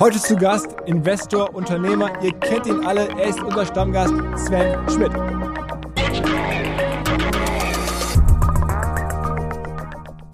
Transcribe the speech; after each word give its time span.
Heute 0.00 0.20
zu 0.20 0.36
Gast 0.36 0.76
Investor, 0.86 1.52
Unternehmer. 1.52 2.08
Ihr 2.22 2.32
kennt 2.34 2.66
ihn 2.68 2.86
alle. 2.86 3.08
Er 3.18 3.30
ist 3.30 3.42
unser 3.42 3.66
Stammgast 3.66 4.14
Sven 4.36 4.88
Schmidt. 4.88 5.10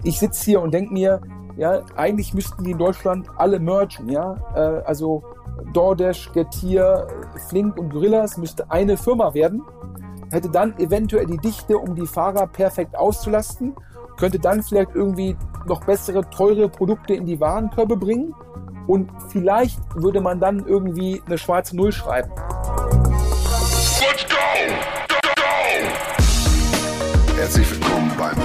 Ich 0.03 0.19
sitze 0.19 0.45
hier 0.45 0.61
und 0.61 0.71
denke 0.71 0.93
mir, 0.93 1.19
ja, 1.57 1.81
eigentlich 1.95 2.35
müssten 2.35 2.63
die 2.63 2.71
in 2.71 2.77
Deutschland 2.77 3.27
alle 3.37 3.59
mergen, 3.59 4.07
ja. 4.07 4.35
Äh, 4.53 4.83
also 4.85 5.23
DoorDash, 5.73 6.31
Getir, 6.33 7.07
Flink 7.49 7.75
und 7.79 7.89
Gorillas 7.89 8.37
müsste 8.37 8.69
eine 8.69 8.97
Firma 8.97 9.33
werden. 9.33 9.63
Hätte 10.31 10.51
dann 10.51 10.77
eventuell 10.77 11.25
die 11.25 11.39
Dichte, 11.39 11.79
um 11.79 11.95
die 11.95 12.05
Fahrer 12.05 12.45
perfekt 12.45 12.95
auszulasten. 12.95 13.73
Könnte 14.17 14.37
dann 14.37 14.61
vielleicht 14.61 14.93
irgendwie 14.93 15.35
noch 15.65 15.83
bessere, 15.85 16.21
teure 16.29 16.69
Produkte 16.69 17.15
in 17.15 17.25
die 17.25 17.39
Warenkörbe 17.39 17.97
bringen 17.97 18.35
und 18.87 19.09
vielleicht 19.29 19.79
würde 19.95 20.21
man 20.21 20.39
dann 20.39 20.65
irgendwie 20.65 21.21
eine 21.25 21.37
schwarze 21.37 21.75
Null 21.75 21.91
schreiben. 21.91 22.31
Let's 23.99 24.25
go! 24.29 24.35
Go, 25.07 25.15
go! 25.35 25.43
Herzlich 27.37 27.71
willkommen 27.71 28.11
beim 28.17 28.44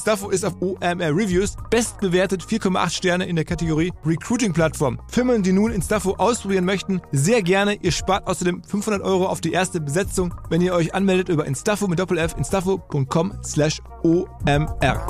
Instaffo 0.01 0.31
ist 0.31 0.43
auf 0.43 0.59
OMR 0.59 1.15
Reviews 1.15 1.55
bestbewertet 1.69 2.41
4,8 2.43 2.89
Sterne 2.89 3.27
in 3.27 3.35
der 3.35 3.45
Kategorie 3.45 3.93
Recruiting 4.03 4.51
Plattform. 4.51 4.99
Firmen, 5.07 5.43
die 5.43 5.51
nun 5.51 5.71
Instaffo 5.71 6.15
ausprobieren 6.15 6.65
möchten, 6.65 7.01
sehr 7.11 7.43
gerne. 7.43 7.75
Ihr 7.75 7.91
spart 7.91 8.25
außerdem 8.25 8.63
500 8.63 9.03
Euro 9.03 9.27
auf 9.27 9.41
die 9.41 9.51
erste 9.51 9.79
Besetzung, 9.79 10.33
wenn 10.49 10.59
ihr 10.59 10.73
euch 10.73 10.95
anmeldet 10.95 11.29
über 11.29 11.45
Instaffo 11.45 11.87
mit 11.87 11.99
Doppel-F, 11.99 12.35
instaffo.com 12.35 13.37
slash 13.43 13.79
OMR. 14.01 15.05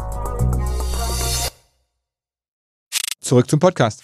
Zurück 3.22 3.50
zum 3.50 3.62
Podcast. 3.62 4.04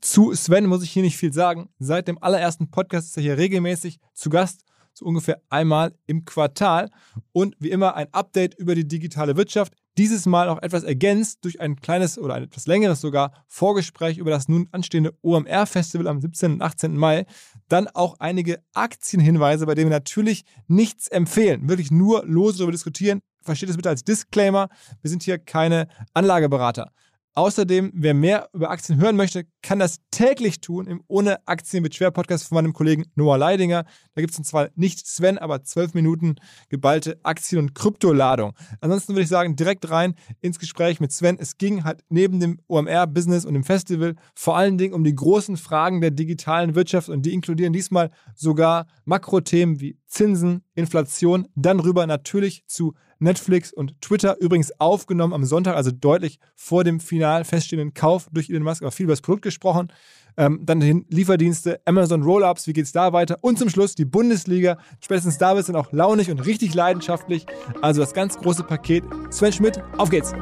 Zu 0.00 0.32
Sven 0.32 0.64
muss 0.64 0.82
ich 0.82 0.92
hier 0.92 1.02
nicht 1.02 1.18
viel 1.18 1.34
sagen. 1.34 1.68
Seit 1.78 2.08
dem 2.08 2.22
allerersten 2.22 2.70
Podcast 2.70 3.08
ist 3.08 3.18
er 3.18 3.22
hier 3.22 3.36
regelmäßig 3.36 4.00
zu 4.14 4.30
Gast, 4.30 4.62
so 4.96 5.04
ungefähr 5.04 5.40
einmal 5.50 5.94
im 6.06 6.24
Quartal. 6.24 6.90
Und 7.32 7.54
wie 7.58 7.70
immer 7.70 7.96
ein 7.96 8.08
Update 8.12 8.54
über 8.58 8.74
die 8.74 8.88
digitale 8.88 9.36
Wirtschaft. 9.36 9.74
Dieses 9.98 10.26
Mal 10.26 10.48
auch 10.48 10.60
etwas 10.62 10.84
ergänzt 10.84 11.38
durch 11.42 11.60
ein 11.60 11.76
kleines 11.76 12.18
oder 12.18 12.34
ein 12.34 12.44
etwas 12.44 12.66
längeres 12.66 13.00
sogar 13.00 13.32
Vorgespräch 13.46 14.18
über 14.18 14.30
das 14.30 14.48
nun 14.48 14.68
anstehende 14.72 15.14
OMR-Festival 15.22 16.06
am 16.06 16.20
17. 16.20 16.54
und 16.54 16.62
18. 16.62 16.96
Mai. 16.96 17.26
Dann 17.68 17.88
auch 17.88 18.16
einige 18.18 18.62
Aktienhinweise, 18.74 19.66
bei 19.66 19.74
denen 19.74 19.90
wir 19.90 19.96
natürlich 19.96 20.44
nichts 20.66 21.08
empfehlen. 21.08 21.68
Wirklich 21.68 21.90
nur 21.90 22.24
lose 22.26 22.58
darüber 22.58 22.72
diskutieren. 22.72 23.20
Versteht 23.42 23.70
es 23.70 23.76
bitte 23.76 23.88
als 23.88 24.02
Disclaimer. 24.02 24.68
Wir 25.02 25.10
sind 25.10 25.22
hier 25.22 25.38
keine 25.38 25.88
Anlageberater. 26.14 26.92
Außerdem, 27.36 27.92
wer 27.94 28.14
mehr 28.14 28.48
über 28.54 28.70
Aktien 28.70 28.98
hören 28.98 29.14
möchte, 29.14 29.44
kann 29.60 29.78
das 29.78 29.98
täglich 30.10 30.62
tun 30.62 30.86
im 30.86 31.02
Ohne 31.06 31.46
Aktien 31.46 31.82
mit 31.82 31.94
Schwer 31.94 32.10
Podcast 32.10 32.48
von 32.48 32.54
meinem 32.54 32.72
Kollegen 32.72 33.04
Noah 33.14 33.36
Leidinger. 33.36 33.84
Da 34.14 34.22
gibt 34.22 34.32
es 34.32 34.42
zwar 34.48 34.70
nicht 34.74 35.06
Sven, 35.06 35.36
aber 35.36 35.62
zwölf 35.62 35.92
Minuten 35.92 36.36
geballte 36.70 37.20
Aktien- 37.24 37.58
und 37.58 37.74
Kryptoladung. 37.74 38.54
Ansonsten 38.80 39.12
würde 39.12 39.24
ich 39.24 39.28
sagen, 39.28 39.54
direkt 39.54 39.90
rein 39.90 40.14
ins 40.40 40.58
Gespräch 40.58 40.98
mit 40.98 41.12
Sven. 41.12 41.36
Es 41.38 41.58
ging 41.58 41.84
halt 41.84 42.02
neben 42.08 42.40
dem 42.40 42.58
OMR-Business 42.68 43.44
und 43.44 43.52
dem 43.52 43.64
Festival 43.64 44.14
vor 44.34 44.56
allen 44.56 44.78
Dingen 44.78 44.94
um 44.94 45.04
die 45.04 45.14
großen 45.14 45.58
Fragen 45.58 46.00
der 46.00 46.12
digitalen 46.12 46.74
Wirtschaft 46.74 47.10
und 47.10 47.26
die 47.26 47.34
inkludieren 47.34 47.74
diesmal 47.74 48.10
sogar 48.34 48.86
Makrothemen 49.04 49.78
wie 49.78 49.98
Zinsen, 50.16 50.62
Inflation, 50.74 51.46
dann 51.56 51.78
rüber 51.78 52.06
natürlich 52.06 52.64
zu 52.66 52.94
Netflix 53.18 53.70
und 53.70 54.00
Twitter. 54.00 54.38
Übrigens 54.40 54.72
aufgenommen 54.80 55.34
am 55.34 55.44
Sonntag, 55.44 55.76
also 55.76 55.90
deutlich 55.90 56.38
vor 56.54 56.84
dem 56.84 57.00
final 57.00 57.44
feststehenden 57.44 57.92
Kauf 57.92 58.26
durch 58.32 58.48
Elon 58.48 58.62
Musk, 58.62 58.80
aber 58.82 58.92
viel 58.92 59.04
über 59.04 59.12
das 59.12 59.20
Produkt 59.20 59.42
gesprochen. 59.42 59.92
Ähm, 60.38 60.60
dann 60.64 60.80
den 60.80 61.04
Lieferdienste, 61.10 61.82
Amazon 61.84 62.22
Rollups, 62.22 62.66
wie 62.66 62.72
geht's 62.72 62.92
da 62.92 63.12
weiter? 63.12 63.36
Und 63.42 63.58
zum 63.58 63.68
Schluss 63.68 63.94
die 63.94 64.06
Bundesliga. 64.06 64.78
Spätestens 65.00 65.36
da 65.36 65.54
wird 65.54 65.68
es 65.68 65.74
auch 65.74 65.92
launig 65.92 66.30
und 66.30 66.40
richtig 66.46 66.72
leidenschaftlich. 66.72 67.44
Also 67.82 68.00
das 68.00 68.14
ganz 68.14 68.38
große 68.38 68.62
Paket. 68.62 69.04
Sven 69.28 69.52
Schmidt, 69.52 69.82
auf 69.98 70.08
geht's! 70.08 70.32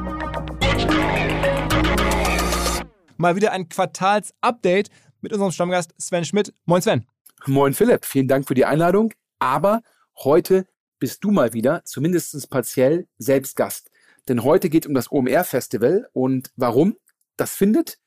Mal 3.17 3.35
wieder 3.35 3.51
ein 3.51 3.67
Quartals-Update 3.67 4.89
mit 5.19 5.33
unserem 5.33 5.51
Stammgast 5.51 5.93
Sven 5.99 6.23
Schmidt. 6.23 6.53
Moin 6.65 6.81
Sven. 6.81 7.05
Moin 7.45 7.73
Philipp, 7.73 8.05
vielen 8.05 8.29
Dank 8.29 8.47
für 8.47 8.53
die 8.53 8.63
Einladung. 8.63 9.11
Aber 9.45 9.83
heute 10.23 10.65
bist 10.97 11.23
du 11.23 11.29
mal 11.29 11.53
wieder, 11.53 11.83
zumindest 11.85 12.49
partiell, 12.49 13.07
selbst 13.19 13.55
Gast. 13.55 13.91
Denn 14.27 14.43
heute 14.43 14.71
geht 14.71 14.85
es 14.85 14.87
um 14.87 14.95
das 14.95 15.11
OMR-Festival. 15.11 16.09
Und 16.13 16.51
warum? 16.55 16.97
Das 17.37 17.55
findet 17.55 17.99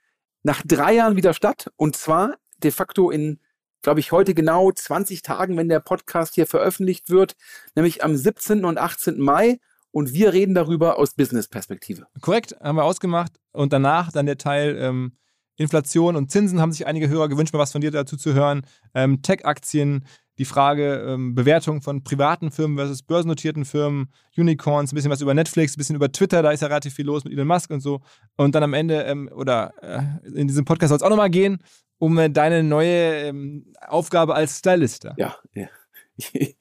nach 0.42 0.62
drei 0.66 0.94
Jahren 0.94 1.14
wieder 1.14 1.34
statt. 1.34 1.70
Und 1.76 1.94
zwar 1.94 2.38
de 2.56 2.72
facto 2.72 3.08
in, 3.12 3.38
glaube 3.82 4.00
ich, 4.00 4.10
heute 4.10 4.34
genau 4.34 4.72
20 4.72 5.22
Tagen, 5.22 5.56
wenn 5.56 5.68
der 5.68 5.78
Podcast 5.78 6.34
hier 6.34 6.48
veröffentlicht 6.48 7.08
wird, 7.08 7.36
nämlich 7.76 8.02
am 8.02 8.16
17. 8.16 8.64
und 8.64 8.76
18. 8.76 9.20
Mai. 9.20 9.60
Und 9.92 10.12
wir 10.12 10.32
reden 10.32 10.56
darüber 10.56 10.98
aus 10.98 11.14
Business-Perspektive. 11.14 12.08
Korrekt, 12.20 12.56
haben 12.60 12.74
wir 12.74 12.84
ausgemacht. 12.84 13.38
Und 13.52 13.72
danach 13.72 14.10
dann 14.10 14.26
der 14.26 14.38
Teil 14.38 14.76
ähm, 14.76 15.16
Inflation 15.54 16.16
und 16.16 16.32
Zinsen 16.32 16.60
haben 16.60 16.72
sich 16.72 16.88
einige 16.88 17.08
Hörer 17.08 17.28
gewünscht, 17.28 17.52
mal 17.52 17.60
was 17.60 17.70
von 17.70 17.80
dir 17.80 17.92
dazu 17.92 18.16
zu 18.16 18.34
hören. 18.34 18.66
Ähm, 18.92 19.22
Tech-Aktien, 19.22 20.04
die 20.38 20.44
Frage 20.44 21.04
ähm, 21.06 21.34
Bewertung 21.34 21.82
von 21.82 22.04
privaten 22.04 22.50
Firmen 22.50 22.76
versus 22.76 23.02
börsennotierten 23.02 23.64
Firmen, 23.64 24.12
Unicorns, 24.36 24.92
ein 24.92 24.94
bisschen 24.94 25.10
was 25.10 25.20
über 25.20 25.34
Netflix, 25.34 25.74
ein 25.74 25.78
bisschen 25.78 25.96
über 25.96 26.12
Twitter, 26.12 26.42
da 26.42 26.52
ist 26.52 26.60
ja 26.60 26.68
relativ 26.68 26.94
viel 26.94 27.06
los 27.06 27.24
mit 27.24 27.32
Elon 27.32 27.48
Musk 27.48 27.70
und 27.70 27.80
so. 27.80 28.00
Und 28.36 28.54
dann 28.54 28.62
am 28.62 28.74
Ende, 28.74 29.02
ähm, 29.02 29.28
oder 29.34 29.72
äh, 29.82 30.28
in 30.38 30.46
diesem 30.46 30.64
Podcast 30.64 30.90
soll 30.90 30.96
es 30.96 31.02
auch 31.02 31.10
nochmal 31.10 31.30
gehen, 31.30 31.58
um 31.98 32.16
äh, 32.18 32.30
deine 32.30 32.62
neue 32.62 33.28
ähm, 33.28 33.72
Aufgabe 33.86 34.34
als 34.34 34.58
Stylist. 34.58 35.08
Ja, 35.16 35.36
ja. 35.54 35.68
Ich 36.16 36.56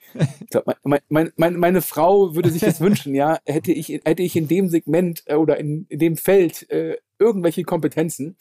glaub, 0.51 0.65
mein, 0.83 0.99
mein, 1.09 1.31
mein, 1.35 1.55
meine 1.55 1.81
Frau 1.81 2.35
würde 2.35 2.51
sich 2.51 2.61
das 2.61 2.79
wünschen, 2.79 3.15
ja, 3.15 3.39
hätte 3.45 3.71
ich, 3.71 3.89
hätte 3.89 4.21
ich 4.21 4.35
in 4.35 4.47
dem 4.47 4.69
Segment 4.69 5.23
äh, 5.25 5.33
oder 5.33 5.57
in, 5.57 5.87
in 5.89 5.97
dem 5.97 6.15
Feld 6.15 6.69
äh, 6.69 6.97
irgendwelche 7.17 7.63
Kompetenzen. 7.63 8.37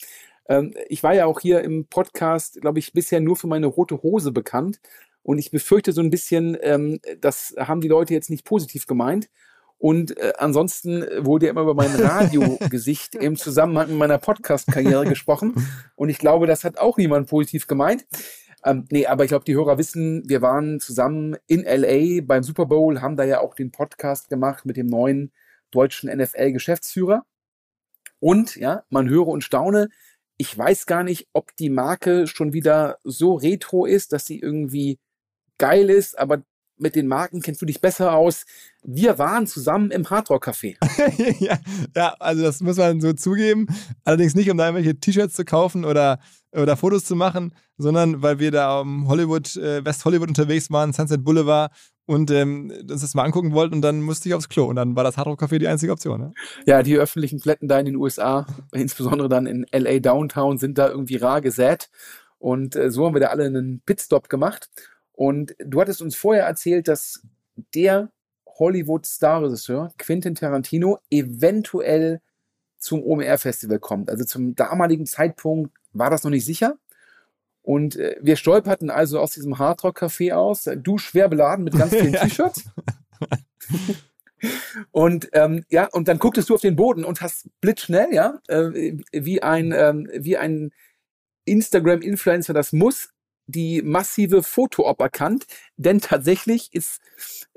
Ähm, 0.49 0.75
ich 0.88 1.02
war 1.02 1.14
ja 1.14 1.26
auch 1.26 1.40
hier 1.40 1.62
im 1.62 1.87
Podcast, 1.87 2.60
glaube 2.60 2.78
ich, 2.78 2.93
bisher 2.93 3.20
nur 3.20 3.37
für 3.37 3.46
meine 3.46 3.66
rote 3.66 4.02
Hose 4.02 4.32
bekannt. 4.32 4.81
Und 5.26 5.38
ich 5.38 5.50
befürchte 5.50 5.90
so 5.90 6.00
ein 6.00 6.11
bisschen, 6.11 6.56
ähm, 6.61 7.00
das 7.20 7.52
haben 7.58 7.81
die 7.81 7.88
Leute 7.88 8.14
jetzt 8.14 8.31
nicht 8.31 8.44
positiv 8.44 8.87
gemeint. 8.87 9.28
Und 9.76 10.17
äh, 10.17 10.34
ansonsten 10.38 11.05
wurde 11.19 11.46
ja 11.46 11.50
immer 11.50 11.62
über 11.62 11.75
mein 11.75 11.90
Radiogesicht 11.90 13.14
im 13.17 13.34
Zusammenhang 13.34 13.88
mit 13.88 13.99
meiner 13.99 14.19
Podcast-Karriere 14.19 15.05
gesprochen. 15.05 15.52
Und 15.96 16.11
ich 16.11 16.19
glaube, 16.19 16.46
das 16.46 16.62
hat 16.62 16.78
auch 16.78 16.96
niemand 16.96 17.28
positiv 17.28 17.67
gemeint. 17.67 18.06
Ähm, 18.64 18.87
nee, 18.93 19.06
aber 19.06 19.25
ich 19.25 19.31
glaube, 19.31 19.44
die 19.44 19.56
Hörer 19.56 19.78
wissen, 19.78 20.23
wir 20.28 20.43
waren 20.43 20.78
zusammen 20.78 21.37
in 21.49 21.64
LA 21.64 22.22
beim 22.22 22.44
Super 22.44 22.67
Bowl, 22.67 23.00
haben 23.00 23.17
da 23.17 23.25
ja 23.25 23.40
auch 23.40 23.55
den 23.55 23.72
Podcast 23.72 24.29
gemacht 24.29 24.64
mit 24.64 24.76
dem 24.76 24.87
neuen 24.87 25.32
deutschen 25.72 26.08
NFL-Geschäftsführer. 26.08 27.25
Und 28.20 28.55
ja, 28.55 28.84
man 28.90 29.08
höre 29.08 29.26
und 29.26 29.43
staune, 29.43 29.88
ich 30.37 30.56
weiß 30.56 30.87
gar 30.87 31.02
nicht, 31.02 31.26
ob 31.32 31.56
die 31.56 31.70
Marke 31.70 32.29
schon 32.29 32.52
wieder 32.52 32.99
so 33.02 33.34
retro 33.34 33.87
ist, 33.87 34.12
dass 34.12 34.25
sie 34.25 34.38
irgendwie 34.38 35.00
geil 35.58 35.91
ist, 35.91 36.19
aber 36.19 36.43
mit 36.79 36.94
den 36.94 37.06
Marken 37.06 37.41
kennst 37.41 37.62
du 37.62 37.67
dich 37.67 37.81
besser 37.81 38.12
aus. 38.12 38.44
Wir 38.82 39.19
waren 39.19 39.47
zusammen 39.47 39.91
im 39.91 40.08
Hardrock 40.08 40.47
Café. 40.47 40.76
ja, 41.41 41.58
ja, 41.94 42.14
also 42.19 42.43
das 42.43 42.61
muss 42.61 42.76
man 42.76 43.00
so 43.00 43.12
zugeben. 43.12 43.67
Allerdings 44.05 44.35
nicht, 44.35 44.50
um 44.50 44.58
da 44.58 44.67
irgendwelche 44.67 44.99
T-Shirts 44.99 45.35
zu 45.35 45.44
kaufen 45.44 45.85
oder, 45.85 46.19
oder 46.53 46.76
Fotos 46.76 47.05
zu 47.05 47.17
machen, 47.17 47.55
sondern 47.79 48.23
weil 48.23 48.38
wir 48.38 48.50
da 48.50 48.81
um 48.81 49.08
Hollywood, 49.08 49.56
äh, 49.56 49.85
West 49.85 50.05
Hollywood 50.05 50.29
unterwegs 50.29 50.70
waren, 50.70 50.93
Sunset 50.93 51.25
Boulevard 51.25 51.73
und 52.05 52.31
ähm, 52.31 52.73
uns 52.88 53.00
das 53.00 53.14
mal 53.14 53.25
angucken 53.25 53.53
wollten 53.53 53.75
und 53.75 53.82
dann 53.82 54.00
musste 54.00 54.29
ich 54.29 54.35
aufs 54.35 54.49
Klo 54.49 54.67
und 54.67 54.76
dann 54.76 54.94
war 54.94 55.03
das 55.03 55.17
Hardrock 55.17 55.43
Café 55.43 55.58
die 55.58 55.69
einzige 55.69 55.93
Option. 55.93 56.20
Ne? 56.20 56.35
Ja, 56.67 56.82
die 56.82 56.97
öffentlichen 56.97 57.41
Plätten 57.41 57.69
da 57.69 57.79
in 57.79 57.87
den 57.87 57.97
USA, 57.97 58.47
insbesondere 58.73 59.29
dann 59.29 59.47
in 59.47 59.67
LA 59.73 59.99
Downtown, 59.99 60.58
sind 60.58 60.79
da 60.79 60.88
irgendwie 60.88 61.17
rar 61.17 61.41
gesät 61.41 61.88
und 62.38 62.76
äh, 62.76 62.91
so 62.91 63.06
haben 63.06 63.14
wir 63.14 63.20
da 63.20 63.29
alle 63.29 63.47
einen 63.47 63.81
Pitstop 63.85 64.29
gemacht 64.29 64.70
und 65.16 65.56
du 65.58 65.80
hattest 65.80 66.02
uns 66.02 66.14
vorher 66.14 66.44
erzählt, 66.44 66.86
dass 66.88 67.22
der 67.74 68.10
Hollywood-Star-Regisseur 68.46 69.92
Quentin 69.98 70.34
Tarantino 70.34 70.98
eventuell 71.10 72.20
zum 72.78 73.02
OMR-Festival 73.02 73.80
kommt. 73.80 74.10
Also 74.10 74.24
zum 74.24 74.54
damaligen 74.54 75.06
Zeitpunkt 75.06 75.74
war 75.92 76.10
das 76.10 76.22
noch 76.22 76.30
nicht 76.30 76.44
sicher. 76.44 76.78
Und 77.62 77.96
äh, 77.96 78.16
wir 78.20 78.36
stolperten 78.36 78.90
also 78.90 79.18
aus 79.18 79.32
diesem 79.32 79.58
Hardrock-Café 79.58 80.34
aus, 80.34 80.68
du 80.76 80.98
schwer 80.98 81.28
beladen 81.28 81.64
mit 81.64 81.76
ganz 81.76 81.94
vielen 81.94 82.12
T-Shirts. 82.12 82.64
und 84.92 85.30
ähm, 85.32 85.64
ja, 85.70 85.86
und 85.86 86.08
dann 86.08 86.19
gucktest 86.19 86.50
du 86.50 86.54
auf 86.54 86.60
den 86.60 86.76
Boden 86.76 87.04
und 87.04 87.22
hast 87.22 87.48
blitzschnell, 87.62 88.12
ja, 88.12 88.38
äh, 88.48 88.98
wie 89.12 89.42
ein, 89.42 89.72
ähm, 89.72 90.08
wie 90.14 90.36
ein 90.36 90.72
Instagram-Influencer 91.46 92.52
das 92.52 92.72
muss, 92.72 93.08
die 93.46 93.82
massive 93.82 94.43
Foto-Op 94.43 95.00
erkannt, 95.00 95.46
denn 95.76 96.00
tatsächlich 96.00 96.72
ist, 96.72 97.00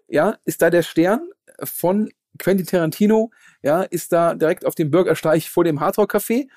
ja, 0.08 0.38
ist 0.46 0.62
da 0.62 0.70
der 0.70 0.84
Stern 0.84 1.30
von 1.64 2.10
Quentin 2.38 2.66
Tarantino, 2.66 3.32
ja, 3.62 3.82
ist 3.84 4.12
da 4.12 4.36
direkt 4.36 4.66
auf 4.66 4.76
dem 4.76 4.92
Bürgersteig 4.92 5.44
vor 5.44 5.64
dem 5.64 5.80
Hardrock 5.80 6.16
Café 6.16 6.48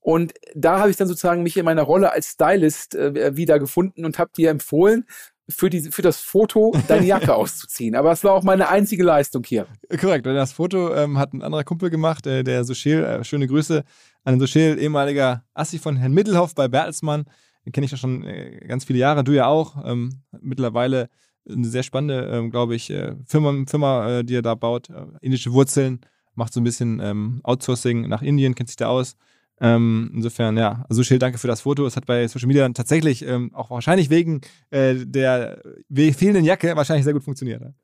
und 0.00 0.34
da 0.54 0.80
habe 0.80 0.90
ich 0.90 0.96
dann 0.96 1.08
sozusagen 1.08 1.42
mich 1.42 1.56
in 1.56 1.64
meiner 1.64 1.82
Rolle 1.82 2.12
als 2.12 2.32
Stylist 2.32 2.94
äh, 2.94 3.36
wieder 3.36 3.58
gefunden 3.58 4.04
und 4.04 4.18
habe 4.18 4.32
dir 4.36 4.50
empfohlen, 4.50 5.06
für, 5.48 5.70
die, 5.70 5.90
für 5.90 6.02
das 6.02 6.20
Foto 6.20 6.72
deine 6.88 7.06
Jacke 7.06 7.34
auszuziehen. 7.34 7.94
Aber 7.94 8.12
es 8.12 8.24
war 8.24 8.32
auch 8.32 8.42
meine 8.42 8.68
einzige 8.68 9.02
Leistung 9.04 9.44
hier. 9.44 9.66
Korrekt. 10.00 10.26
Das 10.26 10.52
Foto 10.52 10.94
ähm, 10.94 11.18
hat 11.18 11.32
ein 11.32 11.42
anderer 11.42 11.64
Kumpel 11.64 11.90
gemacht, 11.90 12.26
äh, 12.26 12.42
der 12.42 12.64
Sochel. 12.64 13.04
Äh, 13.04 13.24
schöne 13.24 13.46
Grüße 13.46 13.84
an 14.24 14.34
den 14.34 14.40
Sochel, 14.40 14.78
ehemaliger 14.78 15.44
Assi 15.54 15.78
von 15.78 15.96
Herrn 15.96 16.12
Mittelhoff 16.12 16.54
bei 16.54 16.68
Bertelsmann 16.68 17.24
kenne 17.70 17.84
ich 17.84 17.92
ja 17.92 17.98
schon 17.98 18.24
äh, 18.24 18.64
ganz 18.66 18.84
viele 18.84 18.98
Jahre, 18.98 19.24
du 19.24 19.32
ja 19.32 19.46
auch. 19.46 19.84
Ähm, 19.84 20.22
mittlerweile 20.40 21.08
eine 21.48 21.66
sehr 21.66 21.82
spannende, 21.82 22.26
ähm, 22.26 22.50
glaube 22.50 22.74
ich, 22.74 22.90
äh, 22.90 23.14
Firma, 23.26 23.64
Firma 23.66 24.18
äh, 24.18 24.24
die 24.24 24.36
er 24.36 24.42
da 24.42 24.54
baut. 24.54 24.90
Äh, 24.90 25.06
indische 25.20 25.52
Wurzeln, 25.52 26.00
macht 26.34 26.52
so 26.52 26.60
ein 26.60 26.64
bisschen 26.64 27.00
ähm, 27.00 27.40
Outsourcing 27.42 28.08
nach 28.08 28.22
Indien, 28.22 28.54
kennt 28.54 28.68
sich 28.68 28.76
da 28.76 28.88
aus. 28.88 29.16
Ähm, 29.60 30.10
insofern, 30.14 30.56
ja, 30.56 30.84
also 30.88 31.02
Schild, 31.04 31.22
danke 31.22 31.38
für 31.38 31.46
das 31.46 31.60
Foto. 31.60 31.86
Es 31.86 31.96
hat 31.96 32.06
bei 32.06 32.26
Social 32.26 32.48
Media 32.48 32.62
dann 32.62 32.74
tatsächlich 32.74 33.24
ähm, 33.24 33.54
auch 33.54 33.70
wahrscheinlich 33.70 34.10
wegen 34.10 34.40
äh, 34.70 34.94
der 34.96 35.62
fehlenden 35.88 36.44
Jacke 36.44 36.74
wahrscheinlich 36.74 37.04
sehr 37.04 37.12
gut 37.12 37.22
funktioniert. 37.22 37.60
Ne? 37.60 37.74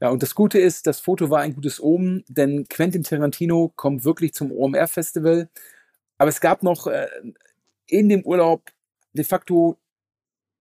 Ja, 0.00 0.08
und 0.10 0.22
das 0.22 0.34
Gute 0.34 0.58
ist, 0.58 0.86
das 0.86 1.00
Foto 1.00 1.30
war 1.30 1.40
ein 1.40 1.54
gutes 1.54 1.80
Omen, 1.80 2.24
denn 2.28 2.66
Quentin 2.68 3.04
Tarantino 3.04 3.72
kommt 3.76 4.04
wirklich 4.04 4.34
zum 4.34 4.50
OMR-Festival. 4.50 5.48
Aber 6.18 6.28
es 6.28 6.40
gab 6.40 6.62
noch 6.62 6.86
äh, 6.86 7.06
in 7.86 8.08
dem 8.08 8.22
Urlaub 8.22 8.62
de 9.14 9.24
facto 9.24 9.78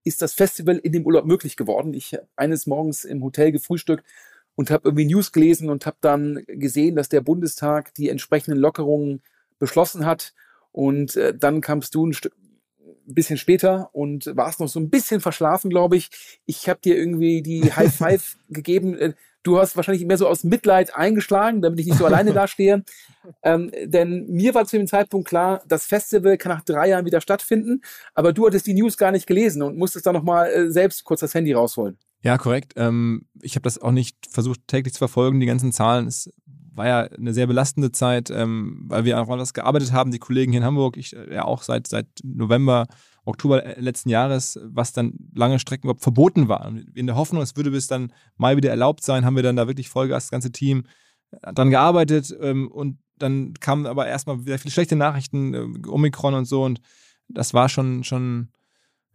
ist 0.04 0.22
das 0.22 0.34
Festival 0.34 0.78
in 0.78 0.92
dem 0.92 1.06
Urlaub 1.06 1.26
möglich 1.26 1.58
geworden. 1.58 1.94
Ich 1.94 2.14
habe 2.14 2.28
eines 2.36 2.68
Morgens 2.68 3.06
im 3.06 3.24
Hotel 3.24 3.52
gefrühstückt 3.52 4.06
und 4.56 4.70
habe 4.70 4.90
irgendwie 4.90 5.06
News 5.06 5.32
gelesen 5.32 5.70
und 5.70 5.86
habe 5.86 5.98
dann 6.02 6.44
gesehen, 6.48 6.96
dass 6.96 7.10
der 7.10 7.22
Bundestag 7.22 7.94
die 7.96 8.10
entsprechenden 8.10 8.60
Lockerungen 8.60 9.22
beschlossen 9.60 10.06
hat. 10.06 10.34
Und 10.72 11.16
äh, 11.16 11.38
dann 11.38 11.62
kamst 11.62 11.96
du 11.96 12.08
ein 12.08 12.14
Stück 12.14 12.34
bisschen 13.06 13.38
später 13.38 13.90
und 13.94 14.32
warst 14.36 14.60
noch 14.60 14.70
so 14.70 14.80
ein 14.80 14.90
bisschen 14.90 15.20
verschlafen, 15.20 15.70
glaube 15.70 15.98
ich. 15.98 16.10
Ich 16.46 16.70
habe 16.70 16.80
dir 16.82 16.96
irgendwie 16.96 17.42
die 17.42 17.72
High 17.76 17.94
Five 17.94 18.38
gegeben. 18.50 19.16
Du 19.44 19.60
hast 19.60 19.76
wahrscheinlich 19.76 20.06
mehr 20.06 20.18
so 20.18 20.28
aus 20.28 20.44
Mitleid 20.44 20.96
eingeschlagen, 20.96 21.62
damit 21.62 21.80
ich 21.80 21.86
nicht 21.86 21.98
so 21.98 22.06
alleine 22.06 22.34
dastehe. 22.34 22.84
Ähm, 23.42 23.72
denn 23.86 24.26
mir 24.28 24.54
war 24.56 24.66
zu 24.66 24.78
dem 24.78 24.88
Zeitpunkt 24.88 25.28
klar, 25.28 25.62
das 25.68 25.86
Festival 25.86 26.38
kann 26.38 26.52
nach 26.52 26.64
drei 26.64 26.90
Jahren 26.90 27.06
wieder 27.06 27.22
stattfinden, 27.22 27.82
aber 28.14 28.34
du 28.34 28.48
hattest 28.48 28.68
die 28.68 28.74
News 28.74 28.98
gar 28.98 29.12
nicht 29.12 29.28
gelesen 29.28 29.62
und 29.62 29.78
musstest 29.78 30.06
dann 30.06 30.16
nochmal 30.16 30.50
äh, 30.50 30.72
selbst 30.72 31.04
kurz 31.04 31.20
das 31.20 31.34
Handy 31.34 31.54
rausholen. 31.54 31.98
Ja, 32.22 32.38
korrekt. 32.38 32.74
Ähm, 32.78 33.26
ich 33.42 33.56
habe 33.56 33.64
das 33.64 33.82
auch 33.82 33.92
nicht 33.92 34.16
versucht 34.30 34.62
täglich 34.68 34.94
zu 34.94 35.00
verfolgen, 35.00 35.42
die 35.42 35.46
ganzen 35.46 35.74
Zahlen. 35.74 36.08
Es 36.08 36.30
war 36.74 36.88
ja 36.88 37.02
eine 37.02 37.34
sehr 37.34 37.48
belastende 37.48 37.92
Zeit, 37.92 38.30
ähm, 38.32 38.86
weil 38.88 39.06
wir 39.06 39.22
auch 39.22 39.30
anders 39.30 39.54
gearbeitet 39.54 39.92
haben, 39.92 40.12
die 40.12 40.20
Kollegen 40.20 40.54
hier 40.54 40.62
in 40.62 40.66
Hamburg, 40.66 40.98
ich 40.98 41.16
äh, 41.16 41.36
ja 41.36 41.46
auch 41.46 41.64
seit, 41.64 41.88
seit 41.88 42.08
November 42.24 42.88
Oktober 43.26 43.64
letzten 43.78 44.10
Jahres, 44.10 44.60
was 44.64 44.92
dann 44.92 45.14
lange 45.34 45.60
Strecken 45.60 45.88
überhaupt 45.88 46.04
verboten 46.04 46.50
war. 46.50 46.74
In 46.94 47.08
der 47.08 47.16
Hoffnung, 47.16 47.42
es 47.42 47.56
würde 47.56 47.72
bis 47.72 47.88
dann 47.88 48.12
Mai 48.36 48.58
wieder 48.58 48.70
erlaubt 48.70 49.04
sein, 49.04 49.26
haben 49.26 49.36
wir 49.36 49.44
dann 49.44 49.56
da 49.56 49.68
wirklich 49.68 49.90
Vollgas, 49.90 50.26
das 50.26 50.32
ganze 50.32 50.52
Team, 50.52 50.86
äh, 51.32 51.54
dran 51.54 51.70
gearbeitet 51.70 52.36
ähm, 52.42 52.70
und 52.70 52.98
dann 53.18 53.54
kamen 53.54 53.86
aber 53.86 54.08
erstmal 54.08 54.40
sehr 54.40 54.60
viele 54.60 54.72
schlechte 54.72 54.96
Nachrichten, 54.96 55.54
äh, 55.54 55.88
Omikron 55.88 56.34
und 56.34 56.46
so. 56.46 56.64
Und 56.64 56.82
das 57.28 57.54
war 57.54 57.70
schon, 57.70 58.04
schon 58.04 58.50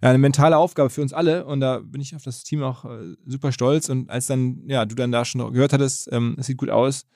ja, 0.03 0.09
eine 0.11 0.19
mentale 0.19 0.57
Aufgabe 0.57 0.91
für 0.91 1.03
uns 1.03 1.13
alle. 1.13 1.45
Und 1.45 1.61
da 1.61 1.81
bin 1.81 2.01
ich 2.01 2.15
auf 2.17 2.23
das 2.23 2.43
Team 2.43 2.63
auch 2.63 2.85
äh, 2.85 3.15
super 3.27 3.53
stolz. 3.53 3.89
Und 3.89 4.11
als 4.11 4.27
dann, 4.27 4.63
ja, 4.67 4.85
du 4.85 4.95
dann 4.95 5.13
da 5.13 5.25
schon 5.25 5.53
gehört 5.53 5.73
hattest, 5.73 6.09
ähm, 6.13 6.37
es 6.39 6.47
sieht 6.47 6.57
gut 6.57 6.71
aus, 6.71 7.07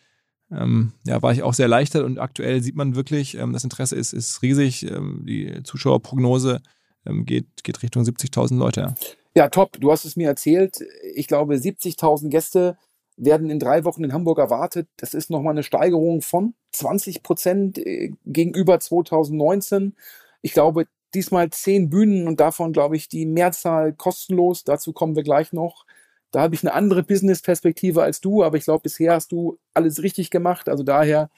ähm, 0.51 0.93
ja, 1.05 1.23
war 1.23 1.33
ich 1.33 1.43
auch 1.43 1.55
sehr 1.55 1.65
erleichtert. 1.65 2.05
Und 2.05 2.19
aktuell 2.19 2.63
sieht 2.63 2.77
man 2.77 2.95
wirklich, 2.95 3.37
ähm, 3.37 3.53
das 3.53 3.65
Interesse 3.65 3.97
ist, 3.97 4.13
ist 4.13 4.43
riesig, 4.43 4.85
ähm, 4.91 5.25
die 5.27 5.63
Zuschauerprognose 5.63 6.61
geht, 7.05 7.47
geht 7.65 7.83
Richtung 7.83 8.03
70.000 8.03 8.57
Leute. 8.57 8.81
Ja. 8.81 8.95
ja, 9.35 9.49
top. 9.49 9.81
Du 9.81 9.91
hast 9.91 10.05
es 10.05 10.17
mir 10.17 10.29
erzählt. 10.29 10.85
Ich 11.15 11.27
glaube, 11.27 11.55
70.000 11.55 12.29
Gäste 12.29 12.77
werden 13.17 13.51
in 13.51 13.59
drei 13.59 13.85
Wochen 13.85 14.05
in 14.05 14.13
Hamburg 14.13 14.39
erwartet. 14.39 14.89
Das 14.97 15.15
ist 15.15 15.31
nochmal 15.31 15.53
eine 15.53 15.63
Steigerung 15.63 16.23
von 16.23 16.55
20 16.73 17.23
Prozent 17.23 17.79
äh, 17.79 18.13
gegenüber 18.25 18.81
2019. 18.81 19.95
Ich 20.41 20.53
glaube, 20.53 20.87
diesmal 21.15 21.51
zehn 21.51 21.91
Bühnen 21.91 22.27
und 22.27 22.41
davon, 22.41 22.73
glaube 22.73 22.97
ich, 22.97 23.09
die 23.09 23.27
Mehrzahl 23.27 23.93
kostenlos. 23.93 24.65
Dazu 24.65 24.93
kommen 24.93 25.15
wir 25.15 25.23
gleich 25.23 25.53
noch. 25.53 25.85
Da 26.31 26.41
habe 26.41 26.55
ich 26.55 26.63
eine 26.63 26.73
andere 26.73 27.03
Business-Perspektive 27.03 28.03
als 28.03 28.23
du, 28.23 28.43
aber 28.43 28.57
ich 28.57 28.65
glaube, 28.65 28.83
bisher 28.83 29.15
hast 29.15 29.33
du 29.33 29.59
alles 29.75 30.03
richtig 30.03 30.31
gemacht. 30.31 30.69
Also 30.69 30.83
daher, 30.83 31.29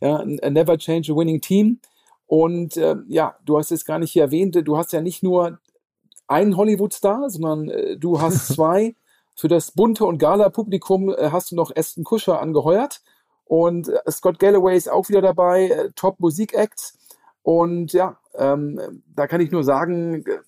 ja, 0.00 0.24
never 0.24 0.78
change 0.78 1.12
a 1.12 1.16
winning 1.16 1.40
team. 1.40 1.80
Und 2.26 2.76
äh, 2.76 2.96
ja, 3.08 3.36
du 3.44 3.58
hast 3.58 3.70
es 3.70 3.84
gar 3.84 3.98
nicht 3.98 4.12
hier 4.12 4.22
erwähnt, 4.22 4.56
du 4.64 4.76
hast 4.76 4.92
ja 4.92 5.00
nicht 5.00 5.22
nur 5.22 5.58
einen 6.26 6.56
Hollywood-Star, 6.56 7.28
sondern 7.30 7.68
äh, 7.68 7.96
du 7.96 8.20
hast 8.20 8.48
zwei. 8.54 8.96
Für 9.36 9.48
das 9.48 9.72
bunte 9.72 10.04
und 10.04 10.18
Gala-Publikum 10.18 11.10
äh, 11.10 11.30
hast 11.30 11.50
du 11.50 11.56
noch 11.56 11.74
Aston 11.74 12.04
Kuscher 12.04 12.40
angeheuert. 12.40 13.02
Und 13.44 13.88
äh, 13.88 14.10
Scott 14.10 14.38
Galloway 14.38 14.76
ist 14.76 14.90
auch 14.90 15.08
wieder 15.08 15.20
dabei, 15.20 15.68
äh, 15.68 15.90
Top-Musik-Acts. 15.94 16.98
Und 17.42 17.92
ja, 17.92 18.18
ähm, 18.34 19.02
da 19.14 19.26
kann 19.26 19.40
ich 19.40 19.50
nur 19.50 19.64
sagen, 19.64 20.24
äh, 20.24 20.38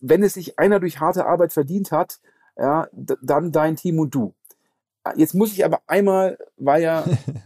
wenn 0.00 0.22
es 0.22 0.34
sich 0.34 0.58
einer 0.58 0.80
durch 0.80 1.00
harte 1.00 1.26
Arbeit 1.26 1.52
verdient 1.52 1.92
hat, 1.92 2.18
ja, 2.56 2.88
dann 2.92 3.52
dein 3.52 3.76
Team 3.76 3.98
und 3.98 4.14
du. 4.14 4.34
Jetzt 5.16 5.34
muss 5.34 5.52
ich 5.52 5.64
aber 5.64 5.80
einmal, 5.86 6.36
weil 6.56 6.82
ja 6.82 7.04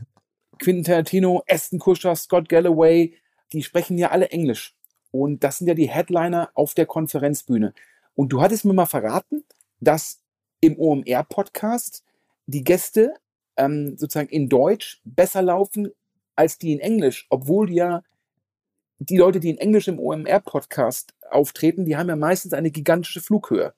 Quentin 0.59 0.85
Tarantino, 0.85 1.43
Aston 1.49 1.79
Kuscher, 1.79 2.17
Scott 2.17 2.49
Galloway, 2.49 3.14
die 3.55 3.63
sprechen 3.63 3.99
ja 3.99 4.11
alle 4.11 4.31
Englisch. 4.31 4.77
Und 5.11 5.45
das 5.45 5.59
sind 5.59 5.69
ja 5.69 5.75
die 5.75 5.89
Headliner 5.89 6.51
auf 6.55 6.75
der 6.75 6.87
Konferenzbühne. 6.87 7.73
Und 8.15 8.31
du 8.31 8.41
hattest 8.41 8.65
mir 8.65 8.73
mal 8.73 8.87
verraten, 8.87 9.45
dass 9.81 10.21
im 10.61 10.79
OMR-Podcast 10.79 12.05
die 12.47 12.65
Gäste 12.65 13.15
ähm, 13.57 13.97
sozusagen 13.97 14.29
in 14.29 14.49
Deutsch 14.49 15.01
besser 15.05 15.43
laufen 15.43 15.91
als 16.37 16.59
die 16.59 16.73
in 16.73 16.81
Englisch, 16.81 17.27
obwohl 17.31 17.71
ja 17.71 18.03
die 18.99 19.17
Leute, 19.17 19.41
die 19.41 19.51
in 19.51 19.59
Englisch 19.59 19.89
im 19.89 19.99
OMR-Podcast 19.99 21.15
auftreten, 21.31 21.85
die 21.85 21.97
haben 21.97 22.09
ja 22.09 22.17
meistens 22.17 22.53
eine 22.53 22.71
gigantische 22.71 23.21
Flughöhe. 23.21 23.75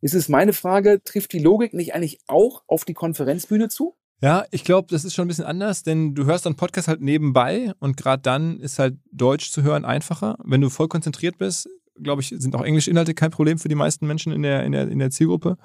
Ist 0.00 0.14
es 0.14 0.28
meine 0.28 0.52
Frage, 0.52 1.02
trifft 1.02 1.32
die 1.32 1.38
Logik 1.38 1.72
nicht 1.72 1.94
eigentlich 1.94 2.20
auch 2.26 2.62
auf 2.66 2.84
die 2.84 2.94
Konferenzbühne 2.94 3.68
zu? 3.68 3.94
Ja, 4.24 4.46
ich 4.52 4.64
glaube, 4.64 4.88
das 4.88 5.04
ist 5.04 5.12
schon 5.12 5.26
ein 5.26 5.28
bisschen 5.28 5.44
anders, 5.44 5.82
denn 5.82 6.14
du 6.14 6.24
hörst 6.24 6.46
dann 6.46 6.54
Podcast 6.54 6.88
halt 6.88 7.02
nebenbei 7.02 7.74
und 7.78 7.98
gerade 7.98 8.22
dann 8.22 8.58
ist 8.58 8.78
halt 8.78 8.96
Deutsch 9.12 9.50
zu 9.50 9.62
hören 9.62 9.84
einfacher. 9.84 10.38
Wenn 10.42 10.62
du 10.62 10.70
voll 10.70 10.88
konzentriert 10.88 11.36
bist, 11.36 11.68
glaube 12.02 12.22
ich, 12.22 12.28
sind 12.34 12.56
auch 12.56 12.64
englische 12.64 12.90
Inhalte 12.90 13.12
kein 13.12 13.30
Problem 13.30 13.58
für 13.58 13.68
die 13.68 13.74
meisten 13.74 14.06
Menschen 14.06 14.32
in 14.32 14.40
der, 14.40 14.64
in 14.64 14.72
der, 14.72 14.88
in 14.88 14.98
der 14.98 15.10
Zielgruppe. 15.10 15.58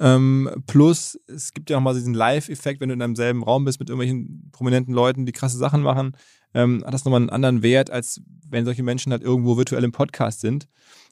Ähm, 0.00 0.50
plus, 0.66 1.20
es 1.28 1.52
gibt 1.52 1.70
ja 1.70 1.76
auch 1.76 1.80
mal 1.80 1.94
diesen 1.94 2.12
Live-Effekt, 2.12 2.80
wenn 2.80 2.88
du 2.88 2.96
in 2.96 3.02
einem 3.02 3.14
selben 3.14 3.44
Raum 3.44 3.64
bist 3.64 3.78
mit 3.78 3.88
irgendwelchen 3.88 4.50
prominenten 4.50 4.92
Leuten, 4.92 5.24
die 5.24 5.30
krasse 5.30 5.58
Sachen 5.58 5.82
machen, 5.82 6.16
ähm, 6.52 6.82
hat 6.84 6.92
das 6.92 7.04
nochmal 7.04 7.20
einen 7.20 7.30
anderen 7.30 7.62
Wert, 7.62 7.92
als 7.92 8.20
wenn 8.48 8.64
solche 8.64 8.82
Menschen 8.82 9.12
halt 9.12 9.22
irgendwo 9.22 9.56
virtuell 9.56 9.84
im 9.84 9.92
Podcast 9.92 10.40
sind. 10.40 10.66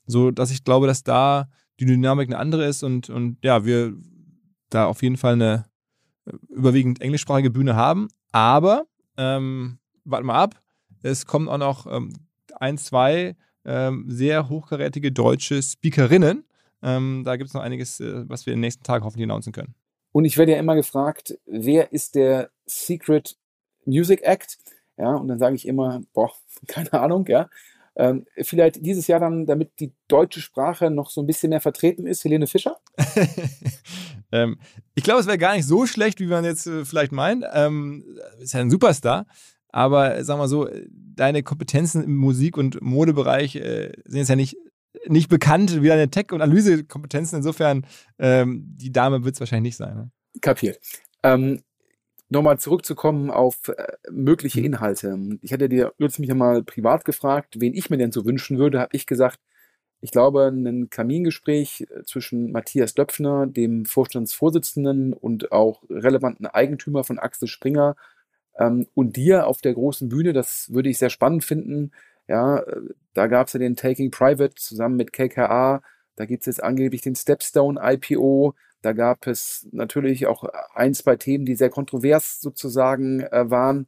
So 0.04 0.32
dass 0.32 0.50
ich 0.50 0.64
glaube, 0.64 0.88
dass 0.88 1.04
da 1.04 1.48
die 1.78 1.86
Dynamik 1.86 2.28
eine 2.28 2.38
andere 2.38 2.66
ist 2.66 2.82
und, 2.82 3.08
und 3.08 3.38
ja, 3.44 3.64
wir 3.64 3.94
da 4.68 4.86
auf 4.86 5.00
jeden 5.04 5.16
Fall 5.16 5.34
eine 5.34 5.68
überwiegend 6.48 7.00
englischsprachige 7.00 7.50
Bühne 7.50 7.76
haben. 7.76 8.08
Aber, 8.32 8.86
ähm, 9.16 9.78
warten 10.04 10.26
mal 10.26 10.42
ab, 10.42 10.60
es 11.02 11.26
kommen 11.26 11.48
auch 11.48 11.58
noch 11.58 11.86
ähm, 11.86 12.12
ein, 12.58 12.78
zwei 12.78 13.36
ähm, 13.64 14.04
sehr 14.08 14.48
hochkarätige 14.48 15.12
deutsche 15.12 15.62
Speakerinnen. 15.62 16.44
Ähm, 16.82 17.22
da 17.24 17.36
gibt 17.36 17.48
es 17.48 17.54
noch 17.54 17.62
einiges, 17.62 18.00
äh, 18.00 18.28
was 18.28 18.46
wir 18.46 18.52
in 18.52 18.58
den 18.58 18.62
nächsten 18.62 18.84
Tagen 18.84 19.04
hoffentlich 19.04 19.24
announcen 19.24 19.52
können. 19.52 19.74
Und 20.12 20.24
ich 20.24 20.38
werde 20.38 20.52
ja 20.52 20.58
immer 20.58 20.74
gefragt, 20.74 21.38
wer 21.46 21.92
ist 21.92 22.14
der 22.14 22.50
Secret 22.66 23.36
Music 23.84 24.22
Act? 24.22 24.58
Ja, 24.96 25.14
und 25.14 25.28
dann 25.28 25.38
sage 25.38 25.54
ich 25.54 25.66
immer, 25.66 26.02
boah, 26.12 26.32
keine 26.66 26.92
Ahnung, 26.94 27.26
ja. 27.26 27.48
Ähm, 27.98 28.26
vielleicht 28.42 28.86
dieses 28.86 29.08
Jahr 29.08 29.18
dann, 29.18 29.44
damit 29.44 29.80
die 29.80 29.92
deutsche 30.06 30.40
Sprache 30.40 30.88
noch 30.88 31.10
so 31.10 31.20
ein 31.20 31.26
bisschen 31.26 31.50
mehr 31.50 31.60
vertreten 31.60 32.06
ist, 32.06 32.22
Helene 32.22 32.46
Fischer? 32.46 32.76
ähm, 34.32 34.58
ich 34.94 35.02
glaube, 35.02 35.20
es 35.20 35.26
wäre 35.26 35.36
gar 35.36 35.56
nicht 35.56 35.66
so 35.66 35.84
schlecht, 35.84 36.20
wie 36.20 36.26
man 36.26 36.44
jetzt 36.44 36.68
äh, 36.68 36.84
vielleicht 36.84 37.10
meint. 37.10 37.44
Ähm, 37.52 38.04
ist 38.40 38.54
ja 38.54 38.60
ein 38.60 38.70
Superstar. 38.70 39.26
Aber 39.70 40.24
sag 40.24 40.38
mal 40.38 40.48
so, 40.48 40.68
deine 40.88 41.42
Kompetenzen 41.42 42.04
im 42.04 42.16
Musik- 42.16 42.56
und 42.56 42.80
Modebereich 42.80 43.56
äh, 43.56 43.92
sind 44.04 44.18
jetzt 44.20 44.28
ja 44.28 44.36
nicht, 44.36 44.56
nicht 45.06 45.28
bekannt 45.28 45.82
wie 45.82 45.88
deine 45.88 46.08
Tech- 46.08 46.32
und 46.32 46.40
Analysekompetenzen. 46.40 47.38
Insofern, 47.38 47.84
ähm, 48.18 48.64
die 48.76 48.92
Dame 48.92 49.24
wird 49.24 49.34
es 49.34 49.40
wahrscheinlich 49.40 49.70
nicht 49.70 49.76
sein. 49.76 49.94
Ne? 49.94 50.10
Kapiert. 50.40 50.78
Ähm, 51.24 51.62
Nochmal 52.30 52.58
zurückzukommen 52.58 53.30
auf 53.30 53.68
äh, 53.68 53.96
mögliche 54.10 54.60
mhm. 54.60 54.66
Inhalte. 54.66 55.18
Ich 55.42 55.52
hatte 55.52 55.68
dir 55.68 55.94
ja 55.98 56.34
mal 56.34 56.62
privat 56.62 57.04
gefragt, 57.04 57.56
wen 57.58 57.74
ich 57.74 57.90
mir 57.90 57.96
denn 57.96 58.12
so 58.12 58.24
wünschen 58.26 58.58
würde, 58.58 58.80
habe 58.80 58.94
ich 58.94 59.06
gesagt, 59.06 59.40
ich 60.00 60.12
glaube, 60.12 60.46
ein 60.48 60.90
Kamingespräch 60.90 61.86
äh, 61.90 62.02
zwischen 62.04 62.52
Matthias 62.52 62.94
Döpfner, 62.94 63.46
dem 63.46 63.84
Vorstandsvorsitzenden 63.86 65.12
und 65.12 65.52
auch 65.52 65.82
relevanten 65.90 66.46
Eigentümer 66.46 67.04
von 67.04 67.18
Axel 67.18 67.48
Springer 67.48 67.96
ähm, 68.58 68.86
und 68.94 69.16
dir 69.16 69.46
auf 69.46 69.60
der 69.60 69.74
großen 69.74 70.08
Bühne, 70.08 70.32
das 70.32 70.72
würde 70.72 70.90
ich 70.90 70.98
sehr 70.98 71.10
spannend 71.10 71.44
finden. 71.44 71.92
Ja, 72.28 72.58
äh, 72.58 72.80
da 73.14 73.26
gab 73.26 73.46
es 73.48 73.54
ja 73.54 73.60
den 73.60 73.76
Taking 73.76 74.10
Private 74.10 74.54
zusammen 74.54 74.96
mit 74.96 75.12
KKA. 75.12 75.82
Da 76.18 76.26
gibt 76.26 76.42
es 76.42 76.46
jetzt 76.46 76.62
angeblich 76.62 77.02
den 77.02 77.14
Stepstone 77.14 77.78
IPO. 77.80 78.54
Da 78.82 78.92
gab 78.92 79.28
es 79.28 79.68
natürlich 79.70 80.26
auch 80.26 80.42
ein, 80.74 80.94
zwei 80.94 81.14
Themen, 81.14 81.44
die 81.44 81.54
sehr 81.54 81.70
kontrovers 81.70 82.40
sozusagen 82.40 83.20
äh, 83.20 83.48
waren. 83.50 83.86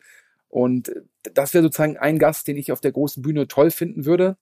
Und 0.48 0.92
das 1.22 1.54
wäre 1.54 1.64
sozusagen 1.64 1.96
ein 1.96 2.20
Gast, 2.20 2.46
den 2.46 2.56
ich 2.56 2.70
auf 2.70 2.80
der 2.80 2.92
großen 2.92 3.20
Bühne 3.20 3.48
toll 3.48 3.72
finden 3.72 4.04
würde. 4.04 4.36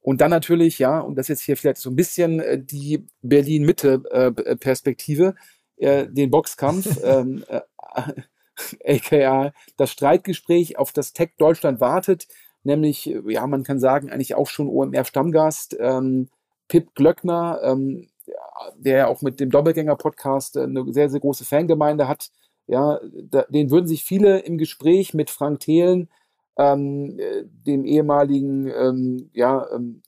Und 0.00 0.22
dann 0.22 0.30
natürlich, 0.30 0.78
ja, 0.78 1.00
und 1.00 1.16
das 1.16 1.26
ist 1.26 1.28
jetzt 1.28 1.42
hier 1.42 1.58
vielleicht 1.58 1.76
so 1.78 1.90
ein 1.90 1.96
bisschen 1.96 2.40
äh, 2.40 2.58
die 2.58 3.06
Berlin-Mitte-Perspektive, 3.20 5.34
äh, 5.76 6.00
äh, 6.00 6.08
den 6.10 6.30
Boxkampf. 6.30 6.98
ähm, 7.04 7.44
aka 8.86 9.52
das 9.76 9.90
Streitgespräch, 9.90 10.78
auf 10.78 10.92
das 10.92 11.12
Tech 11.12 11.32
Deutschland 11.36 11.80
wartet, 11.80 12.26
nämlich, 12.62 13.14
ja, 13.26 13.46
man 13.46 13.64
kann 13.64 13.80
sagen, 13.80 14.10
eigentlich 14.10 14.34
auch 14.34 14.48
schon 14.48 14.68
OMR-Stammgast, 14.68 15.76
ähm, 15.78 16.28
Pip 16.68 16.94
Glöckner, 16.94 17.60
ähm, 17.62 18.08
der 18.76 18.96
ja 18.96 19.06
auch 19.08 19.22
mit 19.22 19.40
dem 19.40 19.50
Doppelgänger-Podcast 19.50 20.56
eine 20.56 20.92
sehr, 20.92 21.10
sehr 21.10 21.20
große 21.20 21.44
Fangemeinde 21.44 22.08
hat. 22.08 22.30
Ja, 22.66 22.98
da, 23.30 23.42
den 23.48 23.70
würden 23.70 23.86
sich 23.86 24.04
viele 24.04 24.38
im 24.40 24.56
Gespräch 24.56 25.12
mit 25.12 25.30
Frank 25.30 25.60
Thelen, 25.60 26.08
ähm, 26.56 27.18
dem 27.66 27.84
ehemaligen, 27.84 28.68
ähm, 28.68 29.30
ja, 29.34 29.66
ähm, 29.72 30.02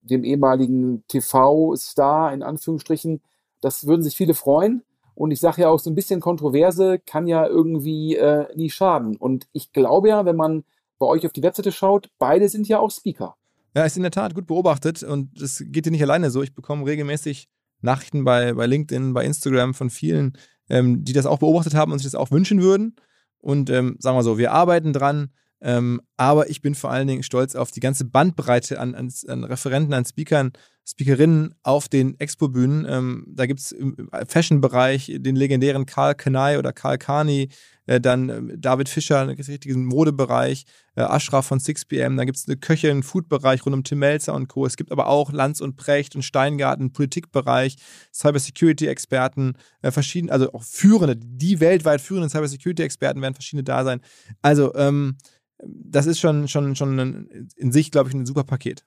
dem 0.00 0.24
ehemaligen 0.24 1.04
TV-Star 1.06 2.32
in 2.32 2.42
Anführungsstrichen, 2.42 3.22
das 3.60 3.86
würden 3.86 4.02
sich 4.02 4.16
viele 4.16 4.34
freuen. 4.34 4.82
Und 5.14 5.30
ich 5.30 5.40
sage 5.40 5.62
ja 5.62 5.68
auch, 5.68 5.78
so 5.78 5.90
ein 5.90 5.94
bisschen 5.94 6.20
Kontroverse 6.20 6.98
kann 6.98 7.28
ja 7.28 7.46
irgendwie 7.46 8.16
äh, 8.16 8.46
nie 8.56 8.70
schaden. 8.70 9.16
Und 9.16 9.46
ich 9.52 9.72
glaube 9.72 10.08
ja, 10.08 10.24
wenn 10.24 10.36
man 10.36 10.64
bei 10.98 11.06
euch 11.06 11.26
auf 11.26 11.32
die 11.32 11.42
Webseite 11.42 11.70
schaut, 11.70 12.10
beide 12.18 12.48
sind 12.48 12.66
ja 12.66 12.78
auch 12.78 12.90
Speaker. 12.90 13.36
Ja, 13.74 13.84
ist 13.84 13.96
in 13.96 14.02
der 14.02 14.10
Tat 14.10 14.34
gut 14.34 14.46
beobachtet 14.46 15.02
und 15.02 15.40
es 15.40 15.64
geht 15.66 15.86
dir 15.86 15.90
nicht 15.90 16.02
alleine 16.02 16.30
so. 16.30 16.42
Ich 16.42 16.54
bekomme 16.54 16.84
regelmäßig 16.84 17.48
Nachrichten 17.80 18.24
bei, 18.24 18.52
bei 18.52 18.66
LinkedIn, 18.66 19.14
bei 19.14 19.24
Instagram 19.24 19.74
von 19.74 19.90
vielen, 19.90 20.36
ähm, 20.68 21.04
die 21.04 21.12
das 21.12 21.26
auch 21.26 21.38
beobachtet 21.38 21.74
haben 21.74 21.90
und 21.92 21.98
sich 21.98 22.06
das 22.06 22.14
auch 22.14 22.30
wünschen 22.30 22.60
würden. 22.62 22.96
Und 23.38 23.70
ähm, 23.70 23.96
sagen 23.98 24.16
wir 24.16 24.22
so, 24.22 24.38
wir 24.38 24.52
arbeiten 24.52 24.92
dran. 24.92 25.30
Ähm, 25.62 26.00
aber 26.16 26.50
ich 26.50 26.60
bin 26.60 26.74
vor 26.74 26.90
allen 26.90 27.06
Dingen 27.06 27.22
stolz 27.22 27.54
auf 27.54 27.70
die 27.70 27.80
ganze 27.80 28.04
Bandbreite 28.04 28.80
an, 28.80 28.94
an, 28.94 29.12
an 29.28 29.44
Referenten, 29.44 29.94
an 29.94 30.04
Speakern, 30.04 30.52
Speakerinnen 30.84 31.54
auf 31.62 31.88
den 31.88 32.18
Expo-Bühnen. 32.18 32.84
Ähm, 32.88 33.24
da 33.28 33.46
gibt 33.46 33.60
es 33.60 33.70
im 33.70 34.10
Fashion-Bereich 34.26 35.12
den 35.18 35.36
legendären 35.36 35.86
Karl 35.86 36.16
Kanai 36.16 36.58
oder 36.58 36.72
Karl 36.72 36.98
Kani, 36.98 37.48
äh, 37.86 38.00
dann 38.00 38.28
äh, 38.28 38.58
David 38.58 38.88
Fischer, 38.88 39.20
einen 39.20 39.36
richtigen 39.36 39.84
Modebereich, 39.84 40.64
äh, 40.96 41.02
Ashraf 41.02 41.46
von 41.46 41.60
6pm, 41.60 42.16
dann 42.16 42.26
gibt 42.26 42.38
es 42.38 42.48
eine 42.48 42.56
Köchin, 42.56 43.04
Food-Bereich 43.04 43.64
rund 43.64 43.74
um 43.74 43.84
Tim 43.84 44.00
Melzer 44.00 44.34
und 44.34 44.48
Co. 44.48 44.66
Es 44.66 44.76
gibt 44.76 44.90
aber 44.90 45.06
auch 45.06 45.32
Lanz 45.32 45.60
und 45.60 45.76
Precht 45.76 46.16
und 46.16 46.22
Steingarten, 46.22 46.92
Politikbereich, 46.92 47.76
Cybersecurity-Experten, 48.12 49.54
äh, 49.82 49.92
verschiedene, 49.92 50.32
also 50.32 50.52
auch 50.52 50.64
führende, 50.64 51.16
die 51.16 51.60
weltweit 51.60 52.00
führenden 52.00 52.30
Cybersecurity-Experten 52.30 53.22
werden 53.22 53.34
verschiedene 53.34 53.62
da 53.62 53.84
sein. 53.84 54.00
Also, 54.42 54.74
ähm, 54.74 55.16
das 55.62 56.06
ist 56.06 56.20
schon, 56.20 56.48
schon, 56.48 56.76
schon 56.76 57.28
in 57.56 57.72
sich, 57.72 57.90
glaube 57.90 58.08
ich, 58.08 58.14
ein 58.14 58.26
super 58.26 58.44
Paket. 58.44 58.84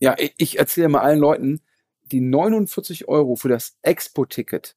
Ja, 0.00 0.16
ich 0.18 0.58
erzähle 0.58 0.88
mal 0.88 1.00
allen 1.00 1.20
Leuten, 1.20 1.60
die 2.02 2.20
49 2.20 3.08
Euro 3.08 3.36
für 3.36 3.48
das 3.48 3.76
Expo-Ticket 3.82 4.76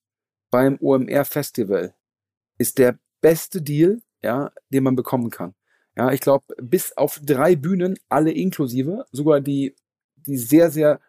beim 0.49 0.77
OMR 0.79 1.25
Festival 1.25 1.93
ist 2.57 2.77
der 2.77 2.99
beste 3.21 3.61
Deal, 3.61 4.01
ja, 4.21 4.51
den 4.69 4.83
man 4.83 4.95
bekommen 4.95 5.29
kann. 5.29 5.53
Ja, 5.95 6.11
ich 6.11 6.21
glaube, 6.21 6.55
bis 6.61 6.95
auf 6.95 7.19
drei 7.23 7.55
Bühnen, 7.55 7.97
alle 8.07 8.31
inklusive, 8.31 9.05
sogar 9.11 9.41
die, 9.41 9.75
die 10.15 10.37
sehr, 10.37 10.69
sehr 10.69 11.01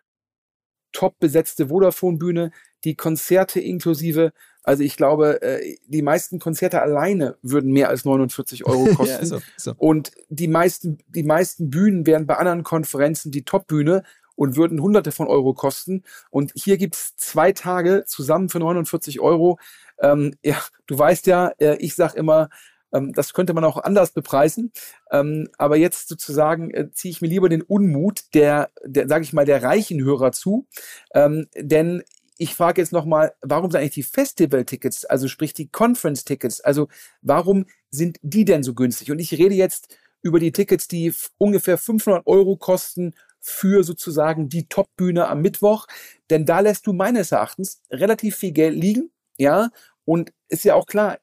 top 0.93 1.19
besetzte 1.19 1.69
Vodafone-Bühne, 1.69 2.51
die 2.85 2.95
Konzerte 2.95 3.61
inklusive, 3.61 4.33
also 4.69 4.83
ich 4.83 4.99
glaube, 4.99 5.41
äh, 5.41 5.79
die 5.87 6.03
meisten 6.03 6.39
Konzerte 6.39 6.83
alleine 6.83 7.37
würden 7.41 7.73
mehr 7.73 7.89
als 7.89 8.05
49 8.05 8.67
Euro 8.67 8.85
kosten. 8.95 9.25
ja, 9.25 9.25
so, 9.25 9.41
so. 9.57 9.73
Und 9.79 10.13
die 10.29 10.47
meisten, 10.47 10.99
die 11.09 11.23
meisten 11.23 11.71
Bühnen 11.71 12.07
wären 12.07 12.27
bei 12.27 12.37
anderen 12.37 12.65
Konferenzen 12.65 13.33
die 13.33 13.47
Top-Bühne 13.47 14.03
und 14.35 14.57
würden 14.57 14.83
hunderte 14.83 15.11
von 15.11 15.27
Euro 15.27 15.55
kosten. 15.55 16.05
Und 16.29 16.53
hier 16.55 16.77
gibt's 16.77 17.17
zwei 17.17 17.53
Tage 17.53 18.05
zusammen 18.07 18.51
für 18.51 18.59
49 18.59 19.21
Euro. 19.21 19.59
Ähm, 20.03 20.35
ja, 20.45 20.63
du 20.87 20.99
weißt 20.99 21.27
ja, 21.29 21.49
äh, 21.59 21.77
ich 21.77 21.95
sag 21.95 22.15
immer, 22.15 22.51
ähm, 22.93 23.15
das 23.15 23.33
könnte 23.33 23.55
man 23.55 23.65
auch 23.65 23.79
anders 23.79 24.11
bepreisen. 24.11 24.71
Ähm, 25.11 25.49
aber 25.57 25.79
jetzt 25.79 26.09
sozusagen 26.09 26.71
äh, 26.73 26.91
ziehe 26.93 27.11
ich 27.11 27.23
mir 27.23 27.29
lieber 27.29 27.49
den 27.49 27.63
Unmut 27.63 28.35
der, 28.35 28.71
der 28.85 29.09
sage 29.09 29.25
ich 29.25 29.33
mal, 29.33 29.47
der 29.47 29.63
reichen 29.63 30.05
Hörer 30.05 30.33
zu. 30.33 30.67
Ähm, 31.15 31.47
denn 31.57 32.03
ich 32.39 32.55
frage 32.55 32.81
jetzt 32.81 32.93
nochmal, 32.93 33.35
warum 33.43 33.71
sind 33.71 33.81
eigentlich 33.81 33.95
die 33.95 34.03
Festival-Tickets, 34.05 35.05
also 35.05 35.29
sprich 35.29 35.53
die 35.53 35.69
Conference-Tickets, 35.69 36.61
also 36.61 36.89
warum 37.21 37.67
sind 37.91 38.19
die 38.23 38.45
denn 38.45 38.63
so 38.63 38.75
günstig? 38.75 39.11
Und 39.11 39.19
ich 39.19 39.33
rede 39.33 39.55
jetzt 39.55 39.97
über 40.23 40.39
die 40.39 40.53
Tickets, 40.53 40.89
die 40.89 41.13
ungefähr 41.37 41.79
500 41.79 42.27
Euro 42.27 42.57
kosten 42.57 43.15
für 43.41 43.83
sozusagen 43.83 44.49
die 44.49 44.69
Top-Bühne 44.69 45.27
am 45.29 45.43
Mittwoch, 45.43 45.87
denn 46.31 46.47
da 46.47 46.61
lässt 46.61 46.87
du 46.87 46.93
meines 46.93 47.33
Erachtens 47.33 47.83
relativ 47.91 48.37
viel 48.37 48.53
Geld 48.53 48.77
liegen, 48.77 49.11
ja, 49.37 49.71
und 50.05 50.33
ist 50.49 50.65
ja 50.65 50.75
auch 50.75 50.87
klar, 50.87 51.19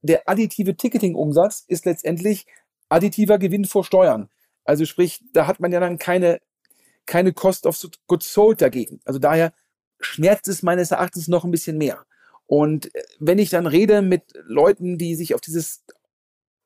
der 0.00 0.28
additive 0.28 0.76
Ticketing-Umsatz 0.76 1.64
ist 1.66 1.86
letztendlich 1.86 2.46
additiver 2.88 3.38
Gewinn 3.38 3.64
vor 3.64 3.84
Steuern. 3.84 4.28
Also 4.64 4.84
sprich, 4.84 5.24
da 5.32 5.46
hat 5.46 5.60
man 5.60 5.72
ja 5.72 5.80
dann 5.80 5.98
keine, 5.98 6.40
keine 7.06 7.32
Cost 7.32 7.66
of 7.66 7.80
Goods 8.06 8.32
Sold 8.32 8.60
dagegen. 8.60 9.00
Also 9.04 9.18
daher 9.18 9.52
schmerzt 10.02 10.48
es 10.48 10.62
meines 10.62 10.90
Erachtens 10.90 11.28
noch 11.28 11.44
ein 11.44 11.50
bisschen 11.50 11.78
mehr. 11.78 12.04
Und 12.46 12.94
äh, 12.94 13.02
wenn 13.18 13.38
ich 13.38 13.50
dann 13.50 13.66
rede 13.66 14.02
mit 14.02 14.22
Leuten, 14.44 14.98
die 14.98 15.14
sich 15.14 15.34
auf 15.34 15.40
dieses, 15.40 15.84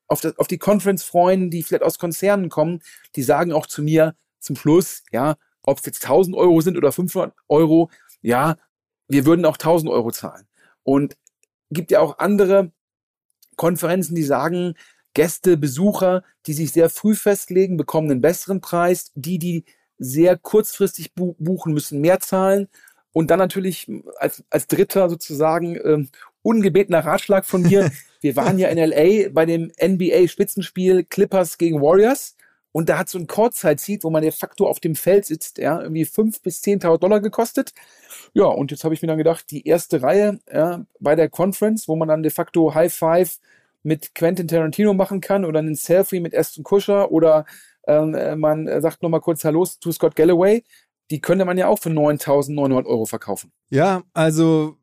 auf, 0.08 0.20
das, 0.20 0.38
auf 0.38 0.48
die 0.48 0.58
Conference 0.58 1.04
freuen, 1.04 1.50
die 1.50 1.62
vielleicht 1.62 1.84
aus 1.84 1.98
Konzernen 1.98 2.48
kommen, 2.48 2.82
die 3.14 3.22
sagen 3.22 3.52
auch 3.52 3.66
zu 3.66 3.82
mir 3.82 4.14
zum 4.40 4.56
Schluss, 4.56 5.02
ja, 5.10 5.36
ob 5.62 5.78
es 5.78 5.86
jetzt 5.86 6.04
1000 6.04 6.36
Euro 6.36 6.60
sind 6.60 6.76
oder 6.76 6.92
500 6.92 7.34
Euro, 7.48 7.90
ja, 8.22 8.56
wir 9.08 9.26
würden 9.26 9.44
auch 9.44 9.56
1000 9.56 9.90
Euro 9.90 10.10
zahlen. 10.10 10.46
Und 10.82 11.16
gibt 11.70 11.90
ja 11.90 12.00
auch 12.00 12.18
andere 12.18 12.72
Konferenzen, 13.56 14.14
die 14.14 14.22
sagen, 14.22 14.74
Gäste, 15.14 15.56
Besucher, 15.56 16.22
die 16.46 16.52
sich 16.52 16.72
sehr 16.72 16.90
früh 16.90 17.14
festlegen, 17.14 17.76
bekommen 17.76 18.10
einen 18.10 18.20
besseren 18.20 18.60
Preis. 18.60 19.12
Die, 19.14 19.38
die 19.38 19.64
sehr 19.98 20.36
kurzfristig 20.36 21.14
buchen, 21.14 21.72
müssen 21.72 22.00
mehr 22.00 22.20
zahlen. 22.20 22.68
Und 23.16 23.30
dann 23.30 23.38
natürlich 23.38 23.90
als, 24.18 24.44
als 24.50 24.66
dritter 24.66 25.08
sozusagen 25.08 25.80
ähm, 25.82 26.10
ungebetener 26.42 26.98
Ratschlag 26.98 27.46
von 27.46 27.62
mir. 27.62 27.90
Wir 28.20 28.36
waren 28.36 28.58
ja 28.58 28.68
in 28.68 28.76
LA 28.76 29.30
bei 29.30 29.46
dem 29.46 29.72
NBA-Spitzenspiel 29.82 31.02
Clippers 31.02 31.56
gegen 31.56 31.80
Warriors. 31.80 32.36
Und 32.72 32.90
da 32.90 32.98
hat 32.98 33.08
so 33.08 33.18
ein 33.18 33.26
Kurzzeit-Seat, 33.26 34.04
wo 34.04 34.10
man 34.10 34.20
de 34.20 34.32
facto 34.32 34.68
auf 34.68 34.80
dem 34.80 34.94
Feld 34.94 35.24
sitzt, 35.24 35.56
ja, 35.56 35.80
irgendwie 35.80 36.04
fünf 36.04 36.42
bis 36.42 36.62
10.000 36.62 36.98
Dollar 36.98 37.20
gekostet. 37.20 37.72
Ja, 38.34 38.44
und 38.44 38.70
jetzt 38.70 38.84
habe 38.84 38.92
ich 38.92 39.00
mir 39.00 39.08
dann 39.08 39.16
gedacht, 39.16 39.50
die 39.50 39.66
erste 39.66 40.02
Reihe 40.02 40.38
ja, 40.52 40.84
bei 41.00 41.14
der 41.16 41.30
Conference, 41.30 41.88
wo 41.88 41.96
man 41.96 42.08
dann 42.08 42.22
de 42.22 42.30
facto 42.30 42.74
High 42.74 42.92
Five 42.92 43.38
mit 43.82 44.14
Quentin 44.14 44.46
Tarantino 44.46 44.92
machen 44.92 45.22
kann 45.22 45.46
oder 45.46 45.60
einen 45.60 45.74
Selfie 45.74 46.20
mit 46.20 46.36
Aston 46.36 46.64
Kusher 46.64 47.10
oder 47.10 47.46
ähm, 47.86 48.14
äh, 48.14 48.36
man 48.36 48.68
sagt 48.82 49.02
nochmal 49.02 49.20
kurz 49.20 49.44
Hallo 49.44 49.64
zu 49.64 49.92
Scott 49.92 50.16
Galloway, 50.16 50.64
die 51.10 51.20
könnte 51.20 51.44
man 51.44 51.58
ja 51.58 51.68
auch 51.68 51.78
für 51.78 51.90
9.900 51.90 52.84
Euro 52.86 53.06
verkaufen. 53.06 53.52
Ja, 53.70 54.02
also 54.12 54.76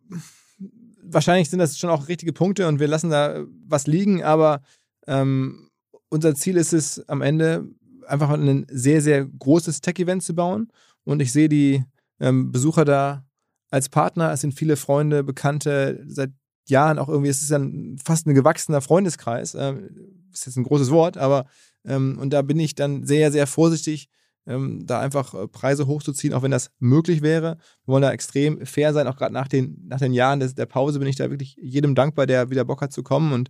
wahrscheinlich 1.02 1.50
sind 1.50 1.60
das 1.60 1.78
schon 1.78 1.90
auch 1.90 2.08
richtige 2.08 2.34
Punkte 2.34 2.68
und 2.68 2.80
wir 2.80 2.88
lassen 2.88 3.10
da 3.10 3.44
was 3.68 3.88
liegen, 3.88 4.24
aber 4.24 4.62
ähm, 5.08 5.70
unser 6.10 6.36
Ziel 6.36 6.58
ist 6.58 6.74
es 6.74 7.08
am 7.10 7.22
Ende, 7.22 7.68
einfach 8.08 8.30
ein 8.30 8.66
sehr, 8.70 9.02
sehr 9.02 9.26
großes 9.26 9.82
Tech-Event 9.82 10.24
zu 10.24 10.36
bauen. 10.36 10.70
Und 11.04 11.22
ich 11.22 11.32
sehe 11.32 11.50
die 11.50 11.84
ähm, 12.20 12.52
Besucher 12.52 12.86
da 12.86 13.26
als 13.70 13.90
Partner. 13.90 14.32
Es 14.32 14.42
sind 14.42 14.54
viele 14.54 14.76
Freunde, 14.76 15.24
Bekannte, 15.24 16.04
seit 16.08 16.32
Jahren 16.68 17.00
auch 17.00 17.10
irgendwie, 17.10 17.30
es 17.30 17.42
ist 17.42 17.52
dann 17.52 17.98
fast 18.04 18.28
ein 18.28 18.36
gewachsener 18.36 18.82
Freundeskreis. 18.82 19.56
Ähm, 19.56 19.90
ist 20.32 20.46
jetzt 20.46 20.56
ein 20.56 20.64
großes 20.64 20.92
Wort, 20.92 21.18
aber 21.18 21.46
ähm, 21.86 22.18
und 22.20 22.32
da 22.32 22.42
bin 22.42 22.60
ich 22.60 22.76
dann 22.76 23.06
sehr, 23.06 23.32
sehr 23.32 23.48
vorsichtig, 23.48 24.08
ähm, 24.46 24.86
da 24.86 25.00
einfach 25.00 25.34
äh, 25.34 25.48
Preise 25.48 25.88
hochzuziehen, 25.88 26.34
auch 26.34 26.42
wenn 26.42 26.52
das 26.52 26.72
möglich 26.80 27.22
wäre. 27.22 27.58
Wir 27.86 27.94
wollen 27.94 28.02
da 28.02 28.12
extrem 28.12 28.66
fair 28.66 28.94
sein, 28.94 29.08
auch 29.08 29.16
gerade 29.16 29.34
nach 29.34 29.48
den, 29.48 29.86
nach 29.88 30.00
den 30.00 30.14
Jahren 30.14 30.40
des, 30.40 30.56
der 30.56 30.66
Pause 30.66 31.00
bin 31.00 31.08
ich 31.08 31.16
da 31.16 31.30
wirklich 31.30 31.56
jedem 31.62 31.96
dankbar, 31.96 32.26
der 32.26 32.50
wieder 32.50 32.66
Bock 32.66 32.82
hat 32.82 32.94
zu 32.94 33.04
kommen 33.04 33.34
und 33.34 33.50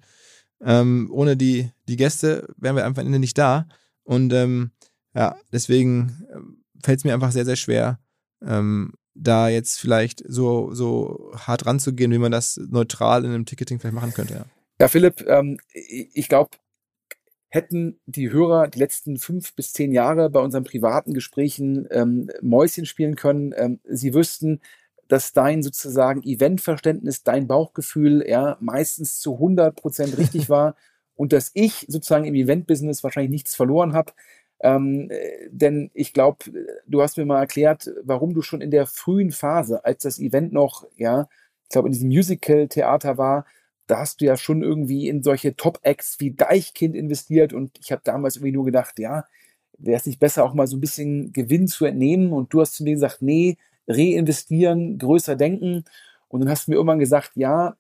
ähm, 0.62 1.09
ohne 1.12 1.35
die, 1.35 1.69
die 1.88 1.97
Gäste 1.97 2.47
wären 2.57 2.75
wir 2.75 2.85
einfach 2.85 3.01
am 3.01 3.07
Ende 3.07 3.19
nicht 3.19 3.38
da. 3.38 3.67
Und 4.03 4.33
ähm, 4.33 4.71
ja, 5.13 5.35
deswegen 5.51 6.25
ähm, 6.33 6.63
fällt 6.83 7.00
es 7.00 7.05
mir 7.05 7.13
einfach 7.13 7.31
sehr, 7.31 7.45
sehr 7.45 7.55
schwer, 7.55 8.00
ähm, 8.45 8.93
da 9.15 9.47
jetzt 9.47 9.79
vielleicht 9.79 10.23
so, 10.27 10.73
so 10.73 11.31
hart 11.35 11.65
ranzugehen, 11.65 12.12
wie 12.12 12.17
man 12.17 12.31
das 12.31 12.59
neutral 12.69 13.23
in 13.25 13.31
einem 13.31 13.45
Ticketing 13.45 13.79
vielleicht 13.79 13.95
machen 13.95 14.13
könnte. 14.13 14.33
Ja, 14.33 14.45
ja 14.81 14.88
Philipp, 14.88 15.23
ähm, 15.27 15.59
ich 15.71 16.27
glaube, 16.29 16.51
hätten 17.53 18.00
die 18.07 18.31
Hörer 18.31 18.67
die 18.67 18.79
letzten 18.79 19.17
fünf 19.17 19.55
bis 19.55 19.74
zehn 19.74 19.91
Jahre 19.91 20.31
bei 20.31 20.39
unseren 20.39 20.63
privaten 20.63 21.13
Gesprächen 21.13 21.88
ähm, 21.91 22.31
Mäuschen 22.41 22.88
spielen 22.88 23.15
können, 23.15 23.53
ähm, 23.55 23.79
sie 23.83 24.15
wüssten, 24.15 24.60
dass 25.07 25.33
dein 25.33 25.62
sozusagen 25.62 26.24
Eventverständnis, 26.24 27.22
dein 27.22 27.45
Bauchgefühl 27.45 28.25
ja 28.27 28.57
meistens 28.60 29.19
zu 29.19 29.36
100 29.36 29.75
Prozent 29.75 30.17
richtig 30.17 30.50
war 30.50 30.75
und 31.15 31.31
dass 31.31 31.51
ich 31.53 31.86
sozusagen 31.88 32.25
im 32.25 32.33
Eventbusiness 32.33 33.03
wahrscheinlich 33.03 33.29
nichts 33.29 33.53
verloren 33.53 33.93
habe. 33.93 34.13
Ähm, 34.60 35.12
denn 35.51 35.91
ich 35.93 36.12
glaube, 36.12 36.45
du 36.88 37.03
hast 37.03 37.17
mir 37.17 37.25
mal 37.25 37.39
erklärt, 37.39 37.88
warum 38.03 38.33
du 38.33 38.41
schon 38.41 38.62
in 38.62 38.72
der 38.72 38.88
frühen 38.88 39.29
Phase, 39.29 39.86
als 39.86 40.01
das 40.01 40.17
Event 40.17 40.53
noch, 40.53 40.88
ja, 40.98 41.29
ich 41.65 41.69
glaube, 41.69 41.88
in 41.88 41.93
diesem 41.93 42.10
Musical-Theater 42.10 43.19
war, 43.19 43.45
da 43.87 43.99
hast 43.99 44.21
du 44.21 44.25
ja 44.25 44.37
schon 44.37 44.63
irgendwie 44.63 45.07
in 45.07 45.23
solche 45.23 45.55
Top-Acts 45.55 46.19
wie 46.19 46.31
Deichkind 46.31 46.95
investiert 46.95 47.53
und 47.53 47.77
ich 47.79 47.91
habe 47.91 48.01
damals 48.03 48.37
irgendwie 48.37 48.53
nur 48.53 48.65
gedacht, 48.65 48.99
ja, 48.99 49.25
wäre 49.77 49.97
es 49.97 50.05
nicht 50.05 50.19
besser, 50.19 50.45
auch 50.45 50.53
mal 50.53 50.67
so 50.67 50.77
ein 50.77 50.81
bisschen 50.81 51.33
Gewinn 51.33 51.67
zu 51.67 51.85
entnehmen 51.85 52.31
und 52.31 52.53
du 52.53 52.61
hast 52.61 52.75
zu 52.75 52.83
mir 52.83 52.93
gesagt, 52.93 53.21
nee, 53.21 53.57
reinvestieren, 53.87 54.97
größer 54.97 55.35
denken 55.35 55.83
und 56.29 56.39
dann 56.39 56.49
hast 56.49 56.67
du 56.67 56.71
mir 56.71 56.77
irgendwann 56.77 56.99
gesagt, 56.99 57.31
ja, 57.35 57.75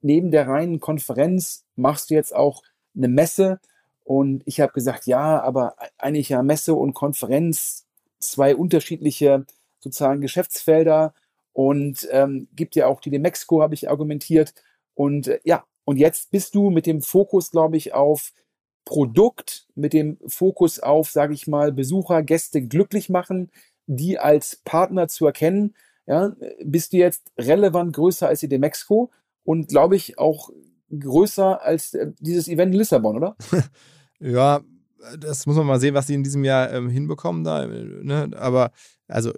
neben 0.00 0.30
der 0.30 0.48
reinen 0.48 0.80
Konferenz 0.80 1.64
machst 1.76 2.10
du 2.10 2.14
jetzt 2.14 2.34
auch 2.34 2.62
eine 2.96 3.08
Messe. 3.08 3.60
Und 4.04 4.42
ich 4.46 4.60
habe 4.60 4.72
gesagt, 4.72 5.06
ja, 5.06 5.40
aber 5.40 5.76
eigentlich 5.98 6.30
ja 6.30 6.42
Messe 6.42 6.74
und 6.74 6.94
Konferenz, 6.94 7.86
zwei 8.18 8.56
unterschiedliche 8.56 9.46
sozusagen 9.78 10.20
Geschäftsfelder 10.20 11.14
und 11.52 12.08
ähm, 12.10 12.48
gibt 12.54 12.74
ja 12.74 12.86
auch 12.86 13.00
die 13.00 13.10
Demexco, 13.10 13.62
habe 13.62 13.74
ich 13.74 13.88
argumentiert. 13.88 14.54
Und 15.00 15.28
äh, 15.28 15.40
ja, 15.44 15.64
und 15.86 15.96
jetzt 15.96 16.30
bist 16.30 16.54
du 16.54 16.68
mit 16.68 16.84
dem 16.84 17.00
Fokus, 17.00 17.50
glaube 17.50 17.78
ich, 17.78 17.94
auf 17.94 18.34
Produkt, 18.84 19.66
mit 19.74 19.94
dem 19.94 20.18
Fokus 20.26 20.78
auf, 20.78 21.10
sage 21.10 21.32
ich 21.32 21.46
mal, 21.46 21.72
Besucher, 21.72 22.22
Gäste 22.22 22.60
glücklich 22.60 23.08
machen, 23.08 23.50
die 23.86 24.18
als 24.18 24.60
Partner 24.62 25.08
zu 25.08 25.24
erkennen. 25.24 25.74
Ja, 26.06 26.36
bist 26.62 26.92
du 26.92 26.98
jetzt 26.98 27.32
relevant 27.38 27.94
größer 27.94 28.28
als 28.28 28.40
die 28.40 28.48
Demexco 28.48 29.10
und 29.42 29.68
glaube 29.68 29.96
ich 29.96 30.18
auch 30.18 30.50
größer 30.90 31.62
als 31.62 31.94
äh, 31.94 32.12
dieses 32.18 32.46
Event 32.46 32.74
in 32.74 32.78
Lissabon, 32.80 33.16
oder? 33.16 33.36
ja, 34.20 34.60
das 35.18 35.46
muss 35.46 35.56
man 35.56 35.66
mal 35.66 35.80
sehen, 35.80 35.94
was 35.94 36.08
sie 36.08 36.14
in 36.14 36.24
diesem 36.24 36.44
Jahr 36.44 36.70
ähm, 36.74 36.90
hinbekommen 36.90 37.42
da. 37.42 37.66
Ne? 37.66 38.32
Aber 38.36 38.70
also 39.08 39.32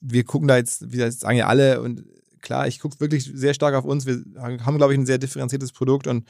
wir 0.00 0.22
gucken 0.22 0.46
da 0.46 0.58
jetzt, 0.58 0.92
wie 0.92 0.98
das 0.98 1.18
sagen 1.18 1.38
ja 1.38 1.48
alle 1.48 1.80
und 1.80 2.04
klar, 2.40 2.66
ich 2.66 2.80
gucke 2.80 3.00
wirklich 3.00 3.24
sehr 3.24 3.54
stark 3.54 3.74
auf 3.74 3.84
uns. 3.84 4.06
Wir 4.06 4.22
haben, 4.38 4.78
glaube 4.78 4.92
ich, 4.92 4.98
ein 4.98 5.06
sehr 5.06 5.18
differenziertes 5.18 5.72
Produkt 5.72 6.06
und, 6.06 6.28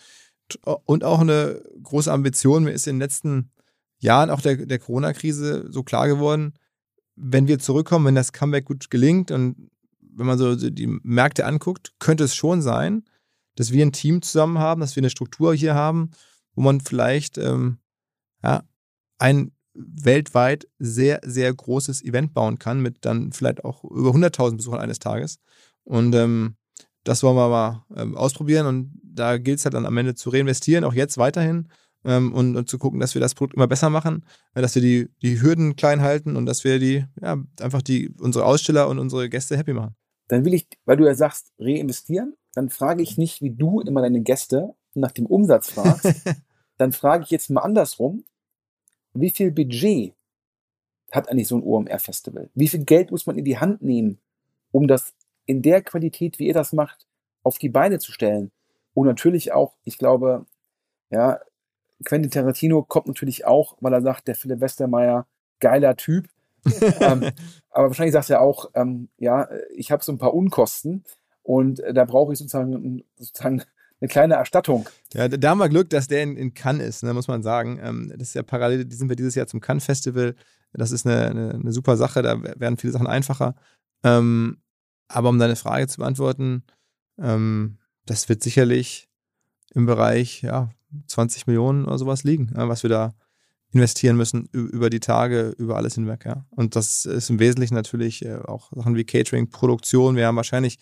und 0.84 1.04
auch 1.04 1.20
eine 1.20 1.62
große 1.82 2.12
Ambition. 2.12 2.64
Mir 2.64 2.72
ist 2.72 2.86
in 2.86 2.96
den 2.96 3.00
letzten 3.00 3.50
Jahren 3.98 4.30
auch 4.30 4.40
der, 4.40 4.56
der 4.66 4.78
Corona-Krise 4.78 5.66
so 5.70 5.82
klar 5.82 6.08
geworden, 6.08 6.54
wenn 7.16 7.48
wir 7.48 7.58
zurückkommen, 7.58 8.06
wenn 8.06 8.14
das 8.14 8.32
Comeback 8.32 8.64
gut 8.64 8.90
gelingt 8.90 9.30
und 9.30 9.70
wenn 10.00 10.26
man 10.26 10.38
so 10.38 10.54
die 10.56 10.86
Märkte 11.02 11.46
anguckt, 11.46 11.92
könnte 11.98 12.24
es 12.24 12.34
schon 12.34 12.62
sein, 12.62 13.04
dass 13.56 13.72
wir 13.72 13.84
ein 13.84 13.92
Team 13.92 14.22
zusammen 14.22 14.58
haben, 14.58 14.80
dass 14.80 14.96
wir 14.96 15.00
eine 15.00 15.10
Struktur 15.10 15.54
hier 15.54 15.74
haben, 15.74 16.10
wo 16.54 16.62
man 16.62 16.80
vielleicht 16.80 17.38
ähm, 17.38 17.78
ja, 18.42 18.62
ein 19.18 19.52
weltweit 19.74 20.68
sehr, 20.78 21.20
sehr 21.24 21.52
großes 21.52 22.02
Event 22.02 22.34
bauen 22.34 22.58
kann, 22.58 22.80
mit 22.80 23.04
dann 23.04 23.32
vielleicht 23.32 23.64
auch 23.64 23.84
über 23.84 24.10
100.000 24.10 24.56
Besuchern 24.56 24.80
eines 24.80 24.98
Tages. 24.98 25.38
Und 25.88 26.14
ähm, 26.14 26.56
das 27.04 27.22
wollen 27.22 27.36
wir 27.36 27.48
mal 27.48 27.84
ähm, 27.96 28.14
ausprobieren 28.16 28.66
und 28.66 29.00
da 29.02 29.38
gilt 29.38 29.58
es 29.58 29.64
halt 29.64 29.74
dann 29.74 29.86
am 29.86 29.96
Ende 29.96 30.14
zu 30.14 30.28
reinvestieren, 30.28 30.84
auch 30.84 30.92
jetzt 30.92 31.16
weiterhin 31.16 31.68
ähm, 32.04 32.34
und, 32.34 32.56
und, 32.56 32.68
zu 32.68 32.78
gucken, 32.78 33.00
dass 33.00 33.14
wir 33.14 33.22
das 33.22 33.34
Produkt 33.34 33.56
immer 33.56 33.66
besser 33.66 33.88
machen, 33.88 34.26
äh, 34.54 34.60
dass 34.60 34.74
wir 34.74 34.82
die, 34.82 35.08
die 35.22 35.40
Hürden 35.40 35.76
klein 35.76 36.02
halten 36.02 36.36
und 36.36 36.44
dass 36.44 36.62
wir 36.62 36.78
die, 36.78 37.06
ja, 37.22 37.38
einfach 37.60 37.80
die, 37.80 38.10
unsere 38.20 38.44
Aussteller 38.44 38.88
und 38.88 38.98
unsere 38.98 39.30
Gäste 39.30 39.56
happy 39.56 39.72
machen. 39.72 39.96
Dann 40.28 40.44
will 40.44 40.52
ich, 40.52 40.68
weil 40.84 40.98
du 40.98 41.06
ja 41.06 41.14
sagst, 41.14 41.52
reinvestieren, 41.58 42.34
dann 42.52 42.68
frage 42.68 43.02
ich 43.02 43.16
nicht, 43.16 43.40
wie 43.40 43.54
du 43.54 43.80
immer 43.80 44.02
deine 44.02 44.20
Gäste 44.20 44.74
nach 44.92 45.12
dem 45.12 45.24
Umsatz 45.24 45.70
fragst. 45.70 46.14
dann 46.76 46.92
frage 46.92 47.24
ich 47.24 47.30
jetzt 47.30 47.48
mal 47.48 47.62
andersrum, 47.62 48.24
wie 49.14 49.30
viel 49.30 49.50
Budget 49.50 50.12
hat 51.10 51.30
eigentlich 51.30 51.48
so 51.48 51.56
ein 51.56 51.62
OMR-Festival? 51.62 52.50
Wie 52.54 52.68
viel 52.68 52.84
Geld 52.84 53.10
muss 53.10 53.24
man 53.24 53.38
in 53.38 53.46
die 53.46 53.56
Hand 53.56 53.80
nehmen, 53.80 54.18
um 54.70 54.86
das 54.86 55.14
in 55.48 55.62
der 55.62 55.82
Qualität, 55.82 56.38
wie 56.38 56.46
ihr 56.46 56.54
das 56.54 56.72
macht, 56.72 57.06
auf 57.42 57.58
die 57.58 57.70
Beine 57.70 57.98
zu 57.98 58.12
stellen? 58.12 58.52
Und 58.94 59.06
natürlich 59.06 59.52
auch, 59.52 59.76
ich 59.84 59.98
glaube, 59.98 60.46
ja, 61.10 61.40
Quentin 62.04 62.30
Tarantino 62.30 62.82
kommt 62.82 63.06
natürlich 63.08 63.46
auch, 63.46 63.76
weil 63.80 63.92
er 63.92 64.02
sagt, 64.02 64.28
der 64.28 64.34
Philipp 64.34 64.60
Westermeier, 64.60 65.26
geiler 65.58 65.96
Typ. 65.96 66.28
ähm, 67.00 67.30
aber 67.70 67.88
wahrscheinlich 67.88 68.12
sagt 68.12 68.30
er 68.30 68.42
auch, 68.42 68.70
ähm, 68.74 69.08
ja, 69.16 69.48
ich 69.74 69.90
habe 69.90 70.04
so 70.04 70.12
ein 70.12 70.18
paar 70.18 70.34
Unkosten 70.34 71.04
und 71.42 71.80
äh, 71.80 71.94
da 71.94 72.04
brauche 72.04 72.32
ich 72.32 72.38
sozusagen, 72.38 73.04
sozusagen 73.16 73.62
eine 74.00 74.08
kleine 74.08 74.34
Erstattung. 74.34 74.88
Ja, 75.14 75.28
da 75.28 75.48
haben 75.48 75.58
wir 75.58 75.68
Glück, 75.68 75.90
dass 75.90 76.08
der 76.08 76.22
in, 76.22 76.36
in 76.36 76.54
Cannes 76.54 76.86
ist, 76.86 77.02
ne, 77.02 77.14
muss 77.14 77.28
man 77.28 77.42
sagen. 77.42 77.80
Ähm, 77.82 78.12
das 78.16 78.28
ist 78.28 78.34
ja 78.34 78.42
parallel, 78.42 78.84
die 78.84 78.96
sind 78.96 79.08
wir 79.08 79.16
dieses 79.16 79.34
Jahr 79.34 79.46
zum 79.46 79.60
Cannes 79.60 79.86
Festival. 79.86 80.34
Das 80.72 80.92
ist 80.92 81.06
eine, 81.06 81.30
eine, 81.30 81.50
eine 81.54 81.72
super 81.72 81.96
Sache, 81.96 82.22
da 82.22 82.42
werden 82.42 82.76
viele 82.76 82.92
Sachen 82.92 83.06
einfacher. 83.06 83.54
Ähm, 84.04 84.58
aber 85.08 85.28
um 85.28 85.38
deine 85.38 85.56
Frage 85.56 85.88
zu 85.88 85.98
beantworten, 85.98 86.62
ähm, 87.18 87.78
das 88.06 88.28
wird 88.28 88.42
sicherlich 88.42 89.08
im 89.74 89.86
Bereich 89.86 90.42
ja, 90.42 90.70
20 91.06 91.46
Millionen 91.46 91.84
oder 91.84 91.98
sowas 91.98 92.24
liegen, 92.24 92.52
ja, 92.54 92.68
was 92.68 92.82
wir 92.82 92.90
da 92.90 93.14
investieren 93.70 94.16
müssen 94.16 94.46
über 94.52 94.88
die 94.88 95.00
Tage, 95.00 95.54
über 95.58 95.76
alles 95.76 95.94
hinweg. 95.94 96.24
Ja. 96.24 96.46
Und 96.50 96.74
das 96.74 97.04
ist 97.04 97.28
im 97.28 97.38
Wesentlichen 97.38 97.74
natürlich 97.74 98.24
äh, 98.24 98.36
auch 98.36 98.72
Sachen 98.74 98.96
wie 98.96 99.04
Catering, 99.04 99.50
Produktion. 99.50 100.16
Wir 100.16 100.26
haben 100.26 100.36
wahrscheinlich 100.36 100.78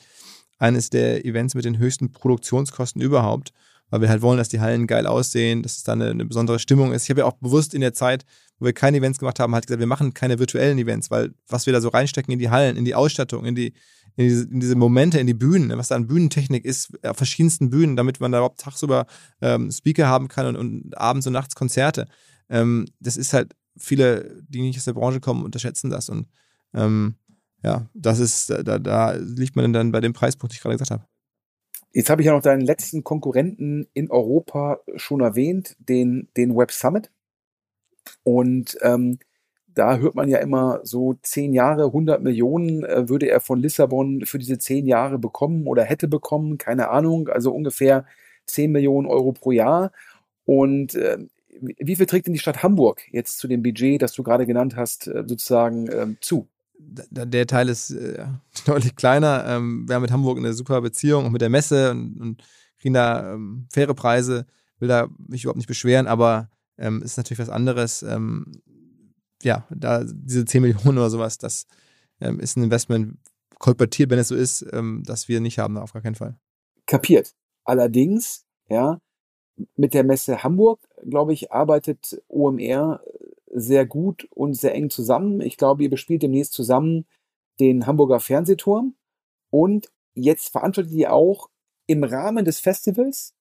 eines 0.59 0.91
der 0.91 1.25
Events 1.25 1.55
mit 1.55 1.65
den 1.65 1.79
höchsten 1.79 2.13
Produktionskosten 2.13 3.03
überhaupt, 3.03 3.53
weil 3.91 4.03
wir 4.03 4.09
halt 4.09 4.23
wollen, 4.23 4.39
dass 4.39 4.49
die 4.49 4.61
Hallen 4.61 4.87
geil 4.87 5.07
aussehen, 5.07 5.63
dass 5.63 5.77
es 5.77 5.83
da 5.83 5.93
eine, 5.93 6.11
eine 6.11 6.25
besondere 6.25 6.59
Stimmung 6.61 6.93
ist. 6.93 7.05
Ich 7.05 7.11
habe 7.11 7.21
ja 7.21 7.27
auch 7.27 7.35
bewusst 7.35 7.75
in 7.75 7.81
der 7.81 7.93
Zeit, 7.93 8.25
wo 8.59 8.67
wir 8.67 8.73
keine 8.73 8.99
Events 8.99 9.19
gemacht 9.19 9.41
haben, 9.41 9.55
halt 9.55 9.67
gesagt, 9.67 9.81
wir 9.81 9.87
machen 9.87 10.15
keine 10.15 10.39
virtuellen 10.39 10.79
Events, 10.79 11.11
weil 11.11 11.35
was 11.49 11.67
wir 11.67 11.73
da 11.73 11.81
so 11.81 11.89
reinstecken 11.89 12.33
in 12.33 12.39
die 12.39 12.51
Hallen, 12.51 12.77
in 12.77 12.85
die 12.85 12.95
Ausstattung, 12.95 13.45
in 13.45 13.55
die, 13.55 13.75
in 14.17 14.29
diese, 14.29 14.45
in 14.45 14.61
diese 14.61 14.77
Momente, 14.77 15.21
in 15.21 15.27
die 15.27 15.35
Bühnen, 15.35 15.77
was 15.77 15.89
da 15.89 15.97
an 15.97 16.07
Bühnentechnik 16.07 16.65
ist, 16.65 16.93
auf 17.05 17.17
verschiedensten 17.17 17.71
Bühnen, 17.71 17.97
damit 17.97 18.21
man 18.21 18.33
da 18.33 18.39
überhaupt 18.39 18.61
tagsüber 18.61 19.07
ähm, 19.41 19.71
Speaker 19.71 20.07
haben 20.07 20.29
kann 20.29 20.47
und, 20.47 20.57
und 20.57 20.99
abends 20.99 21.27
und 21.27 21.33
nachts 21.33 21.55
Konzerte. 21.55 22.07
Ähm, 22.49 22.87
das 23.01 23.17
ist 23.17 23.33
halt, 23.33 23.55
viele, 23.79 24.43
die 24.49 24.63
nicht 24.63 24.79
aus 24.79 24.85
der 24.85 24.95
Branche 24.95 25.21
kommen, 25.21 25.45
unterschätzen 25.45 25.91
das 25.91 26.09
und 26.09 26.29
ähm, 26.75 27.17
ja, 27.63 27.89
das 27.95 28.19
ist, 28.19 28.51
da, 28.51 28.79
da 28.79 29.13
liegt 29.13 29.57
man 29.57 29.73
dann 29.73 29.93
bei 29.93 30.01
dem 30.01 30.13
Preispunkt, 30.13 30.53
den 30.53 30.57
ich 30.57 30.63
gerade 30.63 30.75
gesagt 30.75 30.91
habe. 30.91 31.05
Jetzt 31.93 32.11
habe 32.11 32.21
ich 32.21 32.27
ja 32.27 32.33
noch 32.33 32.43
deinen 32.43 32.61
letzten 32.61 33.05
Konkurrenten 33.05 33.87
in 33.95 34.11
Europa 34.11 34.81
schon 34.97 35.21
erwähnt, 35.21 35.77
den, 35.79 36.29
den 36.37 36.55
Web 36.55 36.71
Summit. 36.71 37.11
Und 38.23 38.77
ähm, 38.83 39.19
da 39.77 39.99
hört 39.99 40.15
man 40.15 40.29
ja 40.29 40.39
immer 40.39 40.81
so 40.85 41.15
zehn 41.23 41.53
Jahre, 41.53 41.85
100 41.85 42.23
Millionen 42.23 42.83
äh, 42.83 43.09
würde 43.09 43.29
er 43.29 43.41
von 43.41 43.61
Lissabon 43.61 44.25
für 44.25 44.39
diese 44.39 44.59
zehn 44.59 44.87
Jahre 44.87 45.19
bekommen 45.19 45.67
oder 45.67 45.85
hätte 45.85 46.09
bekommen, 46.09 46.57
keine 46.57 46.89
Ahnung, 46.89 47.29
also 47.29 47.53
ungefähr 47.53 48.07
10 48.47 48.73
Millionen 48.73 49.07
Euro 49.07 49.33
pro 49.33 49.53
Jahr. 49.53 49.93
Und 50.47 50.95
äh, 50.95 51.19
wie 51.61 51.97
viel 51.97 52.07
trägt 52.07 52.27
denn 52.27 52.33
die 52.33 52.41
Stadt 52.41 52.63
Hamburg 52.63 53.03
jetzt 53.13 53.39
zu 53.39 53.49
dem 53.49 53.63
Budget, 53.63 54.01
das 54.01 54.13
du 54.15 54.23
gerade 54.23 54.47
genannt 54.47 54.77
hast, 54.77 55.09
äh, 55.09 55.25
sozusagen 55.27 55.89
äh, 55.89 56.07
zu? 56.21 56.49
Der 56.79 57.47
Teil 57.47 57.69
ist 57.69 57.91
äh, 57.91 58.25
deutlich 58.67 58.97
kleiner. 58.97 59.45
Ähm, 59.47 59.87
wir 59.87 59.95
haben 59.95 60.03
mit 60.03 60.11
Hamburg 60.11 60.39
eine 60.39 60.55
super 60.55 60.81
Beziehung, 60.81 61.27
auch 61.27 61.31
mit 61.31 61.43
der 61.43 61.51
Messe 61.51 61.91
und, 61.91 62.19
und 62.19 62.45
kriegen 62.79 62.95
da 62.95 63.35
ähm, 63.35 63.67
faire 63.71 63.95
Preise. 63.95 64.47
Will 64.79 64.89
da 64.89 65.09
mich 65.19 65.45
überhaupt 65.45 65.59
nicht 65.59 65.69
beschweren, 65.69 66.07
aber 66.07 66.51
ähm, 66.79 67.03
ist 67.03 67.17
natürlich 67.17 67.39
was 67.39 67.49
anderes. 67.49 68.03
Ähm, 68.03 68.53
ja, 69.43 69.67
da 69.71 70.05
diese 70.05 70.45
10 70.45 70.63
Millionen 70.63 70.99
oder 70.99 71.11
sowas, 71.11 71.39
das 71.39 71.67
ähm, 72.21 72.41
ist 72.41 72.57
ein 72.57 72.65
Investment, 72.65 73.19
kolportiert, 73.59 74.11
wenn 74.11 74.19
es 74.19 74.29
so 74.29 74.37
ist, 74.37 74.67
ähm, 74.73 75.03
dass 75.07 75.29
wir 75.29 75.41
nicht 75.41 75.59
haben, 75.59 75.77
auf 75.79 75.93
gar 75.93 76.03
keinen 76.03 76.15
Fall. 76.15 76.39
Kapiert. 76.87 77.35
Allerdings, 77.65 78.47
ja, 78.69 79.01
mit 79.77 79.95
der 79.95 80.05
Messe 80.05 80.43
Hamburg, 80.43 80.81
glaube 81.05 81.33
ich, 81.33 81.53
arbeitet 81.53 82.23
OMR 82.29 83.01
sehr 83.47 83.87
gut 83.87 84.29
und 84.31 84.55
sehr 84.55 84.75
eng 84.75 84.91
zusammen. 84.91 85.41
Ich 85.41 85.57
glaube, 85.57 85.83
ihr 85.83 85.91
bespielt 85.91 86.23
demnächst 86.23 86.53
zusammen 86.53 87.07
den 87.59 87.87
Hamburger 87.87 88.21
Fernsehturm 88.21 88.95
und 89.51 89.91
jetzt 90.15 90.51
veranstaltet 90.51 90.93
ihr 90.93 91.13
auch 91.13 91.49
im 91.87 92.05
Rahmen 92.05 92.45
des 92.45 92.61
Festivals 92.61 93.35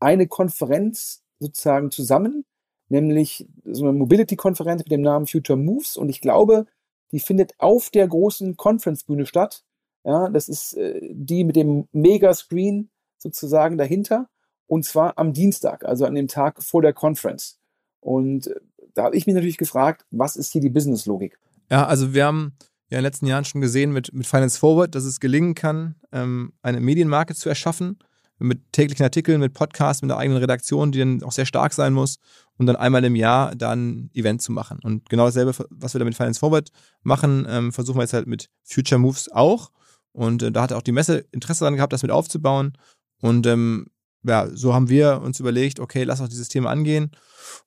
eine 0.00 0.26
Konferenz 0.26 1.22
sozusagen 1.38 1.90
zusammen, 1.90 2.44
nämlich 2.88 3.46
so 3.64 3.84
eine 3.84 3.92
Mobility-Konferenz 3.98 4.82
mit 4.82 4.90
dem 4.90 5.02
Namen 5.02 5.26
Future 5.26 5.58
Moves. 5.58 5.96
Und 5.96 6.08
ich 6.08 6.20
glaube, 6.20 6.66
die 7.12 7.20
findet 7.20 7.54
auf 7.58 7.90
der 7.90 8.08
großen 8.08 8.56
Conference-Bühne 8.56 9.26
statt. 9.26 9.64
Ja, 10.04 10.28
das 10.28 10.48
ist 10.48 10.74
äh, 10.74 11.00
die 11.12 11.44
mit 11.44 11.56
dem 11.56 11.88
Mega-Screen 11.92 12.90
sozusagen 13.18 13.78
dahinter. 13.78 14.28
Und 14.66 14.84
zwar 14.84 15.18
am 15.18 15.32
Dienstag, 15.32 15.84
also 15.84 16.04
an 16.04 16.14
dem 16.14 16.28
Tag 16.28 16.62
vor 16.62 16.82
der 16.82 16.92
Conference. 16.92 17.58
Und 18.00 18.48
äh, 18.48 18.54
da 18.94 19.04
habe 19.04 19.16
ich 19.16 19.26
mich 19.26 19.34
natürlich 19.34 19.58
gefragt, 19.58 20.04
was 20.10 20.36
ist 20.36 20.52
hier 20.52 20.60
die 20.60 20.70
Business-Logik? 20.70 21.38
Ja, 21.70 21.86
also 21.86 22.14
wir 22.14 22.26
haben 22.26 22.56
ja 22.90 22.98
in 22.98 23.02
den 23.02 23.04
letzten 23.04 23.26
Jahren 23.26 23.44
schon 23.44 23.60
gesehen 23.60 23.92
mit, 23.92 24.12
mit 24.12 24.26
Finance 24.26 24.58
Forward, 24.58 24.94
dass 24.94 25.04
es 25.04 25.20
gelingen 25.20 25.54
kann, 25.54 25.96
ähm, 26.12 26.52
eine 26.62 26.80
Medienmarke 26.80 27.34
zu 27.34 27.48
erschaffen 27.48 27.98
mit 28.38 28.72
täglichen 28.72 29.04
Artikeln, 29.04 29.40
mit 29.40 29.54
Podcasts, 29.54 30.02
mit 30.02 30.10
einer 30.10 30.18
eigenen 30.18 30.40
Redaktion, 30.40 30.92
die 30.92 30.98
dann 30.98 31.22
auch 31.22 31.32
sehr 31.32 31.46
stark 31.46 31.72
sein 31.72 31.92
muss 31.92 32.18
und 32.56 32.66
dann 32.66 32.76
einmal 32.76 33.04
im 33.04 33.16
Jahr 33.16 33.54
dann 33.54 33.88
ein 33.88 34.10
Event 34.14 34.42
zu 34.42 34.52
machen. 34.52 34.78
Und 34.82 35.08
genau 35.08 35.26
dasselbe, 35.26 35.52
was 35.70 35.94
wir 35.94 35.98
da 35.98 36.04
mit 36.04 36.16
Finance 36.16 36.40
Forward 36.40 36.70
machen, 37.02 37.46
ähm, 37.48 37.72
versuchen 37.72 37.98
wir 37.98 38.02
jetzt 38.02 38.12
halt 38.12 38.26
mit 38.26 38.50
Future 38.64 38.98
Moves 38.98 39.30
auch. 39.30 39.70
Und 40.12 40.42
äh, 40.42 40.52
da 40.52 40.62
hat 40.62 40.72
auch 40.72 40.82
die 40.82 40.92
Messe 40.92 41.24
Interesse 41.32 41.60
daran 41.60 41.76
gehabt, 41.76 41.92
das 41.92 42.02
mit 42.02 42.10
aufzubauen. 42.10 42.76
Und 43.20 43.46
ähm, 43.46 43.86
ja, 44.24 44.48
so 44.52 44.74
haben 44.74 44.88
wir 44.88 45.20
uns 45.22 45.40
überlegt, 45.40 45.80
okay, 45.80 46.04
lass 46.04 46.20
uns 46.20 46.30
dieses 46.30 46.48
Thema 46.48 46.70
angehen. 46.70 47.10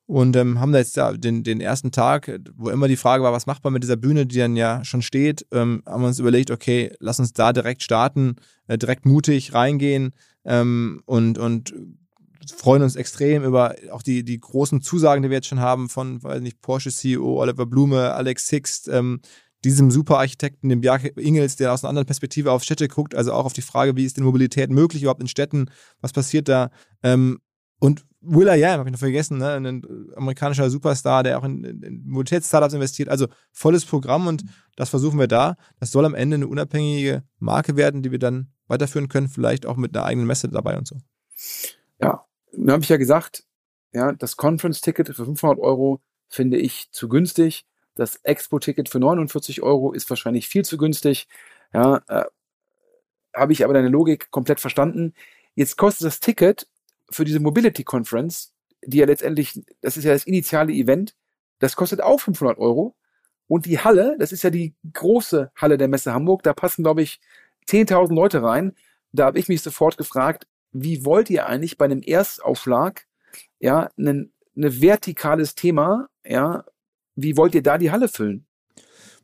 Und 0.06 0.36
ähm, 0.36 0.60
haben 0.60 0.72
da 0.72 0.80
jetzt 0.80 0.96
ja 0.96 1.14
den, 1.14 1.44
den 1.44 1.62
ersten 1.62 1.92
Tag, 1.92 2.40
wo 2.56 2.70
immer 2.70 2.88
die 2.88 2.96
Frage 2.96 3.24
war, 3.24 3.34
was 3.34 3.46
macht 3.46 3.64
man 3.64 3.74
mit 3.74 3.84
dieser 3.84 3.96
Bühne, 3.96 4.26
die 4.26 4.38
dann 4.38 4.56
ja 4.56 4.84
schon 4.84 5.02
steht, 5.02 5.46
ähm, 5.52 5.84
haben 5.86 6.02
wir 6.02 6.08
uns 6.08 6.20
überlegt, 6.20 6.50
okay, 6.50 6.94
lass 7.00 7.20
uns 7.20 7.34
da 7.34 7.54
direkt 7.54 7.84
starten, 7.84 8.38
äh, 8.68 8.78
direkt 8.78 9.06
mutig 9.06 9.54
reingehen 9.54 10.14
ähm, 10.46 11.02
und, 11.06 11.38
und 11.38 11.74
freuen 12.56 12.82
uns 12.82 12.96
extrem 12.96 13.44
über 13.44 13.76
auch 13.92 14.02
die, 14.02 14.24
die 14.24 14.40
großen 14.40 14.82
Zusagen, 14.82 15.24
die 15.24 15.30
wir 15.30 15.38
jetzt 15.38 15.48
schon 15.48 15.60
haben 15.60 15.90
von, 15.90 16.24
weiß 16.24 16.42
nicht, 16.42 16.62
Porsche 16.62 16.92
CEO 16.92 17.42
Oliver 17.42 17.66
Blume, 17.66 18.14
Alex 18.14 18.48
Sixt, 18.48 18.88
ähm, 18.88 19.20
diesem 19.68 19.92
Superarchitekten, 19.92 20.70
dem 20.70 20.82
Bjarke 20.82 21.10
Ingels, 21.20 21.56
der 21.56 21.74
aus 21.74 21.84
einer 21.84 21.90
anderen 21.90 22.06
Perspektive 22.06 22.52
auf 22.52 22.64
Städte 22.64 22.88
guckt, 22.88 23.16
also 23.16 23.34
auch 23.34 23.46
auf 23.46 23.54
die 23.54 23.62
Frage, 23.62 23.96
wie 23.96 24.06
ist 24.06 24.18
denn 24.18 24.24
Mobilität 24.24 24.70
möglich 24.70 25.04
überhaupt 25.04 25.22
in 25.22 25.28
Städten, 25.28 25.70
was 26.02 26.14
passiert 26.14 26.48
da? 26.48 26.70
Ähm, 27.04 27.40
und 27.80 28.06
Will 28.22 28.48
I 28.48 28.66
Am, 28.66 28.80
habe 28.80 28.90
ich 28.90 28.94
noch 28.94 29.00
vergessen, 29.00 29.38
ne? 29.38 29.54
ein 29.54 29.84
amerikanischer 30.16 30.70
Superstar, 30.70 31.24
der 31.24 31.38
auch 31.38 31.44
in, 31.44 31.64
in 31.64 32.04
Mobilitätsstartups 32.06 32.74
investiert. 32.74 33.10
Also 33.10 33.28
volles 33.52 33.86
Programm 33.86 34.28
und 34.28 34.44
das 34.76 34.90
versuchen 34.90 35.20
wir 35.20 35.28
da. 35.28 35.56
Das 35.80 35.92
soll 35.92 36.04
am 36.04 36.16
Ende 36.16 36.36
eine 36.36 36.48
unabhängige 36.48 37.24
Marke 37.40 37.78
werden, 37.78 38.02
die 38.02 38.12
wir 38.12 38.20
dann 38.20 38.52
weiterführen 38.68 39.08
können, 39.08 39.30
vielleicht 39.30 39.66
auch 39.66 39.78
mit 39.78 39.96
einer 39.96 40.06
eigenen 40.06 40.28
Messe 40.28 40.50
dabei 40.50 40.78
und 40.78 40.88
so. 40.88 40.98
Ja, 42.02 42.26
dann 42.52 42.72
habe 42.72 42.84
ich 42.84 42.90
ja 42.90 42.98
gesagt, 42.98 43.46
ja, 43.94 44.12
das 44.12 44.36
Conference-Ticket 44.36 45.08
für 45.08 45.26
500 45.26 45.60
Euro 45.60 46.02
finde 46.28 46.58
ich 46.58 46.92
zu 46.92 47.08
günstig. 47.08 47.66
Das 47.98 48.18
Expo-Ticket 48.24 48.90
für 48.90 49.00
49 49.00 49.62
Euro 49.62 49.92
ist 49.92 50.10
wahrscheinlich 50.10 50.48
viel 50.48 50.64
zu 50.64 50.78
günstig. 50.78 51.28
Ja, 51.74 52.02
äh, 52.08 52.26
habe 53.34 53.54
ich 53.54 53.64
aber 53.64 53.74
deine 53.74 53.90
Logik 53.90 54.32
komplett 54.32 54.60
verstanden. 54.60 55.14
Jetzt 55.56 55.78
kostet 55.78 56.08
das 56.08 56.20
Ticket 56.20 56.68
für 57.10 57.26
diese 57.26 57.40
Mobility 57.40 57.84
Conference, 57.84 58.54
die 58.86 58.98
ja 58.98 59.06
letztendlich, 59.06 59.62
das 59.82 59.98
ist 59.98 60.04
ja 60.04 60.14
das 60.14 60.26
initiale 60.26 60.74
Event, 60.74 61.16
das 61.60 61.76
kostet 61.76 62.02
auch 62.02 62.20
500 62.20 62.58
Euro. 62.58 62.96
Und 63.48 63.66
die 63.66 63.80
Halle, 63.80 64.16
das 64.20 64.32
ist 64.32 64.44
ja 64.44 64.50
die 64.50 64.76
große 64.94 65.52
Halle 65.56 65.78
der 65.78 65.88
Messe 65.88 66.14
Hamburg, 66.14 66.44
da 66.44 66.54
passen, 66.54 66.84
glaube 66.84 67.02
ich, 67.02 67.20
10.000 67.68 68.14
Leute 68.14 68.44
rein. 68.44 68.76
Da 69.14 69.26
habe 69.26 69.40
ich 69.40 69.48
mich 69.48 69.62
sofort 69.62 69.98
gefragt, 69.98 70.48
wie 70.72 71.06
wollt 71.06 71.30
ihr 71.30 71.48
eigentlich 71.48 71.78
bei 71.78 71.86
einem 71.86 72.02
Erstaufschlag, 72.02 73.08
ja, 73.60 73.90
ein, 73.98 74.32
ein 74.56 74.82
vertikales 74.82 75.56
Thema, 75.56 76.10
ja, 76.26 76.66
wie 77.18 77.36
wollt 77.36 77.56
ihr 77.56 77.64
da 77.64 77.78
die 77.78 77.92
Halle 77.92 78.08
füllen? 78.08 78.46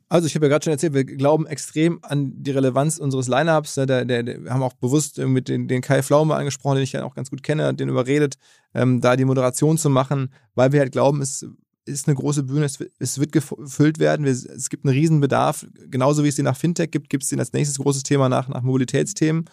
Also 0.10 0.28
ich 0.28 0.36
habe 0.36 0.46
ja 0.46 0.50
gerade 0.50 0.66
schon 0.66 0.74
erzählt, 0.74 0.94
wir 0.94 1.06
glauben 1.06 1.48
extrem 1.48 2.00
an 2.04 2.34
die 2.36 2.52
Relevanz 2.52 3.00
unseres 3.00 3.28
Lineups. 3.28 3.78
Ne? 3.78 3.86
Der, 3.86 4.06
der, 4.06 4.24
der, 4.24 4.44
wir 4.44 4.52
haben 4.52 4.62
auch 4.62 4.74
bewusst 4.74 5.18
mit 5.18 5.48
den, 5.48 5.68
den 5.68 5.82
Kai 5.82 6.04
Flaume 6.04 6.36
angesprochen, 6.36 6.76
den 6.76 6.84
ich 6.84 6.92
ja 6.92 7.04
auch 7.04 7.16
ganz 7.16 7.30
gut 7.30 7.42
kenne, 7.42 7.74
den 7.74 7.90
überredet, 7.90 8.36
ähm, 8.74 9.02
da 9.02 9.16
die 9.16 9.26
Moderation 9.26 9.78
zu 9.78 9.90
machen, 9.90 10.32
weil 10.56 10.72
wir 10.72 10.82
halt 10.82 10.92
glauben, 10.92 11.22
es 11.22 11.46
ist 11.86 12.08
eine 12.08 12.16
große 12.16 12.44
Bühne, 12.44 12.66
es, 12.66 12.80
es 13.00 13.20
wird 13.20 13.32
gefüllt 13.32 14.00
werden, 14.00 14.26
wir, 14.26 14.32
es 14.32 14.70
gibt 14.70 14.86
einen 14.86 14.94
Riesenbedarf, 14.94 15.66
genauso 15.90 16.24
wie 16.24 16.30
es 16.30 16.36
den 16.36 16.46
nach 16.46 16.58
Fintech 16.58 16.92
gibt, 16.92 17.10
gibt 17.10 17.24
es 17.24 17.30
den 17.30 17.40
als 17.40 17.54
nächstes 17.54 17.80
großes 17.80 18.04
Thema 18.04 18.30
nach, 18.30 18.48
nach 18.48 18.62
Mobilitätsthemen. 18.62 19.46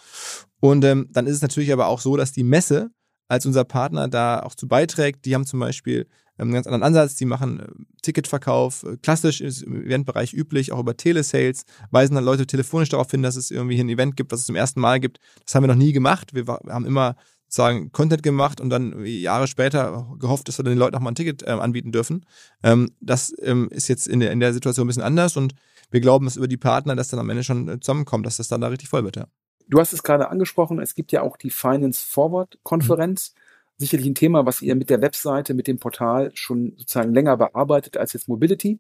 Und 0.60 0.84
ähm, 0.84 1.08
dann 1.10 1.26
ist 1.26 1.36
es 1.36 1.42
natürlich 1.42 1.72
aber 1.72 1.86
auch 1.86 2.00
so, 2.00 2.16
dass 2.16 2.32
die 2.32 2.44
Messe 2.44 2.90
als 3.28 3.46
unser 3.46 3.64
Partner 3.64 4.08
da 4.08 4.42
auch 4.42 4.54
zu 4.54 4.68
beiträgt. 4.68 5.24
Die 5.24 5.34
haben 5.34 5.46
zum 5.46 5.60
Beispiel 5.60 6.06
einen 6.42 6.54
ganz 6.54 6.66
anderen 6.66 6.82
Ansatz. 6.82 7.16
Die 7.16 7.24
machen 7.24 7.60
äh, 7.60 7.66
Ticketverkauf, 8.02 8.84
äh, 8.84 8.96
klassisch 8.96 9.40
ist 9.40 9.62
im 9.62 9.84
Eventbereich 9.84 10.32
üblich, 10.32 10.72
auch 10.72 10.80
über 10.80 10.96
Telesales, 10.96 11.64
weisen 11.90 12.14
dann 12.14 12.24
Leute 12.24 12.46
telefonisch 12.46 12.88
darauf 12.88 13.10
hin, 13.10 13.22
dass 13.22 13.36
es 13.36 13.50
irgendwie 13.50 13.80
ein 13.80 13.88
Event 13.88 14.16
gibt, 14.16 14.32
was 14.32 14.40
es 14.40 14.46
zum 14.46 14.56
ersten 14.56 14.80
Mal 14.80 15.00
gibt. 15.00 15.18
Das 15.44 15.54
haben 15.54 15.62
wir 15.62 15.68
noch 15.68 15.74
nie 15.74 15.92
gemacht. 15.92 16.34
Wir, 16.34 16.46
haben 16.46 16.86
immer 16.86 17.16
sozusagen 17.46 17.90
Content 17.90 18.22
gemacht 18.22 18.60
und 18.60 18.70
dann 18.70 19.04
Jahre 19.04 19.48
später 19.48 20.06
gehofft, 20.20 20.46
dass 20.46 20.58
wir 20.58 20.64
den 20.64 20.78
Leuten 20.78 20.96
auch 20.96 21.00
mal 21.00 21.10
ein 21.10 21.16
Ticket 21.16 21.42
äh, 21.42 21.50
anbieten 21.50 21.90
dürfen. 21.90 22.24
Ähm, 22.62 22.92
das 23.00 23.32
ähm, 23.42 23.68
ist 23.70 23.88
jetzt 23.88 24.06
in 24.06 24.20
der, 24.20 24.30
in 24.30 24.38
der 24.38 24.52
Situation 24.52 24.84
ein 24.84 24.88
bisschen 24.88 25.02
anders 25.02 25.36
und 25.36 25.54
wir 25.90 26.00
glauben, 26.00 26.26
dass 26.26 26.36
über 26.36 26.46
die 26.46 26.56
Partner 26.56 26.94
das 26.94 27.08
dann 27.08 27.18
am 27.18 27.28
Ende 27.28 27.42
schon 27.42 27.68
äh, 27.68 27.80
zusammenkommt, 27.80 28.24
dass 28.24 28.36
das 28.36 28.46
dann 28.46 28.60
da 28.60 28.68
richtig 28.68 28.88
voll 28.88 29.02
wird. 29.02 29.16
Ja. 29.16 29.26
Du 29.66 29.80
hast 29.80 29.92
es 29.92 30.02
gerade 30.02 30.28
angesprochen, 30.28 30.80
es 30.80 30.94
gibt 30.94 31.10
ja 31.10 31.22
auch 31.22 31.36
die 31.36 31.50
Finance 31.50 32.04
Forward 32.06 32.58
Konferenz. 32.62 33.34
Mhm. 33.34 33.40
Sicherlich 33.80 34.06
ein 34.06 34.14
Thema, 34.14 34.44
was 34.44 34.60
ihr 34.60 34.74
mit 34.74 34.90
der 34.90 35.00
Webseite, 35.00 35.54
mit 35.54 35.66
dem 35.66 35.78
Portal 35.78 36.30
schon 36.34 36.74
sozusagen 36.76 37.14
länger 37.14 37.38
bearbeitet 37.38 37.96
als 37.96 38.12
jetzt 38.12 38.28
Mobility. 38.28 38.78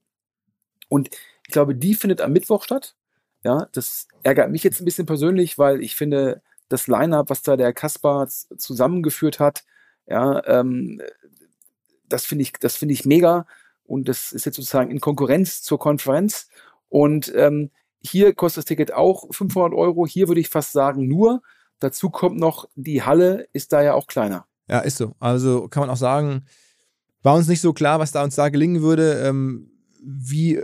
Und 0.90 1.08
ich 1.46 1.52
glaube, 1.52 1.74
die 1.74 1.94
findet 1.94 2.20
am 2.20 2.34
Mittwoch 2.34 2.64
statt. 2.64 2.96
Ja, 3.42 3.66
das 3.72 4.08
ärgert 4.22 4.50
mich 4.50 4.62
jetzt 4.62 4.78
ein 4.82 4.84
bisschen 4.84 5.06
persönlich, 5.06 5.56
weil 5.56 5.82
ich 5.82 5.96
finde, 5.96 6.42
das 6.68 6.86
Line-up, 6.86 7.30
was 7.30 7.40
da 7.40 7.56
der 7.56 7.72
Kaspar 7.72 8.28
zusammengeführt 8.28 9.40
hat, 9.40 9.64
ja, 10.06 10.44
ähm, 10.46 11.00
das 12.06 12.26
finde 12.26 12.42
ich, 12.42 12.52
das 12.52 12.76
finde 12.76 12.92
ich 12.92 13.06
mega. 13.06 13.46
Und 13.84 14.06
das 14.06 14.32
ist 14.32 14.44
jetzt 14.44 14.56
sozusagen 14.56 14.90
in 14.90 15.00
Konkurrenz 15.00 15.62
zur 15.62 15.78
Konferenz. 15.78 16.50
Und 16.90 17.32
ähm, 17.34 17.70
hier 18.02 18.34
kostet 18.34 18.58
das 18.58 18.64
Ticket 18.66 18.92
auch 18.92 19.32
500 19.32 19.72
Euro. 19.72 20.06
Hier 20.06 20.28
würde 20.28 20.42
ich 20.42 20.50
fast 20.50 20.72
sagen 20.72 21.08
nur. 21.08 21.40
Dazu 21.78 22.10
kommt 22.10 22.38
noch, 22.38 22.68
die 22.74 23.02
Halle 23.02 23.48
ist 23.54 23.72
da 23.72 23.82
ja 23.82 23.94
auch 23.94 24.06
kleiner. 24.06 24.46
Ja, 24.70 24.78
ist 24.78 24.98
so. 24.98 25.16
Also 25.18 25.66
kann 25.66 25.80
man 25.80 25.90
auch 25.90 25.96
sagen, 25.96 26.44
war 27.22 27.34
uns 27.34 27.48
nicht 27.48 27.60
so 27.60 27.72
klar, 27.72 27.98
was 27.98 28.12
da 28.12 28.22
uns 28.22 28.36
da 28.36 28.48
gelingen 28.50 28.82
würde. 28.82 29.20
Ähm, 29.26 29.68
wie 30.02 30.58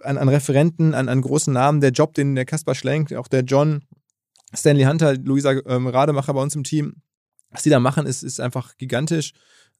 an, 0.00 0.16
an 0.16 0.28
Referenten, 0.30 0.94
an, 0.94 1.08
an 1.10 1.20
großen 1.20 1.52
Namen, 1.52 1.82
der 1.82 1.90
Job, 1.90 2.14
den 2.14 2.34
der 2.34 2.46
Kaspar 2.46 2.74
schlenkt, 2.74 3.14
auch 3.14 3.28
der 3.28 3.42
John, 3.42 3.82
Stanley 4.54 4.84
Hunter, 4.84 5.16
Luisa 5.16 5.52
ähm, 5.66 5.86
Rademacher 5.86 6.32
bei 6.32 6.42
uns 6.42 6.56
im 6.56 6.64
Team, 6.64 6.96
was 7.50 7.62
die 7.62 7.70
da 7.70 7.78
machen, 7.78 8.06
ist, 8.06 8.22
ist 8.22 8.40
einfach 8.40 8.78
gigantisch. 8.78 9.32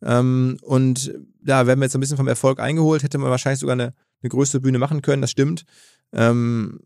Ähm, 0.03 0.59
und 0.63 1.13
ja, 1.45 1.67
werden 1.67 1.81
wir 1.81 1.87
jetzt 1.87 1.95
ein 1.95 2.01
bisschen 2.01 2.19
vom 2.19 2.29
Erfolg 2.29 2.61
eingeholt, 2.61 3.03
hätte 3.03 3.19
man 3.19 3.31
wahrscheinlich 3.31 3.61
sogar 3.61 3.73
eine, 3.73 3.95
eine 4.23 4.29
größere 4.29 4.61
Bühne 4.61 4.79
machen 4.79 5.03
können, 5.03 5.23
das 5.23 5.31
stimmt. 5.31 5.65
Ähm, 6.13 6.81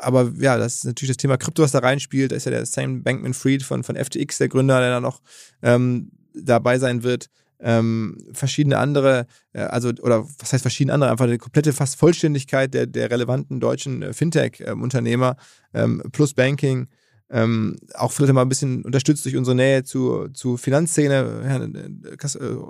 aber 0.00 0.32
ja, 0.38 0.56
das 0.56 0.76
ist 0.76 0.84
natürlich 0.84 1.10
das 1.10 1.18
Thema 1.18 1.36
Krypto, 1.36 1.62
was 1.62 1.72
da 1.72 1.80
reinspielt. 1.80 2.32
Da 2.32 2.36
ist 2.36 2.44
ja 2.44 2.52
der 2.52 2.64
Sam 2.66 3.02
Bankman-Fried 3.02 3.62
von, 3.64 3.82
von 3.82 3.96
FTX, 3.96 4.38
der 4.38 4.48
Gründer, 4.48 4.80
der 4.80 4.90
da 4.90 5.00
noch 5.00 5.20
ähm, 5.62 6.12
dabei 6.36 6.78
sein 6.78 7.02
wird. 7.02 7.26
Ähm, 7.58 8.18
verschiedene 8.32 8.76
andere, 8.76 9.26
äh, 9.52 9.60
also, 9.60 9.88
oder 10.02 10.26
was 10.38 10.52
heißt 10.52 10.62
verschiedene 10.62 10.92
andere, 10.92 11.10
einfach 11.10 11.24
eine 11.24 11.38
komplette 11.38 11.72
fast 11.72 11.96
Vollständigkeit 11.96 12.74
der, 12.74 12.86
der 12.86 13.10
relevanten 13.10 13.60
deutschen 13.60 14.02
äh, 14.02 14.12
Fintech-Unternehmer 14.12 15.36
ähm, 15.72 16.02
plus 16.12 16.34
Banking. 16.34 16.88
Ähm, 17.28 17.76
auch 17.94 18.12
vielleicht 18.12 18.34
mal 18.34 18.42
ein 18.42 18.48
bisschen 18.48 18.84
unterstützt 18.84 19.24
durch 19.24 19.36
unsere 19.36 19.56
Nähe 19.56 19.82
zu, 19.82 20.28
zu 20.28 20.56
Finanzszene, 20.56 21.42
äh, 21.44 22.16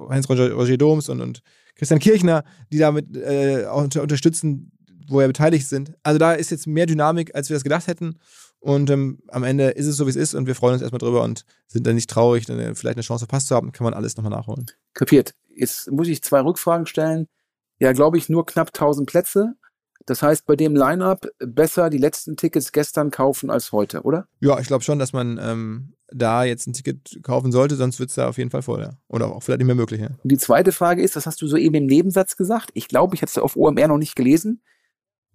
Heinz-Roger 0.08 0.52
Roger 0.52 0.76
Doms 0.78 1.08
und, 1.08 1.20
und 1.20 1.42
Christian 1.74 2.00
Kirchner, 2.00 2.44
die 2.72 2.78
damit 2.78 3.16
äh, 3.16 3.66
auch 3.66 3.82
unter, 3.82 4.02
unterstützen, 4.02 4.72
wo 5.08 5.18
wir 5.18 5.26
beteiligt 5.26 5.68
sind. 5.68 5.92
Also 6.02 6.18
da 6.18 6.32
ist 6.32 6.50
jetzt 6.50 6.66
mehr 6.66 6.86
Dynamik, 6.86 7.34
als 7.34 7.50
wir 7.50 7.54
das 7.54 7.64
gedacht 7.64 7.86
hätten. 7.86 8.16
Und 8.66 8.90
ähm, 8.90 9.20
am 9.28 9.44
Ende 9.44 9.68
ist 9.68 9.86
es 9.86 9.96
so, 9.96 10.06
wie 10.06 10.10
es 10.10 10.16
ist 10.16 10.34
und 10.34 10.48
wir 10.48 10.56
freuen 10.56 10.72
uns 10.72 10.82
erstmal 10.82 10.98
drüber 10.98 11.22
und 11.22 11.44
sind 11.68 11.86
dann 11.86 11.94
nicht 11.94 12.10
traurig, 12.10 12.46
dann 12.46 12.74
vielleicht 12.74 12.96
eine 12.96 13.04
Chance 13.04 13.26
verpasst 13.26 13.46
zu 13.46 13.54
haben, 13.54 13.70
kann 13.70 13.84
man 13.84 13.94
alles 13.94 14.16
nochmal 14.16 14.32
nachholen. 14.32 14.66
Kapiert. 14.92 15.34
Jetzt 15.54 15.88
muss 15.92 16.08
ich 16.08 16.20
zwei 16.24 16.40
Rückfragen 16.40 16.86
stellen. 16.86 17.28
Ja, 17.78 17.92
glaube 17.92 18.18
ich, 18.18 18.28
nur 18.28 18.44
knapp 18.44 18.70
1000 18.74 19.08
Plätze. 19.08 19.54
Das 20.04 20.20
heißt, 20.20 20.46
bei 20.46 20.56
dem 20.56 20.74
Line-Up 20.74 21.28
besser 21.38 21.90
die 21.90 21.98
letzten 21.98 22.36
Tickets 22.36 22.72
gestern 22.72 23.12
kaufen 23.12 23.50
als 23.50 23.70
heute, 23.70 24.02
oder? 24.02 24.26
Ja, 24.40 24.58
ich 24.58 24.66
glaube 24.66 24.82
schon, 24.82 24.98
dass 24.98 25.12
man 25.12 25.38
ähm, 25.40 25.94
da 26.08 26.42
jetzt 26.42 26.66
ein 26.66 26.72
Ticket 26.72 27.20
kaufen 27.22 27.52
sollte, 27.52 27.76
sonst 27.76 28.00
wird 28.00 28.10
es 28.10 28.16
da 28.16 28.28
auf 28.28 28.36
jeden 28.36 28.50
Fall 28.50 28.62
voll, 28.62 28.80
ja. 28.80 28.98
Oder 29.06 29.28
auch 29.28 29.44
vielleicht 29.44 29.58
nicht 29.58 29.66
mehr 29.66 29.76
möglich, 29.76 30.00
ja. 30.00 30.08
Und 30.08 30.32
die 30.32 30.38
zweite 30.38 30.72
Frage 30.72 31.02
ist, 31.02 31.14
das 31.14 31.26
hast 31.26 31.40
du 31.40 31.46
soeben 31.46 31.76
im 31.76 31.86
Nebensatz 31.86 32.36
gesagt. 32.36 32.70
Ich 32.74 32.88
glaube, 32.88 33.14
ich 33.14 33.22
hatte 33.22 33.30
es 33.30 33.38
auf 33.38 33.54
OMR 33.54 33.86
noch 33.86 33.98
nicht 33.98 34.16
gelesen. 34.16 34.60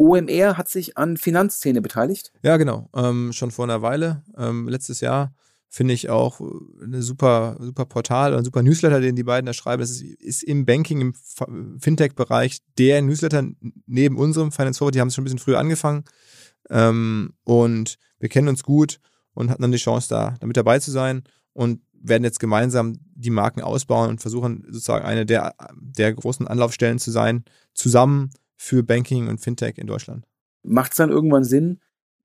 OMR 0.02 0.58
hat 0.58 0.68
sich 0.68 0.98
an 0.98 1.16
Finanzszene 1.16 1.80
beteiligt? 1.80 2.34
Ja, 2.42 2.58
genau. 2.58 2.90
Ähm, 2.96 3.32
schon 3.34 3.52
vor 3.52 3.66
einer 3.66 3.84
Weile. 3.84 4.24
Ähm, 4.36 4.68
letztes 4.68 5.00
Jahr 5.00 5.32
finde 5.70 5.94
ich 5.94 6.10
auch 6.10 6.42
eine 6.82 7.04
super, 7.04 7.56
super 7.60 7.86
Portal 7.86 8.34
und 8.34 8.40
ein 8.40 8.46
super 8.46 8.64
Newsletter, 8.64 9.00
den 9.00 9.16
die 9.16 9.24
beiden 9.24 9.46
da 9.46 9.54
schreiben. 9.54 9.80
Das 9.80 9.92
ist, 9.92 10.02
ist 10.02 10.44
im 10.44 10.66
Banking, 10.66 11.02
im 11.02 11.14
Fintech-Bereich 11.80 12.58
der 12.80 13.04
Newsletter 13.04 13.48
neben 13.86 14.18
unserem 14.18 14.52
Finance 14.52 14.80
Forward. 14.80 14.96
Die 14.96 15.02
haben 15.02 15.10
es 15.10 15.16
schon 15.16 15.22
ein 15.22 15.26
bisschen 15.26 15.40
früher 15.40 15.60
angefangen. 15.60 16.04
Ähm, 16.72 17.34
und 17.44 18.00
wir 18.20 18.30
kennen 18.30 18.48
uns 18.48 18.64
gut 18.64 19.00
und 19.36 19.52
hatten 19.52 19.62
dann 19.62 19.72
die 19.72 19.78
Chance, 19.78 20.10
da, 20.10 20.34
da 20.40 20.48
mit 20.48 20.58
dabei 20.58 20.80
zu 20.80 20.90
sein 20.90 21.24
und 21.54 21.80
werden 21.94 22.24
jetzt 22.24 22.40
gemeinsam 22.40 22.96
die 23.14 23.30
Marken 23.30 23.62
ausbauen 23.62 24.10
und 24.10 24.20
versuchen 24.20 24.64
sozusagen 24.66 25.06
eine 25.06 25.28
der, 25.28 25.54
der 25.76 26.12
großen 26.12 26.48
Anlaufstellen 26.48 26.98
zu 26.98 27.12
sein, 27.12 27.46
zusammen 27.76 28.32
für 28.62 28.84
Banking 28.84 29.28
und 29.28 29.40
Fintech 29.40 29.80
in 29.80 29.88
Deutschland. 29.88 30.28
Macht 30.62 30.92
es 30.92 30.98
dann 30.98 31.10
irgendwann 31.10 31.44
Sinn, 31.44 31.82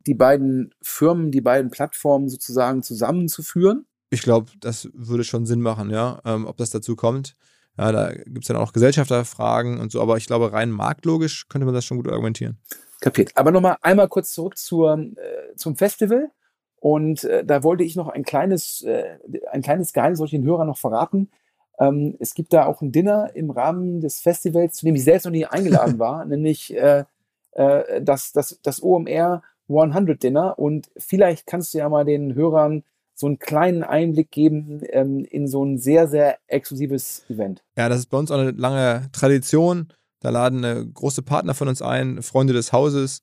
die 0.07 0.13
beiden 0.13 0.75
Firmen, 0.83 1.31
die 1.31 1.41
beiden 1.41 1.71
Plattformen 1.71 2.29
sozusagen 2.29 2.83
zusammenzuführen? 2.83 3.87
Ich 4.11 4.21
glaube, 4.21 4.53
das 4.61 4.91
würde 4.93 5.25
schon 5.25 5.47
Sinn 5.47 5.63
machen, 5.63 5.89
ja. 5.89 6.21
Ähm, 6.27 6.47
ob 6.47 6.59
das 6.59 6.69
dazu 6.69 6.95
kommt. 6.95 7.37
Ja, 7.79 7.91
da 7.91 8.13
gibt 8.13 8.45
es 8.45 8.49
dann 8.49 8.59
auch 8.59 8.75
Gesellschafterfragen 8.75 9.81
und 9.81 9.91
so, 9.91 10.03
aber 10.03 10.19
ich 10.19 10.27
glaube, 10.27 10.53
rein 10.53 10.71
marktlogisch 10.71 11.49
könnte 11.49 11.65
man 11.65 11.75
das 11.75 11.87
schon 11.87 11.97
gut 11.97 12.09
argumentieren. 12.09 12.59
Kapiert. 13.01 13.35
Aber 13.35 13.51
nochmal 13.51 13.79
einmal 13.81 14.09
kurz 14.09 14.33
zurück 14.33 14.59
zur, 14.59 14.99
äh, 14.99 15.57
zum 15.57 15.77
Festival. 15.77 16.31
Und 16.77 17.25
äh, 17.25 17.47
da 17.47 17.63
wollte 17.63 17.83
ich 17.83 17.97
noch 17.97 18.09
ein 18.09 18.25
kleines, 18.25 18.83
äh, 18.83 19.19
ein 19.51 19.63
kleines 19.63 19.95
Geheimnis, 19.95 20.21
den 20.31 20.45
Hörern 20.45 20.67
noch 20.67 20.79
verraten. 20.79 21.31
Ähm, 21.79 22.17
es 22.19 22.35
gibt 22.35 22.53
da 22.53 22.67
auch 22.67 22.81
ein 22.81 22.93
Dinner 22.93 23.31
im 23.35 23.51
Rahmen 23.51 24.01
des 24.01 24.21
Festivals, 24.21 24.77
zu 24.77 24.87
dem 24.87 24.95
ich 24.95 25.05
selbst 25.05 25.25
noch 25.25 25.33
nie 25.33 25.47
eingeladen 25.47 25.99
war, 25.99 26.25
nämlich 26.25 26.75
äh, 26.75 27.05
äh, 27.53 28.03
das, 28.03 28.33
das, 28.33 28.59
das 28.63 28.83
OMR 28.83 29.43
100 29.69 30.23
Dinner. 30.23 30.59
Und 30.59 30.91
vielleicht 30.97 31.47
kannst 31.47 31.75
du 31.75 31.79
ja 31.79 31.89
mal 31.89 32.05
den 32.05 32.35
Hörern 32.35 32.85
so 33.15 33.27
einen 33.27 33.39
kleinen 33.39 33.83
Einblick 33.83 34.31
geben 34.31 34.83
ähm, 34.91 35.25
in 35.25 35.49
so 35.49 35.65
ein 35.65 35.79
sehr, 35.79 36.07
sehr 36.07 36.39
exklusives 36.49 37.25
Event. 37.31 37.65
Ja, 37.77 37.89
das 37.89 38.01
ist 38.01 38.07
bei 38.07 38.19
uns 38.19 38.31
auch 38.31 38.39
eine 38.39 38.51
lange 38.51 39.09
Tradition. 39.13 39.89
Da 40.21 40.31
laden 40.31 40.65
äh, 40.65 40.85
große 40.93 41.23
Partner 41.23 41.55
von 41.55 41.69
uns 41.69 41.81
ein, 41.83 42.23
Freunde 42.23 42.53
des 42.53 42.73
Hauses. 42.73 43.23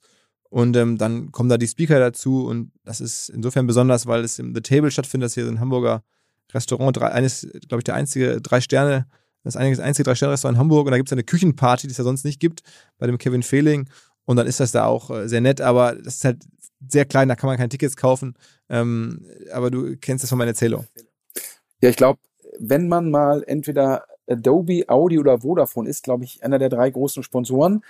Und 0.49 0.75
ähm, 0.77 0.97
dann 0.97 1.31
kommen 1.31 1.49
da 1.49 1.57
die 1.57 1.67
Speaker 1.67 1.99
dazu. 1.99 2.47
Und 2.47 2.71
das 2.83 3.01
ist 3.01 3.29
insofern 3.29 3.67
besonders, 3.67 4.07
weil 4.07 4.23
es 4.23 4.39
im 4.39 4.53
The 4.55 4.61
Table 4.61 4.91
stattfindet, 4.91 5.27
das 5.27 5.33
hier 5.35 5.47
in 5.47 5.59
Hamburger 5.59 6.03
Restaurant, 6.53 6.95
drei, 6.95 7.09
eines, 7.09 7.47
glaube 7.67 7.79
ich, 7.79 7.83
der 7.83 7.95
einzige 7.95 8.41
drei 8.41 8.61
Sterne, 8.61 9.07
das 9.43 9.57
einzige 9.57 10.03
drei 10.03 10.15
Sterne 10.15 10.33
Restaurant 10.33 10.55
in 10.55 10.59
Hamburg 10.59 10.85
und 10.85 10.91
da 10.91 10.97
gibt 10.97 11.09
es 11.09 11.13
eine 11.13 11.23
Küchenparty, 11.23 11.87
die 11.87 11.91
es 11.91 11.97
ja 11.97 12.03
sonst 12.03 12.23
nicht 12.23 12.39
gibt, 12.39 12.61
bei 12.97 13.07
dem 13.07 13.17
Kevin 13.17 13.43
Fehling 13.43 13.89
und 14.25 14.37
dann 14.37 14.47
ist 14.47 14.59
das 14.59 14.71
da 14.71 14.85
auch 14.85 15.09
äh, 15.09 15.27
sehr 15.27 15.41
nett, 15.41 15.61
aber 15.61 15.95
das 15.95 16.15
ist 16.15 16.25
halt 16.25 16.43
sehr 16.87 17.05
klein, 17.05 17.27
da 17.27 17.35
kann 17.35 17.47
man 17.47 17.57
keine 17.57 17.69
Tickets 17.69 17.97
kaufen, 17.97 18.35
ähm, 18.69 19.25
aber 19.51 19.71
du 19.71 19.97
kennst 19.97 20.23
das 20.23 20.29
von 20.29 20.37
meiner 20.37 20.51
Erzählung. 20.51 20.85
Ja, 21.81 21.89
ich 21.89 21.95
glaube, 21.95 22.19
wenn 22.59 22.87
man 22.87 23.11
mal 23.11 23.43
entweder 23.45 24.05
Adobe, 24.27 24.85
Audi 24.87 25.19
oder 25.19 25.39
Vodafone 25.39 25.89
ist, 25.89 26.03
glaube 26.03 26.23
ich, 26.23 26.43
einer 26.43 26.59
der 26.59 26.69
drei 26.69 26.89
großen 26.89 27.23
Sponsoren, 27.23 27.83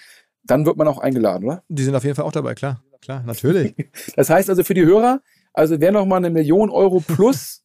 dann 0.43 0.65
wird 0.65 0.77
man 0.77 0.87
auch 0.87 0.99
eingeladen, 0.99 1.45
oder? 1.45 1.63
Die 1.69 1.83
sind 1.83 1.95
auf 1.95 2.03
jeden 2.03 2.15
Fall 2.15 2.25
auch 2.25 2.31
dabei, 2.31 2.53
klar. 2.53 2.81
Klar, 3.01 3.23
natürlich. 3.25 3.75
das 4.15 4.29
heißt 4.29 4.49
also 4.49 4.63
für 4.63 4.73
die 4.73 4.85
Hörer, 4.85 5.21
also 5.53 5.79
wer 5.79 5.91
noch 5.91 6.05
mal 6.05 6.17
eine 6.17 6.29
Million 6.29 6.69
Euro 6.69 7.01
plus 7.01 7.62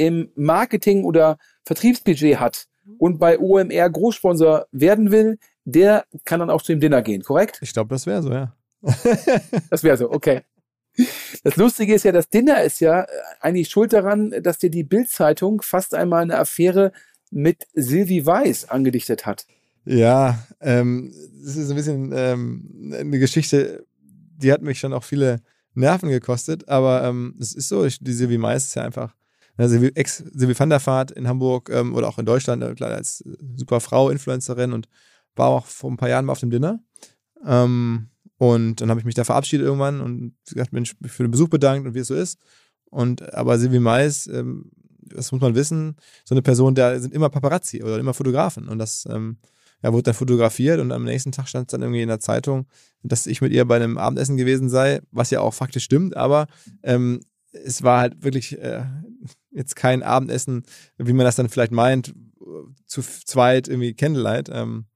im 0.00 0.30
Marketing- 0.34 1.04
oder 1.04 1.36
Vertriebsbudget 1.64 2.40
hat 2.40 2.68
und 2.96 3.18
bei 3.18 3.38
OMR 3.38 3.90
Großsponsor 3.90 4.66
werden 4.72 5.10
will, 5.10 5.38
der 5.66 6.06
kann 6.24 6.40
dann 6.40 6.48
auch 6.48 6.62
zu 6.62 6.72
dem 6.72 6.80
Dinner 6.80 7.02
gehen, 7.02 7.22
korrekt? 7.22 7.58
Ich 7.60 7.74
glaube, 7.74 7.94
das 7.94 8.06
wäre 8.06 8.22
so, 8.22 8.32
ja. 8.32 8.56
das 9.70 9.84
wäre 9.84 9.98
so, 9.98 10.10
okay. 10.10 10.40
Das 11.44 11.56
Lustige 11.56 11.94
ist 11.94 12.04
ja, 12.04 12.12
das 12.12 12.30
Dinner 12.30 12.62
ist 12.62 12.80
ja 12.80 13.06
eigentlich 13.40 13.68
schuld 13.68 13.92
daran, 13.92 14.34
dass 14.42 14.56
dir 14.56 14.70
die 14.70 14.84
Bild-Zeitung 14.84 15.60
fast 15.60 15.94
einmal 15.94 16.22
eine 16.22 16.38
Affäre 16.38 16.92
mit 17.30 17.66
Sylvie 17.74 18.24
Weiß 18.24 18.70
angedichtet 18.70 19.26
hat. 19.26 19.46
Ja, 19.84 20.46
ähm, 20.60 21.12
das 21.44 21.56
ist 21.56 21.68
ein 21.68 21.76
bisschen 21.76 22.12
ähm, 22.14 22.94
eine 22.98 23.18
Geschichte, 23.18 23.84
die 24.00 24.50
hat 24.50 24.62
mich 24.62 24.80
schon 24.80 24.94
auch 24.94 25.04
viele 25.04 25.42
Nerven 25.74 26.08
gekostet, 26.08 26.68
aber 26.68 27.04
ähm, 27.04 27.36
es 27.38 27.52
ist 27.52 27.68
so, 27.68 27.84
ich, 27.84 27.98
die 28.02 28.14
Sylvie 28.14 28.40
Weiß 28.40 28.64
ist 28.64 28.74
ja 28.76 28.84
einfach 28.84 29.14
Ne, 29.60 29.92
Ex-Silvi 29.94 30.58
van 30.58 30.70
der 30.70 30.84
Vaart 30.84 31.10
in 31.10 31.28
Hamburg 31.28 31.68
ähm, 31.70 31.94
oder 31.94 32.08
auch 32.08 32.18
in 32.18 32.24
Deutschland, 32.24 32.62
äh, 32.62 32.84
als 32.84 33.22
super 33.56 33.80
Frau, 33.80 34.08
Influencerin 34.08 34.72
und 34.72 34.88
war 35.36 35.48
auch 35.48 35.66
vor 35.66 35.90
ein 35.90 35.98
paar 35.98 36.08
Jahren 36.08 36.24
mal 36.24 36.32
auf 36.32 36.40
dem 36.40 36.48
Dinner. 36.48 36.82
Ähm, 37.44 38.08
und 38.38 38.80
dann 38.80 38.88
habe 38.88 39.00
ich 39.00 39.04
mich 39.04 39.14
da 39.14 39.24
verabschiedet 39.24 39.66
irgendwann 39.66 40.00
und 40.00 40.34
gesagt, 40.48 40.72
Mensch, 40.72 40.96
für 41.04 41.24
den 41.24 41.30
Besuch 41.30 41.48
bedankt 41.48 41.86
und 41.86 41.94
wie 41.94 41.98
es 41.98 42.08
so 42.08 42.14
ist. 42.14 42.38
Und 42.86 43.34
aber 43.34 43.58
Silvi 43.58 43.80
Mais, 43.80 44.26
ähm, 44.28 44.70
das 44.98 45.30
muss 45.30 45.42
man 45.42 45.54
wissen, 45.54 45.96
so 46.24 46.34
eine 46.34 46.40
Person, 46.40 46.74
da 46.74 46.98
sind 46.98 47.12
immer 47.12 47.28
Paparazzi 47.28 47.82
oder 47.82 47.98
immer 47.98 48.14
Fotografen. 48.14 48.66
Und 48.66 48.78
das 48.78 49.06
ähm, 49.10 49.36
ja, 49.82 49.92
wurde 49.92 50.04
dann 50.04 50.14
fotografiert 50.14 50.80
und 50.80 50.90
am 50.90 51.04
nächsten 51.04 51.32
Tag 51.32 51.48
stand 51.48 51.68
es 51.68 51.72
dann 51.72 51.82
irgendwie 51.82 52.00
in 52.00 52.08
der 52.08 52.20
Zeitung, 52.20 52.66
dass 53.02 53.26
ich 53.26 53.42
mit 53.42 53.52
ihr 53.52 53.66
bei 53.66 53.76
einem 53.76 53.98
Abendessen 53.98 54.38
gewesen 54.38 54.70
sei, 54.70 55.00
was 55.10 55.30
ja 55.30 55.40
auch 55.40 55.52
faktisch 55.52 55.84
stimmt, 55.84 56.16
aber 56.16 56.46
ähm, 56.82 57.20
es 57.52 57.82
war 57.82 58.00
halt 58.00 58.22
wirklich 58.22 58.58
äh, 58.58 58.84
jetzt 59.50 59.76
kein 59.76 60.02
Abendessen, 60.02 60.64
wie 60.98 61.12
man 61.12 61.24
das 61.24 61.36
dann 61.36 61.48
vielleicht 61.48 61.72
meint, 61.72 62.14
zu 62.86 63.02
zweit 63.02 63.68
irgendwie 63.68 63.94
Candlelight. 63.94 64.48
Ähm, 64.52 64.86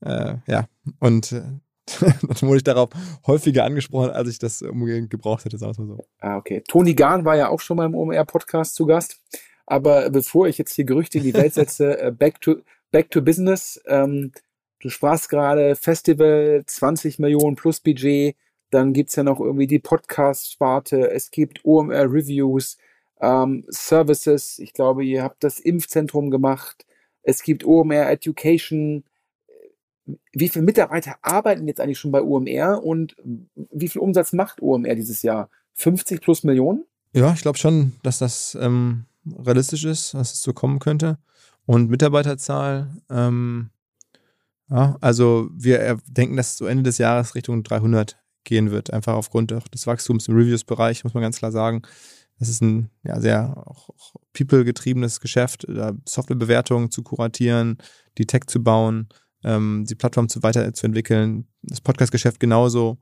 äh, 0.00 0.36
ja, 0.46 0.66
und 1.00 1.32
äh, 1.32 1.42
dann 2.00 2.42
wurde 2.42 2.58
ich 2.58 2.64
darauf 2.64 2.90
häufiger 3.26 3.64
angesprochen, 3.64 4.10
als 4.10 4.28
ich 4.28 4.38
das 4.38 4.62
unbedingt 4.62 5.10
gebraucht 5.10 5.44
hätte, 5.44 5.58
sagen 5.58 5.78
wir 5.78 5.84
mal 5.84 5.96
so. 5.96 6.08
Ah, 6.20 6.36
okay. 6.36 6.62
Toni 6.66 6.94
Gahn 6.94 7.24
war 7.24 7.36
ja 7.36 7.48
auch 7.48 7.60
schon 7.60 7.76
mal 7.76 7.86
im 7.86 7.94
OMR-Podcast 7.94 8.74
zu 8.74 8.86
Gast. 8.86 9.20
Aber 9.66 10.10
bevor 10.10 10.48
ich 10.48 10.58
jetzt 10.58 10.74
hier 10.74 10.84
Gerüchte 10.84 11.18
in 11.18 11.24
die 11.24 11.34
Welt 11.34 11.54
setze, 11.54 11.98
äh, 12.00 12.12
back, 12.12 12.40
to, 12.40 12.56
back 12.90 13.10
to 13.10 13.22
business. 13.22 13.80
Ähm, 13.86 14.32
du 14.80 14.88
sprachst 14.88 15.28
gerade 15.28 15.76
Festival, 15.76 16.64
20 16.66 17.18
Millionen 17.18 17.56
plus 17.56 17.80
Budget. 17.80 18.36
Dann 18.76 18.92
gibt 18.92 19.08
es 19.08 19.16
ja 19.16 19.22
noch 19.22 19.40
irgendwie 19.40 19.66
die 19.66 19.78
Podcast-Sparte. 19.78 21.10
Es 21.10 21.30
gibt 21.30 21.64
OMR-Reviews 21.64 22.76
ähm, 23.22 23.64
Services. 23.68 24.58
Ich 24.58 24.74
glaube, 24.74 25.02
ihr 25.02 25.22
habt 25.22 25.42
das 25.42 25.60
Impfzentrum 25.60 26.30
gemacht. 26.30 26.84
Es 27.22 27.42
gibt 27.42 27.64
OMR 27.64 28.10
Education. 28.10 29.02
Wie 30.34 30.50
viele 30.50 30.66
Mitarbeiter 30.66 31.16
arbeiten 31.22 31.66
jetzt 31.66 31.80
eigentlich 31.80 31.98
schon 31.98 32.12
bei 32.12 32.20
OMR 32.20 32.84
und 32.84 33.16
wie 33.54 33.88
viel 33.88 34.02
Umsatz 34.02 34.34
macht 34.34 34.60
OMR 34.60 34.94
dieses 34.94 35.22
Jahr? 35.22 35.48
50 35.72 36.20
plus 36.20 36.44
Millionen? 36.44 36.84
Ja, 37.14 37.32
ich 37.32 37.40
glaube 37.40 37.56
schon, 37.56 37.94
dass 38.02 38.18
das 38.18 38.58
ähm, 38.60 39.06
realistisch 39.38 39.86
ist, 39.86 40.12
dass 40.12 40.34
es 40.34 40.42
so 40.42 40.52
kommen 40.52 40.80
könnte. 40.80 41.16
Und 41.64 41.88
Mitarbeiterzahl, 41.88 42.90
ähm, 43.08 43.70
ja, 44.68 44.98
also 45.00 45.48
wir 45.54 45.96
denken, 46.06 46.36
dass 46.36 46.48
es 46.48 46.58
so 46.58 46.66
Ende 46.66 46.82
des 46.82 46.98
Jahres 46.98 47.34
Richtung 47.34 47.62
300 47.62 48.18
gehen 48.46 48.70
wird, 48.70 48.92
einfach 48.92 49.14
aufgrund 49.14 49.50
des 49.50 49.86
Wachstums 49.86 50.28
im 50.28 50.36
Reviews-Bereich, 50.36 51.04
muss 51.04 51.12
man 51.12 51.22
ganz 51.22 51.38
klar 51.38 51.52
sagen. 51.52 51.82
Das 52.38 52.48
ist 52.48 52.62
ein 52.62 52.90
ja, 53.02 53.20
sehr 53.20 53.64
people-getriebenes 54.32 55.20
Geschäft, 55.20 55.66
Softwarebewertungen 56.06 56.90
zu 56.90 57.02
kuratieren, 57.02 57.78
die 58.18 58.26
Tech 58.26 58.44
zu 58.46 58.62
bauen, 58.62 59.08
ähm, 59.44 59.84
die 59.88 59.94
Plattform 59.94 60.28
zu 60.28 60.42
weiterzuentwickeln, 60.42 61.46
das 61.62 61.80
Podcast-Geschäft 61.80 62.40
genauso. 62.40 62.98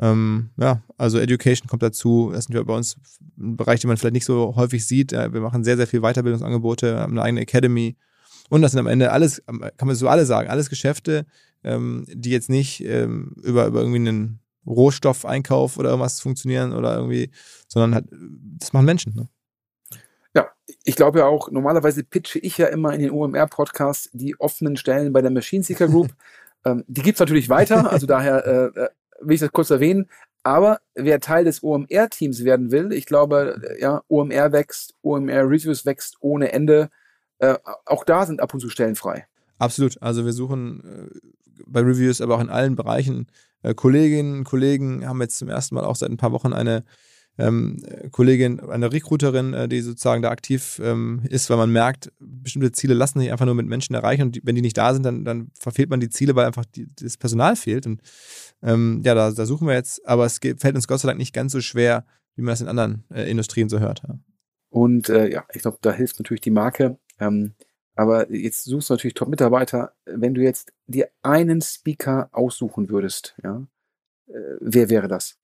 Ähm, 0.00 0.50
ja, 0.56 0.82
also 0.96 1.18
Education 1.18 1.68
kommt 1.68 1.82
dazu. 1.82 2.30
Das 2.32 2.44
sind 2.44 2.66
bei 2.66 2.74
uns 2.74 2.96
ein 3.38 3.56
Bereich, 3.56 3.80
den 3.80 3.88
man 3.88 3.96
vielleicht 3.96 4.14
nicht 4.14 4.24
so 4.24 4.54
häufig 4.54 4.86
sieht. 4.86 5.12
Wir 5.12 5.40
machen 5.40 5.64
sehr, 5.64 5.76
sehr 5.76 5.86
viel 5.86 6.00
Weiterbildungsangebote, 6.00 6.98
haben 6.98 7.12
eine 7.12 7.22
eigene 7.22 7.40
Academy. 7.40 7.96
Und 8.48 8.62
das 8.62 8.72
sind 8.72 8.80
am 8.80 8.86
Ende 8.86 9.12
alles, 9.12 9.42
kann 9.46 9.88
man 9.88 9.96
so 9.96 10.08
alle 10.08 10.24
sagen, 10.24 10.48
alles 10.48 10.70
Geschäfte, 10.70 11.26
ähm, 11.64 12.06
die 12.08 12.30
jetzt 12.30 12.48
nicht 12.48 12.84
ähm, 12.84 13.34
über, 13.42 13.66
über 13.66 13.80
irgendwie 13.80 14.08
einen 14.08 14.40
Rohstoffeinkauf 14.68 15.78
oder 15.78 15.90
irgendwas 15.90 16.20
funktionieren 16.20 16.72
oder 16.72 16.96
irgendwie, 16.96 17.30
sondern 17.66 17.94
halt, 17.94 18.06
das 18.58 18.72
machen 18.72 18.86
Menschen. 18.86 19.14
Ne? 19.14 19.28
Ja, 20.34 20.48
ich 20.84 20.96
glaube 20.96 21.20
ja 21.20 21.26
auch, 21.26 21.50
normalerweise 21.50 22.04
pitche 22.04 22.38
ich 22.38 22.58
ja 22.58 22.66
immer 22.66 22.92
in 22.92 23.00
den 23.00 23.10
OMR-Podcasts 23.10 24.10
die 24.12 24.38
offenen 24.38 24.76
Stellen 24.76 25.12
bei 25.12 25.22
der 25.22 25.30
Machine 25.30 25.64
Seeker 25.64 25.88
Group. 25.88 26.10
ähm, 26.64 26.84
die 26.86 27.02
gibt 27.02 27.16
es 27.16 27.20
natürlich 27.20 27.48
weiter, 27.48 27.90
also 27.90 28.06
daher 28.06 28.46
äh, 28.46 28.80
äh, 28.80 28.88
will 29.20 29.34
ich 29.34 29.40
das 29.40 29.52
kurz 29.52 29.70
erwähnen. 29.70 30.08
Aber 30.44 30.80
wer 30.94 31.20
Teil 31.20 31.44
des 31.44 31.62
OMR-Teams 31.62 32.44
werden 32.44 32.70
will, 32.70 32.92
ich 32.92 33.06
glaube, 33.06 33.60
äh, 33.62 33.80
ja, 33.80 34.02
OMR 34.08 34.52
wächst, 34.52 34.94
OMR 35.02 35.44
Reviews 35.44 35.84
wächst 35.84 36.16
ohne 36.20 36.52
Ende. 36.52 36.90
Äh, 37.38 37.56
auch 37.84 38.04
da 38.04 38.26
sind 38.26 38.40
ab 38.40 38.54
und 38.54 38.60
zu 38.60 38.68
Stellen 38.68 38.96
frei. 38.96 39.26
Absolut. 39.58 40.00
Also 40.00 40.24
wir 40.24 40.32
suchen 40.32 40.82
äh, 40.84 41.28
bei 41.66 41.80
Reviews, 41.80 42.20
aber 42.20 42.36
auch 42.36 42.40
in 42.40 42.50
allen 42.50 42.76
Bereichen 42.76 43.26
Kolleginnen 43.74 44.38
und 44.38 44.44
Kollegen, 44.44 45.06
haben 45.06 45.20
jetzt 45.20 45.38
zum 45.38 45.48
ersten 45.48 45.74
Mal 45.74 45.84
auch 45.84 45.96
seit 45.96 46.10
ein 46.10 46.16
paar 46.16 46.32
Wochen 46.32 46.52
eine 46.52 46.84
ähm, 47.38 47.76
Kollegin, 48.10 48.60
eine 48.60 48.92
Recruiterin, 48.92 49.54
äh, 49.54 49.68
die 49.68 49.80
sozusagen 49.80 50.22
da 50.22 50.30
aktiv 50.30 50.80
ähm, 50.82 51.22
ist, 51.28 51.48
weil 51.48 51.56
man 51.56 51.70
merkt, 51.70 52.12
bestimmte 52.18 52.72
Ziele 52.72 52.94
lassen 52.94 53.20
sich 53.20 53.30
einfach 53.30 53.46
nur 53.46 53.54
mit 53.54 53.66
Menschen 53.66 53.94
erreichen 53.94 54.22
und 54.22 54.36
die, 54.36 54.40
wenn 54.44 54.56
die 54.56 54.60
nicht 54.62 54.76
da 54.76 54.92
sind, 54.92 55.04
dann, 55.04 55.24
dann 55.24 55.50
verfehlt 55.58 55.88
man 55.88 56.00
die 56.00 56.10
Ziele, 56.10 56.34
weil 56.34 56.46
einfach 56.46 56.64
die, 56.64 56.88
das 57.00 57.16
Personal 57.16 57.54
fehlt. 57.54 57.86
Und 57.86 58.02
ähm, 58.62 59.02
ja, 59.04 59.14
da, 59.14 59.30
da, 59.30 59.46
suchen 59.46 59.68
wir 59.68 59.74
jetzt, 59.74 60.04
aber 60.06 60.26
es 60.26 60.40
geht, 60.40 60.60
fällt 60.60 60.74
uns 60.74 60.88
Gott 60.88 61.00
sei 61.00 61.06
Dank 61.06 61.18
nicht 61.18 61.32
ganz 61.32 61.52
so 61.52 61.60
schwer, 61.60 62.04
wie 62.34 62.42
man 62.42 62.52
das 62.52 62.60
in 62.60 62.68
anderen 62.68 63.04
äh, 63.14 63.30
Industrien 63.30 63.68
so 63.68 63.78
hört. 63.78 64.02
Ja. 64.06 64.18
Und 64.70 65.08
äh, 65.08 65.30
ja, 65.30 65.44
ich 65.52 65.62
glaube, 65.62 65.78
da 65.80 65.92
hilft 65.92 66.18
natürlich 66.18 66.40
die 66.40 66.50
Marke. 66.50 66.98
Ähm, 67.20 67.54
aber 67.98 68.32
jetzt 68.32 68.62
suchst 68.62 68.90
du 68.90 68.94
natürlich 68.94 69.14
Top-Mitarbeiter. 69.14 69.92
Wenn 70.06 70.32
du 70.32 70.40
jetzt 70.40 70.72
dir 70.86 71.08
einen 71.22 71.60
Speaker 71.60 72.28
aussuchen 72.30 72.90
würdest, 72.90 73.34
ja, 73.42 73.66
äh, 74.28 74.56
wer 74.60 74.88
wäre 74.88 75.08
das? 75.08 75.36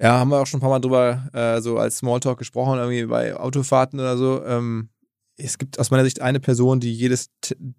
Ja, 0.00 0.20
haben 0.20 0.28
wir 0.30 0.40
auch 0.40 0.46
schon 0.46 0.58
ein 0.58 0.60
paar 0.60 0.70
Mal 0.70 0.78
drüber 0.78 1.28
äh, 1.32 1.60
so 1.60 1.78
als 1.78 1.98
Smalltalk 1.98 2.38
gesprochen, 2.38 2.78
irgendwie 2.78 3.06
bei 3.06 3.34
Autofahrten 3.34 3.98
oder 3.98 4.16
so. 4.16 4.44
Ähm, 4.44 4.90
es 5.36 5.58
gibt 5.58 5.80
aus 5.80 5.90
meiner 5.90 6.04
Sicht 6.04 6.20
eine 6.20 6.38
Person, 6.38 6.78
die 6.78 6.94
jedes 6.94 7.30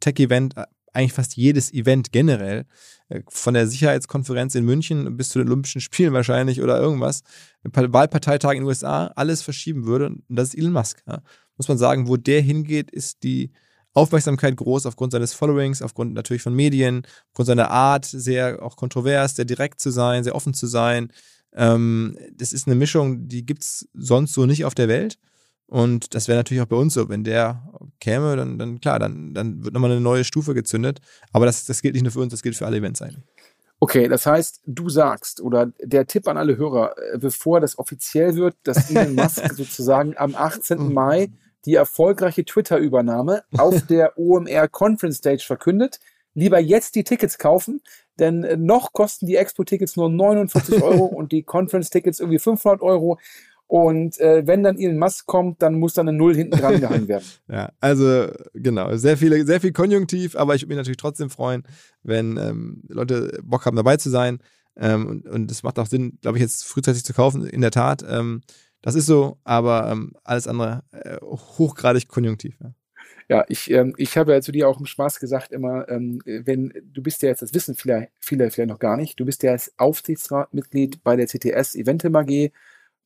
Tech-Event, 0.01 0.57
äh, 0.57 0.65
eigentlich 0.91 1.13
fast 1.13 1.37
jedes 1.37 1.71
Event 1.71 2.11
generell, 2.11 2.65
äh, 3.07 3.21
von 3.29 3.53
der 3.53 3.65
Sicherheitskonferenz 3.65 4.55
in 4.55 4.65
München 4.65 5.15
bis 5.15 5.29
zu 5.29 5.39
den 5.39 5.47
Olympischen 5.47 5.79
Spielen 5.79 6.11
wahrscheinlich 6.11 6.61
oder 6.61 6.77
irgendwas, 6.81 7.21
Wahlparteitag 7.63 8.51
in 8.51 8.57
den 8.57 8.67
USA, 8.67 9.07
alles 9.15 9.41
verschieben 9.41 9.85
würde. 9.85 10.07
Und 10.07 10.23
das 10.27 10.49
ist 10.49 10.57
Elon 10.57 10.73
Musk. 10.73 11.01
Ja. 11.07 11.21
Muss 11.55 11.69
man 11.69 11.77
sagen, 11.77 12.09
wo 12.09 12.17
der 12.17 12.41
hingeht, 12.41 12.91
ist 12.91 13.23
die 13.23 13.53
Aufmerksamkeit 13.97 14.55
groß 14.55 14.86
aufgrund 14.86 15.12
seines 15.12 15.33
Followings, 15.33 15.81
aufgrund 15.81 16.13
natürlich 16.13 16.43
von 16.43 16.53
Medien, 16.53 17.01
aufgrund 17.29 17.47
seiner 17.47 17.71
Art, 17.71 18.05
sehr 18.05 18.62
auch 18.62 18.75
kontrovers, 18.75 19.36
sehr 19.36 19.45
direkt 19.45 19.81
zu 19.81 19.89
sein, 19.89 20.23
sehr 20.23 20.36
offen 20.36 20.53
zu 20.53 20.67
sein. 20.67 21.12
Ähm, 21.53 22.17
das 22.31 22.53
ist 22.53 22.67
eine 22.67 22.75
Mischung, 22.75 23.27
die 23.27 23.45
gibt 23.45 23.63
es 23.63 23.89
sonst 23.93 24.33
so 24.33 24.45
nicht 24.45 24.65
auf 24.65 24.75
der 24.75 24.88
Welt. 24.88 25.17
Und 25.65 26.13
das 26.13 26.27
wäre 26.27 26.38
natürlich 26.38 26.62
auch 26.62 26.67
bei 26.67 26.75
uns 26.75 26.93
so. 26.93 27.10
Wenn 27.10 27.23
der 27.23 27.62
käme, 27.99 28.36
dann, 28.38 28.60
dann 28.60 28.79
klar, 28.79 28.99
dann, 28.99 29.33
dann 29.33 29.63
wird 29.63 29.73
nochmal 29.73 29.91
eine 29.91 29.99
neue 29.99 30.23
Stufe 30.23 30.53
gezündet. 30.53 30.99
Aber 31.33 31.45
das, 31.45 31.65
das 31.65 31.81
gilt 31.81 31.95
nicht 31.95 32.03
nur 32.03 32.12
für 32.13 32.21
uns, 32.21 32.31
das 32.31 32.43
gilt 32.43 32.55
für 32.55 32.67
alle 32.67 32.77
Events 32.77 33.01
eigentlich. 33.01 33.23
Okay, 33.79 34.07
das 34.07 34.25
heißt, 34.25 34.62
du 34.65 34.89
sagst, 34.89 35.41
oder 35.41 35.71
der 35.83 36.07
Tipp 36.07 36.27
an 36.27 36.38
alle 36.38 36.57
Hörer, 36.57 36.95
äh, 37.13 37.17
bevor 37.17 37.60
das 37.60 37.77
offiziell 37.77 38.36
wird, 38.36 38.55
dass 38.63 38.89
Elon 38.89 39.15
Musk 39.15 39.53
sozusagen 39.53 40.15
am 40.17 40.36
18. 40.36 40.93
Mai 40.93 41.29
die 41.67 41.75
erfolgreiche 41.75 42.45
Twitter-Übernahme 42.45 43.43
auf 43.58 43.82
der 43.88 44.17
OMR 44.17 44.67
Conference 44.69 45.17
Stage 45.17 45.43
verkündet. 45.45 45.99
Lieber 46.34 46.60
jetzt 46.60 46.95
die 46.95 47.03
Tickets 47.03 47.38
kaufen, 47.38 47.82
denn 48.19 48.43
äh, 48.43 48.58
noch 48.58 48.93
kosten 48.93 49.27
die 49.27 49.36
Expo-Tickets 49.36 49.95
nur 49.97 50.10
49 50.10 50.82
Euro 50.82 51.06
und 51.15 51.32
die 51.32 51.43
Conference-Tickets 51.43 52.19
irgendwie 52.19 52.39
500 52.39 52.82
Euro. 52.82 53.19
Und 53.67 54.17
äh, 54.21 54.47
wenn 54.47 54.63
dann 54.63 54.77
Elon 54.77 54.97
Musk 54.97 55.25
kommt, 55.25 55.62
dann 55.62 55.77
muss 55.77 55.93
dann 55.93 56.08
eine 56.08 56.17
Null 56.17 56.36
hinten 56.36 56.58
dran 56.58 56.80
gehangen 56.80 57.10
werden. 57.10 57.25
ja, 57.49 57.69
also 57.82 58.27
genau, 58.53 58.95
sehr 58.95 59.17
viele, 59.17 59.45
sehr 59.45 59.60
viel 59.60 59.73
Konjunktiv, 59.73 60.38
aber 60.38 60.56
ich 60.56 60.62
würde 60.62 60.69
mich 60.69 60.77
natürlich 60.77 60.97
trotzdem 60.97 61.30
freuen, 61.30 61.63
wenn 62.01 62.38
ähm, 62.38 62.84
Leute 62.88 63.39
Bock 63.43 63.65
haben, 63.65 63.75
dabei 63.75 63.97
zu 63.97 64.10
sein. 64.10 64.39
Ähm, 64.77 65.23
und 65.30 65.51
es 65.51 65.63
macht 65.63 65.80
auch 65.80 65.88
Sinn, 65.88 66.17
glaube 66.21 66.38
ich, 66.38 66.43
jetzt 66.43 66.63
frühzeitig 66.63 67.03
zu 67.03 67.13
kaufen, 67.13 67.45
in 67.45 67.62
der 67.62 67.71
Tat. 67.71 68.06
Ähm, 68.08 68.41
das 68.88 68.95
ist 68.95 69.08
so, 69.08 69.38
aber 69.43 69.91
ähm, 69.91 70.13
alles 70.23 70.47
andere 70.47 70.82
äh, 70.91 71.17
hochgradig 71.21 72.08
konjunktiv. 72.08 72.56
Ja. 72.63 72.71
Ja, 73.28 73.43
ich, 73.50 73.69
ähm, 73.69 73.93
ich 73.97 74.15
habe 74.15 74.32
ja 74.32 74.39
zu 74.39 74.54
dir 74.54 74.69
auch 74.69 74.80
im 74.80 74.86
Spaß 74.86 75.19
gesagt 75.19 75.52
immer, 75.52 75.89
ähm, 75.89 76.21
wenn 76.23 76.71
du 76.93 77.04
bist 77.04 77.21
ja 77.21 77.28
jetzt, 77.28 77.41
das 77.41 77.54
wissen 77.54 77.76
viele, 77.76 78.08
viele 78.21 78.50
vielleicht 78.50 78.69
noch 78.69 78.80
gar 78.80 78.95
nicht, 78.95 79.19
du 79.19 79.26
bist 79.26 79.43
ja 79.43 79.52
als 79.52 79.73
Aufsichtsratmitglied 79.78 81.04
bei 81.04 81.17
der 81.17 81.28
CTS 81.28 81.76
Eventim 81.76 82.15
AG, 82.15 82.54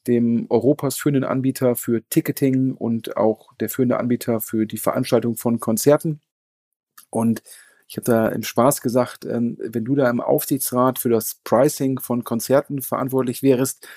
dem 0.06 0.46
Europas 0.52 0.98
führenden 0.98 1.24
Anbieter 1.24 1.76
für 1.76 2.08
Ticketing 2.10 2.76
und 2.76 3.18
auch 3.18 3.52
der 3.56 3.70
führende 3.70 4.00
Anbieter 4.00 4.40
für 4.40 4.68
die 4.68 4.78
Veranstaltung 4.78 5.36
von 5.36 5.60
Konzerten. 5.60 6.22
Und 7.10 7.42
ich 7.88 7.98
habe 7.98 8.06
da 8.06 8.28
im 8.28 8.44
Spaß 8.44 8.82
gesagt, 8.82 9.26
ähm, 9.26 9.58
wenn 9.60 9.86
du 9.86 9.96
da 9.96 10.08
im 10.12 10.22
Aufsichtsrat 10.22 11.00
für 11.00 11.10
das 11.10 11.40
Pricing 11.44 12.00
von 12.00 12.24
Konzerten 12.24 12.84
verantwortlich 12.84 13.42
wärst, 13.42 13.88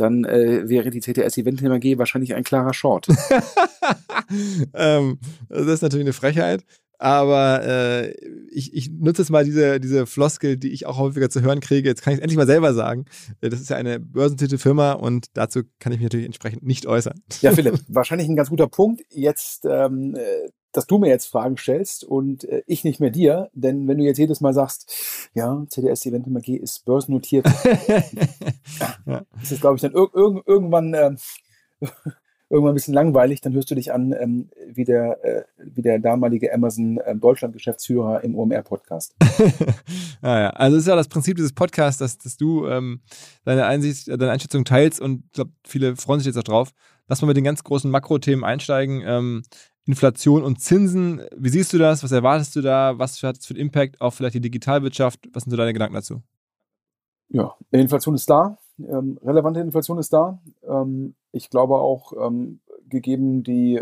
dann 0.00 0.24
äh, 0.24 0.68
wäre 0.68 0.90
die 0.90 1.00
CTS 1.00 1.38
Event 1.38 1.62
AG 1.62 1.98
wahrscheinlich 1.98 2.34
ein 2.34 2.44
klarer 2.44 2.74
Short. 2.74 3.06
ähm, 4.74 5.18
das 5.48 5.66
ist 5.66 5.82
natürlich 5.82 6.04
eine 6.04 6.12
Frechheit. 6.12 6.64
Aber 7.00 7.64
äh, 7.64 8.10
ich, 8.50 8.74
ich 8.74 8.90
nutze 8.90 9.22
jetzt 9.22 9.30
mal 9.30 9.42
diese, 9.42 9.80
diese 9.80 10.04
Floskel, 10.04 10.58
die 10.58 10.70
ich 10.70 10.84
auch 10.84 10.98
häufiger 10.98 11.30
zu 11.30 11.40
hören 11.40 11.60
kriege. 11.60 11.88
Jetzt 11.88 12.02
kann 12.02 12.12
ich 12.12 12.18
es 12.18 12.22
endlich 12.22 12.36
mal 12.36 12.46
selber 12.46 12.74
sagen. 12.74 13.06
Äh, 13.40 13.48
das 13.48 13.58
ist 13.58 13.70
ja 13.70 13.76
eine 13.78 13.98
börsennotierte 13.98 14.58
Firma 14.58 14.92
und 14.92 15.28
dazu 15.32 15.62
kann 15.78 15.92
ich 15.92 15.98
mich 15.98 16.04
natürlich 16.04 16.26
entsprechend 16.26 16.62
nicht 16.62 16.86
äußern. 16.86 17.22
Ja, 17.40 17.52
Philipp, 17.52 17.80
wahrscheinlich 17.88 18.28
ein 18.28 18.36
ganz 18.36 18.50
guter 18.50 18.68
Punkt. 18.68 19.00
Jetzt 19.08 19.64
ähm, 19.64 20.14
äh, 20.14 20.50
dass 20.72 20.86
du 20.86 20.98
mir 20.98 21.08
jetzt 21.08 21.26
Fragen 21.26 21.56
stellst 21.56 22.04
und 22.04 22.44
äh, 22.44 22.62
ich 22.66 22.84
nicht 22.84 23.00
mehr 23.00 23.10
dir. 23.10 23.50
Denn 23.52 23.88
wenn 23.88 23.98
du 23.98 24.04
jetzt 24.04 24.18
jedes 24.18 24.40
Mal 24.40 24.54
sagst, 24.54 25.30
ja, 25.34 25.64
CDS 25.68 26.06
Event 26.06 26.26
AG 26.28 26.48
ist 26.48 26.84
börsennotiert, 26.84 27.46
ja. 29.06 29.22
ist 29.42 29.52
es, 29.52 29.60
glaube 29.60 29.76
ich, 29.76 29.82
dann 29.82 29.92
ir 29.92 30.08
ir 30.14 30.42
irgendwann, 30.46 30.94
äh, 30.94 31.10
irgendwann 32.50 32.72
ein 32.72 32.74
bisschen 32.74 32.94
langweilig. 32.94 33.40
Dann 33.40 33.52
hörst 33.52 33.70
du 33.70 33.74
dich 33.74 33.92
an 33.92 34.12
ähm, 34.12 34.50
wie, 34.68 34.84
der, 34.84 35.24
äh, 35.24 35.44
wie 35.58 35.82
der 35.82 35.98
damalige 35.98 36.52
Amazon 36.52 36.98
äh, 36.98 37.16
Deutschland-Geschäftsführer 37.16 38.22
im 38.22 38.36
OMR-Podcast. 38.36 39.16
ah, 40.22 40.40
ja. 40.40 40.50
Also 40.50 40.76
es 40.76 40.82
ist 40.82 40.88
ja 40.88 40.96
das 40.96 41.08
Prinzip 41.08 41.36
dieses 41.36 41.52
Podcasts, 41.52 41.98
dass, 41.98 42.18
dass 42.18 42.36
du 42.36 42.66
ähm, 42.66 43.00
deine 43.44 43.66
Einsicht, 43.66 44.08
deine 44.08 44.30
Einschätzung 44.30 44.64
teilst 44.64 45.00
und 45.00 45.24
ich 45.26 45.32
glaube, 45.32 45.52
viele 45.66 45.96
freuen 45.96 46.20
sich 46.20 46.26
jetzt 46.26 46.38
auch 46.38 46.44
drauf. 46.44 46.72
Lass 47.10 47.20
mal 47.22 47.26
mit 47.26 47.36
den 47.36 47.44
ganz 47.44 47.64
großen 47.64 47.90
Makrothemen 47.90 48.44
einsteigen. 48.44 49.02
Ähm, 49.04 49.42
Inflation 49.90 50.42
und 50.44 50.60
Zinsen. 50.60 51.22
Wie 51.36 51.48
siehst 51.48 51.72
du 51.72 51.78
das? 51.78 52.04
Was 52.04 52.12
erwartest 52.12 52.54
du 52.56 52.60
da? 52.60 52.98
Was 52.98 53.22
hat 53.22 53.38
es 53.38 53.46
für 53.46 53.54
einen 53.54 53.62
Impact 53.62 54.00
auf 54.00 54.14
vielleicht 54.14 54.34
die 54.34 54.40
Digitalwirtschaft? 54.40 55.28
Was 55.32 55.44
sind 55.44 55.50
so 55.50 55.56
deine 55.56 55.72
Gedanken 55.72 55.94
dazu? 55.94 56.22
Ja, 57.28 57.54
Inflation 57.70 58.14
ist 58.14 58.28
da. 58.28 58.58
Ähm, 58.78 59.18
relevante 59.22 59.60
Inflation 59.60 59.98
ist 59.98 60.12
da. 60.12 60.40
Ähm, 60.62 61.14
ich 61.32 61.50
glaube 61.50 61.76
auch, 61.76 62.12
ähm, 62.12 62.60
gegeben 62.88 63.42
die, 63.42 63.80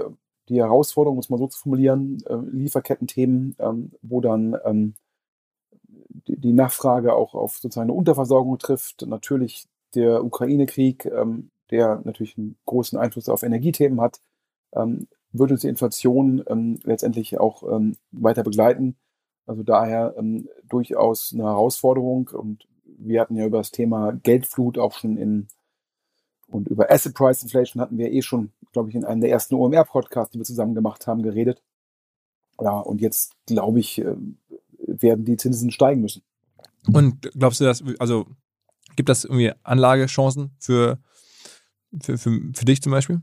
die 0.49 0.59
Herausforderung, 0.61 1.17
muss 1.17 1.31
man 1.31 1.39
so 1.39 1.47
zu 1.47 1.59
formulieren, 1.59 2.19
äh, 2.27 2.37
Lieferkettenthemen, 2.37 3.57
ähm, 3.59 3.93
wo 4.03 4.21
dann 4.21 4.57
ähm, 4.65 4.95
die, 6.27 6.39
die, 6.39 6.53
Nachfrage 6.53 7.15
auch 7.15 7.35
auf 7.35 7.59
sozusagen 7.59 7.91
eine 7.91 7.99
Unterversorgung 7.99 8.59
trifft. 8.59 9.07
Natürlich 9.07 9.67
der 9.95 10.25
Ukraine-Krieg, 10.25 11.07
ähm, 11.07 11.51
der 11.71 12.01
natürlich 12.05 12.37
einen 12.37 12.57
großen 12.67 12.99
Einfluss 12.99 13.29
auf 13.29 13.43
Energiethemen 13.43 14.01
hat, 14.01 14.21
wird 15.33 15.51
uns 15.51 15.61
die 15.61 15.69
Inflation 15.69 16.43
ähm, 16.49 16.79
letztendlich 16.85 17.39
auch 17.39 17.63
ähm, 17.71 17.97
weiter 18.13 18.43
begleiten. 18.43 18.97
Also 19.47 19.63
daher 19.63 20.15
ähm, 20.17 20.49
durchaus 20.69 21.33
eine 21.33 21.45
Herausforderung. 21.45 22.29
Und 22.29 22.67
wir 22.85 23.21
hatten 23.21 23.37
ja 23.37 23.47
über 23.47 23.59
das 23.59 23.71
Thema 23.71 24.13
Geldflut 24.23 24.79
auch 24.79 24.93
schon 24.95 25.17
in 25.17 25.49
und 26.51 26.69
über 26.69 26.91
Asset 26.91 27.15
Price 27.15 27.43
Inflation 27.43 27.81
hatten 27.81 27.99
wir 27.99 28.11
eh 28.11 28.23
schon, 28.23 28.53
glaube 28.73 28.89
ich, 28.89 28.95
in 28.95 29.05
einem 29.05 29.21
der 29.21 29.31
ersten 29.31 29.55
OMR-Podcasts, 29.55 30.33
die 30.33 30.39
wir 30.39 30.45
zusammen 30.45 30.75
gemacht 30.75 31.07
haben, 31.07 31.23
geredet. 31.23 31.63
Ja, 32.61 32.79
und 32.79 33.01
jetzt, 33.01 33.35
glaube 33.47 33.81
ich, 33.81 33.99
äh, 33.99 34.17
werden 34.79 35.25
die 35.25 35.37
Zinsen 35.37 35.71
steigen 35.71 36.01
müssen. 36.01 36.23
Und 36.93 37.31
glaubst 37.33 37.61
du, 37.61 37.65
dass, 37.65 37.85
also 37.99 38.27
gibt 38.97 39.11
das 39.11 39.25
irgendwie 39.25 39.53
Anlagechancen 39.63 40.57
für, 40.59 40.99
für, 42.01 42.17
für, 42.17 42.41
für 42.55 42.65
dich 42.65 42.81
zum 42.81 42.93
Beispiel? 42.93 43.21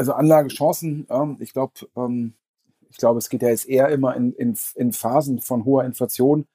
Also 0.00 0.14
Anlagechancen, 0.14 1.06
ähm, 1.10 1.36
ich 1.40 1.52
glaube, 1.52 1.74
ähm, 1.94 2.32
ich 2.88 2.96
glaube, 2.96 3.18
es 3.18 3.28
geht 3.28 3.42
ja 3.42 3.50
jetzt 3.50 3.68
eher 3.68 3.90
immer 3.90 4.16
in, 4.16 4.32
in, 4.32 4.56
in 4.76 4.94
Phasen 4.94 5.40
von 5.40 5.66
hoher 5.66 5.84
Inflation. 5.84 6.46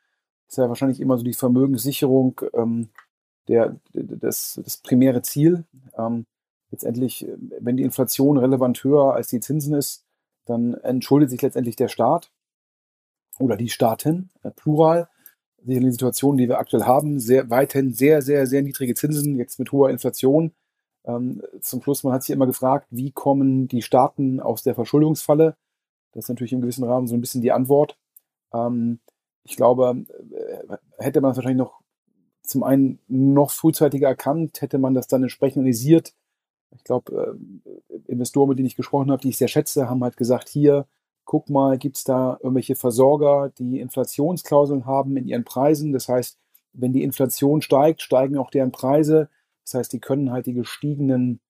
Das 0.47 0.53
ist 0.53 0.57
ja 0.57 0.67
wahrscheinlich 0.67 0.99
immer 0.99 1.15
so 1.15 1.23
die 1.23 1.35
Vermögenssicherung 1.35 2.41
ähm, 2.53 2.89
der, 3.47 3.79
das, 3.93 4.59
das 4.63 4.77
primäre 4.77 5.21
Ziel. 5.21 5.63
Ähm, 5.95 6.25
letztendlich, 6.71 7.27
wenn 7.59 7.77
die 7.77 7.83
Inflation 7.83 8.37
relevant 8.37 8.83
höher 8.83 9.13
als 9.13 9.27
die 9.27 9.39
Zinsen 9.41 9.75
ist, 9.75 10.03
dann 10.45 10.73
entschuldet 10.73 11.29
sich 11.29 11.43
letztendlich 11.43 11.75
der 11.75 11.87
Staat 11.87 12.31
oder 13.37 13.57
die 13.57 13.69
Staaten, 13.69 14.31
äh, 14.41 14.49
plural. 14.49 15.07
Die 15.61 15.91
Situation, 15.91 16.37
die 16.37 16.49
wir 16.49 16.57
aktuell 16.57 16.83
haben, 16.83 17.19
sehr, 17.19 17.51
weiterhin 17.51 17.93
sehr, 17.93 18.23
sehr, 18.23 18.47
sehr 18.47 18.63
niedrige 18.63 18.95
Zinsen, 18.95 19.37
jetzt 19.37 19.59
mit 19.59 19.71
hoher 19.71 19.91
Inflation. 19.91 20.51
Ähm, 21.05 21.43
zum 21.61 21.81
Schluss, 21.81 22.03
man 22.03 22.13
hat 22.13 22.23
sich 22.23 22.33
immer 22.33 22.47
gefragt, 22.47 22.87
wie 22.89 23.11
kommen 23.11 23.67
die 23.67 23.81
Staaten 23.81 24.39
aus 24.39 24.63
der 24.63 24.75
Verschuldungsfalle? 24.75 25.55
Das 26.11 26.25
ist 26.25 26.29
natürlich 26.29 26.53
im 26.53 26.61
gewissen 26.61 26.83
Rahmen 26.83 27.07
so 27.07 27.15
ein 27.15 27.21
bisschen 27.21 27.41
die 27.41 27.51
Antwort. 27.51 27.97
Ähm, 28.53 28.99
ich 29.43 29.55
glaube, 29.55 30.05
äh, 30.31 30.77
hätte 30.97 31.21
man 31.21 31.31
es 31.31 31.37
wahrscheinlich 31.37 31.59
noch 31.59 31.81
zum 32.41 32.63
einen 32.63 32.99
noch 33.07 33.51
frühzeitiger 33.51 34.07
erkannt, 34.07 34.61
hätte 34.61 34.77
man 34.77 34.93
das 34.93 35.07
dann 35.07 35.23
entsprechend 35.23 35.59
analysiert. 35.59 36.13
Ich 36.71 36.83
glaube, 36.83 37.37
äh, 37.89 38.11
Investoren, 38.11 38.49
mit 38.49 38.59
denen 38.59 38.67
ich 38.67 38.75
gesprochen 38.75 39.11
habe, 39.11 39.21
die 39.21 39.29
ich 39.29 39.37
sehr 39.37 39.47
schätze, 39.47 39.89
haben 39.89 40.03
halt 40.03 40.17
gesagt, 40.17 40.49
hier, 40.49 40.87
guck 41.25 41.49
mal, 41.49 41.77
gibt 41.77 41.97
es 41.97 42.03
da 42.03 42.37
irgendwelche 42.41 42.75
Versorger, 42.75 43.51
die 43.57 43.79
Inflationsklauseln 43.79 44.85
haben 44.85 45.17
in 45.17 45.27
ihren 45.27 45.43
Preisen. 45.43 45.91
Das 45.91 46.07
heißt, 46.07 46.37
wenn 46.73 46.93
die 46.93 47.03
Inflation 47.03 47.61
steigt, 47.61 48.01
steigen 48.01 48.37
auch 48.37 48.51
deren 48.51 48.71
Preise. 48.71 49.29
Das 49.65 49.73
heißt, 49.73 49.93
die 49.93 49.99
können 49.99 50.31
halt 50.31 50.45
die 50.45 50.53
gestiegenen 50.53 51.41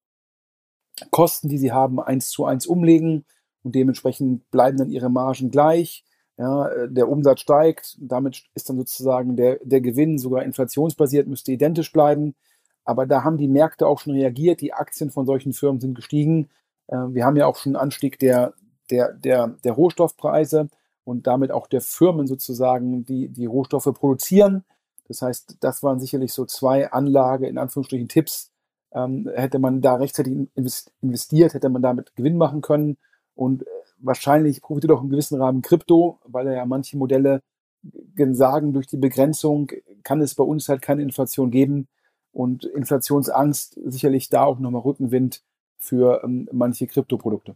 Kosten, 1.12 1.50
die 1.50 1.58
sie 1.58 1.72
haben, 1.72 2.00
eins 2.00 2.30
zu 2.30 2.46
eins 2.46 2.66
umlegen 2.66 3.26
und 3.64 3.76
dementsprechend 3.76 4.50
bleiben 4.52 4.78
dann 4.78 4.90
ihre 4.90 5.10
Margen 5.10 5.52
gleich. 5.52 6.06
Ja, 6.38 6.68
äh, 6.68 6.90
der 6.90 7.10
Umsatz 7.10 7.42
steigt, 7.42 7.98
damit 8.00 8.44
ist 8.56 8.70
dann 8.70 8.78
sozusagen 8.78 9.36
der, 9.36 9.60
der 9.64 9.82
Gewinn 9.82 10.18
sogar 10.18 10.44
inflationsbasiert, 10.44 11.28
müsste 11.28 11.52
identisch 11.52 11.92
bleiben. 11.92 12.36
Aber 12.84 13.06
da 13.06 13.24
haben 13.24 13.38
die 13.38 13.48
Märkte 13.48 13.88
auch 13.88 14.00
schon 14.00 14.14
reagiert, 14.14 14.62
die 14.62 14.74
Aktien 14.74 15.10
von 15.12 15.26
solchen 15.26 15.54
Firmen 15.54 15.82
sind 15.82 15.96
gestiegen. 15.96 16.50
Äh, 16.88 16.98
wir 17.10 17.26
haben 17.26 17.38
ja 17.38 17.48
auch 17.48 17.58
schon 17.58 17.76
einen 17.76 17.84
Anstieg 17.84 18.20
der, 18.20 18.54
der, 18.90 19.14
der, 19.14 19.48
der 19.64 19.72
Rohstoffpreise 19.74 20.70
und 21.04 21.28
damit 21.28 21.52
auch 21.52 21.68
der 21.68 21.82
Firmen 21.82 22.28
sozusagen, 22.28 23.06
die 23.06 23.30
die 23.30 23.46
Rohstoffe 23.46 23.92
produzieren. 23.94 24.64
Das 25.08 25.22
heißt, 25.22 25.58
das 25.60 25.84
waren 25.84 26.00
sicherlich 26.00 26.34
so 26.34 26.46
zwei 26.46 26.92
Anlage, 26.92 27.48
in 27.48 27.58
Anführungsstrichen 27.58 28.08
Tipps. 28.08 28.52
Ähm, 28.92 29.30
hätte 29.36 29.60
man 29.60 29.82
da 29.82 29.96
rechtzeitig 29.96 30.48
investiert, 31.02 31.54
hätte 31.54 31.70
man 31.70 31.82
damit 31.82 32.16
Gewinn 32.16 32.38
machen 32.38 32.62
können. 32.62 32.98
Und 33.36 33.64
äh, 33.64 33.66
wahrscheinlich 34.00 34.62
profitiert 34.62 34.94
auch 34.94 35.04
im 35.04 35.10
gewissen 35.10 35.42
Rahmen 35.42 35.62
Krypto, 35.62 36.20
weil 36.26 36.48
ja 36.54 36.66
manche 36.66 36.98
Modelle 36.98 37.42
sagen, 38.32 38.74
durch 38.74 38.88
die 38.88 38.98
Begrenzung 38.98 39.70
kann 40.04 40.22
es 40.22 40.34
bei 40.36 40.44
uns 40.44 40.70
halt 40.70 40.82
keine 40.82 41.04
Inflation 41.04 41.52
geben. 41.52 41.88
Und 42.32 42.66
Inflationsangst 42.66 43.80
sicherlich 43.86 44.30
da 44.30 44.44
auch 44.44 44.60
nochmal 44.60 44.82
Rückenwind 44.82 45.44
für 45.78 46.22
ähm, 46.24 46.50
manche 46.52 46.88
Kryptoprodukte. 46.88 47.56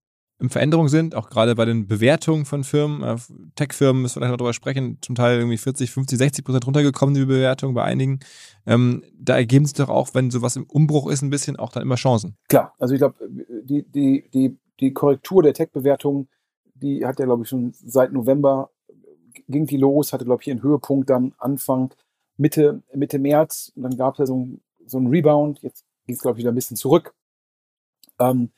in 0.41 0.49
Veränderung 0.49 0.87
sind, 0.87 1.15
auch 1.15 1.29
gerade 1.29 1.55
bei 1.55 1.65
den 1.65 1.87
Bewertungen 1.87 2.45
von 2.45 2.63
Firmen. 2.63 3.03
Äh, 3.03 3.17
Tech-Firmen 3.55 4.01
müssen 4.01 4.15
wir 4.15 4.21
gleich 4.21 4.31
noch 4.31 4.37
drüber 4.37 4.53
sprechen, 4.53 4.97
zum 5.01 5.15
Teil 5.15 5.37
irgendwie 5.37 5.57
40, 5.57 5.91
50, 5.91 6.17
60 6.17 6.45
Prozent 6.45 6.65
runtergekommen, 6.67 7.15
die 7.15 7.25
Bewertung 7.25 7.73
bei 7.73 7.83
einigen. 7.83 8.19
Ähm, 8.65 9.03
da 9.13 9.35
ergeben 9.35 9.65
sich 9.65 9.75
doch 9.75 9.89
auch, 9.89 10.09
wenn 10.13 10.31
sowas 10.31 10.55
im 10.55 10.63
Umbruch 10.63 11.09
ist, 11.09 11.21
ein 11.21 11.29
bisschen 11.29 11.57
auch 11.57 11.71
dann 11.71 11.83
immer 11.83 11.95
Chancen. 11.95 12.35
Klar, 12.49 12.73
also 12.79 12.93
ich 12.93 12.99
glaube, 12.99 13.15
die, 13.29 13.83
die, 13.83 14.29
die, 14.33 14.57
die 14.79 14.93
Korrektur 14.93 15.43
der 15.43 15.53
Tech-Bewertung, 15.53 16.27
die 16.73 17.05
hat 17.05 17.19
ja, 17.19 17.25
glaube 17.25 17.43
ich, 17.43 17.49
schon 17.49 17.73
seit 17.73 18.11
November 18.11 18.71
ging 19.47 19.65
die 19.65 19.77
los, 19.77 20.13
hatte, 20.13 20.25
glaube 20.25 20.41
ich, 20.41 20.47
ihren 20.47 20.63
Höhepunkt 20.63 21.09
dann 21.09 21.33
Anfang, 21.37 21.93
Mitte, 22.37 22.81
Mitte 22.93 23.19
März. 23.19 23.71
Und 23.75 23.83
dann 23.83 23.97
gab 23.97 24.15
es 24.15 24.19
ja 24.19 24.25
so 24.25 24.37
ein, 24.37 24.61
so 24.85 24.97
ein 24.97 25.07
Rebound. 25.07 25.61
Jetzt 25.61 25.85
ging 26.05 26.15
es, 26.15 26.21
glaube 26.21 26.37
ich, 26.37 26.43
wieder 26.43 26.51
ein 26.51 26.55
bisschen 26.55 26.77
zurück. 26.77 27.13
Ähm, 28.19 28.51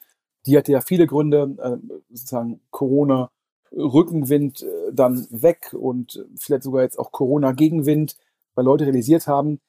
die 0.45 0.57
hatte 0.57 0.71
ja 0.71 0.81
viele 0.81 1.07
Gründe, 1.07 1.55
äh, 1.59 1.95
sozusagen 2.09 2.61
Corona, 2.71 3.29
Rückenwind 3.71 4.63
äh, 4.63 4.91
dann 4.91 5.27
weg 5.31 5.73
und 5.73 6.25
vielleicht 6.35 6.63
sogar 6.63 6.83
jetzt 6.83 6.99
auch 6.99 7.11
Corona-Gegenwind, 7.11 8.17
weil 8.55 8.65
Leute 8.65 8.85
realisiert 8.85 9.27
haben, 9.27 9.59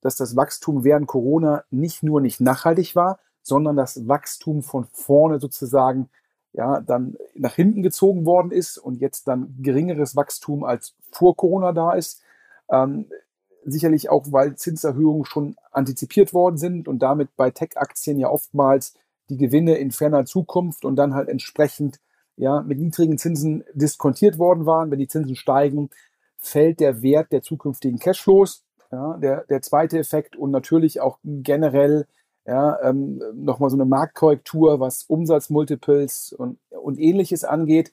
dass 0.00 0.16
das 0.16 0.36
Wachstum 0.36 0.84
während 0.84 1.06
Corona 1.06 1.64
nicht 1.70 2.02
nur 2.02 2.20
nicht 2.20 2.40
nachhaltig 2.40 2.94
war, 2.94 3.18
sondern 3.42 3.76
das 3.76 4.06
Wachstum 4.06 4.62
von 4.62 4.84
vorne 4.92 5.40
sozusagen 5.40 6.10
ja 6.52 6.80
dann 6.80 7.16
nach 7.34 7.54
hinten 7.54 7.82
gezogen 7.82 8.26
worden 8.26 8.50
ist 8.50 8.78
und 8.78 9.00
jetzt 9.00 9.28
dann 9.28 9.56
geringeres 9.60 10.14
Wachstum 10.14 10.62
als 10.64 10.94
vor 11.10 11.36
Corona 11.36 11.72
da 11.72 11.92
ist. 11.92 12.22
Ähm, 12.70 13.06
sicherlich 13.64 14.10
auch, 14.10 14.26
weil 14.30 14.56
Zinserhöhungen 14.56 15.24
schon 15.24 15.56
antizipiert 15.72 16.34
worden 16.34 16.58
sind 16.58 16.86
und 16.86 17.00
damit 17.00 17.34
bei 17.36 17.50
Tech-Aktien 17.50 18.18
ja 18.18 18.28
oftmals 18.28 18.94
die 19.28 19.36
Gewinne 19.36 19.76
in 19.76 19.90
ferner 19.90 20.24
Zukunft 20.24 20.84
und 20.84 20.96
dann 20.96 21.14
halt 21.14 21.28
entsprechend 21.28 22.00
ja 22.36 22.62
mit 22.62 22.78
niedrigen 22.78 23.18
Zinsen 23.18 23.64
diskontiert 23.72 24.38
worden 24.38 24.66
waren. 24.66 24.90
Wenn 24.90 24.98
die 24.98 25.08
Zinsen 25.08 25.36
steigen, 25.36 25.90
fällt 26.38 26.80
der 26.80 27.02
Wert 27.02 27.32
der 27.32 27.42
zukünftigen 27.42 27.98
Cashflows. 27.98 28.64
Ja, 28.92 29.16
der, 29.16 29.44
der 29.46 29.60
zweite 29.60 29.98
Effekt 29.98 30.36
und 30.36 30.50
natürlich 30.50 31.00
auch 31.00 31.18
generell 31.24 32.06
ja, 32.46 32.80
ähm, 32.82 33.22
nochmal 33.34 33.70
so 33.70 33.76
eine 33.76 33.86
Marktkorrektur, 33.86 34.78
was 34.78 35.04
Umsatzmultiples 35.04 36.32
und, 36.32 36.58
und 36.68 36.98
ähnliches 37.00 37.44
angeht. 37.44 37.92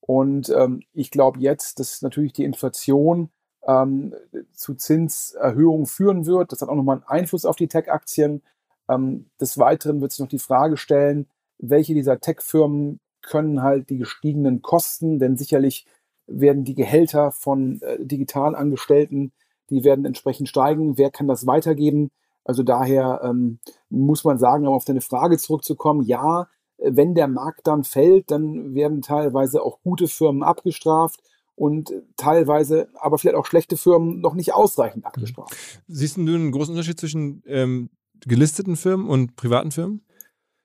Und 0.00 0.48
ähm, 0.50 0.82
ich 0.92 1.10
glaube 1.10 1.40
jetzt, 1.40 1.78
dass 1.78 2.00
natürlich 2.02 2.32
die 2.32 2.44
Inflation 2.44 3.30
ähm, 3.66 4.14
zu 4.52 4.74
Zinserhöhungen 4.74 5.86
führen 5.86 6.26
wird. 6.26 6.52
Das 6.52 6.62
hat 6.62 6.68
auch 6.68 6.74
nochmal 6.74 6.96
einen 6.96 7.20
Einfluss 7.20 7.44
auf 7.44 7.56
die 7.56 7.68
Tech-Aktien. 7.68 8.42
Ähm, 8.90 9.26
des 9.40 9.58
Weiteren 9.58 10.00
wird 10.00 10.12
sich 10.12 10.20
noch 10.20 10.28
die 10.28 10.38
Frage 10.38 10.76
stellen, 10.76 11.26
welche 11.58 11.94
dieser 11.94 12.20
Tech-Firmen 12.20 13.00
können 13.22 13.62
halt 13.62 13.90
die 13.90 13.98
gestiegenen 13.98 14.62
Kosten, 14.62 15.18
denn 15.18 15.36
sicherlich 15.36 15.86
werden 16.26 16.64
die 16.64 16.74
Gehälter 16.74 17.32
von 17.32 17.80
äh, 17.82 18.04
Digitalangestellten, 18.04 19.32
die 19.68 19.84
werden 19.84 20.04
entsprechend 20.04 20.48
steigen. 20.48 20.96
Wer 20.98 21.10
kann 21.10 21.28
das 21.28 21.46
weitergeben? 21.46 22.10
Also 22.44 22.62
daher 22.62 23.20
ähm, 23.22 23.58
muss 23.88 24.24
man 24.24 24.38
sagen, 24.38 24.66
um 24.66 24.74
auf 24.74 24.84
deine 24.84 25.02
Frage 25.02 25.38
zurückzukommen, 25.38 26.02
ja, 26.02 26.48
wenn 26.78 27.14
der 27.14 27.28
Markt 27.28 27.66
dann 27.66 27.84
fällt, 27.84 28.30
dann 28.30 28.74
werden 28.74 29.02
teilweise 29.02 29.62
auch 29.62 29.82
gute 29.82 30.08
Firmen 30.08 30.42
abgestraft 30.42 31.20
und 31.54 31.92
teilweise 32.16 32.88
aber 32.94 33.18
vielleicht 33.18 33.36
auch 33.36 33.44
schlechte 33.44 33.76
Firmen 33.76 34.20
noch 34.20 34.34
nicht 34.34 34.54
ausreichend 34.54 35.04
abgestraft. 35.04 35.54
Siehst 35.88 36.16
du 36.16 36.22
einen 36.22 36.52
großen 36.52 36.72
Unterschied 36.72 36.98
zwischen 36.98 37.42
ähm, 37.46 37.90
gelisteten 38.26 38.76
Firmen 38.76 39.08
und 39.08 39.36
privaten 39.36 39.70
Firmen? 39.70 40.02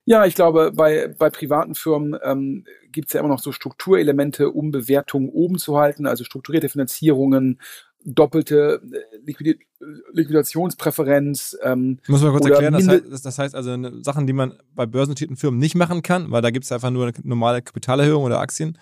Ja, 0.05 0.25
ich 0.25 0.35
glaube, 0.35 0.71
bei, 0.75 1.07
bei 1.17 1.31
privaten 1.31 1.73
Firmen 1.73 2.15
ähm, 2.23 2.65
gibt 2.91 3.07
es 3.07 3.13
ja 3.13 3.19
immer 3.21 3.29
noch 3.29 3.39
so 3.39 3.51
Strukturelemente, 3.51 4.51
um 4.51 4.71
Bewertungen 4.71 5.29
oben 5.29 5.57
zu 5.57 5.77
halten, 5.77 6.05
also 6.05 6.23
strukturierte 6.23 6.69
Finanzierungen, 6.69 7.59
doppelte 8.05 8.81
äh, 8.91 9.17
Liquid 9.25 9.59
Liquidationspräferenz. 10.13 11.57
Ähm, 11.61 11.99
Muss 12.07 12.21
man 12.21 12.31
kurz 12.31 12.45
erklären, 12.45 12.73
das 12.73 12.87
heißt, 12.87 13.25
das 13.25 13.39
heißt, 13.39 13.55
also 13.55 13.75
ne, 13.77 14.03
Sachen, 14.03 14.25
die 14.25 14.33
man 14.33 14.53
bei 14.73 14.85
börsennotierten 14.85 15.37
Firmen 15.37 15.59
nicht 15.59 15.75
machen 15.75 16.01
kann, 16.01 16.31
weil 16.31 16.41
da 16.41 16.49
gibt 16.49 16.65
es 16.65 16.71
einfach 16.71 16.91
nur 16.91 17.05
eine 17.05 17.13
normale 17.23 17.61
Kapitalerhöhung 17.61 18.23
oder 18.23 18.39
Aktienhandel. 18.39 18.79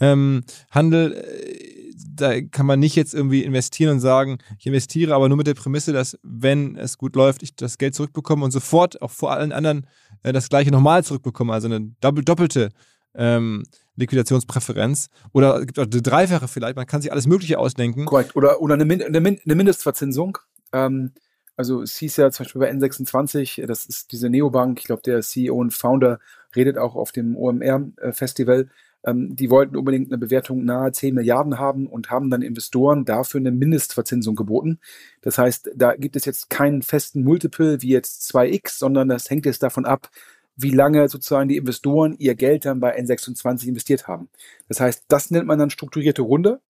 Ähm, 0.00 0.44
äh, 0.72 1.73
da 2.06 2.40
kann 2.40 2.66
man 2.66 2.80
nicht 2.80 2.96
jetzt 2.96 3.14
irgendwie 3.14 3.42
investieren 3.42 3.94
und 3.94 4.00
sagen, 4.00 4.38
ich 4.58 4.66
investiere 4.66 5.14
aber 5.14 5.28
nur 5.28 5.38
mit 5.38 5.46
der 5.46 5.54
Prämisse, 5.54 5.92
dass 5.92 6.18
wenn 6.22 6.76
es 6.76 6.98
gut 6.98 7.16
läuft, 7.16 7.42
ich 7.42 7.56
das 7.56 7.78
Geld 7.78 7.94
zurückbekomme 7.94 8.44
und 8.44 8.50
sofort 8.50 9.00
auch 9.02 9.10
vor 9.10 9.32
allen 9.32 9.52
anderen 9.52 9.86
äh, 10.22 10.32
das 10.32 10.48
gleiche 10.48 10.70
nochmal 10.70 11.04
zurückbekomme, 11.04 11.52
also 11.52 11.68
eine 11.68 11.92
doppelte 12.00 12.70
ähm, 13.14 13.64
Liquidationspräferenz. 13.96 15.08
Oder 15.32 15.60
es 15.60 15.66
gibt 15.66 15.78
auch 15.78 15.84
eine 15.84 16.02
dreifache 16.02 16.48
vielleicht, 16.48 16.76
man 16.76 16.86
kann 16.86 17.00
sich 17.00 17.12
alles 17.12 17.26
Mögliche 17.26 17.58
ausdenken. 17.58 18.04
Korrekt. 18.06 18.36
Oder, 18.36 18.60
oder 18.60 18.74
eine, 18.74 18.84
Min 18.84 19.02
eine, 19.02 19.20
Min 19.20 19.40
eine 19.44 19.54
Mindestverzinsung. 19.54 20.38
Ähm, 20.72 21.12
also 21.56 21.82
es 21.82 21.96
hieß 21.96 22.16
ja 22.16 22.30
zum 22.30 22.44
Beispiel 22.44 22.60
bei 22.60 22.70
N26, 22.70 23.64
das 23.66 23.86
ist 23.86 24.10
diese 24.10 24.28
Neobank, 24.28 24.80
ich 24.80 24.86
glaube 24.86 25.02
der 25.02 25.20
CEO 25.22 25.54
und 25.54 25.72
Founder 25.72 26.18
redet 26.56 26.78
auch 26.78 26.96
auf 26.96 27.12
dem 27.12 27.36
OMR-Festival, 27.36 28.68
ähm, 29.04 29.36
die 29.36 29.50
wollten 29.50 29.76
unbedingt 29.76 30.10
eine 30.10 30.18
Bewertung 30.18 30.64
nahe 30.64 30.92
10 30.92 31.14
Milliarden 31.14 31.58
haben 31.58 31.86
und 31.86 32.10
haben 32.10 32.30
dann 32.30 32.42
Investoren 32.42 33.04
dafür 33.04 33.40
eine 33.40 33.50
Mindestverzinsung 33.50 34.34
geboten. 34.34 34.80
Das 35.20 35.38
heißt, 35.38 35.72
da 35.74 35.94
gibt 35.94 36.16
es 36.16 36.24
jetzt 36.24 36.50
keinen 36.50 36.82
festen 36.82 37.22
Multiple 37.22 37.82
wie 37.82 37.90
jetzt 37.90 38.30
2x, 38.34 38.78
sondern 38.78 39.08
das 39.08 39.28
hängt 39.30 39.46
jetzt 39.46 39.62
davon 39.62 39.84
ab, 39.84 40.10
wie 40.56 40.70
lange 40.70 41.08
sozusagen 41.08 41.48
die 41.48 41.56
Investoren 41.56 42.16
ihr 42.18 42.34
Geld 42.34 42.64
dann 42.64 42.80
bei 42.80 42.98
N26 42.98 43.68
investiert 43.68 44.08
haben. 44.08 44.28
Das 44.68 44.80
heißt, 44.80 45.04
das 45.08 45.30
nennt 45.30 45.46
man 45.46 45.58
dann 45.58 45.70
strukturierte 45.70 46.22
Runde. 46.22 46.60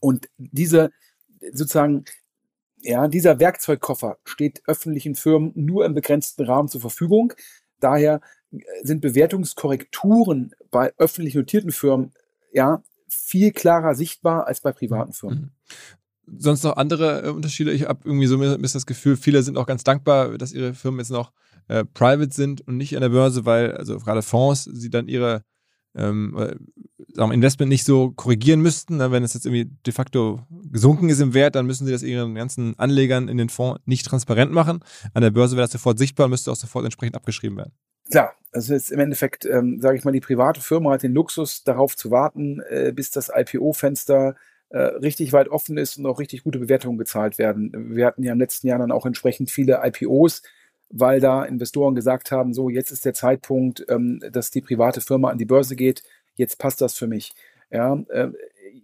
Und 0.00 0.28
diese 0.38 0.90
sozusagen, 1.52 2.04
ja, 2.80 3.08
dieser 3.08 3.38
Werkzeugkoffer 3.40 4.18
steht 4.24 4.62
öffentlichen 4.66 5.14
Firmen 5.14 5.52
nur 5.54 5.84
im 5.84 5.94
begrenzten 5.94 6.44
Rahmen 6.44 6.68
zur 6.68 6.80
Verfügung. 6.80 7.32
Daher 7.80 8.20
sind 8.82 9.00
Bewertungskorrekturen 9.00 10.52
bei 10.70 10.92
öffentlich 10.98 11.34
notierten 11.34 11.72
Firmen 11.72 12.12
ja 12.52 12.82
viel 13.08 13.52
klarer 13.52 13.94
sichtbar 13.94 14.46
als 14.46 14.60
bei 14.60 14.72
privaten 14.72 15.12
Firmen. 15.12 15.52
Mhm. 16.26 16.38
Sonst 16.38 16.64
noch 16.64 16.76
andere 16.76 17.26
äh, 17.26 17.28
Unterschiede? 17.30 17.72
Ich 17.72 17.86
habe 17.86 18.00
irgendwie 18.04 18.26
so 18.26 18.36
ein 18.36 18.40
bisschen 18.60 18.78
das 18.78 18.86
Gefühl, 18.86 19.16
viele 19.16 19.42
sind 19.42 19.58
auch 19.58 19.66
ganz 19.66 19.84
dankbar, 19.84 20.38
dass 20.38 20.52
ihre 20.52 20.74
Firmen 20.74 21.00
jetzt 21.00 21.10
noch 21.10 21.32
äh, 21.68 21.84
private 21.84 22.32
sind 22.32 22.60
und 22.66 22.76
nicht 22.76 22.94
an 22.96 23.02
der 23.02 23.10
Börse, 23.10 23.44
weil 23.44 23.72
also 23.76 23.98
gerade 23.98 24.22
Fonds 24.22 24.64
sie 24.64 24.90
dann 24.90 25.08
ihre 25.08 25.44
ähm, 25.94 26.36
äh, 26.36 26.56
sagen 27.14 27.30
wir, 27.30 27.34
Investment 27.34 27.68
nicht 27.68 27.84
so 27.84 28.10
korrigieren 28.10 28.60
müssten. 28.60 28.96
Ne? 28.96 29.12
Wenn 29.12 29.22
es 29.22 29.34
jetzt 29.34 29.46
irgendwie 29.46 29.70
de 29.86 29.92
facto 29.92 30.40
gesunken 30.70 31.08
ist 31.08 31.20
im 31.20 31.34
Wert, 31.34 31.54
dann 31.54 31.66
müssen 31.66 31.86
sie 31.86 31.92
das 31.92 32.02
ihren 32.02 32.34
ganzen 32.34 32.78
Anlegern 32.78 33.28
in 33.28 33.36
den 33.36 33.48
Fonds 33.48 33.80
nicht 33.84 34.04
transparent 34.04 34.52
machen. 34.52 34.80
An 35.12 35.22
der 35.22 35.30
Börse 35.30 35.56
wäre 35.56 35.64
das 35.64 35.72
sofort 35.72 35.98
sichtbar 35.98 36.24
und 36.24 36.30
müsste 36.30 36.50
auch 36.50 36.56
sofort 36.56 36.84
entsprechend 36.84 37.16
abgeschrieben 37.16 37.56
werden. 37.56 37.72
Klar, 38.10 38.34
also 38.52 38.74
jetzt 38.74 38.92
im 38.92 39.00
Endeffekt, 39.00 39.46
ähm, 39.46 39.80
sage 39.80 39.96
ich 39.96 40.04
mal, 40.04 40.12
die 40.12 40.20
private 40.20 40.60
Firma 40.60 40.92
hat 40.92 41.02
den 41.02 41.14
Luxus, 41.14 41.64
darauf 41.64 41.96
zu 41.96 42.10
warten, 42.10 42.60
äh, 42.68 42.92
bis 42.94 43.10
das 43.10 43.30
IPO-Fenster 43.34 44.36
äh, 44.70 44.78
richtig 44.78 45.32
weit 45.32 45.48
offen 45.48 45.76
ist 45.78 45.96
und 45.98 46.06
auch 46.06 46.18
richtig 46.18 46.44
gute 46.44 46.58
Bewertungen 46.58 46.98
gezahlt 46.98 47.38
werden. 47.38 47.72
Wir 47.96 48.06
hatten 48.06 48.22
ja 48.22 48.32
im 48.32 48.38
letzten 48.38 48.66
Jahr 48.68 48.78
dann 48.78 48.92
auch 48.92 49.06
entsprechend 49.06 49.50
viele 49.50 49.80
IPOs, 49.82 50.42
weil 50.90 51.20
da 51.20 51.44
Investoren 51.44 51.94
gesagt 51.94 52.30
haben, 52.30 52.54
so 52.54 52.68
jetzt 52.68 52.90
ist 52.90 53.04
der 53.04 53.14
Zeitpunkt, 53.14 53.84
ähm, 53.88 54.20
dass 54.30 54.50
die 54.50 54.60
private 54.60 55.00
Firma 55.00 55.30
an 55.30 55.38
die 55.38 55.44
Börse 55.44 55.74
geht, 55.76 56.02
jetzt 56.36 56.58
passt 56.58 56.80
das 56.80 56.94
für 56.94 57.06
mich. 57.06 57.32
Ja, 57.70 57.98
äh, 58.08 58.28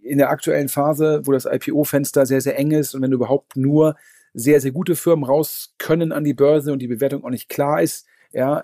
in 0.01 0.17
der 0.17 0.29
aktuellen 0.29 0.69
Phase, 0.69 1.21
wo 1.25 1.31
das 1.31 1.45
IPO-Fenster 1.45 2.25
sehr, 2.25 2.41
sehr 2.41 2.57
eng 2.57 2.71
ist 2.71 2.95
und 2.95 3.01
wenn 3.01 3.11
überhaupt 3.11 3.55
nur 3.55 3.95
sehr, 4.33 4.59
sehr 4.61 4.71
gute 4.71 4.95
Firmen 4.95 5.25
raus 5.25 5.75
können 5.77 6.11
an 6.11 6.23
die 6.23 6.33
Börse 6.33 6.71
und 6.73 6.79
die 6.79 6.87
Bewertung 6.87 7.23
auch 7.23 7.29
nicht 7.29 7.49
klar 7.49 7.81
ist, 7.81 8.07
ja, 8.33 8.63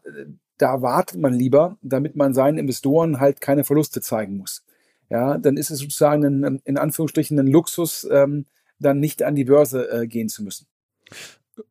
da 0.57 0.81
wartet 0.81 1.19
man 1.19 1.33
lieber, 1.33 1.77
damit 1.81 2.15
man 2.15 2.33
seinen 2.33 2.57
Investoren 2.57 3.19
halt 3.19 3.41
keine 3.41 3.63
Verluste 3.63 4.01
zeigen 4.01 4.37
muss. 4.37 4.63
Ja, 5.09 5.37
dann 5.37 5.57
ist 5.57 5.69
es 5.69 5.79
sozusagen 5.79 6.43
ein, 6.43 6.61
in 6.65 6.77
Anführungsstrichen 6.77 7.39
ein 7.39 7.47
Luxus, 7.47 8.07
ähm, 8.11 8.45
dann 8.79 8.99
nicht 8.99 9.23
an 9.23 9.35
die 9.35 9.45
Börse 9.45 9.89
äh, 9.89 10.07
gehen 10.07 10.29
zu 10.29 10.43
müssen. 10.43 10.67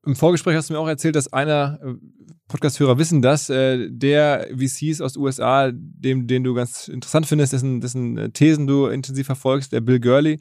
Im 0.05 0.17
Vorgespräch 0.17 0.57
hast 0.57 0.71
du 0.71 0.75
mir 0.75 0.81
auch 0.81 0.89
erzählt, 0.89 1.15
dass 1.17 1.33
einer, 1.33 1.79
äh, 1.83 1.95
Podcast-Hörer 2.49 2.99
wissen 2.99 3.23
das, 3.23 3.51
äh, 3.51 3.91
der 3.91 4.49
VCs 4.57 5.01
aus 5.01 5.17
USA, 5.17 5.71
dem, 5.73 6.27
den 6.27 6.45
du 6.45 6.55
ganz 6.55 6.89
interessant 6.89 7.27
findest, 7.27 7.53
dessen, 7.53 7.81
dessen 7.81 8.17
äh, 8.17 8.31
Thesen 8.31 8.67
du 8.67 8.87
intensiv 8.87 9.27
verfolgst, 9.27 9.73
der 9.73 9.81
Bill 9.81 10.01
Gurley, 10.01 10.41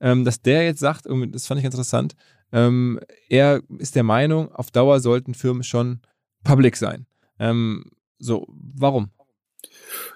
ähm, 0.00 0.24
dass 0.24 0.42
der 0.42 0.64
jetzt 0.64 0.80
sagt, 0.80 1.06
und 1.06 1.34
das 1.34 1.46
fand 1.46 1.58
ich 1.58 1.64
interessant, 1.64 2.14
ähm, 2.52 3.00
er 3.28 3.62
ist 3.78 3.96
der 3.96 4.02
Meinung, 4.02 4.52
auf 4.52 4.70
Dauer 4.70 5.00
sollten 5.00 5.34
Firmen 5.34 5.62
schon 5.62 6.00
public 6.44 6.76
sein. 6.76 7.06
Ähm, 7.38 7.90
so, 8.18 8.46
warum? 8.48 9.10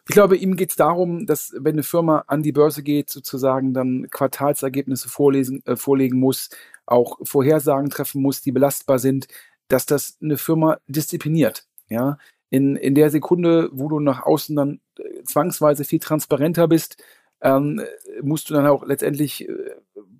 Ich 0.08 0.14
glaube, 0.14 0.36
ihm 0.36 0.56
geht 0.56 0.70
es 0.70 0.76
darum, 0.76 1.26
dass 1.26 1.54
wenn 1.56 1.74
eine 1.74 1.82
Firma 1.82 2.24
an 2.26 2.42
die 2.42 2.52
Börse 2.52 2.82
geht, 2.82 3.10
sozusagen 3.10 3.74
dann 3.74 4.08
Quartalsergebnisse 4.10 5.08
vorlesen, 5.08 5.64
äh, 5.66 5.76
vorlegen 5.76 6.18
muss, 6.18 6.50
auch 6.86 7.18
Vorhersagen 7.22 7.90
treffen 7.90 8.22
muss, 8.22 8.42
die 8.42 8.52
belastbar 8.52 8.98
sind, 8.98 9.28
dass 9.68 9.86
das 9.86 10.18
eine 10.20 10.36
Firma 10.36 10.78
diszipliniert. 10.88 11.66
Ja, 11.88 12.18
in, 12.50 12.76
in 12.76 12.94
der 12.94 13.10
Sekunde, 13.10 13.68
wo 13.72 13.88
du 13.88 14.00
nach 14.00 14.24
außen 14.24 14.56
dann 14.56 14.80
äh, 14.98 15.22
zwangsweise 15.24 15.84
viel 15.84 16.00
transparenter 16.00 16.68
bist, 16.68 17.02
ähm, 17.40 17.80
musst 18.22 18.50
du 18.50 18.54
dann 18.54 18.66
auch 18.66 18.84
letztendlich 18.84 19.48
äh, 19.48 19.54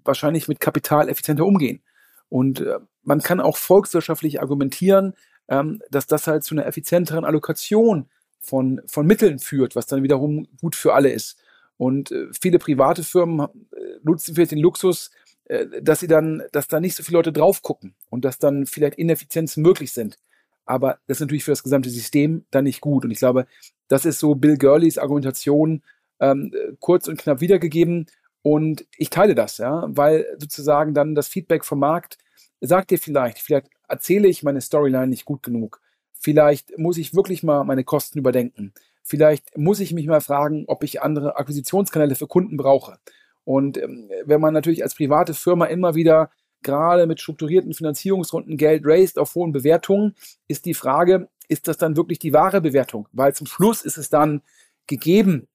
wahrscheinlich 0.05 0.49
mit 0.49 0.61
Kapital 0.61 1.09
effizienter 1.09 1.45
umgehen. 1.45 1.83
Und 2.29 2.61
äh, 2.61 2.79
man 3.03 3.21
kann 3.21 3.41
auch 3.41 3.57
volkswirtschaftlich 3.57 4.41
argumentieren, 4.41 5.15
ähm, 5.51 5.83
dass 5.91 6.07
das 6.07 6.27
halt 6.27 6.45
zu 6.45 6.55
einer 6.55 6.67
effizienteren 6.67 7.25
Allokation 7.25 8.09
von, 8.39 8.81
von 8.87 9.07
Mitteln 9.07 9.39
führt, 9.39 9.77
was 9.77 9.87
dann 9.87 10.03
wiederum 10.03 10.49
gut 10.61 10.75
für 10.75 10.95
alle 10.95 11.11
ist. 11.11 11.39
Und 11.77 12.13
äh, 12.13 12.29
viele 12.41 12.59
private 12.59 13.03
Firmen 13.03 13.41
äh, 13.41 13.81
nutzen 14.03 14.35
vielleicht 14.35 14.53
den 14.53 14.61
Luxus, 14.61 15.11
äh, 15.45 15.67
dass 15.83 16.01
sie 16.01 16.07
dann, 16.07 16.43
dass 16.53 16.69
da 16.69 16.81
nicht 16.81 16.95
so 16.95 17.03
viele 17.03 17.19
Leute 17.19 17.33
drauf 17.33 17.63
gucken 17.63 17.95
und 18.09 18.25
dass 18.25 18.39
dann 18.39 18.67
vielleicht 18.67 18.97
Ineffizienzen 18.97 19.63
möglich 19.63 19.93
sind. 19.93 20.17
Aber 20.65 20.99
das 21.07 21.17
ist 21.17 21.23
natürlich 21.23 21.45
für 21.45 21.53
das 21.53 21.65
gesamte 21.65 21.91
System 21.91 22.45
dann 22.51 22.65
nicht 22.65 22.81
gut. 22.81 23.05
Und 23.05 23.11
ich 23.11 23.19
glaube, 23.19 23.47
das 23.89 24.05
ist 24.05 24.21
so 24.21 24.37
Bill 24.37 24.57
Gurleys 24.57 24.99
Argumentation 24.99 25.83
ähm, 26.21 26.53
kurz 26.79 27.09
und 27.09 27.19
knapp 27.19 27.41
wiedergegeben. 27.41 28.07
Und 28.43 28.87
ich 28.97 29.11
teile 29.11 29.35
das, 29.35 29.59
ja, 29.59 29.85
weil 29.89 30.27
sozusagen 30.39 30.95
dann 30.95 31.15
das 31.15 31.29
Feedback 31.29 31.65
vom 31.65 31.81
Markt 31.81 32.19
sagt 32.61 32.91
dir 32.91 32.99
vielleicht, 32.99 33.39
vielleicht 33.39 33.69
erzähle 33.91 34.29
ich 34.29 34.43
meine 34.43 34.61
Storyline 34.61 35.09
nicht 35.09 35.25
gut 35.25 35.43
genug. 35.43 35.81
Vielleicht 36.13 36.79
muss 36.79 36.99
ich 36.99 37.15
wirklich 37.15 37.43
mal 37.43 37.65
meine 37.65 37.85
Kosten 37.85 38.19
überdenken. 38.19 38.73
Vielleicht 39.03 39.57
muss 39.57 39.81
ich 39.81 39.93
mich 39.93 40.07
mal 40.07 40.21
fragen, 40.21 40.65
ob 40.69 40.85
ich 40.85 41.03
andere 41.03 41.37
Akquisitionskanäle 41.37 42.15
für 42.15 42.27
Kunden 42.27 42.57
brauche. 42.57 42.99
Und 43.45 43.79
ähm, 43.79 44.11
wenn 44.25 44.41
man 44.41 44.55
natürlich 44.55 44.83
als 44.83 44.95
private 44.95 45.35
Firma 45.35 45.65
immer 45.67 45.95
wieder 45.95 46.31
gerade 46.63 47.07
mit 47.07 47.21
strukturierten 47.21 47.73
Finanzierungsrunden 47.73 48.57
Geld 48.57 48.83
raised 48.85 49.19
auf 49.19 49.35
hohen 49.35 49.53
Bewertungen, 49.53 50.15
ist 50.47 50.67
die 50.67 50.75
Frage, 50.75 51.29
ist 51.49 51.67
das 51.67 51.79
dann 51.79 51.97
wirklich 51.97 52.19
die 52.19 52.33
wahre 52.33 52.61
Bewertung? 52.61 53.09
Weil 53.13 53.35
zum 53.35 53.47
Schluss 53.47 53.83
ist 53.83 53.97
es 53.97 54.11
dann 54.11 54.43
gegeben, 54.87 55.49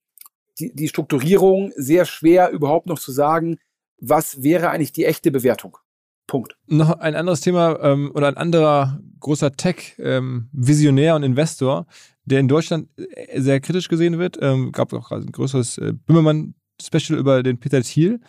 die, 0.58 0.74
die 0.74 0.88
Strukturierung 0.88 1.72
sehr 1.76 2.04
schwer 2.04 2.50
überhaupt 2.50 2.86
noch 2.86 2.98
zu 2.98 3.12
sagen, 3.12 3.58
was 3.98 4.42
wäre 4.42 4.70
eigentlich 4.70 4.92
die 4.92 5.04
echte 5.04 5.30
Bewertung. 5.30 5.78
Punkt. 6.26 6.56
Noch 6.66 6.98
ein 6.98 7.14
anderes 7.14 7.40
Thema 7.40 7.78
ähm, 7.80 8.10
oder 8.14 8.28
ein 8.28 8.36
anderer 8.36 9.00
großer 9.20 9.52
Tech-Visionär 9.52 11.10
ähm, 11.10 11.16
und 11.16 11.22
Investor, 11.22 11.86
der 12.24 12.40
in 12.40 12.48
Deutschland 12.48 12.88
äh, 12.96 13.40
sehr 13.40 13.60
kritisch 13.60 13.88
gesehen 13.88 14.18
wird. 14.18 14.38
Ähm, 14.40 14.72
gab 14.72 14.92
auch 14.92 15.10
ein 15.12 15.30
größeres 15.30 15.78
äh, 15.78 15.92
Bimmermann-Special 15.92 17.18
über 17.18 17.42
den 17.42 17.58
Peter 17.58 17.82
Thiel, 17.82 18.20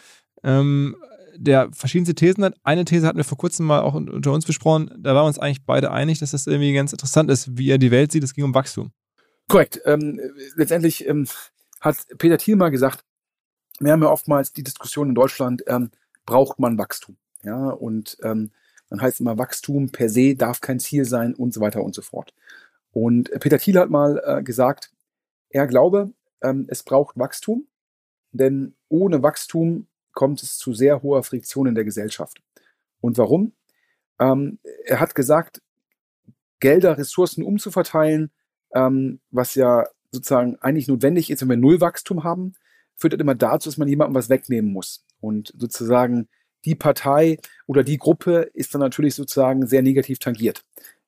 ähm, 0.44 0.96
der 1.36 1.70
verschiedenste 1.72 2.16
Thesen 2.16 2.44
hat. 2.44 2.56
Eine 2.64 2.86
These 2.86 3.06
hatten 3.06 3.18
wir 3.18 3.24
vor 3.24 3.38
kurzem 3.38 3.66
mal 3.66 3.82
auch 3.82 3.94
unter 3.94 4.32
uns 4.32 4.46
besprochen. 4.46 4.92
Da 4.98 5.14
waren 5.14 5.24
wir 5.24 5.28
uns 5.28 5.40
eigentlich 5.40 5.66
beide 5.66 5.92
einig, 5.92 6.20
dass 6.20 6.32
das 6.32 6.48
irgendwie 6.48 6.74
ganz 6.74 6.92
interessant 6.92 7.30
ist, 7.30 7.58
wie 7.58 7.70
er 7.70 7.78
die 7.78 7.92
Welt 7.92 8.12
sieht. 8.12 8.24
Es 8.24 8.34
ging 8.34 8.44
um 8.44 8.54
Wachstum. 8.54 8.92
Korrekt. 9.48 9.80
Ähm, 9.86 10.20
letztendlich 10.56 11.08
ähm, 11.08 11.28
hat 11.80 11.98
Peter 12.18 12.38
Thiel 12.38 12.56
mal 12.56 12.70
gesagt, 12.70 13.04
wir 13.80 13.92
haben 13.92 14.02
ja 14.02 14.10
oftmals 14.10 14.52
die 14.52 14.64
Diskussion 14.64 15.10
in 15.10 15.16
Deutschland, 15.16 15.64
ähm, 15.68 15.92
braucht 16.26 16.60
man 16.60 16.78
Wachstum? 16.78 17.18
Ja, 17.44 17.70
und 17.70 18.18
ähm, 18.24 18.52
dann 18.90 19.02
heißt 19.02 19.20
immer 19.20 19.38
Wachstum 19.38 19.92
per 19.92 20.10
se 20.10 20.36
darf 20.36 20.62
kein 20.62 20.80
Ziel 20.80 21.06
sein 21.06 21.34
und 21.34 21.54
so 21.54 21.62
weiter 21.62 21.84
und 21.84 21.94
so 21.94 22.02
fort. 22.02 22.34
Und 22.92 23.30
Peter 23.40 23.60
Thiel 23.60 23.78
hat 23.78 23.90
mal 23.90 24.22
äh, 24.26 24.44
gesagt, 24.44 24.92
er 25.50 25.68
glaube, 25.68 26.12
ähm, 26.42 26.66
es 26.70 26.84
braucht 26.84 27.18
Wachstum, 27.18 27.68
denn 28.32 28.76
ohne 28.90 29.22
Wachstum 29.24 29.88
kommt 30.14 30.42
es 30.42 30.58
zu 30.58 30.74
sehr 30.74 31.04
hoher 31.04 31.24
Friktion 31.24 31.68
in 31.68 31.76
der 31.76 31.84
Gesellschaft. 31.84 32.42
Und 33.02 33.18
warum? 33.18 33.54
Ähm, 34.20 34.60
er 34.86 35.00
hat 35.00 35.16
gesagt, 35.16 35.62
Gelder, 36.60 36.98
Ressourcen 36.98 37.44
umzuverteilen, 37.44 38.32
ähm, 38.74 39.20
was 39.30 39.56
ja 39.56 39.86
sozusagen 40.12 40.58
eigentlich 40.60 40.88
notwendig 40.88 41.30
ist, 41.30 41.42
wenn 41.42 41.50
wir 41.50 41.58
Nullwachstum 41.58 42.24
haben, 42.24 42.54
führt 42.96 43.14
das 43.14 43.20
immer 43.20 43.36
dazu, 43.36 43.70
dass 43.70 43.78
man 43.78 43.88
jemandem 43.88 44.16
was 44.16 44.30
wegnehmen 44.30 44.72
muss. 44.72 45.06
Und 45.20 45.54
sozusagen 45.58 46.28
die 46.66 46.76
Partei 46.76 47.38
oder 47.66 47.84
die 47.84 47.98
Gruppe 47.98 48.50
ist 48.54 48.74
dann 48.74 48.82
natürlich 48.82 49.16
sozusagen 49.16 49.68
sehr 49.68 49.82
negativ 49.82 50.20
tangiert. 50.20 50.64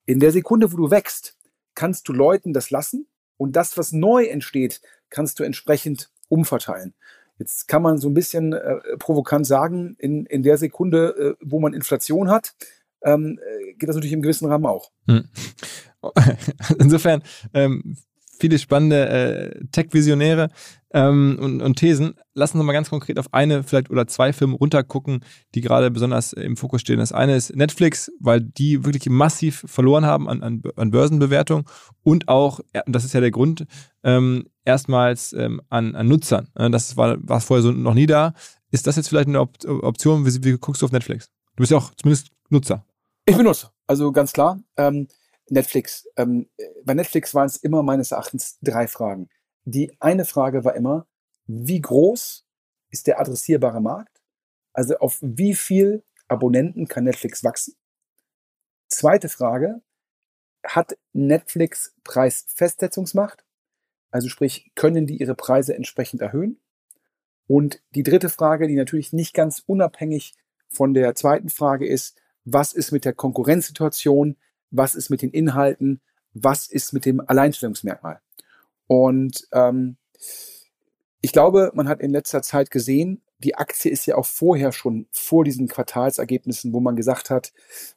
In 0.06 0.20
der 0.20 0.32
Sekunde, 0.32 0.72
wo 0.72 0.78
du 0.78 0.91
wächst, 0.91 1.38
kannst 1.76 2.08
du 2.08 2.14
Leuten 2.14 2.54
das 2.54 2.72
lassen 2.72 3.08
und 3.38 3.56
das, 3.56 3.78
was 3.78 3.91
neu 3.91 4.26
entsteht, 4.26 4.82
kannst 5.10 5.39
du 5.39 5.43
entsprechend 5.43 6.12
umverteilen. 6.28 6.93
Jetzt 7.38 7.68
kann 7.68 7.82
man 7.82 7.97
so 7.97 8.10
ein 8.10 8.14
bisschen 8.14 8.54
äh, 8.54 8.97
provokant 8.97 9.47
sagen, 9.47 9.95
in, 9.97 10.26
in 10.26 10.43
der 10.43 10.58
Sekunde, 10.58 11.38
äh, 11.39 11.45
wo 11.45 11.60
man 11.60 11.74
Inflation 11.74 12.30
hat, 12.30 12.54
ähm, 13.02 13.39
äh, 13.41 13.74
geht 13.74 13.88
das 13.88 13.95
natürlich 13.95 14.14
im 14.14 14.22
gewissen 14.22 14.50
Rahmen 14.50 14.66
auch. 14.66 14.91
Hm. 15.08 15.30
Insofern 16.80 17.24
ähm, 17.54 17.97
viele 18.40 18.58
spannende 18.58 19.10
äh, 19.10 19.66
Tech-Visionäre 19.72 20.50
ähm, 20.94 21.38
und, 21.40 21.62
und, 21.62 21.76
Thesen. 21.76 22.16
Lassen 22.34 22.58
Sie 22.58 22.64
mal 22.64 22.74
ganz 22.74 22.90
konkret 22.90 23.20
auf 23.20 23.34
eine 23.34 23.64
vielleicht 23.64 23.90
oder 23.90 24.08
zwei 24.08 24.34
Filme 24.34 24.56
runtergucken, 24.56 25.24
die 25.54 25.62
gerade 25.62 25.92
besonders 25.92 26.34
im 26.34 26.58
Fokus 26.58 26.82
stehen. 26.82 27.00
Das 27.00 27.12
eine 27.12 27.36
ist 27.36 27.56
Netflix, 27.56 28.12
weil 28.20 28.42
die 28.42 28.86
wirklich 28.86 29.08
massiv 29.10 29.64
verloren 29.68 30.06
haben 30.06 30.28
an, 30.30 30.42
an, 30.42 30.62
an 30.76 30.92
Börsenbewertung 30.92 31.70
und 32.02 32.28
auch, 32.28 32.62
das 32.88 33.04
ist 33.04 33.14
ja 33.14 33.20
der 33.20 33.32
Grund, 33.32 33.66
ähm, 34.04 34.46
erstmals 34.66 35.34
ähm, 35.34 35.62
an, 35.70 35.96
an 35.96 36.08
Nutzern. 36.08 36.48
Das 36.54 36.98
war, 36.98 37.18
war 37.22 37.42
vorher 37.42 37.64
so 37.64 37.72
noch 37.72 37.94
nie 37.94 38.08
da. 38.08 38.34
Ist 38.72 38.88
das 38.88 38.96
jetzt 38.96 39.10
vielleicht 39.10 39.28
eine 39.28 39.42
Op 39.42 39.56
Option? 39.66 40.26
Wie, 40.26 40.44
wie 40.44 40.58
guckst 40.58 40.82
du 40.82 40.86
auf 40.86 40.92
Netflix? 40.92 41.30
Du 41.56 41.62
bist 41.62 41.72
ja 41.72 41.78
auch 41.78 41.92
zumindest 41.96 42.30
Nutzer. 42.50 42.86
Ich 43.26 43.36
bin 43.36 43.46
Nutzer, 43.46 43.72
also 43.86 44.12
ganz 44.12 44.32
klar. 44.32 44.60
Ähm, 44.78 45.08
Netflix. 45.52 46.08
Ähm, 46.16 46.50
bei 46.84 46.93
Netflix 46.93 47.34
waren 47.34 47.47
es 47.47 47.58
immer 47.58 47.84
meines 47.84 48.12
Erachtens 48.12 48.58
drei 48.62 48.88
Fragen. 48.88 49.30
Die 49.66 49.91
eine 50.00 50.26
Frage 50.26 50.64
war 50.64 50.76
immer, 50.76 51.08
wie 51.45 51.82
groß 51.82 52.45
ist 52.89 53.08
der 53.08 53.20
adressierbare 53.20 53.82
Markt? 53.82 54.22
Also 54.74 54.97
auf 54.97 55.18
wie 55.22 55.56
viel 55.56 56.04
Abonnenten 56.28 56.88
kann 56.88 57.04
Netflix 57.04 57.43
wachsen? 57.43 57.76
Zweite 58.88 59.30
Frage, 59.30 59.82
hat 60.64 60.97
Netflix 61.14 61.93
Preisfestsetzungsmacht? 62.04 63.45
Also 64.12 64.30
sprich, 64.30 64.72
können 64.76 65.06
die 65.06 65.18
ihre 65.18 65.36
Preise 65.36 65.76
entsprechend 65.76 66.22
erhöhen? 66.22 66.60
Und 67.47 67.82
die 67.95 68.04
dritte 68.04 68.30
Frage, 68.30 68.68
die 68.68 68.76
natürlich 68.76 69.14
nicht 69.14 69.34
ganz 69.34 69.64
unabhängig 69.66 70.34
von 70.70 70.93
der 70.93 71.16
zweiten 71.16 71.50
Frage 71.50 71.88
ist, 71.88 72.20
was 72.45 72.74
ist 72.74 72.91
mit 72.91 73.06
der 73.06 73.14
Konkurrenzsituation? 73.14 74.38
Was 74.72 74.95
ist 74.95 75.09
mit 75.09 75.22
den 75.22 75.32
Inhalten, 75.32 76.01
was 76.34 76.67
ist 76.67 76.93
mit 76.93 77.05
dem 77.05 77.22
Alleinstellungsmerkmal. 77.26 78.20
Und 78.88 79.47
ähm, 79.51 79.97
ich 81.22 81.32
glaube, 81.32 81.72
man 81.74 81.88
hat 81.88 82.01
in 82.01 82.11
letzter 82.11 82.41
Zeit 82.41 82.72
gesehen, 82.72 83.22
die 83.39 83.55
Aktie 83.55 83.91
ist 83.91 84.05
ja 84.05 84.15
auch 84.15 84.26
vorher 84.26 84.72
schon 84.72 85.07
vor 85.11 85.43
diesen 85.43 85.67
Quartalsergebnissen, 85.67 86.74
wo 86.74 86.80
man 86.80 86.95
gesagt 86.95 87.30
hat, 87.30 87.53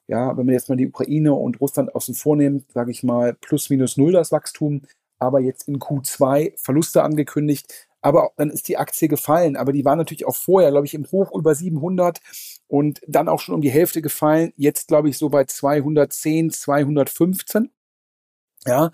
ja, 0.06 0.36
wenn 0.36 0.46
man 0.46 0.54
jetzt 0.54 0.68
mal 0.68 0.76
die 0.76 0.86
Ukraine 0.86 1.34
und 1.34 1.60
Russland 1.60 1.94
außen 1.94 2.14
vornimmt, 2.14 2.70
sage 2.72 2.92
ich 2.92 3.02
mal, 3.02 3.34
plus 3.34 3.68
minus 3.68 3.96
null 3.96 4.12
das 4.12 4.30
Wachstum, 4.30 4.82
aber 5.18 5.40
jetzt 5.40 5.68
in 5.68 5.78
Q2 5.78 6.52
Verluste 6.56 7.02
angekündigt. 7.02 7.88
Aber 8.02 8.32
dann 8.36 8.50
ist 8.50 8.68
die 8.68 8.76
Aktie 8.76 9.08
gefallen. 9.08 9.56
Aber 9.56 9.72
die 9.72 9.84
war 9.84 9.96
natürlich 9.96 10.26
auch 10.26 10.36
vorher, 10.36 10.70
glaube 10.70 10.86
ich, 10.86 10.94
im 10.94 11.10
Hoch 11.10 11.32
über 11.34 11.54
700 11.54 12.20
und 12.66 13.00
dann 13.06 13.28
auch 13.28 13.40
schon 13.40 13.54
um 13.54 13.60
die 13.62 13.70
Hälfte 13.70 14.02
gefallen. 14.02 14.52
Jetzt, 14.56 14.88
glaube 14.88 15.08
ich, 15.08 15.16
so 15.16 15.28
bei 15.28 15.44
210, 15.44 16.50
215. 16.50 17.70
Ja, 18.66 18.90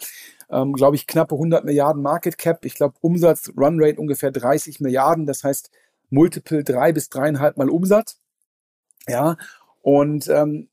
ähm, 0.51 0.73
glaube 0.73 0.97
ich, 0.97 1.07
knappe 1.07 1.35
100 1.35 1.65
Milliarden 1.65 2.03
Market 2.03 2.39
Cap. 2.39 2.65
Ich 2.65 2.75
glaube, 2.75 2.97
Umsatz, 3.01 3.53
Runrate 3.57 4.01
ungefähr 4.01 4.31
30 4.31 4.81
Milliarden. 4.81 5.27
Das 5.27 5.45
heißt, 5.45 5.71
Multiple 6.11 6.65
drei 6.65 6.93
bis 6.93 7.09
dreieinhalb 7.11 7.57
Mal 7.57 7.69
Umsatz. 7.69 8.21
Ja, 9.07 9.37
und 9.83 10.29
ähm, 10.29 10.69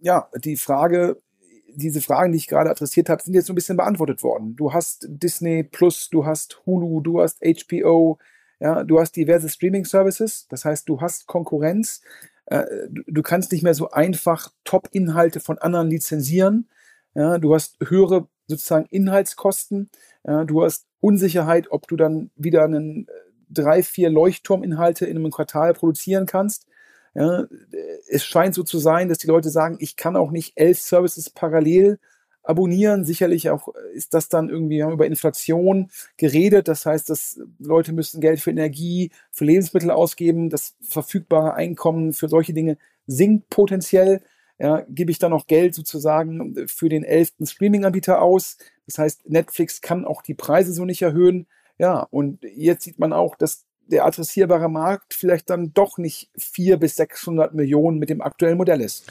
ja, 0.00 0.28
die 0.36 0.56
Frage 0.56 1.20
diese 1.78 2.00
Fragen, 2.00 2.32
die 2.32 2.38
ich 2.38 2.48
gerade 2.48 2.70
adressiert 2.70 3.08
habe, 3.08 3.22
sind 3.22 3.34
jetzt 3.34 3.46
so 3.46 3.52
ein 3.52 3.56
bisschen 3.56 3.76
beantwortet 3.76 4.22
worden. 4.22 4.56
Du 4.56 4.72
hast 4.72 5.06
Disney 5.08 5.62
Plus, 5.62 6.08
du 6.10 6.26
hast 6.26 6.60
Hulu, 6.66 7.00
du 7.00 7.20
hast 7.20 7.40
HBO, 7.42 8.18
ja, 8.60 8.82
du 8.84 8.98
hast 8.98 9.12
diverse 9.12 9.48
Streaming-Services. 9.48 10.48
Das 10.48 10.64
heißt, 10.64 10.88
du 10.88 11.00
hast 11.00 11.26
Konkurrenz. 11.26 12.02
Äh, 12.46 12.64
du, 12.90 13.02
du, 13.06 13.22
kannst 13.22 13.52
nicht 13.52 13.62
mehr 13.62 13.74
so 13.74 13.90
einfach 13.90 14.50
Top-Inhalte 14.64 15.40
von 15.40 15.58
anderen 15.58 15.88
lizenzieren. 15.88 16.68
Ja, 17.14 17.38
du 17.38 17.54
hast 17.54 17.76
höhere 17.80 18.28
sozusagen 18.46 18.86
Inhaltskosten. 18.86 19.90
Ja, 20.26 20.44
du 20.44 20.64
hast 20.64 20.86
Unsicherheit, 21.00 21.70
ob 21.70 21.86
du 21.86 21.96
dann 21.96 22.30
wieder 22.34 22.64
einen 22.64 23.06
äh, 23.06 23.10
drei, 23.50 23.82
vier 23.82 24.10
Leuchtturminhalte 24.10 25.06
in 25.06 25.16
einem 25.16 25.30
Quartal 25.30 25.74
produzieren 25.74 26.26
kannst. 26.26 26.66
Ja, 27.18 27.46
es 28.08 28.24
scheint 28.24 28.54
so 28.54 28.62
zu 28.62 28.78
sein, 28.78 29.08
dass 29.08 29.18
die 29.18 29.26
Leute 29.26 29.50
sagen, 29.50 29.76
ich 29.80 29.96
kann 29.96 30.14
auch 30.14 30.30
nicht 30.30 30.52
elf 30.54 30.78
Services 30.78 31.30
parallel 31.30 31.98
abonnieren. 32.44 33.04
Sicherlich 33.04 33.50
auch 33.50 33.74
ist 33.92 34.14
das 34.14 34.28
dann 34.28 34.48
irgendwie 34.48 34.78
über 34.78 35.04
Inflation 35.04 35.90
geredet. 36.16 36.68
Das 36.68 36.86
heißt, 36.86 37.10
dass 37.10 37.40
Leute 37.58 37.92
müssen 37.92 38.20
Geld 38.20 38.38
für 38.38 38.52
Energie, 38.52 39.10
für 39.32 39.44
Lebensmittel 39.44 39.90
ausgeben. 39.90 40.48
Das 40.48 40.76
verfügbare 40.80 41.54
Einkommen 41.54 42.12
für 42.12 42.28
solche 42.28 42.54
Dinge 42.54 42.78
sinkt 43.08 43.50
potenziell. 43.50 44.22
Ja, 44.60 44.84
gebe 44.88 45.10
ich 45.10 45.18
dann 45.18 45.32
noch 45.32 45.48
Geld 45.48 45.74
sozusagen 45.74 46.68
für 46.68 46.88
den 46.88 47.02
elften 47.02 47.46
Streaming-Anbieter 47.46 48.22
aus. 48.22 48.58
Das 48.86 48.98
heißt, 48.98 49.28
Netflix 49.28 49.80
kann 49.80 50.04
auch 50.04 50.22
die 50.22 50.34
Preise 50.34 50.72
so 50.72 50.84
nicht 50.84 51.02
erhöhen. 51.02 51.48
Ja, 51.78 52.06
und 52.10 52.44
jetzt 52.44 52.84
sieht 52.84 53.00
man 53.00 53.12
auch, 53.12 53.34
dass 53.34 53.64
der 53.88 54.04
adressierbare 54.04 54.68
Markt 54.68 55.14
vielleicht 55.14 55.50
dann 55.50 55.72
doch 55.72 55.98
nicht 55.98 56.30
400 56.36 56.80
bis 56.80 56.96
600 56.96 57.54
Millionen 57.54 57.98
mit 57.98 58.10
dem 58.10 58.20
aktuellen 58.20 58.58
Modell 58.58 58.80
ist. 58.80 59.10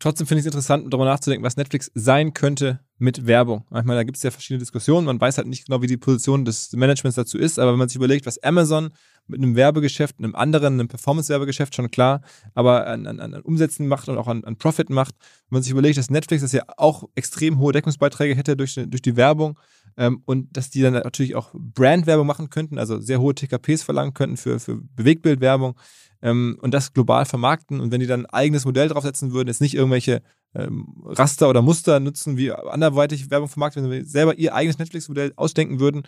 Trotzdem 0.00 0.28
finde 0.28 0.40
ich 0.40 0.46
es 0.46 0.52
interessant, 0.52 0.92
darüber 0.92 1.06
nachzudenken, 1.06 1.44
was 1.44 1.56
Netflix 1.56 1.90
sein 1.92 2.32
könnte 2.32 2.78
mit 2.98 3.26
Werbung. 3.26 3.64
Manchmal, 3.68 3.96
da 3.96 4.04
gibt 4.04 4.16
es 4.16 4.22
ja 4.22 4.30
verschiedene 4.30 4.60
Diskussionen. 4.60 5.06
Man 5.06 5.20
weiß 5.20 5.38
halt 5.38 5.48
nicht 5.48 5.66
genau, 5.66 5.82
wie 5.82 5.88
die 5.88 5.96
Position 5.96 6.44
des 6.44 6.72
Managements 6.72 7.16
dazu 7.16 7.36
ist. 7.36 7.58
Aber 7.58 7.72
wenn 7.72 7.78
man 7.80 7.88
sich 7.88 7.96
überlegt, 7.96 8.24
was 8.24 8.40
Amazon 8.40 8.90
mit 9.26 9.42
einem 9.42 9.56
Werbegeschäft, 9.56 10.18
einem 10.18 10.36
anderen, 10.36 10.74
einem 10.74 10.86
Performance-Werbegeschäft 10.86 11.74
schon 11.74 11.90
klar, 11.90 12.22
aber 12.54 12.86
an, 12.86 13.08
an, 13.08 13.18
an 13.18 13.42
Umsätzen 13.42 13.88
macht 13.88 14.08
und 14.08 14.18
auch 14.18 14.28
an, 14.28 14.44
an 14.44 14.56
Profit 14.56 14.88
macht, 14.88 15.16
wenn 15.18 15.56
man 15.56 15.62
sich 15.62 15.72
überlegt, 15.72 15.98
dass 15.98 16.10
Netflix 16.10 16.42
das 16.42 16.52
ja 16.52 16.62
auch 16.76 17.08
extrem 17.16 17.58
hohe 17.58 17.72
Deckungsbeiträge 17.72 18.36
hätte 18.36 18.56
durch, 18.56 18.74
durch 18.74 19.02
die 19.02 19.16
Werbung, 19.16 19.58
ähm, 19.98 20.22
und 20.24 20.56
dass 20.56 20.70
die 20.70 20.80
dann 20.80 20.92
natürlich 20.94 21.34
auch 21.34 21.50
Brandwerbung 21.52 22.26
machen 22.26 22.50
könnten, 22.50 22.78
also 22.78 23.00
sehr 23.00 23.20
hohe 23.20 23.34
TKPs 23.34 23.82
verlangen 23.82 24.14
könnten 24.14 24.36
für, 24.36 24.60
für 24.60 24.80
Bewegbildwerbung 24.94 25.76
ähm, 26.22 26.56
und 26.62 26.72
das 26.72 26.92
global 26.94 27.24
vermarkten. 27.24 27.80
Und 27.80 27.90
wenn 27.90 28.00
die 28.00 28.06
dann 28.06 28.24
ein 28.24 28.32
eigenes 28.32 28.64
Modell 28.64 28.88
draufsetzen 28.88 29.32
würden, 29.32 29.48
jetzt 29.48 29.60
nicht 29.60 29.74
irgendwelche 29.74 30.22
ähm, 30.54 31.02
Raster 31.04 31.50
oder 31.50 31.62
Muster 31.62 31.98
nutzen, 31.98 32.36
wie 32.36 32.52
anderweitig 32.52 33.28
Werbung 33.30 33.48
vermarktet, 33.48 33.82
wenn 33.82 34.04
sie 34.04 34.08
selber 34.08 34.38
ihr 34.38 34.54
eigenes 34.54 34.78
Netflix-Modell 34.78 35.32
ausdenken 35.34 35.80
würden, 35.80 36.04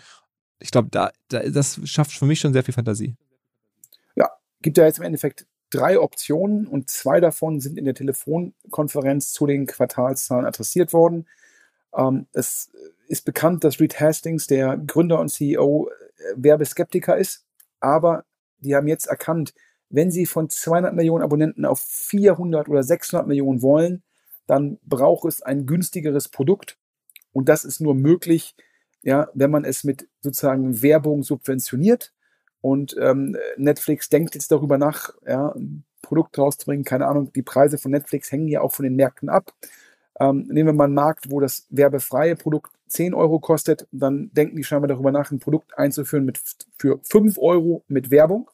ich 0.60 0.70
glaube, 0.70 0.88
da, 0.90 1.10
da, 1.28 1.40
das 1.40 1.80
schafft 1.84 2.12
für 2.12 2.26
mich 2.26 2.38
schon 2.38 2.52
sehr 2.52 2.62
viel 2.62 2.74
Fantasie. 2.74 3.16
Ja, 4.14 4.30
gibt 4.62 4.78
ja 4.78 4.84
jetzt 4.84 4.98
im 4.98 5.04
Endeffekt 5.04 5.46
drei 5.70 5.98
Optionen 5.98 6.66
und 6.68 6.90
zwei 6.90 7.20
davon 7.20 7.60
sind 7.60 7.76
in 7.76 7.86
der 7.86 7.94
Telefonkonferenz 7.94 9.32
zu 9.32 9.46
den 9.46 9.66
Quartalszahlen 9.66 10.46
adressiert 10.46 10.92
worden. 10.92 11.26
Ähm, 11.96 12.26
es 12.32 12.70
ist 13.10 13.24
bekannt, 13.24 13.64
dass 13.64 13.80
Reed 13.80 14.00
Hastings, 14.00 14.46
der 14.46 14.76
Gründer 14.78 15.18
und 15.18 15.28
CEO, 15.28 15.88
äh, 15.88 15.92
Werbeskeptiker 16.36 17.16
ist, 17.16 17.44
aber 17.80 18.24
die 18.58 18.76
haben 18.76 18.86
jetzt 18.86 19.06
erkannt, 19.06 19.52
wenn 19.88 20.10
sie 20.10 20.26
von 20.26 20.48
200 20.48 20.94
Millionen 20.94 21.24
Abonnenten 21.24 21.64
auf 21.64 21.80
400 21.80 22.68
oder 22.68 22.82
600 22.82 23.26
Millionen 23.26 23.62
wollen, 23.62 24.02
dann 24.46 24.78
braucht 24.84 25.26
es 25.26 25.42
ein 25.42 25.66
günstigeres 25.66 26.28
Produkt 26.28 26.78
und 27.32 27.48
das 27.48 27.64
ist 27.64 27.80
nur 27.80 27.94
möglich, 27.94 28.54
ja, 29.02 29.28
wenn 29.34 29.50
man 29.50 29.64
es 29.64 29.82
mit 29.84 30.08
sozusagen 30.20 30.82
Werbung 30.82 31.22
subventioniert. 31.22 32.12
Und 32.60 32.94
ähm, 33.00 33.36
Netflix 33.56 34.10
denkt 34.10 34.34
jetzt 34.34 34.52
darüber 34.52 34.76
nach, 34.76 35.14
ja, 35.26 35.48
ein 35.52 35.84
Produkt 36.02 36.38
rauszubringen. 36.38 36.84
Keine 36.84 37.06
Ahnung, 37.06 37.32
die 37.32 37.42
Preise 37.42 37.78
von 37.78 37.90
Netflix 37.90 38.30
hängen 38.30 38.48
ja 38.48 38.60
auch 38.60 38.72
von 38.72 38.84
den 38.84 38.96
Märkten 38.96 39.30
ab. 39.30 39.54
Ähm, 40.18 40.46
nehmen 40.48 40.68
wir 40.68 40.72
mal 40.74 40.84
einen 40.84 40.94
Markt, 40.94 41.30
wo 41.30 41.40
das 41.40 41.66
werbefreie 41.70 42.36
Produkt 42.36 42.72
10 42.90 43.14
Euro 43.14 43.38
kostet, 43.38 43.86
dann 43.92 44.30
denken 44.32 44.56
die 44.56 44.64
scheinbar 44.64 44.88
darüber 44.88 45.12
nach, 45.12 45.30
ein 45.30 45.38
Produkt 45.38 45.78
einzuführen 45.78 46.24
mit, 46.24 46.40
für 46.76 47.00
5 47.02 47.38
Euro 47.38 47.84
mit 47.88 48.10
Werbung, 48.10 48.50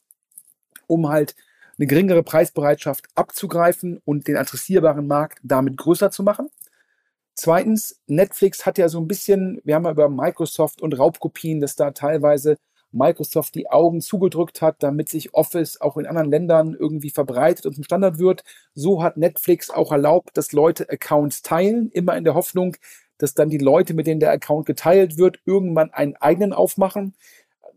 um 0.87 1.09
halt 1.09 1.35
eine 1.79 1.87
geringere 1.87 2.23
Preisbereitschaft 2.23 3.07
abzugreifen 3.15 4.01
und 4.05 4.29
den 4.29 4.37
adressierbaren 4.37 5.07
Markt 5.07 5.39
damit 5.43 5.77
größer 5.77 6.11
zu 6.11 6.23
machen. 6.23 6.49
Zweitens, 7.35 8.01
Netflix 8.07 8.65
hat 8.65 8.79
ja 8.79 8.89
so 8.89 8.99
ein 8.99 9.09
bisschen, 9.09 9.61
wir 9.65 9.75
haben 9.75 9.85
ja 9.85 9.91
über 9.91 10.09
Microsoft 10.09 10.81
und 10.81 10.99
Raubkopien, 10.99 11.61
dass 11.61 11.77
da 11.77 11.91
teilweise 11.91 12.57
Microsoft 12.93 13.55
die 13.55 13.69
Augen 13.69 14.01
zugedrückt 14.01 14.63
hat, 14.63 14.83
damit 14.83 15.11
sich 15.11 15.35
Office 15.35 15.81
auch 15.81 15.99
in 15.99 16.07
anderen 16.07 16.31
Ländern 16.31 16.75
irgendwie 16.79 17.11
verbreitet 17.11 17.67
und 17.67 17.75
zum 17.75 17.85
Standard 17.85 18.19
wird. 18.19 18.43
So 18.75 19.03
hat 19.03 19.19
Netflix 19.19 19.71
auch 19.71 19.93
erlaubt, 19.93 20.31
dass 20.37 20.53
Leute 20.53 20.89
Accounts 20.89 21.43
teilen, 21.43 21.91
immer 21.91 22.17
in 22.17 22.25
der 22.25 22.35
Hoffnung, 22.35 22.77
dass 23.19 23.35
dann 23.35 23.49
die 23.49 23.59
Leute, 23.59 23.95
mit 23.95 24.07
denen 24.07 24.21
der 24.21 24.31
Account 24.31 24.67
geteilt 24.67 25.19
wird, 25.19 25.41
irgendwann 25.45 25.93
einen 25.93 26.17
eigenen 26.17 26.53
aufmachen. 26.53 27.15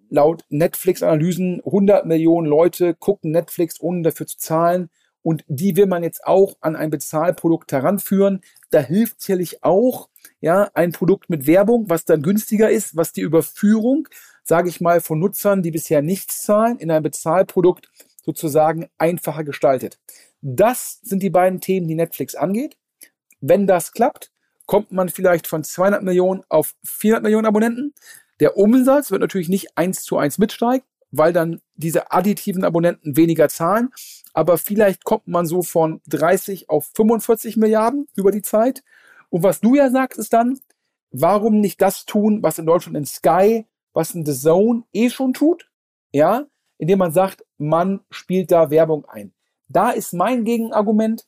Laut 0.10 0.44
Netflix-Analysen 0.50 1.62
100 1.66 2.06
Millionen 2.06 2.48
Leute 2.48 2.96
gucken 2.96 3.32
Netflix, 3.32 3.80
ohne 3.80 4.02
dafür 4.02 4.28
zu 4.28 4.38
zahlen. 4.38 4.90
Und 5.22 5.44
die 5.48 5.76
will 5.76 5.86
man 5.86 6.04
jetzt 6.04 6.26
auch 6.26 6.56
an 6.62 6.76
ein 6.76 6.90
Bezahlprodukt 6.90 7.72
heranführen. 7.72 8.42
Da 8.72 8.80
hilft 8.80 9.22
sicherlich 9.22 9.64
auch, 9.64 10.10
ja, 10.40 10.70
ein 10.74 10.92
Produkt 10.92 11.30
mit 11.30 11.46
Werbung, 11.46 11.90
was 11.90 12.06
dann 12.06 12.22
günstiger 12.22 12.70
ist, 12.70 12.96
was 12.96 13.12
die 13.12 13.22
Überführung, 13.22 14.08
sage 14.44 14.70
ich 14.70 14.82
mal, 14.82 15.02
von 15.02 15.20
Nutzern, 15.20 15.62
die 15.62 15.72
bisher 15.72 16.02
nichts 16.02 16.42
zahlen, 16.44 16.78
in 16.78 16.90
ein 16.90 17.04
Bezahlprodukt 17.04 17.90
sozusagen 18.24 18.88
einfacher 18.98 19.44
gestaltet. 19.44 20.00
Das 20.42 21.00
sind 21.02 21.22
die 21.22 21.30
beiden 21.30 21.60
Themen, 21.60 21.88
die 21.88 21.96
Netflix 21.96 22.36
angeht. 22.36 22.78
Wenn 23.42 23.68
das 23.68 23.92
klappt, 23.92 24.32
kommt 24.70 24.92
man 24.92 25.10
vielleicht 25.10 25.48
von 25.48 25.64
200 25.64 26.04
Millionen 26.04 26.44
auf 26.48 26.76
400 26.84 27.24
Millionen 27.24 27.48
Abonnenten. 27.48 27.96
Der 28.40 28.56
Umsatz 28.56 29.10
wird 29.10 29.20
natürlich 29.20 29.50
nicht 29.50 29.76
eins 29.76 30.04
zu 30.04 30.16
eins 30.20 30.38
mitsteigen, 30.38 30.86
weil 31.10 31.34
dann 31.34 31.60
diese 31.74 32.12
additiven 32.12 32.64
Abonnenten 32.64 33.18
weniger 33.18 33.50
zahlen. 33.50 33.90
Aber 34.32 34.60
vielleicht 34.60 35.06
kommt 35.06 35.28
man 35.28 35.48
so 35.48 35.64
von 35.64 36.02
30 36.10 36.70
auf 36.70 36.88
45 36.94 37.58
Milliarden 37.58 38.06
über 38.16 38.30
die 38.30 38.44
Zeit. 38.44 38.84
Und 39.32 39.42
was 39.42 39.60
du 39.60 39.74
ja 39.74 39.90
sagst, 39.90 40.20
ist 40.20 40.34
dann, 40.34 40.60
warum 41.10 41.62
nicht 41.62 41.82
das 41.82 42.06
tun, 42.06 42.44
was 42.44 42.60
in 42.60 42.68
Deutschland 42.68 42.96
in 42.96 43.08
Sky, 43.08 43.66
was 43.94 44.14
in 44.14 44.24
The 44.24 44.36
Zone 44.36 44.84
eh 44.94 45.10
schon 45.10 45.34
tut? 45.34 45.68
Ja, 46.12 46.46
indem 46.78 47.00
man 47.00 47.12
sagt, 47.12 47.44
man 47.58 48.02
spielt 48.12 48.52
da 48.52 48.70
Werbung 48.70 49.06
ein. 49.06 49.34
Da 49.68 49.90
ist 49.90 50.14
mein 50.14 50.44
Gegenargument 50.44 51.26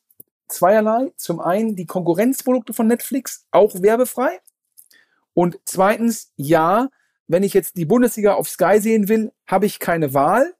zweierlei. 0.51 1.11
Zum 1.15 1.39
einen 1.39 1.75
die 1.75 1.85
Konkurrenzprodukte 1.85 2.73
von 2.73 2.87
Netflix 2.87 3.45
auch 3.51 3.81
werbefrei. 3.81 4.39
Und 5.33 5.59
zweitens, 5.65 6.31
ja, 6.35 6.89
wenn 7.27 7.43
ich 7.43 7.53
jetzt 7.53 7.77
die 7.77 7.85
Bundesliga 7.85 8.33
auf 8.33 8.49
Sky 8.49 8.79
sehen 8.79 9.07
will, 9.07 9.31
habe 9.47 9.65
ich 9.65 9.79
keine 9.79 10.13
Wahl. 10.13 10.53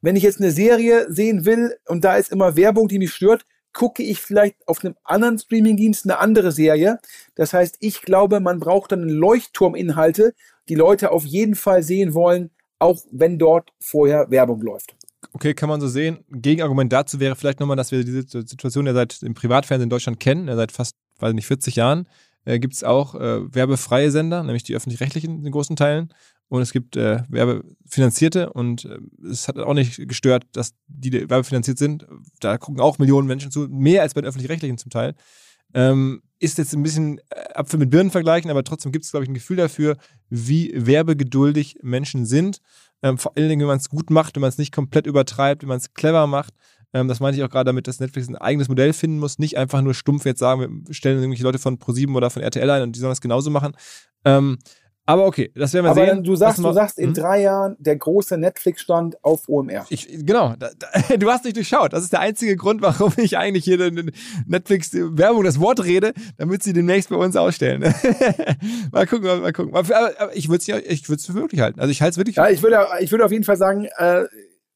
Wenn 0.00 0.16
ich 0.16 0.22
jetzt 0.22 0.40
eine 0.40 0.50
Serie 0.50 1.10
sehen 1.10 1.46
will 1.46 1.78
und 1.86 2.04
da 2.04 2.16
ist 2.16 2.32
immer 2.32 2.56
Werbung, 2.56 2.88
die 2.88 2.98
mich 2.98 3.14
stört, 3.14 3.46
gucke 3.72 4.02
ich 4.02 4.20
vielleicht 4.20 4.56
auf 4.66 4.84
einem 4.84 4.96
anderen 5.04 5.38
Streamingdienst 5.38 6.04
eine 6.04 6.18
andere 6.18 6.52
Serie. 6.52 7.00
Das 7.34 7.52
heißt, 7.52 7.76
ich 7.80 8.02
glaube, 8.02 8.40
man 8.40 8.60
braucht 8.60 8.92
dann 8.92 9.08
Leuchtturminhalte, 9.08 10.34
die 10.68 10.74
Leute 10.74 11.10
auf 11.10 11.24
jeden 11.24 11.54
Fall 11.54 11.82
sehen 11.82 12.14
wollen, 12.14 12.50
auch 12.78 13.04
wenn 13.10 13.38
dort 13.38 13.72
vorher 13.80 14.30
Werbung 14.30 14.60
läuft. 14.62 14.94
Okay, 15.34 15.52
kann 15.52 15.68
man 15.68 15.80
so 15.80 15.88
sehen. 15.88 16.20
Gegenargument 16.30 16.92
dazu 16.92 17.18
wäre 17.18 17.34
vielleicht 17.34 17.58
nochmal, 17.58 17.76
dass 17.76 17.90
wir 17.90 18.04
diese 18.04 18.22
Situation 18.22 18.86
ja 18.86 18.94
seit 18.94 19.20
dem 19.20 19.34
Privatfernsehen 19.34 19.86
in 19.86 19.90
Deutschland 19.90 20.20
kennen, 20.20 20.46
ja 20.46 20.54
seit 20.54 20.70
fast, 20.70 20.96
weiß 21.18 21.34
nicht, 21.34 21.46
40 21.46 21.74
Jahren 21.74 22.06
äh, 22.44 22.60
gibt 22.60 22.74
es 22.74 22.84
auch 22.84 23.16
äh, 23.16 23.52
werbefreie 23.52 24.12
Sender, 24.12 24.44
nämlich 24.44 24.62
die 24.62 24.76
öffentlich-rechtlichen 24.76 25.44
in 25.44 25.52
großen 25.52 25.74
Teilen. 25.74 26.14
Und 26.46 26.62
es 26.62 26.72
gibt 26.72 26.96
äh, 26.96 27.22
werbefinanzierte 27.28 28.52
und 28.52 28.84
äh, 28.84 28.98
es 29.28 29.48
hat 29.48 29.58
auch 29.58 29.74
nicht 29.74 30.06
gestört, 30.06 30.44
dass 30.52 30.74
die 30.86 31.12
werbefinanziert 31.12 31.78
sind. 31.78 32.06
Da 32.38 32.56
gucken 32.56 32.80
auch 32.80 32.98
Millionen 32.98 33.26
Menschen 33.26 33.50
zu, 33.50 33.66
mehr 33.68 34.02
als 34.02 34.14
bei 34.14 34.20
den 34.20 34.28
öffentlich-rechtlichen 34.28 34.78
zum 34.78 34.90
Teil. 34.90 35.14
Ähm, 35.72 36.22
ist 36.44 36.58
jetzt 36.58 36.74
ein 36.74 36.82
bisschen 36.82 37.18
äh, 37.30 37.54
Apfel 37.54 37.78
mit 37.78 37.90
Birnen 37.90 38.10
vergleichen, 38.10 38.50
aber 38.50 38.64
trotzdem 38.64 38.92
gibt 38.92 39.04
es, 39.04 39.10
glaube 39.10 39.24
ich, 39.24 39.30
ein 39.30 39.34
Gefühl 39.34 39.56
dafür, 39.56 39.96
wie 40.28 40.72
werbegeduldig 40.74 41.78
Menschen 41.82 42.26
sind. 42.26 42.60
Ähm, 43.02 43.18
vor 43.18 43.36
allen 43.36 43.48
Dingen, 43.48 43.60
wenn 43.60 43.68
man 43.68 43.78
es 43.78 43.88
gut 43.88 44.10
macht, 44.10 44.36
wenn 44.36 44.40
man 44.40 44.48
es 44.48 44.58
nicht 44.58 44.72
komplett 44.72 45.06
übertreibt, 45.06 45.62
wenn 45.62 45.68
man 45.68 45.78
es 45.78 45.94
clever 45.94 46.26
macht. 46.26 46.54
Ähm, 46.92 47.08
das 47.08 47.20
meinte 47.20 47.38
ich 47.38 47.44
auch 47.44 47.50
gerade 47.50 47.66
damit, 47.66 47.88
dass 47.88 48.00
Netflix 48.00 48.28
ein 48.28 48.36
eigenes 48.36 48.68
Modell 48.68 48.92
finden 48.92 49.18
muss, 49.18 49.38
nicht 49.38 49.58
einfach 49.58 49.82
nur 49.82 49.94
stumpf 49.94 50.24
jetzt 50.24 50.38
sagen, 50.38 50.84
wir 50.86 50.94
stellen 50.94 51.18
irgendwelche 51.18 51.42
Leute 51.42 51.58
von 51.58 51.78
ProSieben 51.78 52.14
oder 52.14 52.30
von 52.30 52.42
RTL 52.42 52.70
ein 52.70 52.82
und 52.82 52.96
die 52.96 53.00
sollen 53.00 53.10
das 53.10 53.20
genauso 53.20 53.50
machen. 53.50 53.72
Ähm, 54.24 54.58
aber 55.06 55.26
okay, 55.26 55.52
das 55.54 55.74
werden 55.74 55.84
wir 55.84 55.90
aber 55.90 56.06
sehen. 56.06 56.24
Du 56.24 56.34
sagst, 56.34 56.58
du 56.58 56.72
sagst 56.72 56.98
in 56.98 57.08
hm? 57.08 57.14
drei 57.14 57.42
Jahren 57.42 57.76
der 57.78 57.96
große 57.96 58.38
Netflix-Stand 58.38 59.22
auf 59.22 59.48
OMR. 59.48 59.84
Ich, 59.90 60.08
genau, 60.24 60.54
da, 60.58 60.70
da, 60.78 61.16
du 61.16 61.30
hast 61.30 61.44
nicht 61.44 61.56
durchschaut. 61.56 61.92
Das 61.92 62.04
ist 62.04 62.12
der 62.12 62.20
einzige 62.20 62.56
Grund, 62.56 62.80
warum 62.80 63.12
ich 63.18 63.36
eigentlich 63.36 63.64
hier 63.64 63.78
in 63.80 64.12
Netflix-Werbung 64.46 65.44
das 65.44 65.60
Wort 65.60 65.84
rede, 65.84 66.14
damit 66.38 66.62
sie 66.62 66.72
demnächst 66.72 67.10
bei 67.10 67.16
uns 67.16 67.36
ausstellen. 67.36 67.82
mal 68.92 69.06
gucken, 69.06 69.42
mal 69.42 69.52
gucken. 69.52 69.74
Aber, 69.74 69.94
aber 70.18 70.34
ich 70.34 70.48
würde 70.48 70.64
es 70.64 71.26
für 71.26 71.32
möglich 71.34 71.60
halten. 71.60 71.80
Also 71.80 71.90
ich 71.90 72.00
halte 72.00 72.12
es 72.12 72.16
wirklich. 72.16 72.36
Ja, 72.36 72.48
ich 72.48 72.62
würde, 72.62 72.86
ich 73.00 73.10
würde 73.10 73.26
auf 73.26 73.32
jeden 73.32 73.44
Fall 73.44 73.58
sagen, 73.58 73.88
äh, 73.98 74.24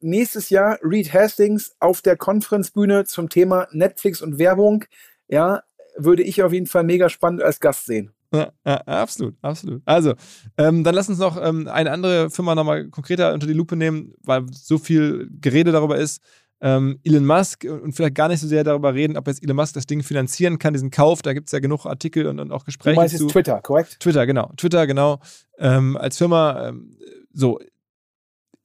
nächstes 0.00 0.50
Jahr 0.50 0.78
Reed 0.82 1.12
Hastings 1.12 1.74
auf 1.80 2.02
der 2.02 2.16
Konferenzbühne 2.16 3.06
zum 3.06 3.30
Thema 3.30 3.66
Netflix 3.72 4.20
und 4.20 4.38
Werbung. 4.38 4.84
Ja, 5.28 5.62
würde 5.96 6.22
ich 6.22 6.42
auf 6.42 6.52
jeden 6.52 6.66
Fall 6.66 6.84
mega 6.84 7.08
spannend 7.08 7.42
als 7.42 7.60
Gast 7.60 7.86
sehen. 7.86 8.12
Ja, 8.32 8.52
ja, 8.66 8.76
absolut, 8.82 9.36
absolut. 9.40 9.80
Also, 9.86 10.14
ähm, 10.58 10.84
dann 10.84 10.94
lass 10.94 11.08
uns 11.08 11.18
noch 11.18 11.42
ähm, 11.42 11.66
eine 11.66 11.90
andere 11.90 12.28
Firma 12.28 12.54
nochmal 12.54 12.88
konkreter 12.88 13.32
unter 13.32 13.46
die 13.46 13.54
Lupe 13.54 13.74
nehmen, 13.74 14.12
weil 14.22 14.44
so 14.52 14.76
viel 14.78 15.28
Gerede 15.40 15.72
darüber 15.72 15.96
ist. 15.96 16.20
Ähm, 16.60 16.98
Elon 17.04 17.24
Musk 17.24 17.64
und 17.64 17.92
vielleicht 17.92 18.16
gar 18.16 18.28
nicht 18.28 18.40
so 18.40 18.48
sehr 18.48 18.64
darüber 18.64 18.92
reden, 18.92 19.16
ob 19.16 19.28
jetzt 19.28 19.42
Elon 19.42 19.56
Musk 19.56 19.74
das 19.74 19.86
Ding 19.86 20.02
finanzieren 20.02 20.58
kann, 20.58 20.74
diesen 20.74 20.90
Kauf. 20.90 21.22
Da 21.22 21.32
gibt 21.32 21.48
es 21.48 21.52
ja 21.52 21.60
genug 21.60 21.86
Artikel 21.86 22.26
und, 22.26 22.40
und 22.40 22.52
auch 22.52 22.64
Gespräche. 22.64 22.96
Du 22.96 23.00
meinst 23.00 23.16
zu. 23.16 23.28
Twitter, 23.28 23.62
korrekt? 23.62 23.98
Twitter, 24.00 24.26
genau. 24.26 24.52
Twitter, 24.56 24.86
genau. 24.86 25.20
Ähm, 25.58 25.96
als 25.96 26.18
Firma, 26.18 26.68
ähm, 26.68 26.98
so, 27.32 27.60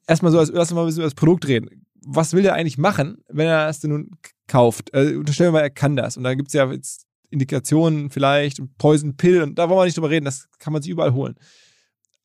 erstmal 0.07 0.32
so 0.32 0.39
als, 0.39 0.49
erstmal 0.49 0.91
so 0.91 1.03
als 1.03 1.16
Produkt 1.16 1.47
reden. 1.47 1.86
Was 2.05 2.34
will 2.34 2.45
er 2.45 2.55
eigentlich 2.55 2.78
machen, 2.78 3.24
wenn 3.30 3.47
er 3.47 3.70
es 3.70 3.80
denn 3.80 3.91
nun 3.91 4.11
kauft? 4.47 4.89
Äh, 4.93 5.16
unterstellen 5.16 5.53
wir 5.53 5.59
mal, 5.59 5.64
er 5.64 5.70
kann 5.70 5.95
das. 5.95 6.18
Und 6.18 6.24
da 6.24 6.34
gibt 6.34 6.49
es 6.49 6.53
ja 6.53 6.70
jetzt 6.70 7.05
Indikationen 7.34 8.09
vielleicht, 8.09 8.61
Poison 8.77 9.17
Pill, 9.17 9.41
und 9.41 9.59
da 9.59 9.69
wollen 9.69 9.79
wir 9.79 9.86
nicht 9.86 9.97
drüber 9.97 10.09
reden, 10.09 10.25
das 10.25 10.47
kann 10.59 10.73
man 10.73 10.81
sich 10.81 10.91
überall 10.91 11.13
holen. 11.13 11.36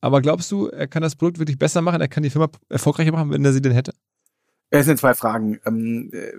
Aber 0.00 0.22
glaubst 0.22 0.52
du, 0.52 0.68
er 0.68 0.86
kann 0.86 1.02
das 1.02 1.16
Produkt 1.16 1.38
wirklich 1.38 1.58
besser 1.58 1.82
machen, 1.82 2.00
er 2.00 2.08
kann 2.08 2.22
die 2.22 2.30
Firma 2.30 2.48
erfolgreicher 2.68 3.12
machen, 3.12 3.30
wenn 3.30 3.44
er 3.44 3.52
sie 3.52 3.62
denn 3.62 3.72
hätte? 3.72 3.92
Es 4.70 4.86
sind 4.86 4.98
zwei 4.98 5.14
Fragen. 5.14 5.58
Ähm, 5.66 6.10
äh, 6.12 6.32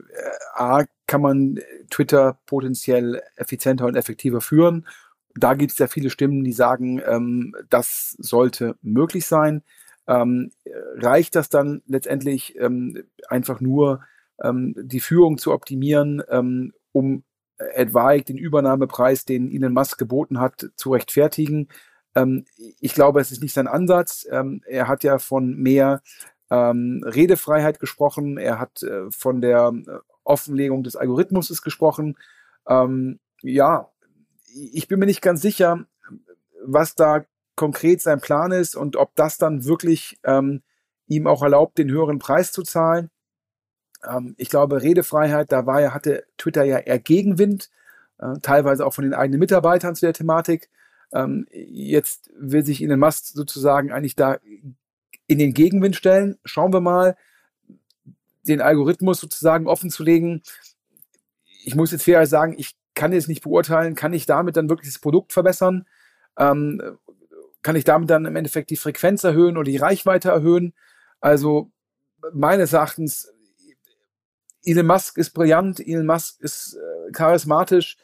A, 0.53 0.85
kann 1.07 1.21
man 1.21 1.59
Twitter 1.89 2.39
potenziell 2.45 3.21
effizienter 3.35 3.85
und 3.85 3.95
effektiver 3.95 4.39
führen? 4.39 4.87
Da 5.35 5.55
gibt 5.55 5.71
es 5.71 5.79
ja 5.79 5.87
viele 5.87 6.09
Stimmen, 6.09 6.43
die 6.43 6.53
sagen, 6.53 7.01
ähm, 7.05 7.55
das 7.69 8.15
sollte 8.19 8.75
möglich 8.81 9.25
sein. 9.25 9.63
Ähm, 10.07 10.51
reicht 10.97 11.35
das 11.35 11.49
dann 11.49 11.81
letztendlich 11.87 12.55
ähm, 12.59 13.03
einfach 13.27 13.61
nur, 13.61 14.01
ähm, 14.43 14.73
die 14.77 14.99
Führung 14.99 15.37
zu 15.37 15.53
optimieren, 15.53 16.21
ähm, 16.29 16.73
um 16.91 17.23
etwaig 17.73 18.25
den 18.25 18.37
Übernahmepreis, 18.37 19.25
den 19.25 19.51
Elon 19.51 19.73
Musk 19.73 19.97
geboten 19.97 20.39
hat, 20.39 20.69
zu 20.75 20.91
rechtfertigen. 20.91 21.69
Ähm, 22.15 22.45
ich 22.79 22.93
glaube, 22.93 23.19
es 23.19 23.31
ist 23.31 23.41
nicht 23.41 23.53
sein 23.53 23.67
Ansatz. 23.67 24.27
Ähm, 24.31 24.63
er 24.67 24.87
hat 24.87 25.03
ja 25.03 25.19
von 25.19 25.55
mehr 25.55 26.01
ähm, 26.49 27.03
Redefreiheit 27.05 27.79
gesprochen. 27.79 28.37
Er 28.37 28.59
hat 28.59 28.83
äh, 28.83 29.11
von 29.11 29.41
der 29.41 29.71
äh, 29.73 29.97
Offenlegung 30.23 30.83
des 30.83 30.95
Algorithmus 30.95 31.61
gesprochen. 31.61 32.17
Ähm, 32.67 33.19
ja, 33.41 33.89
ich 34.53 34.87
bin 34.87 34.99
mir 34.99 35.05
nicht 35.05 35.21
ganz 35.21 35.41
sicher, 35.41 35.85
was 36.65 36.95
da 36.95 37.25
konkret 37.55 38.01
sein 38.01 38.21
Plan 38.21 38.51
ist 38.51 38.75
und 38.75 38.95
ob 38.95 39.15
das 39.15 39.37
dann 39.37 39.65
wirklich 39.65 40.19
ähm, 40.23 40.61
ihm 41.07 41.27
auch 41.27 41.43
erlaubt, 41.43 41.77
den 41.77 41.89
höheren 41.89 42.19
Preis 42.19 42.51
zu 42.51 42.63
zahlen. 42.63 43.09
Ähm, 44.07 44.35
ich 44.37 44.49
glaube, 44.49 44.81
Redefreiheit, 44.81 45.51
da 45.51 45.65
war 45.65 45.81
ja, 45.81 45.93
hatte 45.93 46.25
Twitter 46.37 46.63
ja 46.63 46.77
eher 46.77 46.99
Gegenwind, 46.99 47.69
äh, 48.19 48.35
teilweise 48.41 48.85
auch 48.85 48.93
von 48.93 49.03
den 49.03 49.13
eigenen 49.13 49.39
Mitarbeitern 49.39 49.95
zu 49.95 50.05
der 50.05 50.13
Thematik. 50.13 50.69
Ähm, 51.11 51.47
jetzt 51.51 52.29
will 52.37 52.63
sich 52.63 52.83
Elon 52.83 52.99
Musk 52.99 53.25
sozusagen 53.27 53.91
eigentlich 53.91 54.15
da 54.15 54.37
in 55.27 55.39
den 55.39 55.53
Gegenwind 55.53 55.95
stellen. 55.95 56.37
Schauen 56.45 56.73
wir 56.73 56.81
mal, 56.81 57.15
den 58.47 58.61
Algorithmus 58.61 59.19
sozusagen 59.19 59.67
offen 59.67 59.89
zu 59.89 60.03
legen. 60.03 60.41
Ich 61.63 61.75
muss 61.75 61.91
jetzt 61.91 62.03
fair 62.03 62.25
sagen, 62.25 62.55
ich 62.57 62.75
kann 62.95 63.13
jetzt 63.13 63.27
nicht 63.27 63.43
beurteilen, 63.43 63.95
kann 63.95 64.13
ich 64.13 64.25
damit 64.25 64.57
dann 64.57 64.69
wirklich 64.69 64.91
das 64.91 64.99
Produkt 64.99 65.33
verbessern? 65.33 65.85
Ähm, 66.37 66.81
kann 67.61 67.75
ich 67.75 67.83
damit 67.83 68.09
dann 68.09 68.25
im 68.25 68.35
Endeffekt 68.35 68.69
die 68.69 68.77
Frequenz 68.77 69.23
erhöhen 69.23 69.57
oder 69.57 69.69
die 69.69 69.77
Reichweite 69.77 70.29
erhöhen? 70.29 70.73
Also 71.19 71.71
meines 72.33 72.73
Erachtens 72.73 73.33
Elon 74.69 74.87
Musk 74.87 75.17
ist 75.17 75.31
brillant, 75.31 75.79
Elon 75.79 76.05
Musk 76.05 76.39
ist 76.41 76.75
äh, 76.75 77.11
charismatisch, 77.11 77.97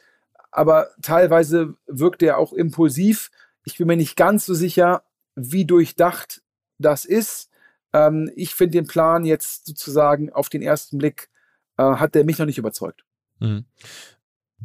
aber 0.50 0.88
teilweise 1.02 1.74
wirkt 1.86 2.22
er 2.22 2.38
auch 2.38 2.52
impulsiv. 2.52 3.30
Ich 3.64 3.78
bin 3.78 3.86
mir 3.86 3.96
nicht 3.96 4.16
ganz 4.16 4.46
so 4.46 4.54
sicher, 4.54 5.02
wie 5.34 5.64
durchdacht 5.64 6.42
das 6.78 7.04
ist. 7.04 7.50
Ähm, 7.92 8.30
ich 8.34 8.54
finde 8.54 8.78
den 8.78 8.86
Plan 8.86 9.24
jetzt 9.24 9.66
sozusagen 9.66 10.32
auf 10.32 10.48
den 10.48 10.62
ersten 10.62 10.98
Blick, 10.98 11.28
äh, 11.76 11.82
hat 11.82 12.14
der 12.14 12.24
mich 12.24 12.38
noch 12.38 12.46
nicht 12.46 12.58
überzeugt. 12.58 13.04
Mhm. 13.40 13.64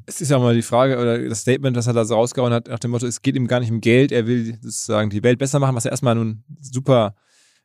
Es 0.06 0.22
ist 0.22 0.32
ja 0.32 0.40
mal 0.40 0.56
die 0.56 0.62
Frage 0.62 0.98
oder 0.98 1.20
das 1.28 1.42
Statement, 1.42 1.76
das 1.76 1.88
er 1.88 1.94
da 1.94 2.06
so 2.06 2.16
rausgehauen 2.16 2.54
hat, 2.54 2.68
nach 2.68 2.80
dem 2.80 2.92
Motto, 2.92 3.06
es 3.06 3.22
geht 3.22 3.36
ihm 3.36 3.48
gar 3.48 3.60
nicht 3.60 3.72
um 3.72 3.82
Geld, 3.82 4.12
er 4.12 4.26
will 4.26 4.58
sozusagen 4.62 5.10
die 5.10 5.24
Welt 5.24 5.38
besser 5.38 5.60
machen, 5.60 5.76
was 5.76 5.84
ja 5.84 5.92
erstmal 5.92 6.16
nun 6.16 6.44
super 6.62 7.16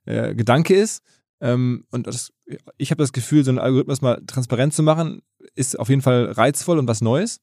äh, 0.05 0.35
Gedanke 0.35 0.75
ist. 0.75 1.03
Ähm, 1.41 1.85
und 1.91 2.07
das, 2.07 2.33
ich 2.79 2.91
habe 2.91 3.03
das 3.03 3.13
Gefühl, 3.13 3.45
so 3.45 3.51
einen 3.51 3.59
Algorithmus 3.59 4.01
mal 4.01 4.23
transparent 4.27 4.75
zu 4.75 4.83
machen, 4.83 5.23
ist 5.55 5.79
auf 5.79 5.89
jeden 5.89 6.03
Fall 6.03 6.33
reizvoll 6.33 6.79
und 6.79 6.89
was 6.89 7.01
Neues. 7.01 7.41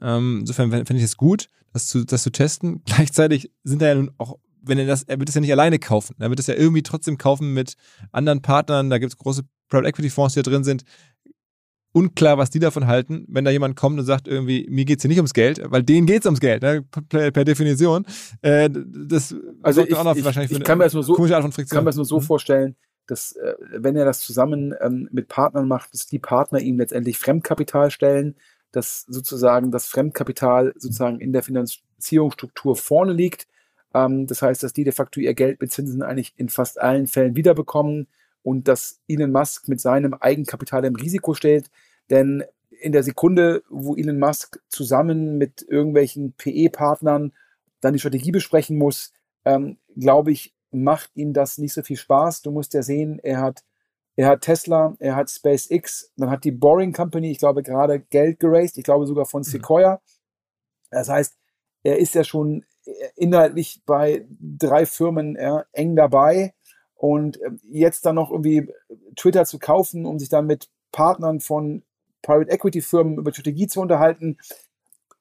Ähm, 0.00 0.38
insofern 0.40 0.70
finde 0.70 0.96
ich 0.96 1.04
es 1.04 1.16
gut, 1.16 1.48
das 1.72 1.86
zu, 1.86 2.04
das 2.04 2.22
zu 2.22 2.30
testen. 2.30 2.82
Gleichzeitig 2.86 3.50
sind 3.64 3.82
da 3.82 3.88
ja 3.88 3.94
nun 3.94 4.10
auch, 4.18 4.38
wenn 4.62 4.78
er 4.78 4.86
das, 4.86 5.04
er 5.04 5.18
wird 5.18 5.28
es 5.28 5.34
ja 5.34 5.40
nicht 5.40 5.52
alleine 5.52 5.78
kaufen. 5.78 6.16
Er 6.18 6.28
wird 6.28 6.40
es 6.40 6.46
ja 6.48 6.54
irgendwie 6.54 6.82
trotzdem 6.82 7.18
kaufen 7.18 7.54
mit 7.54 7.74
anderen 8.12 8.42
Partnern. 8.42 8.90
Da 8.90 8.98
gibt 8.98 9.12
es 9.12 9.18
große 9.18 9.42
Private 9.68 9.88
Equity 9.88 10.10
Fonds, 10.10 10.34
die 10.34 10.42
da 10.42 10.50
drin 10.50 10.64
sind. 10.64 10.84
Unklar, 11.92 12.36
was 12.36 12.50
die 12.50 12.58
davon 12.58 12.86
halten, 12.86 13.24
wenn 13.28 13.46
da 13.46 13.50
jemand 13.50 13.74
kommt 13.74 13.98
und 13.98 14.04
sagt, 14.04 14.28
irgendwie, 14.28 14.66
mir 14.68 14.84
geht 14.84 14.98
es 14.98 15.02
hier 15.02 15.08
nicht 15.08 15.18
ums 15.18 15.32
Geld, 15.32 15.62
weil 15.64 15.82
denen 15.82 16.06
geht 16.06 16.20
es 16.20 16.26
ums 16.26 16.40
Geld, 16.40 16.62
ne? 16.62 16.84
per, 17.08 17.30
per, 17.30 17.44
Definition. 17.46 18.04
Äh, 18.42 18.68
das 18.70 19.34
also 19.62 19.82
ich, 19.82 19.94
auch 19.94 20.04
noch 20.04 20.14
ich, 20.14 20.22
wahrscheinlich 20.22 20.52
ich, 20.52 20.62
kann 20.62 20.76
mir 20.76 20.84
das 20.84 20.92
nur 20.92 21.02
so, 21.02 21.14
Art 21.14 21.42
von 21.42 21.52
Friktion. 21.52 21.74
kann 21.74 21.84
mir 21.84 21.88
das 21.88 21.96
nur 21.96 22.04
so 22.04 22.18
mhm. 22.18 22.24
vorstellen, 22.24 22.76
dass 23.06 23.32
äh, 23.32 23.54
wenn 23.70 23.96
er 23.96 24.04
das 24.04 24.20
zusammen 24.20 24.74
ähm, 24.80 25.08
mit 25.12 25.28
Partnern 25.28 25.68
macht, 25.68 25.92
dass 25.94 26.06
die 26.06 26.18
Partner 26.18 26.60
ihm 26.60 26.78
letztendlich 26.78 27.18
Fremdkapital 27.18 27.90
stellen, 27.90 28.36
dass 28.72 29.02
sozusagen 29.08 29.70
das 29.70 29.86
Fremdkapital 29.86 30.74
sozusagen 30.76 31.20
in 31.20 31.32
der 31.32 31.42
Finanzierungsstruktur 31.42 32.76
vorne 32.76 33.12
liegt. 33.12 33.46
Ähm, 33.94 34.26
das 34.26 34.42
heißt, 34.42 34.62
dass 34.62 34.72
die 34.72 34.84
de 34.84 34.92
facto 34.92 35.20
ihr 35.20 35.34
Geld 35.34 35.60
mit 35.60 35.72
Zinsen 35.72 36.02
eigentlich 36.02 36.34
in 36.36 36.48
fast 36.48 36.80
allen 36.80 37.06
Fällen 37.06 37.36
wiederbekommen 37.36 38.08
und 38.42 38.68
dass 38.68 39.00
Elon 39.08 39.32
Musk 39.32 39.68
mit 39.68 39.80
seinem 39.80 40.14
Eigenkapital 40.14 40.84
im 40.84 40.96
Risiko 40.96 41.34
stellt. 41.34 41.70
Denn 42.10 42.44
in 42.80 42.92
der 42.92 43.02
Sekunde, 43.02 43.62
wo 43.68 43.96
Elon 43.96 44.18
Musk 44.18 44.60
zusammen 44.68 45.38
mit 45.38 45.64
irgendwelchen 45.68 46.32
PE-Partnern 46.32 47.32
dann 47.80 47.92
die 47.92 47.98
Strategie 47.98 48.32
besprechen 48.32 48.78
muss, 48.78 49.12
ähm, 49.44 49.78
glaube 49.96 50.32
ich, 50.32 50.55
macht 50.70 51.10
ihm 51.14 51.32
das 51.32 51.58
nicht 51.58 51.72
so 51.72 51.82
viel 51.82 51.96
Spaß. 51.96 52.42
Du 52.42 52.50
musst 52.50 52.74
ja 52.74 52.82
sehen, 52.82 53.18
er 53.22 53.40
hat, 53.40 53.64
er 54.16 54.28
hat 54.28 54.42
Tesla, 54.42 54.96
er 54.98 55.16
hat 55.16 55.30
SpaceX, 55.30 56.12
dann 56.16 56.30
hat 56.30 56.44
die 56.44 56.52
Boring 56.52 56.92
Company, 56.92 57.30
ich 57.30 57.38
glaube, 57.38 57.62
gerade 57.62 58.00
Geld 58.00 58.40
geraced, 58.40 58.78
ich 58.78 58.84
glaube 58.84 59.06
sogar 59.06 59.26
von 59.26 59.40
mhm. 59.40 59.44
Sequoia. 59.44 60.00
Das 60.90 61.08
heißt, 61.08 61.36
er 61.82 61.98
ist 61.98 62.14
ja 62.14 62.24
schon 62.24 62.64
inhaltlich 63.16 63.82
bei 63.86 64.26
drei 64.40 64.86
Firmen 64.86 65.36
ja, 65.36 65.64
eng 65.72 65.96
dabei. 65.96 66.54
Und 66.94 67.38
ähm, 67.42 67.60
jetzt 67.62 68.06
dann 68.06 68.14
noch 68.14 68.30
irgendwie 68.30 68.68
Twitter 69.16 69.44
zu 69.44 69.58
kaufen, 69.58 70.06
um 70.06 70.18
sich 70.18 70.28
dann 70.28 70.46
mit 70.46 70.70
Partnern 70.92 71.40
von 71.40 71.82
Private 72.22 72.50
Equity 72.50 72.80
Firmen 72.80 73.18
über 73.18 73.32
Strategie 73.32 73.66
zu 73.66 73.80
unterhalten. 73.80 74.38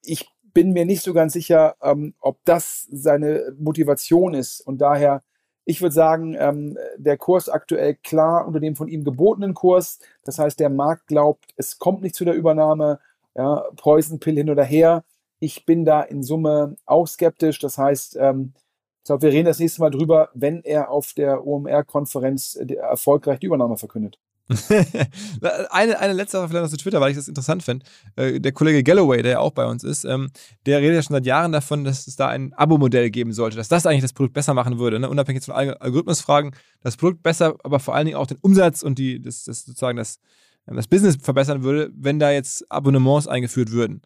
Ich 0.01 0.29
bin 0.53 0.71
mir 0.71 0.85
nicht 0.85 1.03
so 1.03 1.13
ganz 1.13 1.33
sicher, 1.33 1.75
ähm, 1.81 2.15
ob 2.19 2.39
das 2.45 2.87
seine 2.91 3.53
Motivation 3.59 4.33
ist. 4.33 4.61
Und 4.61 4.79
daher 4.79 5.21
ich 5.65 5.81
würde 5.81 5.93
sagen, 5.93 6.35
ähm, 6.39 6.77
der 6.97 7.17
Kurs 7.17 7.49
aktuell 7.49 7.95
klar 7.95 8.47
unter 8.47 8.59
dem 8.59 8.75
von 8.75 8.87
ihm 8.87 9.03
gebotenen 9.03 9.55
Kurs. 9.55 9.99
Das 10.23 10.39
heißt, 10.39 10.59
der 10.59 10.69
Markt 10.69 11.07
glaubt, 11.07 11.53
es 11.57 11.79
kommt 11.79 12.03
nicht 12.03 12.15
zu 12.15 12.23
der 12.23 12.35
Übernahme. 12.35 12.99
Ja, 13.35 13.65
Poison 13.75 14.19
Pill 14.19 14.35
hin 14.35 14.49
oder 14.49 14.63
her. 14.63 15.03
Ich 15.39 15.65
bin 15.65 15.83
da 15.83 16.01
in 16.01 16.23
Summe 16.23 16.75
auch 16.85 17.07
skeptisch. 17.07 17.59
Das 17.59 17.77
heißt, 17.77 18.15
ähm, 18.19 18.53
ich 18.99 19.07
glaube, 19.07 19.23
wir 19.23 19.31
reden 19.31 19.45
das 19.47 19.59
nächste 19.59 19.81
Mal 19.81 19.91
drüber, 19.91 20.29
wenn 20.33 20.61
er 20.63 20.89
auf 20.89 21.13
der 21.13 21.45
OMR-Konferenz 21.45 22.55
äh, 22.55 22.73
erfolgreich 22.75 23.39
die 23.39 23.47
Übernahme 23.47 23.77
verkündet. 23.77 24.19
eine, 25.71 25.99
eine 25.99 26.13
letzte 26.13 26.37
Sache 26.37 26.49
vielleicht 26.49 26.63
noch 26.63 26.69
zu 26.69 26.77
Twitter, 26.77 27.01
weil 27.01 27.09
ich 27.09 27.17
das 27.17 27.27
interessant 27.27 27.63
finde. 27.63 27.85
Äh, 28.15 28.39
der 28.39 28.51
Kollege 28.51 28.83
Galloway, 28.83 29.23
der 29.23 29.31
ja 29.33 29.39
auch 29.39 29.51
bei 29.51 29.65
uns 29.65 29.83
ist, 29.83 30.05
ähm, 30.05 30.29
der 30.67 30.79
redet 30.79 30.95
ja 30.95 31.01
schon 31.01 31.15
seit 31.15 31.25
Jahren 31.25 31.51
davon, 31.51 31.83
dass 31.83 32.05
es 32.05 32.15
da 32.15 32.27
ein 32.27 32.53
Abo-Modell 32.53 33.09
geben 33.09 33.33
sollte, 33.33 33.57
dass 33.57 33.69
das 33.69 33.87
eigentlich 33.87 34.03
das 34.03 34.13
Produkt 34.13 34.35
besser 34.35 34.53
machen 34.53 34.77
würde, 34.77 34.99
ne? 34.99 35.09
unabhängig 35.09 35.43
von 35.43 35.55
Algorithmusfragen, 35.55 36.55
das 36.81 36.95
Produkt 36.95 37.23
besser, 37.23 37.55
aber 37.63 37.79
vor 37.79 37.95
allen 37.95 38.05
Dingen 38.05 38.17
auch 38.17 38.27
den 38.27 38.37
Umsatz 38.41 38.83
und 38.83 38.99
die, 38.99 39.19
das, 39.19 39.45
das 39.45 39.65
sozusagen 39.65 39.97
das, 39.97 40.19
das 40.67 40.87
Business 40.87 41.17
verbessern 41.19 41.63
würde, 41.63 41.91
wenn 41.95 42.19
da 42.19 42.29
jetzt 42.29 42.71
Abonnements 42.71 43.27
eingeführt 43.27 43.71
würden. 43.71 44.01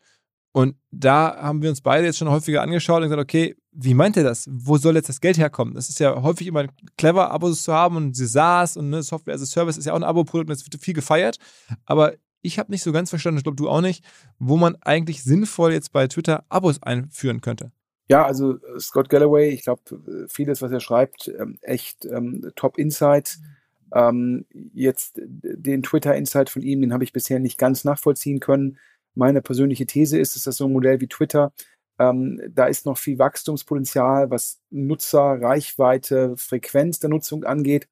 Und 0.52 0.76
da 0.92 1.38
haben 1.38 1.62
wir 1.62 1.70
uns 1.70 1.82
beide 1.82 2.06
jetzt 2.06 2.18
schon 2.18 2.30
häufiger 2.30 2.62
angeschaut 2.62 2.98
und 2.98 3.10
gesagt, 3.10 3.22
okay, 3.22 3.56
wie 3.72 3.94
meint 3.94 4.18
er 4.18 4.24
das? 4.24 4.50
Wo 4.52 4.78
soll 4.78 4.96
jetzt 4.96 5.10
das 5.10 5.22
Geld 5.22 5.38
herkommen? 5.38 5.76
Das 5.76 5.90
ist 5.90 6.00
ja 6.00 6.22
häufig 6.22 6.48
immer 6.48 6.66
clever, 6.98 7.32
Abos 7.32 7.64
zu 7.64 7.74
haben 7.74 7.96
und 7.96 8.16
sie 8.16 8.26
SaaS 8.26 8.76
und 8.76 8.90
ne, 8.90 9.04
Software 9.04 9.36
as 9.36 9.42
a 9.42 9.46
Service 9.46 9.78
ist 9.78 9.86
ja 9.86 9.94
auch 9.94 9.98
ein 9.98 10.04
Abo-Produkt 10.04 10.50
und 10.50 10.58
das 10.58 10.66
wird 10.66 10.82
viel 10.82 10.96
gefeiert. 10.96 11.38
Aber 11.86 12.14
ich 12.42 12.58
habe 12.58 12.72
nicht 12.72 12.84
so 12.84 12.92
ganz 12.92 13.10
verstanden, 13.10 13.38
ich 13.38 13.44
glaube 13.44 13.58
du 13.58 13.70
auch 13.70 13.82
nicht, 13.82 14.04
wo 14.40 14.58
man 14.58 14.76
eigentlich 14.82 15.24
sinnvoll 15.24 15.72
jetzt 15.72 15.92
bei 15.92 16.08
Twitter 16.08 16.46
Abos 16.50 16.82
einführen 16.82 17.42
könnte. 17.42 17.72
Ja, 18.10 18.26
also 18.26 18.56
äh, 18.56 18.80
Scott 18.80 19.10
Galloway, 19.10 19.50
ich 19.50 19.64
glaube, 19.64 19.82
äh, 19.92 20.28
vieles, 20.28 20.62
was 20.62 20.72
er 20.72 20.80
schreibt, 20.80 21.32
ähm, 21.40 21.60
echt 21.62 22.06
ähm, 22.06 22.52
Top 22.56 22.78
Insight. 22.78 23.38
Ähm, 23.94 24.46
jetzt 24.74 25.20
den 25.24 25.84
Twitter-Insight 25.84 26.50
von 26.50 26.62
ihm, 26.62 26.82
den 26.82 26.94
habe 26.94 27.04
ich 27.04 27.14
bisher 27.14 27.40
nicht 27.40 27.58
ganz 27.58 27.84
nachvollziehen 27.84 28.40
können. 28.40 28.78
Meine 29.16 29.42
persönliche 29.42 29.86
These 29.86 30.20
ist, 30.20 30.36
dass 30.36 30.44
das 30.44 30.58
so 30.58 30.66
ein 30.66 30.74
Modell 30.74 31.02
wie 31.02 31.08
Twitter, 31.08 31.52
ähm, 32.00 32.42
da 32.56 32.66
ist 32.68 32.86
noch 32.86 32.98
viel 32.98 33.20
Wachstumspotenzial, 33.20 34.32
was 34.32 34.60
Nutzer, 34.70 35.42
Reichweite, 35.42 36.36
Frequenz 36.38 37.00
der 37.00 37.10
Nutzung 37.10 37.44
angeht. 37.44 37.88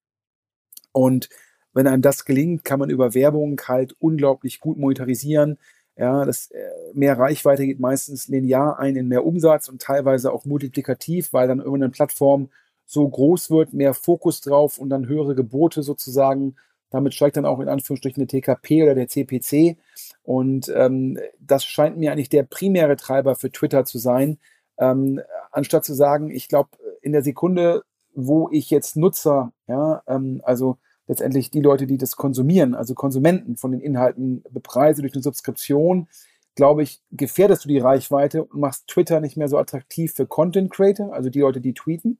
Und 0.93 1.29
wenn 1.73 1.87
einem 1.87 2.01
das 2.01 2.25
gelingt, 2.25 2.63
kann 2.63 2.79
man 2.79 2.89
über 2.89 3.13
Werbung 3.13 3.59
halt 3.67 3.95
unglaublich 3.99 4.59
gut 4.61 4.77
monetarisieren. 4.77 5.59
Ja, 5.97 6.25
das 6.25 6.51
äh, 6.51 6.69
mehr 6.93 7.17
Reichweite 7.19 7.65
geht 7.65 7.79
meistens 7.79 8.27
linear 8.27 8.79
ein 8.79 8.95
in 8.95 9.07
mehr 9.07 9.25
Umsatz 9.25 9.67
und 9.67 9.81
teilweise 9.81 10.31
auch 10.31 10.45
multiplikativ, 10.45 11.33
weil 11.33 11.47
dann 11.47 11.59
irgendeine 11.59 11.89
Plattform 11.89 12.49
so 12.85 13.07
groß 13.07 13.51
wird, 13.51 13.73
mehr 13.73 13.93
Fokus 13.93 14.41
drauf 14.41 14.77
und 14.77 14.89
dann 14.89 15.07
höhere 15.07 15.35
Gebote 15.35 15.83
sozusagen 15.83 16.55
damit 16.89 17.13
steigt 17.13 17.37
dann 17.37 17.45
auch 17.45 17.59
in 17.59 17.69
Anführungsstrichen 17.69 18.25
der 18.25 18.27
TKP 18.27 18.83
oder 18.83 18.95
der 18.95 19.07
CPC. 19.07 19.77
Und 20.23 20.71
ähm, 20.75 21.19
das 21.39 21.65
scheint 21.65 21.97
mir 21.97 22.11
eigentlich 22.11 22.29
der 22.29 22.43
primäre 22.43 22.95
Treiber 22.95 23.35
für 23.35 23.51
Twitter 23.51 23.85
zu 23.85 23.97
sein. 23.97 24.39
Ähm, 24.79 25.21
anstatt 25.51 25.85
zu 25.85 25.93
sagen, 25.93 26.29
ich 26.29 26.47
glaube, 26.47 26.69
in 27.01 27.11
der 27.11 27.23
Sekunde, 27.23 27.83
wo 28.13 28.49
ich 28.51 28.69
jetzt 28.69 28.95
Nutzer, 28.95 29.51
ja, 29.67 30.03
ähm, 30.07 30.41
also 30.43 30.77
letztendlich 31.07 31.51
die 31.51 31.61
Leute, 31.61 31.87
die 31.87 31.97
das 31.97 32.15
konsumieren, 32.15 32.75
also 32.75 32.93
Konsumenten 32.93 33.55
von 33.55 33.71
den 33.71 33.81
Inhalten 33.81 34.43
bepreise 34.51 35.01
durch 35.01 35.13
eine 35.13 35.23
Subskription, 35.23 36.07
glaube 36.55 36.83
ich, 36.83 37.01
gefährdest 37.11 37.65
du 37.65 37.69
die 37.69 37.79
Reichweite 37.79 38.43
und 38.43 38.59
machst 38.59 38.87
Twitter 38.87 39.21
nicht 39.21 39.37
mehr 39.37 39.47
so 39.47 39.57
attraktiv 39.57 40.13
für 40.13 40.25
Content 40.25 40.71
Creator, 40.71 41.13
also 41.13 41.29
die 41.29 41.39
Leute, 41.39 41.61
die 41.61 41.73
tweeten 41.73 42.17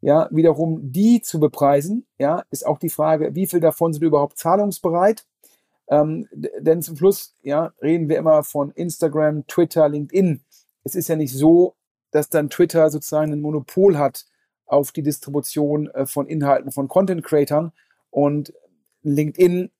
ja, 0.00 0.28
wiederum 0.30 0.92
die 0.92 1.20
zu 1.20 1.40
bepreisen, 1.40 2.06
ja, 2.18 2.44
ist 2.50 2.66
auch 2.66 2.78
die 2.78 2.90
Frage, 2.90 3.34
wie 3.34 3.46
viel 3.46 3.60
davon 3.60 3.92
sind 3.92 4.04
überhaupt 4.04 4.38
zahlungsbereit? 4.38 5.26
Ähm, 5.88 6.28
denn 6.32 6.82
zum 6.82 6.96
Schluss, 6.96 7.34
ja, 7.42 7.72
reden 7.82 8.08
wir 8.08 8.18
immer 8.18 8.42
von 8.42 8.70
Instagram, 8.72 9.46
Twitter, 9.46 9.88
LinkedIn. 9.88 10.42
Es 10.84 10.94
ist 10.94 11.08
ja 11.08 11.16
nicht 11.16 11.32
so, 11.32 11.74
dass 12.10 12.28
dann 12.28 12.50
Twitter 12.50 12.90
sozusagen 12.90 13.32
ein 13.32 13.40
Monopol 13.40 13.98
hat 13.98 14.26
auf 14.66 14.92
die 14.92 15.02
Distribution 15.02 15.88
äh, 15.88 16.06
von 16.06 16.26
Inhalten 16.26 16.70
von 16.70 16.88
Content 16.88 17.24
Creatern 17.24 17.72
und 18.10 18.52
LinkedIn 19.02 19.70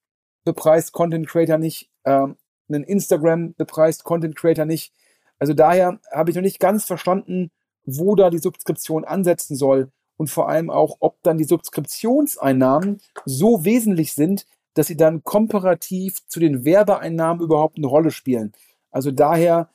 bepreist 0.45 0.93
Content 0.93 1.29
Creator 1.29 1.59
nicht, 1.59 1.91
ähm, 2.05 2.37
ein 2.71 2.85
Instagram 2.85 3.55
bepreist 3.55 4.05
Content 4.05 4.35
Creator 4.37 4.65
nicht. 4.65 4.93
Also 5.39 5.55
daher 5.55 6.01
habe 6.11 6.31
ich 6.31 6.37
noch 6.37 6.43
nicht 6.43 6.59
ganz 6.59 6.85
verstanden, 6.85 7.51
wo 7.85 8.15
da 8.15 8.31
die 8.31 8.39
Subskription 8.39 9.05
ansetzen 9.05 9.57
soll 9.57 9.91
und 10.19 10.29
vor 10.29 10.49
allem 10.51 10.69
auch, 10.69 10.99
ob 11.01 11.23
dann 11.23 11.39
die 11.39 11.45
Subskriptionseinnahmen 11.45 13.01
so 13.25 13.65
wesentlich 13.65 14.13
sind, 14.13 14.47
dass 14.75 14.89
sie 14.89 14.97
dann 14.97 15.25
komparativ 15.25 16.27
zu 16.27 16.41
den 16.41 16.65
Werbeeinnahmen 16.65 17.43
überhaupt 17.43 17.79
eine 17.79 17.87
Rolle 17.87 18.11
spielen. 18.11 18.53
Also 18.91 19.11
daher 19.11 19.71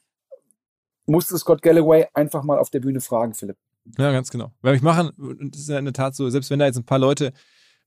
musste 1.05 1.37
Scott 1.37 1.61
Galloway 1.61 2.07
einfach 2.13 2.43
mal 2.43 2.59
auf 2.59 2.69
der 2.69 2.81
Bühne 2.81 3.01
fragen, 3.01 3.33
Philipp. 3.33 3.57
Ja, 3.97 4.11
ganz 4.11 4.29
genau. 4.29 4.51
Weil 4.61 4.75
ich 4.75 4.81
machen, 4.81 5.09
und 5.17 5.55
das 5.55 5.61
ist 5.61 5.69
ja 5.69 5.79
in 5.79 5.85
der 5.85 5.93
Tat 5.93 6.15
so, 6.15 6.29
selbst 6.29 6.49
wenn 6.49 6.59
da 6.59 6.65
jetzt 6.65 6.77
ein 6.77 6.85
paar 6.85 6.99
Leute 6.99 7.33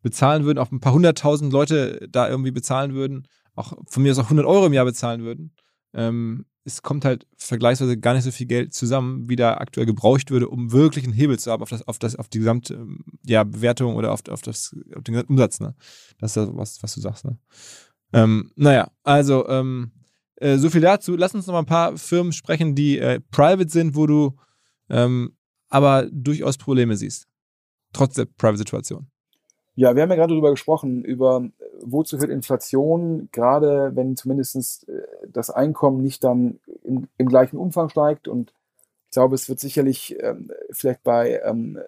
bezahlen 0.02 0.44
würden, 0.44 0.59
auch 0.59 0.70
ein 0.70 0.80
paar 0.80 0.92
hunderttausend 0.92 1.52
Leute 1.52 2.09
da 2.11 2.28
irgendwie 2.28 2.50
bezahlen 2.50 2.94
würden, 2.94 3.28
auch 3.54 3.74
von 3.86 4.02
mir 4.02 4.12
aus 4.12 4.18
auch 4.18 4.24
100 4.24 4.46
Euro 4.46 4.66
im 4.66 4.72
Jahr 4.72 4.84
bezahlen 4.84 5.22
würden, 5.22 5.54
ähm, 5.94 6.46
es 6.67 6.83
kommt 6.83 7.05
halt 7.05 7.29
vergleichsweise 7.37 7.97
gar 7.97 8.14
nicht 8.14 8.25
so 8.25 8.33
viel 8.33 8.49
Geld 8.49 8.75
zusammen, 8.75 9.29
wie 9.29 9.37
da 9.37 9.55
aktuell 9.59 9.87
gebraucht 9.87 10.33
würde, 10.33 10.49
um 10.49 10.73
wirklich 10.73 11.05
einen 11.05 11.14
Hebel 11.14 11.39
zu 11.39 11.53
haben 11.53 11.62
auf 11.62 11.71
das, 11.71 11.87
auf 11.87 12.01
das, 12.01 12.17
auf 12.17 12.29
die 12.29 12.41
gesamte 12.41 12.75
ähm, 12.75 13.05
ja, 13.25 13.45
Bewertung 13.45 13.95
oder 13.95 14.12
auf, 14.12 14.27
auf, 14.29 14.43
das, 14.43 14.75
auf 14.97 15.05
den 15.05 15.21
Umsatz, 15.23 15.61
ne? 15.61 15.77
Das 16.19 16.33
ist 16.33 16.37
das, 16.37 16.49
was, 16.53 16.83
was 16.83 16.95
du 16.95 17.01
sagst, 17.01 17.25
ne? 17.25 17.39
Ähm, 18.12 18.51
naja, 18.57 18.91
also 19.05 19.49
ähm, 19.49 19.93
äh, 20.37 20.59
so 20.59 20.69
viel 20.69 20.81
dazu. 20.81 21.14
Lass 21.14 21.37
uns 21.37 21.47
noch 21.47 21.55
mal 21.55 21.61
ein 21.61 21.67
paar 21.67 21.97
Firmen 21.97 22.33
sprechen, 22.33 22.75
die 22.75 22.99
äh, 22.99 23.21
private 23.31 23.71
sind, 23.71 23.95
wo 23.95 24.07
du 24.07 24.37
ähm, 24.89 25.37
aber 25.69 26.09
durchaus 26.11 26.59
Probleme 26.59 26.97
siehst. 26.97 27.29
Trotz 27.93 28.14
der 28.14 28.25
Private-Situation. 28.25 29.07
Ja, 29.79 29.95
wir 29.95 30.03
haben 30.03 30.09
ja 30.09 30.16
gerade 30.16 30.33
darüber 30.33 30.51
gesprochen, 30.51 31.05
über 31.05 31.51
wozu 31.83 32.18
führt 32.18 32.31
Inflation, 32.31 33.29
gerade 33.31 33.93
wenn 33.95 34.16
zumindest 34.16 34.89
äh, 34.89 35.03
das 35.29 35.51
Einkommen 35.51 36.03
nicht 36.03 36.24
dann 36.24 36.59
im, 36.83 37.09
im 37.18 37.29
gleichen 37.29 37.59
Umfang 37.59 37.91
steigt. 37.91 38.27
Und 38.27 38.55
ich 39.05 39.12
glaube, 39.12 39.35
es 39.35 39.51
wird 39.51 39.61
sicherlich 39.61 40.16
ähm, 40.18 40.51
vielleicht 40.70 41.03
bei, 41.03 41.43
ähm, 41.45 41.79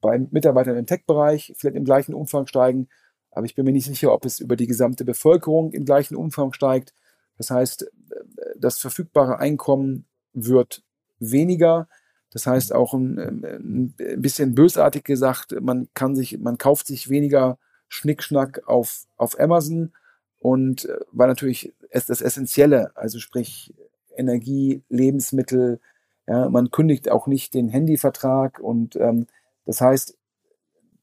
bei 0.00 0.20
Mitarbeitern 0.30 0.76
im 0.76 0.86
Tech-Bereich 0.86 1.52
vielleicht 1.56 1.76
im 1.76 1.84
gleichen 1.84 2.14
Umfang 2.14 2.46
steigen. 2.46 2.88
Aber 3.32 3.44
ich 3.44 3.56
bin 3.56 3.64
mir 3.64 3.72
nicht 3.72 3.86
sicher, 3.86 4.12
ob 4.12 4.24
es 4.24 4.38
über 4.38 4.54
die 4.54 4.68
gesamte 4.68 5.04
Bevölkerung 5.04 5.72
im 5.72 5.84
gleichen 5.84 6.14
Umfang 6.14 6.52
steigt. 6.52 6.94
Das 7.38 7.50
heißt, 7.50 7.82
äh, 7.82 7.88
das 8.56 8.78
verfügbare 8.78 9.40
Einkommen 9.40 10.06
wird 10.32 10.84
weniger. 11.18 11.88
Das 12.36 12.46
heißt 12.46 12.74
auch 12.74 12.92
ein, 12.92 13.18
ein, 13.18 13.94
bisschen 14.20 14.54
bösartig 14.54 15.04
gesagt, 15.04 15.58
man 15.58 15.88
kann 15.94 16.14
sich, 16.14 16.38
man 16.38 16.58
kauft 16.58 16.86
sich 16.86 17.08
weniger 17.08 17.56
Schnickschnack 17.88 18.68
auf, 18.68 19.06
auf 19.16 19.40
Amazon 19.40 19.94
und 20.38 20.84
äh, 20.84 20.98
weil 21.12 21.28
natürlich 21.28 21.72
es 21.88 22.04
das 22.04 22.20
Essentielle, 22.20 22.94
also 22.94 23.20
sprich 23.20 23.72
Energie, 24.14 24.82
Lebensmittel, 24.90 25.80
ja, 26.26 26.50
man 26.50 26.70
kündigt 26.70 27.10
auch 27.10 27.26
nicht 27.26 27.54
den 27.54 27.70
Handyvertrag 27.70 28.60
und 28.60 28.96
ähm, 28.96 29.28
das 29.64 29.80
heißt, 29.80 30.18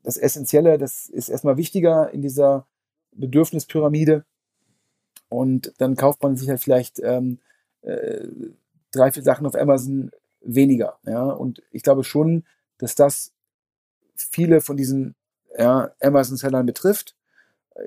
das 0.03 0.17
Essentielle, 0.17 0.77
das 0.77 1.09
ist 1.09 1.29
erstmal 1.29 1.57
wichtiger 1.57 2.11
in 2.13 2.21
dieser 2.21 2.67
Bedürfnispyramide 3.13 4.23
und 5.29 5.73
dann 5.79 5.95
kauft 5.95 6.21
man 6.21 6.37
sich 6.37 6.47
halt 6.47 6.61
vielleicht 6.61 6.99
ähm, 6.99 7.39
äh, 7.81 8.27
drei, 8.91 9.11
vier 9.11 9.23
Sachen 9.23 9.47
auf 9.47 9.55
Amazon 9.55 10.11
weniger. 10.43 10.97
Ja? 11.05 11.23
Und 11.23 11.61
ich 11.71 11.83
glaube 11.83 12.03
schon, 12.03 12.43
dass 12.77 12.95
das 12.95 13.31
viele 14.15 14.61
von 14.61 14.77
diesen 14.77 15.15
ja, 15.57 15.91
Amazon-Sellern 16.01 16.65
betrifft. 16.65 17.15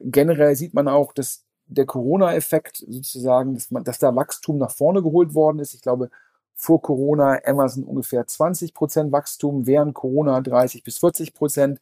Generell 0.03 0.57
sieht 0.57 0.75
man 0.75 0.89
auch, 0.89 1.13
dass 1.13 1.45
der 1.67 1.87
Corona-Effekt 1.87 2.85
sozusagen, 2.89 3.55
dass, 3.55 3.71
man, 3.71 3.85
dass 3.85 3.99
da 3.99 4.15
Wachstum 4.15 4.59
nach 4.59 4.71
vorne 4.71 5.03
geholt 5.03 5.35
worden 5.35 5.59
ist. 5.59 5.75
Ich 5.75 5.83
glaube, 5.83 6.11
vor 6.55 6.81
Corona 6.81 7.41
Amazon 7.45 7.85
ungefähr 7.85 8.27
20 8.27 8.73
Prozent 8.73 9.13
Wachstum, 9.13 9.67
während 9.67 9.95
Corona 9.95 10.41
30 10.41 10.83
bis 10.83 10.99
40 10.99 11.35
Prozent. 11.35 11.81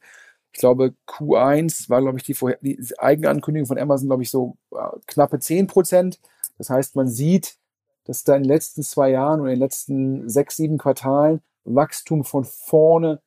Ich 0.51 0.59
glaube, 0.59 0.93
Q1 1.07 1.89
war, 1.89 2.01
glaube 2.01 2.17
ich, 2.17 2.23
die, 2.23 2.33
Vorher 2.33 2.57
die 2.61 2.79
eigene 2.97 3.29
Ankündigung 3.29 3.67
von 3.67 3.77
Amazon, 3.77 4.07
glaube 4.07 4.23
ich, 4.23 4.31
so 4.31 4.57
äh, 4.71 4.77
knappe 5.07 5.39
10 5.39 5.67
Prozent. 5.67 6.19
Das 6.57 6.69
heißt, 6.69 6.95
man 6.95 7.07
sieht, 7.07 7.57
dass 8.05 8.23
da 8.23 8.35
in 8.35 8.43
den 8.43 8.49
letzten 8.49 8.83
zwei 8.83 9.09
Jahren 9.09 9.41
oder 9.41 9.51
in 9.51 9.55
den 9.55 9.63
letzten 9.63 10.29
sechs, 10.29 10.55
sieben 10.55 10.77
Quartalen 10.77 11.41
Wachstum 11.65 12.23
von 12.23 12.45
vorne 12.45 13.21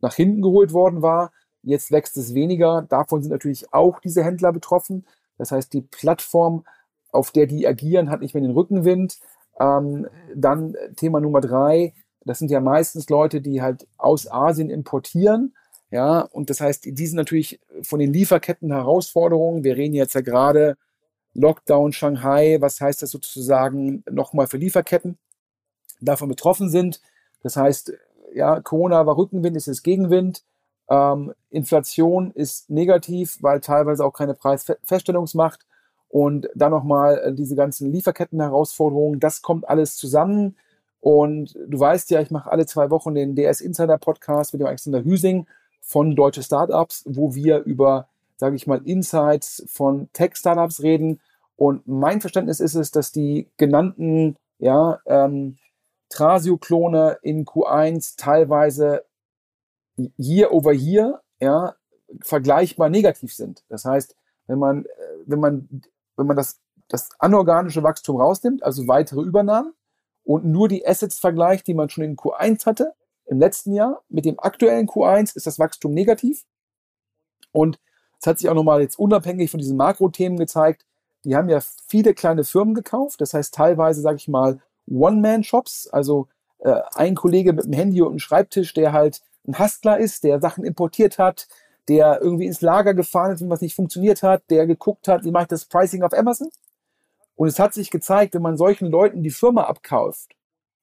nach 0.00 0.14
hinten 0.14 0.42
geholt 0.42 0.72
worden 0.72 1.02
war. 1.02 1.32
Jetzt 1.62 1.90
wächst 1.90 2.16
es 2.16 2.34
weniger. 2.34 2.86
Davon 2.88 3.22
sind 3.22 3.32
natürlich 3.32 3.72
auch 3.72 4.00
diese 4.00 4.24
Händler 4.24 4.52
betroffen. 4.52 5.04
Das 5.36 5.52
heißt, 5.52 5.72
die 5.72 5.82
Plattform, 5.82 6.64
auf 7.12 7.32
der 7.32 7.46
die 7.46 7.66
agieren, 7.66 8.10
hat 8.10 8.20
nicht 8.20 8.34
mehr 8.34 8.42
den 8.42 8.52
Rückenwind. 8.52 9.18
Ähm, 9.58 10.06
dann 10.34 10.76
Thema 10.96 11.20
Nummer 11.20 11.40
drei. 11.40 11.92
Das 12.24 12.38
sind 12.38 12.50
ja 12.50 12.60
meistens 12.60 13.08
Leute, 13.08 13.40
die 13.40 13.60
halt 13.60 13.86
aus 13.98 14.30
Asien 14.30 14.70
importieren. 14.70 15.54
Ja, 15.90 16.20
und 16.20 16.50
das 16.50 16.60
heißt, 16.60 16.84
die 16.84 17.06
sind 17.06 17.16
natürlich 17.16 17.60
von 17.82 17.98
den 17.98 18.12
Lieferketten 18.12 18.70
Herausforderungen. 18.70 19.64
Wir 19.64 19.76
reden 19.76 19.94
jetzt 19.94 20.14
ja 20.14 20.20
gerade 20.20 20.76
Lockdown 21.34 21.92
Shanghai, 21.92 22.58
was 22.60 22.80
heißt 22.80 23.02
das 23.02 23.10
sozusagen 23.10 24.02
nochmal 24.10 24.46
für 24.46 24.56
Lieferketten, 24.56 25.18
davon 26.00 26.28
betroffen 26.28 26.70
sind. 26.70 27.00
Das 27.42 27.56
heißt, 27.56 27.92
ja, 28.34 28.60
Corona 28.60 29.06
war 29.06 29.16
Rückenwind, 29.16 29.56
ist 29.56 29.66
jetzt 29.66 29.82
Gegenwind. 29.82 30.44
Ähm, 30.88 31.32
Inflation 31.50 32.32
ist 32.32 32.70
negativ, 32.70 33.38
weil 33.40 33.60
teilweise 33.60 34.04
auch 34.04 34.12
keine 34.12 34.34
Preisfeststellungsmacht. 34.34 35.66
Und 36.08 36.48
dann 36.56 36.72
nochmal 36.72 37.18
äh, 37.18 37.32
diese 37.32 37.54
ganzen 37.54 37.92
Lieferketten-Herausforderungen, 37.92 39.20
das 39.20 39.42
kommt 39.42 39.68
alles 39.68 39.96
zusammen. 39.96 40.56
Und 41.00 41.56
du 41.66 41.78
weißt 41.78 42.10
ja, 42.10 42.20
ich 42.20 42.30
mache 42.30 42.50
alle 42.50 42.66
zwei 42.66 42.90
Wochen 42.90 43.14
den 43.14 43.36
DS 43.36 43.60
Insider 43.60 43.96
Podcast 43.98 44.52
mit 44.52 44.60
dem 44.60 44.66
Alexander 44.66 45.04
Hüsing 45.04 45.46
von 45.80 46.14
Deutsche 46.14 46.42
Startups, 46.42 47.04
wo 47.06 47.34
wir 47.34 47.60
über 47.60 48.08
sage 48.40 48.56
ich 48.56 48.66
mal, 48.66 48.80
Insights 48.86 49.62
von 49.68 50.08
Tech-Startups 50.14 50.82
reden. 50.82 51.20
Und 51.56 51.86
mein 51.86 52.22
Verständnis 52.22 52.58
ist 52.58 52.74
es, 52.74 52.90
dass 52.90 53.12
die 53.12 53.50
genannten 53.58 54.36
ja, 54.58 54.98
ähm, 55.04 55.58
Trasio-Klone 56.08 57.18
in 57.20 57.44
Q1 57.44 58.14
teilweise 58.16 59.04
year 60.16 60.52
over 60.52 60.72
year 60.72 61.20
ja, 61.38 61.74
vergleichbar 62.22 62.88
negativ 62.88 63.34
sind. 63.34 63.62
Das 63.68 63.84
heißt, 63.84 64.16
wenn 64.46 64.58
man, 64.58 64.86
äh, 64.86 64.88
wenn 65.26 65.40
man, 65.40 65.82
wenn 66.16 66.26
man 66.26 66.36
das, 66.36 66.60
das 66.88 67.10
anorganische 67.18 67.82
Wachstum 67.82 68.18
rausnimmt, 68.18 68.62
also 68.62 68.88
weitere 68.88 69.20
Übernahmen, 69.20 69.74
und 70.24 70.46
nur 70.46 70.68
die 70.68 70.86
Assets 70.86 71.18
vergleicht, 71.18 71.66
die 71.66 71.74
man 71.74 71.90
schon 71.90 72.04
in 72.04 72.16
Q1 72.16 72.64
hatte, 72.64 72.94
im 73.26 73.38
letzten 73.38 73.74
Jahr, 73.74 74.02
mit 74.08 74.24
dem 74.24 74.40
aktuellen 74.40 74.86
Q1 74.86 75.36
ist 75.36 75.46
das 75.46 75.58
Wachstum 75.58 75.92
negativ. 75.92 76.46
Und 77.52 77.78
es 78.20 78.26
hat 78.26 78.38
sich 78.38 78.48
auch 78.48 78.54
nochmal 78.54 78.82
jetzt 78.82 78.98
unabhängig 78.98 79.50
von 79.50 79.58
diesen 79.58 79.76
Makrothemen 79.76 80.38
gezeigt, 80.38 80.84
die 81.24 81.36
haben 81.36 81.48
ja 81.48 81.60
viele 81.86 82.14
kleine 82.14 82.44
Firmen 82.44 82.74
gekauft, 82.74 83.20
das 83.20 83.34
heißt 83.34 83.54
teilweise, 83.54 84.00
sage 84.00 84.16
ich 84.16 84.28
mal, 84.28 84.60
One-Man-Shops, 84.90 85.88
also 85.88 86.28
äh, 86.58 86.80
ein 86.94 87.14
Kollege 87.14 87.52
mit 87.52 87.64
einem 87.64 87.74
Handy 87.74 88.02
und 88.02 88.10
einem 88.10 88.18
Schreibtisch, 88.18 88.74
der 88.74 88.92
halt 88.92 89.22
ein 89.46 89.58
Hustler 89.58 89.98
ist, 89.98 90.24
der 90.24 90.40
Sachen 90.40 90.64
importiert 90.64 91.18
hat, 91.18 91.48
der 91.88 92.20
irgendwie 92.20 92.46
ins 92.46 92.60
Lager 92.60 92.94
gefahren 92.94 93.32
ist, 93.32 93.40
wenn 93.40 93.50
was 93.50 93.62
nicht 93.62 93.74
funktioniert 93.74 94.22
hat, 94.22 94.42
der 94.50 94.66
geguckt 94.66 95.08
hat, 95.08 95.24
wie 95.24 95.30
mache 95.30 95.44
ich 95.44 95.48
das 95.48 95.64
Pricing 95.64 96.02
auf 96.02 96.12
Amazon. 96.12 96.50
Und 97.36 97.48
es 97.48 97.58
hat 97.58 97.72
sich 97.72 97.90
gezeigt, 97.90 98.34
wenn 98.34 98.42
man 98.42 98.58
solchen 98.58 98.90
Leuten 98.90 99.22
die 99.22 99.30
Firma 99.30 99.64
abkauft 99.64 100.36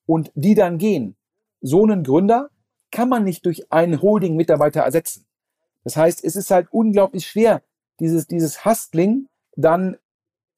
und 0.08 0.32
die 0.34 0.56
dann 0.56 0.80
gehen, 0.80 1.16
so 1.62 1.84
einen 1.84 2.04
Gründer 2.04 2.50
kann 2.92 3.10
man 3.10 3.24
nicht 3.24 3.46
durch 3.46 3.72
einen 3.72 4.02
Holding-Mitarbeiter 4.02 4.82
ersetzen. 4.82 5.27
Das 5.88 5.96
heißt, 5.96 6.26
es 6.26 6.36
ist 6.36 6.52
halt 6.52 6.68
unglaublich 6.72 7.26
schwer, 7.26 7.62
dieses, 8.02 8.28
dieses 8.28 8.66
Hustling 8.66 9.30
dann 9.56 9.96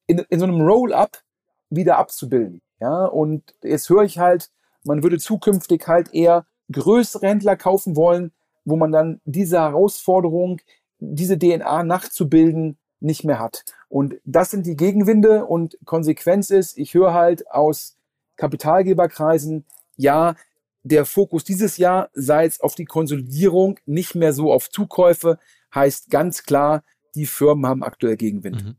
in, 0.08 0.18
in 0.28 0.40
so 0.40 0.44
einem 0.44 0.60
Roll-up 0.60 1.22
wieder 1.68 1.98
abzubilden. 1.98 2.62
Ja, 2.80 3.04
und 3.04 3.54
jetzt 3.62 3.88
höre 3.88 4.02
ich 4.02 4.18
halt, 4.18 4.50
man 4.82 5.04
würde 5.04 5.20
zukünftig 5.20 5.86
halt 5.86 6.12
eher 6.12 6.46
größere 6.72 7.28
Händler 7.28 7.54
kaufen 7.54 7.94
wollen, 7.94 8.32
wo 8.64 8.74
man 8.74 8.90
dann 8.90 9.20
diese 9.24 9.60
Herausforderung, 9.60 10.60
diese 10.98 11.38
DNA 11.38 11.84
nachzubilden, 11.84 12.76
nicht 12.98 13.22
mehr 13.22 13.38
hat. 13.38 13.64
Und 13.88 14.16
das 14.24 14.50
sind 14.50 14.66
die 14.66 14.74
Gegenwinde 14.74 15.46
und 15.46 15.78
Konsequenz 15.84 16.50
ist, 16.50 16.76
ich 16.76 16.94
höre 16.94 17.14
halt 17.14 17.48
aus 17.52 17.96
Kapitalgeberkreisen, 18.34 19.64
ja, 19.94 20.34
der 20.82 21.04
Fokus 21.04 21.44
dieses 21.44 21.76
Jahr 21.76 22.10
sei 22.12 22.44
jetzt 22.44 22.62
auf 22.62 22.74
die 22.74 22.84
Konsolidierung, 22.84 23.78
nicht 23.86 24.14
mehr 24.14 24.32
so 24.32 24.52
auf 24.52 24.70
Zukäufe, 24.70 25.38
heißt 25.74 26.10
ganz 26.10 26.42
klar, 26.44 26.82
die 27.14 27.26
Firmen 27.26 27.66
haben 27.66 27.82
aktuell 27.82 28.16
Gegenwind. 28.16 28.64
Mhm 28.64 28.76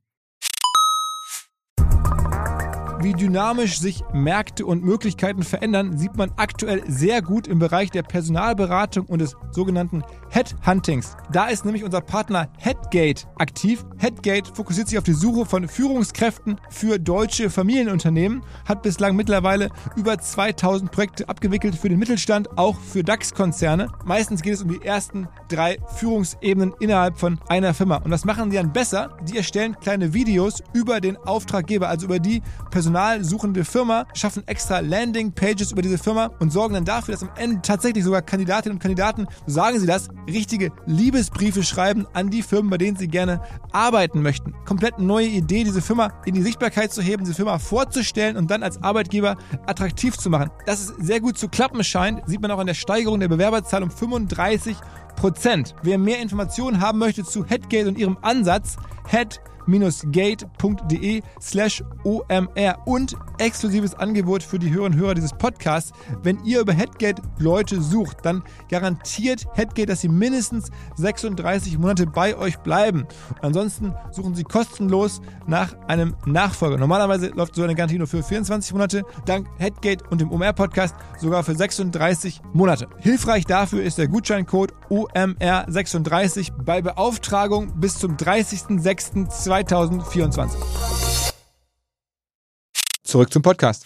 wie 3.04 3.14
dynamisch 3.14 3.80
sich 3.80 4.04
Märkte 4.14 4.66
und 4.66 4.84
Möglichkeiten 4.84 5.42
verändern, 5.42 5.98
sieht 5.98 6.16
man 6.18 6.32
aktuell 6.36 6.84
sehr 6.88 7.22
gut 7.22 7.48
im 7.48 7.58
Bereich 7.58 7.90
der 7.90 8.04
Personalberatung 8.04 9.08
und 9.08 9.20
des 9.20 9.36
sogenannten 9.52 10.04
Headhuntings. 10.30 11.18
Da 11.32 11.48
ist 11.48 11.66
nämlich 11.66 11.84
unser 11.84 12.02
Partner 12.02 12.50
Headgate 12.60 13.28
aktiv. 13.38 13.86
Headgate 13.98 14.48
fokussiert 14.56 14.88
sich 14.88 14.98
auf 14.98 15.04
die 15.04 15.14
Suche 15.14 15.46
von 15.46 15.68
Führungskräften 15.68 16.60
für 16.70 17.00
deutsche 17.00 17.50
Familienunternehmen, 17.50 18.44
hat 18.66 18.84
bislang 18.84 19.16
mittlerweile 19.16 19.70
über 19.96 20.18
2000 20.20 20.92
Projekte 20.92 21.28
abgewickelt 21.28 21.76
für 21.76 21.90
den 21.90 21.98
Mittelstand, 21.98 22.58
auch 22.58 22.78
für 22.80 23.04
DAX-Konzerne. 23.04 23.88
Meistens 24.06 24.44
geht 24.44 24.54
es 24.54 24.62
um 24.62 24.70
die 24.70 24.86
ersten 24.86 25.28
drei 25.50 25.78
Führungsebenen 25.96 26.74
innerhalb 26.80 27.18
von 27.18 27.40
einer 27.50 27.74
Firma. 27.74 27.98
Und 27.98 28.12
was 28.12 28.26
machen 28.26 28.52
die 28.52 28.58
dann 28.58 28.74
besser? 28.74 29.18
Die 29.24 29.38
erstellen 29.38 29.76
kleine 29.80 30.14
Videos 30.14 30.62
über 30.74 31.02
den 31.02 31.18
Auftraggeber, 31.18 31.90
also 31.90 32.06
über 32.06 32.20
die 32.20 32.42
Personal 32.70 32.91
personalsuchende 32.92 33.64
Firma, 33.64 34.06
schaffen 34.14 34.44
extra 34.48 34.80
Landing-Pages 34.80 35.72
über 35.72 35.82
diese 35.82 35.98
Firma 35.98 36.30
und 36.40 36.52
sorgen 36.52 36.74
dann 36.74 36.86
dafür, 36.86 37.14
dass 37.14 37.24
am 37.24 37.30
Ende 37.38 37.62
tatsächlich 37.62 38.04
sogar 38.04 38.22
Kandidatinnen 38.22 38.76
und 38.76 38.82
Kandidaten, 38.82 39.28
so 39.46 39.54
sagen 39.54 39.80
sie 39.80 39.88
das, 39.88 40.10
richtige 40.28 40.72
Liebesbriefe 40.86 41.64
schreiben 41.64 42.06
an 42.14 42.30
die 42.30 42.44
Firmen, 42.44 42.70
bei 42.70 42.78
denen 42.78 42.98
sie 42.98 43.08
gerne 43.08 43.42
arbeiten 43.72 44.22
möchten. 44.22 44.54
Komplett 44.66 45.00
neue 45.00 45.28
Idee, 45.28 45.64
diese 45.64 45.82
Firma 45.82 46.12
in 46.26 46.34
die 46.34 46.42
Sichtbarkeit 46.42 46.92
zu 46.92 47.02
heben, 47.02 47.24
diese 47.24 47.36
Firma 47.36 47.60
vorzustellen 47.60 48.36
und 48.36 48.52
dann 48.52 48.64
als 48.64 48.82
Arbeitgeber 48.84 49.38
attraktiv 49.66 50.18
zu 50.18 50.30
machen. 50.30 50.50
Dass 50.66 50.82
es 50.82 50.88
sehr 51.00 51.22
gut 51.22 51.38
zu 51.38 51.48
klappen 51.48 51.84
scheint, 51.84 52.28
sieht 52.28 52.42
man 52.42 52.52
auch 52.52 52.60
an 52.60 52.68
der 52.68 52.74
Steigerung 52.74 53.20
der 53.20 53.30
Bewerberzahl 53.30 53.84
um 53.84 53.92
35 53.92 54.76
Prozent. 55.16 55.76
Wer 55.84 55.98
mehr 55.98 56.20
Informationen 56.20 56.82
haben 56.82 57.00
möchte 57.00 57.24
zu 57.24 57.46
Headgate 57.46 57.88
und 57.88 57.98
ihrem 57.98 58.18
Ansatz, 58.22 58.76
head 59.08 59.40
gate.de 60.12 61.22
slash 61.42 61.84
omr 62.04 62.78
und 62.86 63.16
exklusives 63.38 63.96
Angebot 63.96 64.44
für 64.44 64.60
die 64.60 64.70
Hörerinnen 64.70 64.94
und 64.94 65.00
Hörer 65.00 65.14
dieses 65.16 65.34
Podcasts. 65.34 65.92
Wenn 66.24 66.44
ihr 66.44 66.62
über 66.62 66.74
Headgate 66.74 67.22
Leute 67.40 67.82
sucht, 67.82 68.18
dann 68.24 68.44
garantiert 68.70 69.46
Headgate, 69.54 69.88
dass 69.88 70.02
sie 70.02 70.10
mindestens 70.10 70.70
36 70.96 71.78
Monate 71.78 72.08
bei 72.08 72.36
euch 72.38 72.58
bleiben. 72.60 73.06
Ansonsten 73.42 73.94
suchen 74.12 74.36
sie 74.36 74.44
kostenlos 74.44 75.22
nach 75.48 75.76
einem 75.88 76.16
Nachfolger. 76.26 76.78
Normalerweise 76.78 77.28
läuft 77.30 77.56
so 77.56 77.64
eine 77.64 77.76
Garantie 77.76 77.98
nur 77.98 78.08
für 78.08 78.24
24 78.24 78.74
Monate, 78.74 79.04
dank 79.26 79.48
Headgate 79.58 80.04
und 80.10 80.22
dem 80.22 80.32
OMR-Podcast 80.32 80.96
sogar 81.20 81.44
für 81.44 81.56
36 81.56 82.42
Monate. 82.54 82.88
Hilfreich 83.00 83.46
dafür 83.46 83.84
ist 83.84 83.98
der 83.98 84.08
Gutscheincode 84.08 84.74
OMR36 84.90 86.52
bei 86.64 86.82
Beauftragung 86.82 87.80
bis 87.80 87.98
zum 87.98 88.18
30.06.2020. 88.18 89.51
2024. 89.52 90.62
Zurück 93.04 93.34
zum 93.34 93.42
Podcast. 93.42 93.86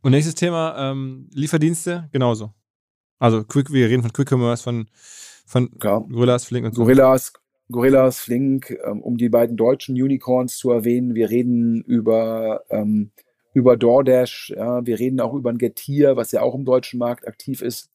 Und 0.00 0.12
nächstes 0.12 0.36
Thema, 0.36 0.76
ähm, 0.78 1.28
Lieferdienste, 1.32 2.08
genauso. 2.12 2.52
Also 3.18 3.42
Quick, 3.42 3.72
wir 3.72 3.88
reden 3.88 4.02
von 4.02 4.12
Quick 4.12 4.30
Commerce, 4.30 4.62
von, 4.62 4.86
von 5.44 5.70
ja. 5.82 5.98
Gorillas, 5.98 6.44
Flink 6.44 6.66
und 6.66 6.74
so. 6.76 6.82
Gorillas, 6.82 7.32
Gorillas, 7.68 8.20
Flink, 8.20 8.70
ähm, 8.84 9.02
um 9.02 9.16
die 9.16 9.28
beiden 9.28 9.56
deutschen 9.56 10.00
Unicorns 10.00 10.56
zu 10.56 10.70
erwähnen. 10.70 11.16
Wir 11.16 11.30
reden 11.30 11.82
über, 11.82 12.62
ähm, 12.70 13.10
über 13.54 13.76
DoorDash, 13.76 14.54
ja, 14.56 14.86
wir 14.86 15.00
reden 15.00 15.20
auch 15.20 15.34
über 15.34 15.50
ein 15.50 15.58
Getir, 15.58 16.14
was 16.14 16.30
ja 16.30 16.42
auch 16.42 16.54
im 16.54 16.64
deutschen 16.64 17.00
Markt 17.00 17.26
aktiv 17.26 17.60
ist. 17.60 17.90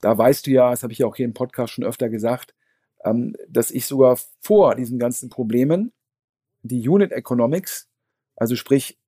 Da 0.00 0.16
weißt 0.16 0.46
du 0.46 0.52
ja, 0.52 0.70
das 0.70 0.82
habe 0.82 0.94
ich 0.94 1.00
ja 1.00 1.06
auch 1.06 1.16
hier 1.16 1.26
im 1.26 1.34
Podcast 1.34 1.74
schon 1.74 1.84
öfter 1.84 2.08
gesagt, 2.08 2.54
ähm, 3.04 3.36
dass 3.46 3.70
ich 3.70 3.84
sogar 3.84 4.18
vor 4.40 4.74
diesen 4.74 4.98
ganzen 4.98 5.28
Problemen 5.28 5.92
die 6.68 6.88
Unit 6.88 7.12
Economics, 7.12 7.88
also 8.36 8.56
sprich, 8.56 8.98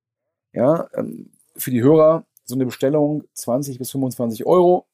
ja, 0.52 0.88
ähm, 0.94 1.30
für 1.56 1.70
die 1.70 1.82
Hörer 1.82 2.24
so 2.44 2.54
eine 2.54 2.66
Bestellung 2.66 3.24
20 3.34 3.78
bis 3.78 3.90
25 3.92 4.46
Euro, 4.46 4.86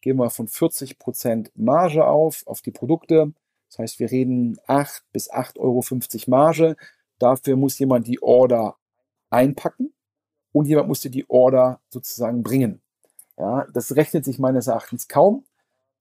gehen 0.00 0.16
wir 0.16 0.30
von 0.30 0.48
40 0.48 0.98
Prozent 0.98 1.50
Marge 1.54 2.06
auf, 2.06 2.46
auf 2.46 2.62
die 2.62 2.70
Produkte. 2.70 3.32
Das 3.68 3.78
heißt, 3.78 3.98
wir 3.98 4.10
reden 4.10 4.58
8 4.66 5.04
bis 5.12 5.30
8,50 5.30 5.58
Euro 5.58 6.30
Marge. 6.30 6.76
Dafür 7.18 7.56
muss 7.56 7.78
jemand 7.78 8.06
die 8.06 8.22
Order 8.22 8.76
einpacken 9.30 9.92
und 10.52 10.66
jemand 10.66 10.88
musste 10.88 11.10
die 11.10 11.28
Order 11.28 11.80
sozusagen 11.88 12.42
bringen. 12.42 12.80
Ja, 13.36 13.66
das 13.72 13.94
rechnet 13.94 14.24
sich 14.24 14.38
meines 14.38 14.66
Erachtens 14.66 15.08
kaum. 15.08 15.44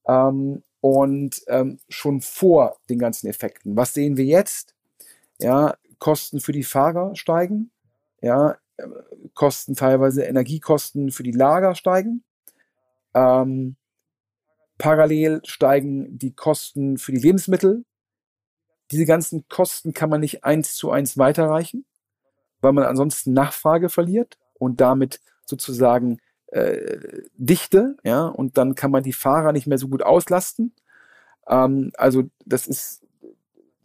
Ähm, 0.07 0.63
und 0.79 1.41
ähm, 1.47 1.79
schon 1.89 2.21
vor 2.21 2.77
den 2.89 2.99
ganzen 2.99 3.27
Effekten. 3.27 3.75
Was 3.75 3.93
sehen 3.93 4.15
wir 4.15 4.25
jetzt? 4.25 4.75
Ja, 5.39 5.75
Kosten 5.99 6.39
für 6.39 6.51
die 6.51 6.63
Fahrer 6.63 7.15
steigen, 7.15 7.71
ja, 8.21 8.57
Kosten 9.33 9.75
teilweise 9.75 10.23
Energiekosten 10.23 11.11
für 11.11 11.23
die 11.23 11.31
Lager 11.31 11.75
steigen. 11.75 12.23
Ähm, 13.13 13.75
parallel 14.77 15.41
steigen 15.43 16.17
die 16.17 16.33
Kosten 16.33 16.97
für 16.97 17.11
die 17.11 17.19
Lebensmittel. 17.19 17.83
Diese 18.91 19.05
ganzen 19.05 19.47
Kosten 19.49 19.93
kann 19.93 20.09
man 20.09 20.21
nicht 20.21 20.43
eins 20.43 20.75
zu 20.75 20.91
eins 20.91 21.17
weiterreichen, 21.17 21.85
weil 22.61 22.73
man 22.73 22.85
ansonsten 22.85 23.33
Nachfrage 23.33 23.89
verliert 23.89 24.37
und 24.53 24.79
damit 24.79 25.19
sozusagen 25.45 26.19
äh, 26.47 27.23
Dichte, 27.33 27.97
ja, 28.03 28.27
und 28.27 28.57
dann 28.57 28.75
kann 28.75 28.91
man 28.91 29.03
die 29.03 29.13
Fahrer 29.13 29.51
nicht 29.51 29.67
mehr 29.67 29.77
so 29.77 29.87
gut 29.87 30.03
auslasten. 30.03 30.73
Ähm, 31.47 31.91
also 31.97 32.23
das 32.45 32.67
ist 32.67 33.03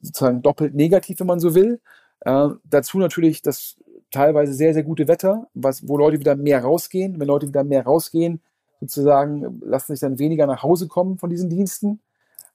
sozusagen 0.01 0.43
doppelt 0.43 0.75
negativ, 0.75 1.21
wenn 1.21 1.27
man 1.27 1.41
so 1.41 1.55
will. 1.55 1.81
Äh, 2.25 2.49
dazu 2.65 2.99
natürlich 2.99 3.43
das 3.43 3.77
teilweise 4.11 4.53
sehr, 4.53 4.75
sehr 4.75 4.83
gute 4.83 5.09
Wetter, 5.09 5.49
was, 5.55 5.87
wo 5.89 5.97
Leute 5.97 6.21
wieder 6.21 6.37
mehr 6.37 6.63
rausgehen. 6.63 7.19
Wenn 7.19 7.27
Leute 7.27 7.49
wieder 7.49 7.65
mehr 7.65 7.85
rausgehen, 7.85 8.41
sozusagen, 8.81 9.61
lassen 9.65 9.93
sich 9.93 10.01
dann 10.01 10.19
weniger 10.19 10.47
nach 10.47 10.63
Hause 10.63 10.89
kommen 10.89 11.19
von 11.19 11.31
diesen 11.31 11.51
Diensten. 11.51 12.01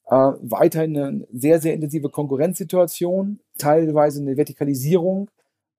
Äh, 0.06 0.32
weiterhin 0.42 0.98
eine 0.98 1.28
sehr, 1.34 1.60
sehr 1.60 1.74
intensive 1.74 2.10
Konkurrenzsituation, 2.10 3.40
teilweise 3.58 4.22
eine 4.22 4.38
Vertikalisierung. 4.38 5.30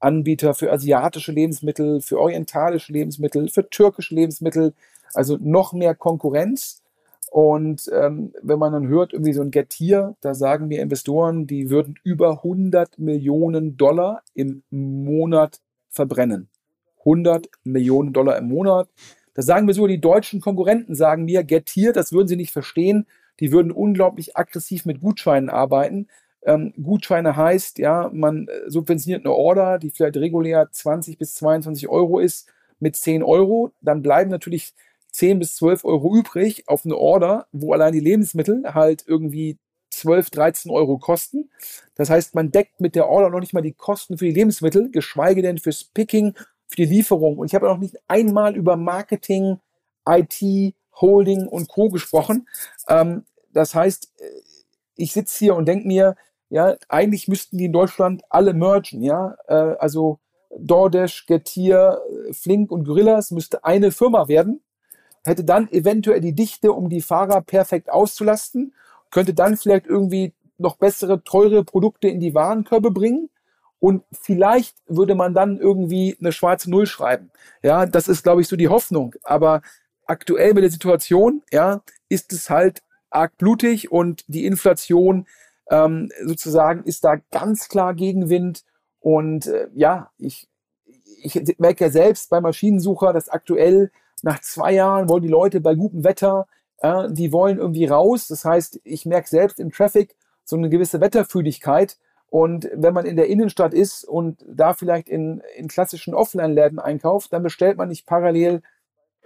Anbieter 0.01 0.55
für 0.55 0.71
asiatische 0.71 1.33
Lebensmittel, 1.33 2.01
für 2.01 2.21
orientalische 2.21 2.93
Lebensmittel, 2.93 3.49
für 3.49 3.69
türkische 3.69 4.15
Lebensmittel, 4.15 4.73
also 5.13 5.39
noch 5.41 5.73
mehr 5.73 5.95
Konkurrenz. 5.95 6.83
Und 7.31 7.91
ähm, 7.93 8.33
wenn 8.43 8.59
man 8.59 8.73
dann 8.73 8.89
hört, 8.89 9.13
irgendwie 9.13 9.33
so 9.33 9.43
ein 9.43 9.51
Getir, 9.51 10.17
da 10.21 10.35
sagen 10.35 10.69
mir 10.69 10.81
Investoren, 10.81 11.47
die 11.47 11.71
würden 11.71 11.99
über 12.03 12.39
100 12.43 12.99
Millionen 12.99 13.77
Dollar 13.77 14.23
im 14.35 14.63
Monat 14.71 15.61
verbrennen. 15.91 16.49
100 17.01 17.49
Millionen 17.65 18.13
Dollar 18.13 18.39
im 18.39 18.49
Monat. 18.49 18.89
Da 19.35 19.43
sagen 19.43 19.67
mir 19.67 19.75
sogar 19.75 19.89
die 19.89 20.01
deutschen 20.01 20.41
Konkurrenten, 20.41 20.95
sagen 20.95 21.25
mir, 21.25 21.45
Getir, 21.45 21.93
das 21.93 22.13
würden 22.13 22.29
sie 22.29 22.37
nicht 22.37 22.53
verstehen. 22.53 23.07
Die 23.41 23.53
würden 23.53 23.71
unglaublich 23.71 24.37
aggressiv 24.37 24.85
mit 24.85 25.01
Gutscheinen 25.01 25.49
arbeiten. 25.49 26.09
Ähm, 26.43 26.73
Gutscheine 26.83 27.37
heißt, 27.37 27.79
ja, 27.79 28.11
man 28.13 28.49
äh, 28.49 28.71
subventioniert 28.71 29.25
eine 29.25 29.35
Order, 29.35 29.79
die 29.79 29.91
vielleicht 29.91 30.17
regulär 30.17 30.69
20 30.71 31.19
bis 31.19 31.35
22 31.35 31.89
Euro 31.89 32.19
ist, 32.19 32.49
mit 32.81 32.97
10 32.97 33.23
Euro. 33.23 33.73
Dann 33.81 34.03
bleiben 34.03 34.31
natürlich 34.31 34.75
10 35.13 35.39
bis 35.39 35.57
12 35.57 35.85
Euro 35.85 36.15
übrig 36.15 36.69
auf 36.69 36.85
eine 36.85 36.97
Order, 36.97 37.47
wo 37.53 37.73
allein 37.73 37.93
die 37.93 38.01
Lebensmittel 38.01 38.75
halt 38.75 39.05
irgendwie 39.07 39.59
12, 39.91 40.31
13 40.31 40.71
Euro 40.71 40.99
kosten. 40.99 41.51
Das 41.95 42.11
heißt, 42.11 42.35
man 42.35 42.51
deckt 42.51 42.81
mit 42.81 42.95
der 42.95 43.09
Order 43.09 43.31
noch 43.31 43.41
nicht 43.41 43.55
mal 43.55 43.63
die 43.63 43.73
Kosten 43.73 44.19
für 44.19 44.27
die 44.27 44.33
Lebensmittel, 44.33 44.91
geschweige 44.91 45.43
denn 45.43 45.59
fürs 45.59 45.85
Picking, 45.85 46.35
für 46.69 46.77
die 46.77 46.85
Lieferung. 46.85 47.39
Und 47.39 47.47
ich 47.47 47.55
habe 47.55 47.67
noch 47.67 47.79
nicht 47.79 47.97
einmal 48.07 48.55
über 48.55 48.77
Marketing, 48.77 49.59
IT, 50.07 50.75
Holding 51.01 51.47
und 51.47 51.69
Co. 51.69 51.89
gesprochen. 51.89 52.49
Ähm, 52.89 53.25
das 53.53 53.75
heißt, 53.75 54.13
äh, 54.19 54.25
ich 54.97 55.13
sitze 55.13 55.39
hier 55.39 55.55
und 55.55 55.67
denke 55.67 55.87
mir, 55.87 56.17
ja, 56.51 56.77
eigentlich 56.89 57.29
müssten 57.29 57.59
die 57.59 57.67
in 57.67 57.73
Deutschland 57.73 58.23
alle 58.31 58.55
mergen, 58.55 59.03
ja. 59.03 59.37
Äh, 59.47 59.77
also 59.79 60.19
DoorDash, 60.57 61.27
Getir, 61.27 62.01
Flink 62.33 62.71
und 62.71 62.85
Gorillas 62.85 63.31
müsste 63.31 63.65
eine 63.65 63.93
Firma 63.93 64.29
werden 64.29 64.63
hätte 65.29 65.45
dann 65.45 65.71
eventuell 65.71 66.21
die 66.21 66.35
Dichte, 66.35 66.73
um 66.73 66.89
die 66.89 67.03
Fahrer 67.03 67.41
perfekt 67.43 67.91
auszulasten, 67.91 68.75
könnte 69.11 69.35
dann 69.35 69.57
vielleicht 69.57 69.87
irgendwie 69.87 70.35
noch 70.59 70.77
bessere, 70.77 71.23
teure 71.23 71.65
Produkte 71.65 72.09
in 72.09 72.21
die 72.21 72.35
Warenkörbe 72.35 72.91
bringen 72.91 73.31
und 73.81 74.03
vielleicht 74.13 74.77
würde 74.87 75.15
man 75.15 75.35
dann 75.35 75.59
irgendwie 75.59 76.17
eine 76.21 76.33
schwarze 76.33 76.71
Null 76.71 76.87
schreiben. 76.87 77.31
Ja, 77.63 77.87
das 77.87 78.09
ist, 78.09 78.25
glaube 78.25 78.41
ich, 78.41 78.49
so 78.49 78.57
die 78.57 78.69
Hoffnung. 78.69 79.15
Aber 79.23 79.63
aktuell 80.07 80.55
mit 80.55 80.65
der 80.65 80.71
Situation, 80.71 81.43
ja, 81.53 81.83
ist 82.09 82.33
es 82.33 82.51
halt 82.51 82.83
arg 83.11 83.37
blutig 83.39 83.93
und 83.93 84.25
die 84.27 84.47
Inflation 84.47 85.27
ähm, 85.71 86.11
sozusagen 86.25 86.85
ist 86.85 87.05
da 87.05 87.17
ganz 87.31 87.69
klar 87.69 87.95
Gegenwind. 87.95 88.65
Und 89.01 89.47
äh, 89.47 89.69
ja, 89.75 90.11
ich, 90.19 90.49
ich 91.23 91.59
merke 91.59 91.85
ja 91.85 91.91
selbst 91.91 92.31
bei 92.31 92.41
Maschinensucher, 92.41 93.13
dass 93.13 93.29
aktuell 93.29 93.93
nach 94.25 94.41
zwei 94.41 94.73
Jahren 94.73 95.09
wollen 95.09 95.23
die 95.23 95.29
Leute 95.29 95.61
bei 95.61 95.75
gutem 95.75 96.05
Wetter, 96.05 96.47
äh, 96.79 97.09
die 97.11 97.33
wollen 97.33 97.59
irgendwie 97.59 97.87
raus. 97.87 98.29
Das 98.29 98.45
heißt, 98.45 98.81
ich 98.85 99.07
merke 99.07 99.29
selbst 99.29 99.61
im 99.61 99.71
Traffic 99.71 100.17
so 100.45 100.57
eine 100.57 100.69
gewisse 100.69 101.01
Wetterfühligkeit. 101.01 101.99
Und 102.31 102.69
wenn 102.75 102.95
man 102.95 103.07
in 103.07 103.17
der 103.17 103.29
Innenstadt 103.29 103.73
ist 103.73 104.05
und 104.05 104.45
da 104.47 104.75
vielleicht 104.75 105.09
in, 105.09 105.43
in 105.57 105.69
klassischen 105.69 106.15
Offline-Läden 106.15 106.79
einkauft, 106.79 107.33
dann 107.33 107.43
bestellt 107.43 107.79
man 107.79 107.89
nicht 107.89 108.07
parallel 108.07 108.63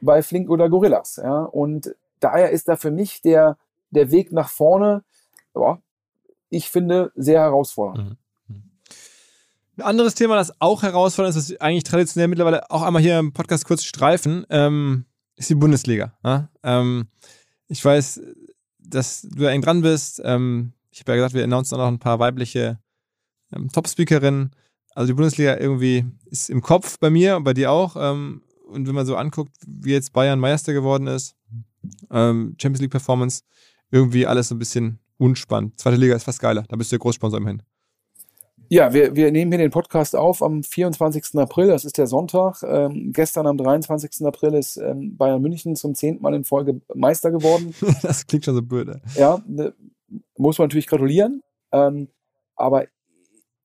bei 0.01 0.23
Flink 0.23 0.51
oder 0.51 0.69
Gorillas. 0.69 1.16
Ja? 1.16 1.44
Und 1.44 1.94
daher 2.20 2.51
ist 2.51 2.69
da 2.69 2.77
für 2.77 2.90
mich 2.90 3.20
der, 3.23 3.59
der 3.90 4.10
Weg 4.10 4.32
nach 4.32 4.48
vorne, 4.48 5.02
ja, 5.55 5.78
ich 6.48 6.70
finde, 6.70 7.12
sehr 7.14 7.40
herausfordernd. 7.40 8.10
Mhm. 8.10 8.16
Ein 9.82 9.88
anderes 9.88 10.14
Thema, 10.14 10.36
das 10.36 10.52
auch 10.60 10.84
herausfordernd 10.84 11.36
ist, 11.36 11.50
das 11.50 11.60
eigentlich 11.60 11.82
traditionell 11.82 12.28
mittlerweile 12.28 12.70
auch 12.70 12.82
einmal 12.82 13.02
hier 13.02 13.18
im 13.18 13.32
Podcast 13.32 13.66
kurz 13.66 13.82
streifen, 13.82 14.46
ähm, 14.48 15.06
ist 15.34 15.50
die 15.50 15.56
Bundesliga. 15.56 16.16
Ja? 16.22 16.50
Ähm, 16.62 17.09
ich 17.66 17.84
weiß, 17.84 18.20
dass 18.78 19.22
du 19.22 19.42
da 19.42 19.50
eng 19.50 19.60
dran 19.60 19.82
bist. 19.82 20.22
Ähm, 20.24 20.72
ich 20.90 21.00
habe 21.00 21.12
ja 21.12 21.16
gesagt, 21.16 21.34
wir 21.34 21.42
announcen 21.42 21.74
auch 21.74 21.78
noch 21.80 21.88
ein 21.88 21.98
paar 21.98 22.20
weibliche 22.20 22.78
ähm, 23.52 23.72
Top-Speakerinnen. 23.72 24.52
Also 24.94 25.09
die 25.09 25.16
Bundesliga 25.16 25.56
irgendwie 25.56 26.04
ist 26.26 26.48
im 26.48 26.62
Kopf 26.62 27.00
bei 27.00 27.10
mir 27.10 27.36
und 27.36 27.42
bei 27.42 27.54
dir 27.54 27.72
auch. 27.72 27.96
Ähm, 27.98 28.42
und 28.68 28.86
wenn 28.86 28.94
man 28.94 29.04
so 29.04 29.16
anguckt, 29.16 29.56
wie 29.66 29.92
jetzt 29.92 30.12
Bayern 30.12 30.38
Meister 30.38 30.72
geworden 30.72 31.09
ist, 31.09 31.34
ähm, 32.12 32.54
Champions 32.60 32.82
League 32.82 32.92
Performance, 32.92 33.42
irgendwie 33.90 34.28
alles 34.28 34.46
so 34.46 34.54
ein 34.54 34.60
bisschen 34.60 35.00
unspannend. 35.18 35.80
Zweite 35.80 35.96
Liga 35.96 36.14
ist 36.14 36.22
fast 36.22 36.40
geiler. 36.40 36.62
Da 36.68 36.76
bist 36.76 36.92
du 36.92 36.96
ja 36.96 37.00
Großsponsor 37.00 37.40
immerhin. 37.40 37.64
Ja, 38.68 38.93
wir, 38.93 39.14
wir 39.14 39.30
nehmen 39.32 39.52
hier 39.52 39.59
den 39.59 39.70
Podcast 39.70 40.16
auf 40.16 40.43
am 40.43 40.62
24. 40.62 41.39
April, 41.39 41.68
das 41.68 41.84
ist 41.84 41.98
der 41.98 42.06
Sonntag. 42.06 42.62
Ähm, 42.62 43.12
gestern 43.12 43.47
am 43.47 43.59
23. 43.59 44.26
April 44.26 44.55
ist 44.55 44.76
ähm, 44.76 45.16
Bayern 45.16 45.43
München 45.43 45.76
zum 45.76 45.94
zehnten 45.94 46.22
Mal 46.22 46.34
in 46.34 46.44
Folge 46.44 46.80
Meister 46.94 47.30
geworden. 47.30 47.74
das 48.02 48.26
klingt 48.26 48.44
schon 48.44 48.55
so 48.55 48.62
böse. 48.62 49.01
Ja, 49.14 49.43
ne, 49.47 49.74
muss 50.36 50.59
man 50.59 50.66
natürlich 50.66 50.86
gratulieren. 50.86 51.43
Ähm, 51.70 52.09
aber 52.56 52.86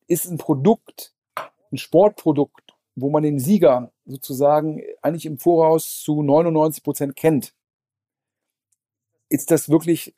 ist 0.08 0.30
ein 0.30 0.38
Produkt, 0.38 1.14
ein 1.72 1.78
Sportprodukt, 1.78 2.74
wo 2.96 3.10
man 3.10 3.24
den 3.24 3.40
Sieger 3.40 3.92
sozusagen 4.06 4.82
eigentlich 5.02 5.26
im 5.26 5.38
Voraus 5.38 6.02
zu 6.02 6.24
99 6.24 6.84
Prozent 6.84 7.16
kennt, 7.16 7.54
ist 9.30 9.52
das 9.52 9.70
wirklich 9.70 10.16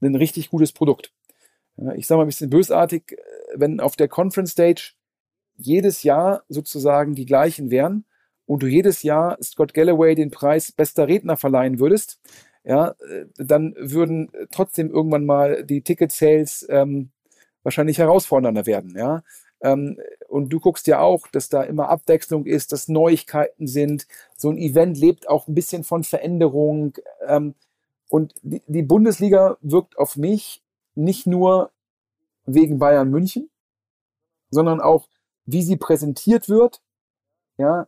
ein 0.00 0.14
richtig 0.14 0.50
gutes 0.50 0.72
Produkt. 0.72 1.12
Ich 1.96 2.06
sage 2.06 2.18
mal 2.18 2.24
ein 2.24 2.28
bisschen 2.28 2.50
bösartig, 2.50 3.16
wenn 3.54 3.80
auf 3.80 3.96
der 3.96 4.08
Conference 4.08 4.52
Stage 4.52 4.92
jedes 5.56 6.02
Jahr 6.02 6.42
sozusagen 6.48 7.14
die 7.14 7.26
gleichen 7.26 7.70
wären 7.70 8.04
und 8.46 8.62
du 8.62 8.66
jedes 8.66 9.02
Jahr 9.02 9.38
Scott 9.42 9.74
Galloway 9.74 10.14
den 10.14 10.30
Preis 10.30 10.72
bester 10.72 11.06
Redner 11.06 11.36
verleihen 11.36 11.78
würdest, 11.78 12.18
ja, 12.64 12.94
dann 13.36 13.74
würden 13.78 14.30
trotzdem 14.52 14.90
irgendwann 14.90 15.24
mal 15.24 15.64
die 15.64 15.82
Ticket-Sales 15.82 16.66
ähm, 16.68 17.10
wahrscheinlich 17.62 17.98
herausfordernder 17.98 18.66
werden, 18.66 18.94
ja. 18.96 19.22
Ähm, 19.62 19.98
und 20.28 20.50
du 20.50 20.60
guckst 20.60 20.86
ja 20.86 21.00
auch, 21.00 21.26
dass 21.28 21.48
da 21.48 21.62
immer 21.62 21.88
Abwechslung 21.88 22.46
ist, 22.46 22.72
dass 22.72 22.88
Neuigkeiten 22.88 23.66
sind. 23.66 24.06
So 24.36 24.50
ein 24.50 24.58
Event 24.58 24.96
lebt 24.98 25.28
auch 25.28 25.48
ein 25.48 25.54
bisschen 25.54 25.84
von 25.84 26.02
Veränderung. 26.04 26.94
Ähm, 27.26 27.54
und 28.08 28.34
die, 28.42 28.62
die 28.66 28.82
Bundesliga 28.82 29.58
wirkt 29.60 29.98
auf 29.98 30.16
mich 30.16 30.62
nicht 30.94 31.26
nur 31.26 31.70
wegen 32.46 32.78
Bayern 32.78 33.10
München, 33.10 33.50
sondern 34.50 34.80
auch, 34.80 35.08
wie 35.46 35.62
sie 35.62 35.76
präsentiert 35.76 36.48
wird, 36.48 36.80
ja, 37.56 37.86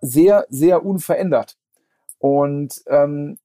sehr, 0.00 0.46
sehr 0.48 0.84
unverändert. 0.84 1.56
Und 2.18 2.82
ähm, 2.86 3.38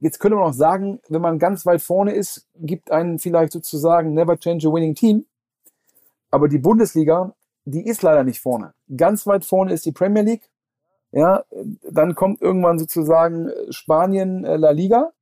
jetzt 0.00 0.18
könnte 0.18 0.36
man 0.36 0.48
auch 0.48 0.54
sagen, 0.54 1.00
wenn 1.08 1.22
man 1.22 1.38
ganz 1.38 1.66
weit 1.66 1.82
vorne 1.82 2.12
ist, 2.12 2.46
gibt 2.54 2.90
einen 2.90 3.18
vielleicht 3.18 3.52
sozusagen 3.52 4.14
Never 4.14 4.38
Change 4.38 4.68
a 4.68 4.72
Winning 4.72 4.94
Team. 4.94 5.26
Aber 6.30 6.48
die 6.48 6.58
Bundesliga, 6.58 7.34
die 7.64 7.86
ist 7.86 8.02
leider 8.02 8.24
nicht 8.24 8.40
vorne. 8.40 8.74
Ganz 8.96 9.26
weit 9.26 9.44
vorne 9.44 9.72
ist 9.72 9.86
die 9.86 9.92
Premier 9.92 10.22
League. 10.22 10.50
Ja, 11.12 11.44
dann 11.88 12.14
kommt 12.14 12.42
irgendwann 12.42 12.78
sozusagen 12.78 13.50
Spanien, 13.70 14.44
äh, 14.44 14.56
La 14.56 14.70
Liga. 14.70 15.12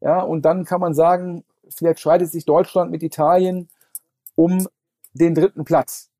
Ja, 0.00 0.20
und 0.20 0.42
dann 0.42 0.64
kann 0.64 0.80
man 0.80 0.94
sagen, 0.94 1.44
vielleicht 1.74 2.00
schreitet 2.00 2.30
sich 2.30 2.44
Deutschland 2.44 2.90
mit 2.90 3.02
Italien 3.02 3.68
um 4.34 4.68
den 5.12 5.34
dritten 5.34 5.64
Platz. 5.64 6.10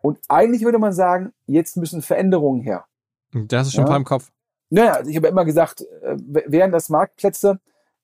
Und 0.00 0.18
eigentlich 0.28 0.64
würde 0.64 0.78
man 0.78 0.92
sagen, 0.92 1.32
jetzt 1.46 1.76
müssen 1.76 2.02
Veränderungen 2.02 2.60
her. 2.60 2.84
Das 3.32 3.68
ist 3.68 3.74
schon 3.74 3.82
ja. 3.82 3.86
ein 3.86 3.90
paar 3.90 3.96
im 3.98 4.04
Kopf. 4.04 4.30
Naja, 4.70 4.94
also 4.94 5.10
ich 5.10 5.16
habe 5.16 5.28
immer 5.28 5.44
gesagt, 5.44 5.82
äh, 6.02 6.16
wären 6.46 6.72
das 6.72 6.88
Marktplätze, 6.88 7.60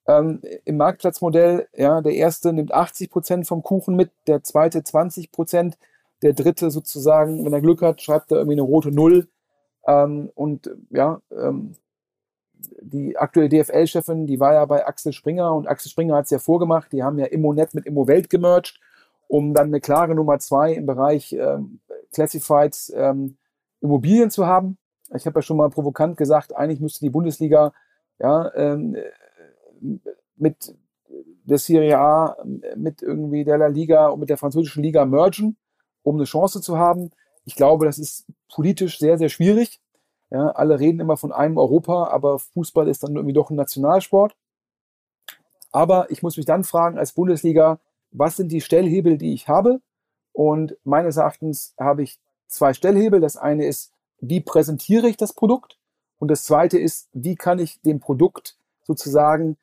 ähm, 0.07 0.41
im 0.65 0.77
Marktplatzmodell, 0.77 1.67
ja, 1.75 2.01
der 2.01 2.13
erste 2.13 2.51
nimmt 2.51 2.73
80 2.73 3.11
Prozent 3.11 3.47
vom 3.47 3.61
Kuchen 3.61 3.95
mit, 3.95 4.11
der 4.27 4.43
zweite 4.43 4.83
20 4.83 5.31
Prozent, 5.31 5.77
der 6.21 6.33
dritte 6.33 6.71
sozusagen, 6.71 7.45
wenn 7.45 7.53
er 7.53 7.61
Glück 7.61 7.81
hat, 7.81 8.01
schreibt 8.01 8.31
er 8.31 8.37
irgendwie 8.37 8.55
eine 8.55 8.63
rote 8.63 8.91
Null. 8.91 9.27
Ähm, 9.85 10.31
und 10.33 10.69
ja, 10.89 11.21
ähm, 11.31 11.75
die 12.81 13.17
aktuelle 13.17 13.49
DFL-Chefin, 13.49 14.25
die 14.25 14.39
war 14.39 14.53
ja 14.53 14.65
bei 14.65 14.85
Axel 14.85 15.13
Springer 15.13 15.53
und 15.53 15.67
Axel 15.67 15.91
Springer 15.91 16.15
hat 16.15 16.25
es 16.25 16.31
ja 16.31 16.39
vorgemacht, 16.39 16.91
die 16.91 17.03
haben 17.03 17.19
ja 17.19 17.25
Immonet 17.25 17.73
mit 17.73 17.85
Immowelt 17.85 18.29
gemerged, 18.29 18.79
um 19.27 19.53
dann 19.53 19.67
eine 19.67 19.79
klare 19.79 20.15
Nummer 20.15 20.39
zwei 20.39 20.73
im 20.73 20.85
Bereich 20.85 21.33
ähm, 21.33 21.79
Classified 22.11 22.75
ähm, 22.95 23.37
Immobilien 23.81 24.31
zu 24.31 24.45
haben. 24.45 24.77
Ich 25.15 25.25
habe 25.25 25.39
ja 25.39 25.41
schon 25.41 25.57
mal 25.57 25.69
provokant 25.69 26.17
gesagt, 26.17 26.55
eigentlich 26.55 26.79
müsste 26.79 26.99
die 27.01 27.09
Bundesliga 27.09 27.73
ja, 28.19 28.53
ähm, 28.55 28.97
mit 30.35 30.75
der 31.43 31.57
Serie 31.57 31.97
A, 31.97 32.37
mit 32.75 33.01
irgendwie 33.01 33.43
der 33.43 33.57
La 33.57 33.67
Liga 33.67 34.07
und 34.07 34.19
mit 34.19 34.29
der 34.29 34.37
französischen 34.37 34.83
Liga 34.83 35.05
mergen, 35.05 35.57
um 36.03 36.15
eine 36.15 36.25
Chance 36.25 36.61
zu 36.61 36.77
haben. 36.77 37.11
Ich 37.45 37.55
glaube, 37.55 37.85
das 37.85 37.97
ist 37.97 38.25
politisch 38.53 38.99
sehr, 38.99 39.17
sehr 39.17 39.29
schwierig. 39.29 39.79
Ja, 40.31 40.49
alle 40.49 40.79
reden 40.79 40.99
immer 40.99 41.17
von 41.17 41.31
einem 41.31 41.57
Europa, 41.57 42.07
aber 42.07 42.39
Fußball 42.39 42.87
ist 42.87 43.03
dann 43.03 43.15
irgendwie 43.15 43.33
doch 43.33 43.49
ein 43.49 43.55
Nationalsport. 43.55 44.35
Aber 45.71 46.09
ich 46.11 46.23
muss 46.23 46.37
mich 46.37 46.45
dann 46.45 46.63
fragen, 46.63 46.97
als 46.97 47.13
Bundesliga, 47.13 47.79
was 48.11 48.37
sind 48.37 48.51
die 48.51 48.61
Stellhebel, 48.61 49.17
die 49.17 49.33
ich 49.33 49.47
habe? 49.47 49.81
Und 50.31 50.77
meines 50.83 51.17
Erachtens 51.17 51.73
habe 51.79 52.03
ich 52.03 52.19
zwei 52.47 52.73
Stellhebel. 52.73 53.19
Das 53.19 53.37
eine 53.37 53.65
ist, 53.65 53.91
wie 54.19 54.41
präsentiere 54.41 55.07
ich 55.07 55.17
das 55.17 55.33
Produkt? 55.33 55.77
Und 56.17 56.29
das 56.29 56.43
zweite 56.43 56.77
ist, 56.77 57.09
wie 57.13 57.35
kann 57.35 57.59
ich 57.59 57.81
dem 57.81 57.99
Produkt 57.99 58.57
sozusagen 58.83 59.57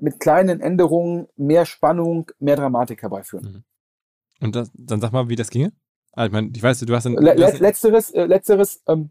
mit 0.00 0.18
kleinen 0.18 0.60
Änderungen 0.60 1.28
mehr 1.36 1.64
Spannung, 1.64 2.30
mehr 2.38 2.56
Dramatik 2.56 3.02
herbeiführen. 3.02 3.44
Mhm. 3.44 4.44
Und 4.44 4.56
das, 4.56 4.70
dann 4.74 5.00
sag 5.00 5.12
mal, 5.12 5.28
wie 5.28 5.36
das 5.36 5.50
ginge? 5.50 5.72
Also 6.12 6.26
ich 6.26 6.32
meine, 6.32 6.50
ich 6.54 6.62
weiß, 6.62 6.80
du 6.80 6.94
hast 6.94 7.06
ein, 7.06 7.14
Le 7.14 7.34
letzteres, 7.34 8.10
äh, 8.10 8.26
letzteres, 8.26 8.82
ähm, 8.88 9.10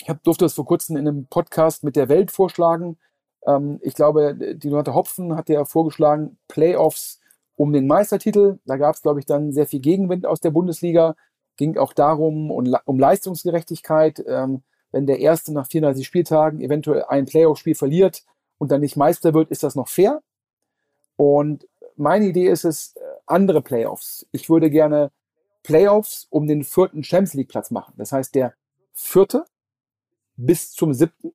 ich 0.00 0.08
hab, 0.08 0.22
durfte 0.22 0.44
das 0.44 0.54
vor 0.54 0.64
kurzem 0.64 0.96
in 0.96 1.08
einem 1.08 1.26
Podcast 1.26 1.84
mit 1.84 1.96
der 1.96 2.08
Welt 2.08 2.30
vorschlagen. 2.30 2.98
Ähm, 3.46 3.78
ich 3.82 3.94
glaube, 3.94 4.34
die 4.34 4.68
Leute 4.68 4.94
Hopfen 4.94 5.36
hat 5.36 5.48
ja 5.48 5.64
vorgeschlagen, 5.64 6.38
Playoffs 6.48 7.20
um 7.56 7.72
den 7.72 7.86
Meistertitel. 7.86 8.58
Da 8.64 8.76
gab 8.76 8.94
es, 8.94 9.02
glaube 9.02 9.20
ich, 9.20 9.26
dann 9.26 9.52
sehr 9.52 9.66
viel 9.66 9.80
Gegenwind 9.80 10.26
aus 10.26 10.40
der 10.40 10.50
Bundesliga. 10.50 11.16
Ging 11.56 11.76
auch 11.76 11.92
darum, 11.92 12.50
um, 12.50 12.76
um 12.84 12.98
Leistungsgerechtigkeit. 12.98 14.24
Ähm, 14.26 14.62
wenn 14.92 15.06
der 15.06 15.18
Erste 15.18 15.52
nach 15.52 15.66
34 15.66 16.06
Spieltagen 16.06 16.60
eventuell 16.60 17.04
ein 17.04 17.26
Playoff-Spiel 17.26 17.74
verliert, 17.74 18.22
und 18.58 18.72
dann 18.72 18.80
nicht 18.80 18.96
Meister 18.96 19.32
wird, 19.32 19.50
ist 19.50 19.62
das 19.62 19.74
noch 19.74 19.88
fair? 19.88 20.20
Und 21.16 21.66
meine 21.96 22.26
Idee 22.26 22.48
ist 22.48 22.64
es, 22.64 22.94
äh, 22.96 23.00
andere 23.26 23.62
Playoffs. 23.62 24.26
Ich 24.32 24.50
würde 24.50 24.70
gerne 24.70 25.10
Playoffs 25.62 26.26
um 26.30 26.46
den 26.46 26.64
vierten 26.64 27.02
Champions 27.02 27.34
League 27.34 27.48
Platz 27.48 27.70
machen. 27.70 27.94
Das 27.96 28.12
heißt, 28.12 28.34
der 28.34 28.54
vierte 28.92 29.44
bis 30.38 30.72
zum 30.72 30.94
siebten 30.94 31.34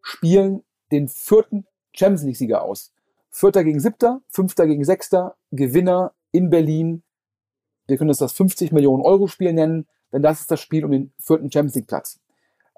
spielen 0.00 0.62
den 0.90 1.08
vierten 1.08 1.66
Champions 1.92 2.22
League 2.22 2.36
Sieger 2.36 2.62
aus. 2.62 2.92
Vierter 3.30 3.64
gegen 3.64 3.80
siebter, 3.80 4.22
fünfter 4.30 4.66
gegen 4.66 4.84
sechster, 4.84 5.36
Gewinner 5.50 6.12
in 6.30 6.50
Berlin. 6.50 7.02
Wir 7.86 7.98
können 7.98 8.08
das 8.08 8.18
das 8.18 8.32
50 8.32 8.72
Millionen 8.72 9.02
Euro 9.02 9.26
Spiel 9.26 9.52
nennen, 9.52 9.86
denn 10.12 10.22
das 10.22 10.40
ist 10.40 10.50
das 10.50 10.60
Spiel 10.60 10.84
um 10.84 10.92
den 10.92 11.12
vierten 11.18 11.50
Champions 11.50 11.74
League 11.74 11.88
Platz. 11.88 12.20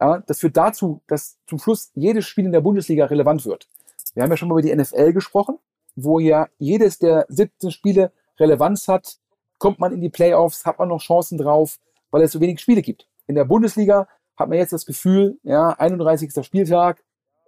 Ja, 0.00 0.18
das 0.26 0.40
führt 0.40 0.56
dazu, 0.56 1.02
dass 1.06 1.38
zum 1.46 1.58
Schluss 1.58 1.90
jedes 1.94 2.26
Spiel 2.26 2.46
in 2.46 2.52
der 2.52 2.60
Bundesliga 2.60 3.04
relevant 3.06 3.44
wird. 3.44 3.68
Wir 4.14 4.22
haben 4.22 4.30
ja 4.30 4.36
schon 4.36 4.48
mal 4.48 4.54
über 4.54 4.62
die 4.62 4.74
NFL 4.74 5.12
gesprochen, 5.12 5.58
wo 5.94 6.18
ja 6.18 6.48
jedes 6.58 6.98
der 6.98 7.26
17 7.28 7.70
Spiele 7.70 8.12
Relevanz 8.38 8.88
hat. 8.88 9.18
Kommt 9.58 9.78
man 9.78 9.92
in 9.92 10.00
die 10.00 10.10
Playoffs, 10.10 10.64
hat 10.64 10.78
man 10.78 10.88
noch 10.88 11.00
Chancen 11.00 11.38
drauf, 11.38 11.78
weil 12.10 12.22
es 12.22 12.32
so 12.32 12.40
wenig 12.40 12.60
Spiele 12.60 12.82
gibt. 12.82 13.08
In 13.26 13.34
der 13.34 13.44
Bundesliga 13.44 14.08
hat 14.36 14.48
man 14.48 14.58
jetzt 14.58 14.72
das 14.72 14.86
Gefühl, 14.86 15.38
ja, 15.42 15.70
31. 15.70 16.44
Spieltag, 16.44 17.02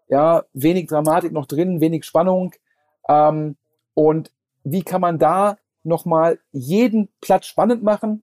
ja, 0.08 0.44
wenig 0.52 0.86
Dramatik 0.88 1.32
noch 1.32 1.46
drin, 1.46 1.80
wenig 1.80 2.04
Spannung. 2.04 2.52
Ähm, 3.08 3.56
und 3.94 4.32
wie 4.64 4.82
kann 4.82 5.00
man 5.00 5.18
da 5.18 5.58
nochmal 5.82 6.38
jeden 6.52 7.08
Platz 7.20 7.46
spannend 7.46 7.82
machen? 7.82 8.22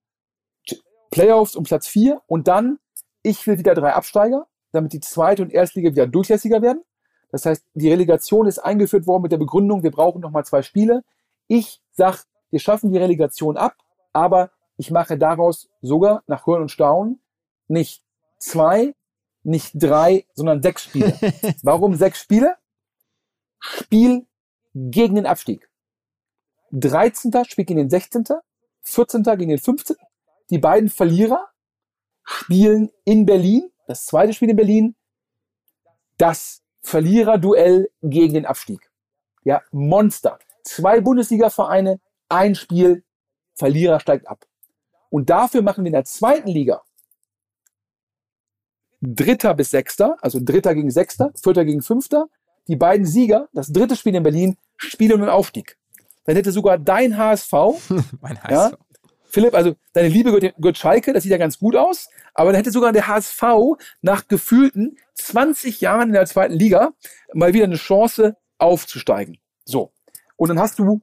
Playoffs 1.12 1.56
um 1.56 1.64
Platz 1.64 1.88
4 1.88 2.22
und 2.28 2.48
dann 2.48 2.80
ich 3.26 3.48
will 3.48 3.58
wieder 3.58 3.74
drei 3.74 3.94
Absteiger, 3.94 4.46
damit 4.72 4.94
die 4.94 5.00
zweite 5.00 5.42
und 5.42 5.52
Erstliga 5.52 5.90
wieder 5.90 6.06
durchlässiger 6.06 6.62
werden. 6.62 6.84
Das 7.32 7.46
heißt, 7.46 7.66
die 7.74 7.90
Relegation 7.90 8.46
ist 8.46 8.60
eingeführt 8.60 9.08
worden 9.08 9.24
mit 9.24 9.32
der 9.32 9.40
Begründung, 9.40 9.82
wir 9.82 9.90
brauchen 9.90 10.22
nochmal 10.22 10.46
zwei 10.46 10.62
Spiele. 10.62 11.04
Ich 11.48 11.82
sag, 11.92 12.26
wir 12.52 12.60
schaffen 12.60 12.92
die 12.92 13.00
Relegation 13.00 13.58
ab, 13.58 13.76
aber 14.14 14.52
ich 14.78 14.92
mache 14.92 15.18
daraus 15.18 15.70
sogar 15.82 16.22
nach 16.28 16.46
Hören 16.46 16.62
und 16.62 16.70
Staunen 16.70 17.20
nicht 17.68 18.04
zwei, 18.45 18.95
nicht 19.43 19.72
drei, 19.76 20.26
sondern 20.34 20.61
sechs 20.61 20.84
Spiele. 20.84 21.17
Warum 21.63 21.95
sechs 21.95 22.19
Spiele? 22.19 22.55
Spiel 23.59 24.26
gegen 24.73 25.15
den 25.15 25.26
Abstieg. 25.26 25.69
13. 26.72 27.31
spielt 27.45 27.67
gegen 27.67 27.80
den 27.80 27.89
16., 27.89 28.26
14. 28.81 29.23
gegen 29.23 29.49
den 29.49 29.59
15. 29.59 29.95
Die 30.49 30.57
beiden 30.57 30.89
Verlierer 30.89 31.47
spielen 32.23 32.91
in 33.03 33.26
Berlin, 33.26 33.72
das 33.88 34.05
zweite 34.05 34.34
Spiel 34.34 34.49
in 34.49 34.55
Berlin, 34.55 34.95
das 36.17 36.61
Verliererduell 36.81 37.89
gegen 38.01 38.34
den 38.34 38.45
Abstieg. 38.45 38.91
Ja, 39.43 39.61
Monster. 39.72 40.39
Zwei 40.63 41.01
Bundesliga-Vereine, 41.01 41.99
ein 42.30 42.55
Spiel, 42.55 43.03
Verlierer 43.53 43.99
steigt 43.99 44.27
ab. 44.27 44.45
Und 45.09 45.30
dafür 45.30 45.61
machen 45.61 45.84
wir 45.84 45.88
in 45.88 45.93
der 45.93 46.05
zweiten 46.05 46.49
Liga 46.49 46.84
Dritter 49.01 49.53
bis 49.53 49.72
Sechster, 49.72 50.17
also 50.22 50.39
Dritter 50.41 50.73
gegen 50.73 50.91
Sechster, 50.91 51.31
Vierter 51.41 51.65
gegen 51.65 51.81
Fünfter. 51.81 52.27
Die 52.67 52.76
beiden 52.76 53.05
Sieger, 53.05 53.47
das 53.53 53.72
dritte 53.72 53.95
Spiel 53.95 54.15
in 54.15 54.23
Berlin, 54.23 54.57
spielen 54.77 55.13
um 55.13 55.22
den 55.22 55.30
Aufstieg. 55.30 55.77
Dann 56.26 56.35
hätte 56.35 56.51
sogar 56.51 56.77
dein 56.77 57.17
HSV, 57.17 57.51
mein 58.22 58.41
HSV. 58.41 58.51
Ja, 58.51 58.72
Philipp, 59.26 59.53
also 59.53 59.76
deine 59.93 60.07
Liebe 60.07 60.31
gehört, 60.31 60.55
gehört 60.57 60.77
Schalke, 60.77 61.13
das 61.13 61.23
sieht 61.23 61.31
ja 61.31 61.38
ganz 61.38 61.59
gut 61.59 61.76
aus, 61.76 62.09
aber 62.34 62.51
dann 62.51 62.57
hätte 62.57 62.72
sogar 62.72 62.93
der 62.93 63.07
HSV 63.07 63.43
nach 64.01 64.27
gefühlten 64.27 64.97
20 65.15 65.81
Jahren 65.81 66.07
in 66.07 66.13
der 66.13 66.26
zweiten 66.26 66.53
Liga 66.53 66.93
mal 67.34 67.53
wieder 67.53 67.65
eine 67.65 67.76
Chance 67.76 68.38
aufzusteigen. 68.57 69.38
So. 69.65 69.91
Und 70.38 70.49
dann 70.49 70.59
hast 70.59 70.80
du, 70.80 71.01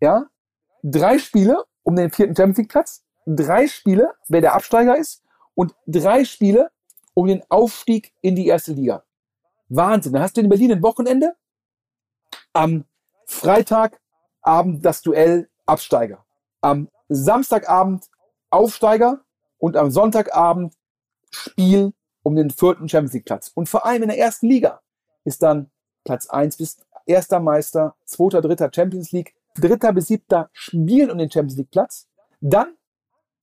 ja, 0.00 0.26
drei 0.82 1.18
Spiele 1.18 1.64
um 1.82 1.94
den 1.96 2.10
vierten 2.10 2.34
Champions 2.34 2.58
League 2.58 2.70
Platz, 2.70 3.04
drei 3.26 3.66
Spiele, 3.68 4.12
wer 4.28 4.40
der 4.40 4.54
Absteiger 4.54 4.96
ist, 4.96 5.22
und 5.54 5.74
drei 5.86 6.24
Spiele 6.24 6.70
um 7.14 7.26
den 7.26 7.42
Aufstieg 7.48 8.12
in 8.20 8.34
die 8.34 8.46
erste 8.46 8.72
Liga. 8.72 9.04
Wahnsinn. 9.68 10.12
Dann 10.12 10.22
hast 10.22 10.36
du 10.36 10.40
in 10.40 10.48
Berlin 10.48 10.72
ein 10.72 10.82
Wochenende, 10.82 11.34
am 12.52 12.84
Freitagabend 13.26 14.84
das 14.84 15.02
Duell 15.02 15.48
Absteiger, 15.66 16.24
am 16.60 16.88
Samstagabend 17.08 18.06
Aufsteiger 18.50 19.24
und 19.58 19.76
am 19.76 19.90
Sonntagabend 19.90 20.74
Spiel 21.30 21.92
um 22.22 22.36
den 22.36 22.50
vierten 22.50 22.88
Champions 22.88 23.14
League 23.14 23.24
Platz. 23.24 23.50
Und 23.54 23.68
vor 23.68 23.84
allem 23.84 24.02
in 24.02 24.08
der 24.08 24.18
ersten 24.18 24.46
Liga 24.46 24.80
ist 25.24 25.42
dann 25.42 25.70
Platz 26.04 26.26
eins 26.28 26.56
bis 26.56 26.78
erster 27.06 27.40
Meister, 27.40 27.96
zweiter, 28.04 28.40
dritter 28.40 28.70
Champions 28.72 29.12
League, 29.12 29.34
dritter 29.56 29.92
bis 29.92 30.06
siebter 30.06 30.50
spielen 30.52 31.10
um 31.10 31.18
den 31.18 31.30
Champions 31.30 31.56
League 31.56 31.70
Platz. 31.70 32.08
Dann 32.40 32.76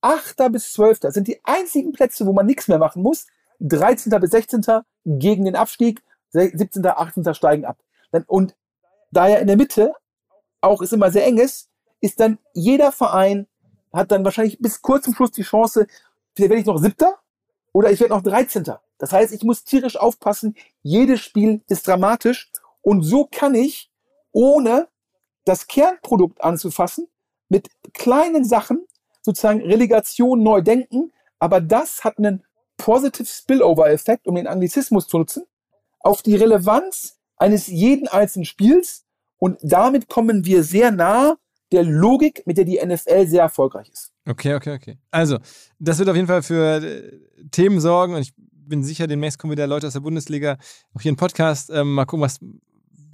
achter 0.00 0.50
bis 0.50 0.72
zwölfter 0.72 1.12
sind 1.12 1.28
die 1.28 1.44
einzigen 1.44 1.92
Plätze, 1.92 2.26
wo 2.26 2.32
man 2.32 2.46
nichts 2.46 2.68
mehr 2.68 2.78
machen 2.78 3.02
muss. 3.02 3.26
13. 3.62 4.10
bis 4.20 4.30
16. 4.30 4.62
gegen 5.04 5.44
den 5.44 5.56
Abstieg, 5.56 6.02
17. 6.30 6.84
18. 6.86 7.34
steigen 7.34 7.64
ab. 7.64 7.78
Und 8.26 8.54
da 9.10 9.28
ja 9.28 9.38
in 9.38 9.46
der 9.46 9.56
Mitte 9.56 9.94
auch 10.60 10.80
es 10.80 10.92
immer 10.92 11.10
sehr 11.10 11.26
eng 11.26 11.38
ist, 11.38 11.68
ist 12.00 12.20
dann 12.20 12.38
jeder 12.54 12.92
Verein 12.92 13.46
hat 13.92 14.10
dann 14.10 14.24
wahrscheinlich 14.24 14.58
bis 14.58 14.80
kurz 14.80 15.04
zum 15.04 15.14
Schluss 15.14 15.32
die 15.32 15.42
Chance, 15.42 15.86
vielleicht 16.34 16.50
werde 16.50 16.60
ich 16.60 16.66
noch 16.66 16.78
Siebter 16.78 17.18
oder 17.72 17.90
ich 17.90 18.00
werde 18.00 18.14
noch 18.14 18.22
13. 18.22 18.64
Das 18.98 19.12
heißt, 19.12 19.32
ich 19.32 19.42
muss 19.42 19.64
tierisch 19.64 19.96
aufpassen. 19.96 20.54
Jedes 20.82 21.20
Spiel 21.20 21.62
ist 21.68 21.86
dramatisch 21.86 22.50
und 22.80 23.02
so 23.02 23.28
kann 23.30 23.54
ich, 23.54 23.90
ohne 24.32 24.88
das 25.44 25.66
Kernprodukt 25.66 26.42
anzufassen, 26.42 27.08
mit 27.48 27.68
kleinen 27.92 28.44
Sachen 28.44 28.86
sozusagen 29.20 29.60
Relegation 29.60 30.42
neu 30.42 30.62
denken, 30.62 31.12
aber 31.38 31.60
das 31.60 32.04
hat 32.04 32.18
einen 32.18 32.44
Positive 32.76 33.26
Spillover-Effekt, 33.26 34.26
um 34.26 34.34
den 34.34 34.46
Anglizismus 34.46 35.06
zu 35.06 35.18
nutzen, 35.18 35.44
auf 36.00 36.22
die 36.22 36.36
Relevanz 36.36 37.18
eines 37.36 37.66
jeden 37.66 38.08
einzelnen 38.08 38.44
Spiels 38.44 39.04
und 39.38 39.58
damit 39.62 40.08
kommen 40.08 40.44
wir 40.44 40.62
sehr 40.62 40.90
nah 40.90 41.36
der 41.72 41.82
Logik, 41.82 42.42
mit 42.46 42.58
der 42.58 42.64
die 42.64 42.78
NFL 42.84 43.26
sehr 43.26 43.42
erfolgreich 43.42 43.88
ist. 43.90 44.12
Okay, 44.28 44.54
okay, 44.54 44.74
okay. 44.74 44.98
Also, 45.10 45.38
das 45.78 45.98
wird 45.98 46.08
auf 46.08 46.16
jeden 46.16 46.28
Fall 46.28 46.42
für 46.42 46.76
äh, 46.76 47.18
Themen 47.50 47.80
sorgen 47.80 48.14
und 48.14 48.20
ich 48.20 48.32
bin 48.36 48.84
sicher, 48.84 49.06
demnächst 49.06 49.38
kommen 49.38 49.50
wieder 49.50 49.66
Leute 49.66 49.86
aus 49.86 49.94
der 49.94 50.00
Bundesliga 50.00 50.58
auch 50.94 51.00
hier 51.00 51.10
im 51.10 51.16
Podcast. 51.16 51.70
Ähm, 51.70 51.94
mal 51.94 52.04
gucken, 52.04 52.22
was, 52.22 52.38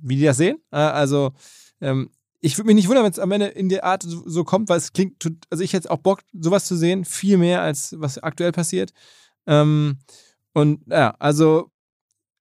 wie 0.03 0.17
die 0.17 0.25
das 0.25 0.37
sehen. 0.37 0.59
Äh, 0.71 0.77
also, 0.77 1.33
ähm, 1.81 2.11
ich 2.41 2.57
würde 2.59 2.67
mich 2.67 2.77
nicht 2.77 2.89
wundern, 2.89 3.05
wenn 3.05 3.13
es 3.13 3.19
am 3.19 3.33
Ende 3.33 3.47
in 3.47 3.69
der 3.69 3.85
Art 3.85 4.03
so, 4.03 4.23
so, 4.29 4.45
kommt, 4.45 4.69
weil 4.69 4.79
es 4.79 4.93
klingt, 4.93 5.33
also 5.51 5.65
ich 5.65 5.73
hätte 5.73 5.91
auch 5.91 5.99
Bock, 5.99 6.21
sowas 6.39 6.67
zu 6.67 6.77
sehen, 6.77 7.05
viel 7.05 7.37
mehr 7.39 7.63
als 7.63 7.97
was 7.99 8.19
aktuell 8.19 8.53
passiert. 8.53 8.93
Ähm, 9.49 9.99
und 10.53 10.83
ja, 10.87 11.15
also 11.19 11.71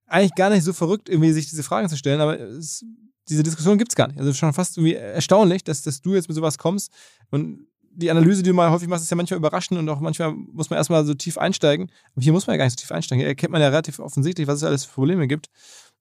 eigentlich 0.05 0.35
gar 0.35 0.49
nicht 0.49 0.63
so 0.63 0.73
verrückt, 0.73 1.09
irgendwie 1.09 1.31
sich 1.31 1.49
diese 1.49 1.63
Fragen 1.63 1.89
zu 1.89 1.97
stellen, 1.97 2.21
aber 2.21 2.39
es, 2.39 2.85
diese 3.29 3.43
Diskussion 3.43 3.77
gibt 3.77 3.91
es 3.91 3.95
gar 3.95 4.07
nicht. 4.07 4.19
Also 4.19 4.34
schon 4.34 4.53
fast 4.53 4.77
irgendwie 4.77 4.95
erstaunlich, 4.95 5.63
dass, 5.63 5.81
dass 5.81 6.01
du 6.01 6.13
jetzt 6.13 6.27
mit 6.27 6.35
sowas 6.35 6.57
kommst 6.57 6.91
und 7.31 7.67
die 7.97 8.11
Analyse, 8.11 8.43
die 8.43 8.49
du 8.51 8.55
mal 8.55 8.69
häufig 8.69 8.88
machst, 8.88 9.03
ist 9.03 9.09
ja 9.09 9.17
manchmal 9.17 9.39
überraschend 9.39 9.79
und 9.79 9.89
auch 9.89 9.99
manchmal 9.99 10.31
muss 10.31 10.69
man 10.69 10.77
erstmal 10.77 11.03
so 11.03 11.15
tief 11.15 11.39
einsteigen. 11.39 11.91
Aber 12.13 12.21
hier 12.21 12.31
muss 12.31 12.45
man 12.45 12.53
ja 12.53 12.57
gar 12.57 12.65
nicht 12.65 12.77
so 12.77 12.81
tief 12.84 12.91
einsteigen. 12.91 13.21
Hier 13.21 13.27
erkennt 13.27 13.51
man 13.51 13.59
ja 13.59 13.69
relativ 13.69 13.97
offensichtlich, 13.97 14.47
was 14.47 14.57
es 14.57 14.63
alles 14.63 14.85
für 14.85 14.93
Probleme 14.93 15.27
gibt. 15.27 15.49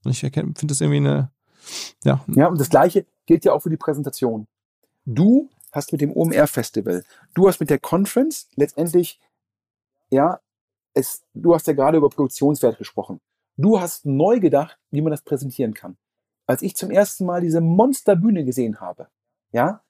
Und 0.05 0.11
ich 0.11 0.21
finde 0.21 0.67
das 0.67 0.83
irgendwie 0.83 0.99
eine, 0.99 1.31
ja. 2.05 2.23
Ja, 2.29 2.49
und 2.49 2.61
das 2.61 2.69
Gleiche 2.69 3.07
gilt 3.25 3.47
ja 3.47 3.53
auch 3.55 3.61
für 3.61 3.71
die 3.71 3.79
Präsentation. 3.79 4.47
Du 5.07 5.49
hast 5.73 5.91
mit 5.93 6.03
dem 6.03 6.15
OMR-Festival, 6.15 7.03
du 7.35 7.49
hast 7.49 7.61
mit 7.61 7.71
der 7.71 7.79
Conference 7.79 8.49
letztendlich, 8.57 9.19
ja, 10.11 10.41
es, 10.97 11.23
du 11.35 11.55
hast 11.55 11.67
ja 11.67 11.75
gerade 11.75 11.99
über 11.99 12.09
Produktionswert 12.09 12.79
gesprochen. 12.79 13.21
Du 13.57 13.81
hast 13.81 14.07
neu 14.07 14.41
gedacht, 14.41 14.79
wie 14.91 15.03
man 15.03 15.11
das 15.11 15.23
präsentieren 15.23 15.75
kann. 15.75 15.99
Als 16.47 16.63
ich 16.63 16.75
zum 16.75 16.91
ersten 16.91 17.27
Mal 17.27 17.43
diese 17.43 17.61
Monsterbühne 17.61 18.45
gesehen 18.45 18.81
habe, 18.81 19.09
ja, 19.53 19.83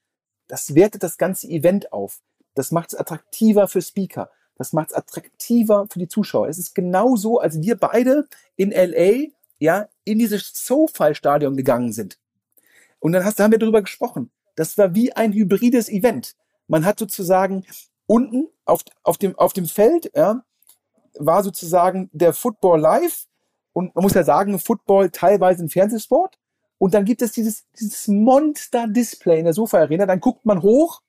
das 0.48 0.74
wertet 0.74 1.02
das 1.02 1.16
ganze 1.16 1.48
Event 1.48 1.92
auf. 1.92 2.20
Das 2.54 2.72
macht 2.72 2.92
es 2.92 2.98
attraktiver 2.98 3.68
für 3.68 3.82
Speaker. 3.82 4.30
Das 4.56 4.72
macht 4.72 4.90
es 4.90 4.96
attraktiver 4.96 5.86
für 5.90 5.98
die 5.98 6.08
Zuschauer. 6.08 6.48
Es 6.48 6.58
ist 6.58 6.74
genauso, 6.74 7.38
als 7.38 7.60
wir 7.60 7.76
beide 7.76 8.26
in 8.56 8.72
LA, 8.72 9.28
ja, 9.58 9.88
in 10.04 10.18
dieses 10.18 10.52
SoFi-Stadion 10.54 11.56
gegangen 11.56 11.92
sind. 11.92 12.18
Und 12.98 13.12
dann 13.12 13.24
hast, 13.24 13.38
da 13.38 13.44
haben 13.44 13.52
wir 13.52 13.58
darüber 13.58 13.82
gesprochen. 13.82 14.30
Das 14.56 14.76
war 14.76 14.94
wie 14.94 15.12
ein 15.12 15.32
hybrides 15.32 15.88
Event. 15.88 16.34
Man 16.66 16.84
hat 16.84 16.98
sozusagen 16.98 17.64
unten 18.06 18.48
auf, 18.64 18.82
auf, 19.02 19.18
dem, 19.18 19.38
auf 19.38 19.52
dem 19.52 19.66
Feld, 19.66 20.10
ja, 20.14 20.42
war 21.18 21.42
sozusagen 21.42 22.10
der 22.12 22.32
Football 22.32 22.80
live. 22.80 23.26
Und 23.72 23.94
man 23.94 24.02
muss 24.02 24.14
ja 24.14 24.24
sagen, 24.24 24.58
Football 24.58 25.10
teilweise 25.10 25.64
ein 25.64 25.68
Fernsehsport. 25.68 26.38
Und 26.78 26.94
dann 26.94 27.04
gibt 27.04 27.22
es 27.22 27.32
dieses, 27.32 27.66
dieses 27.78 28.08
Monster-Display 28.08 29.38
in 29.38 29.44
der 29.44 29.54
Sofa-Arena. 29.54 30.06
Dann 30.06 30.20
guckt 30.20 30.44
man 30.44 30.62
hoch, 30.62 31.02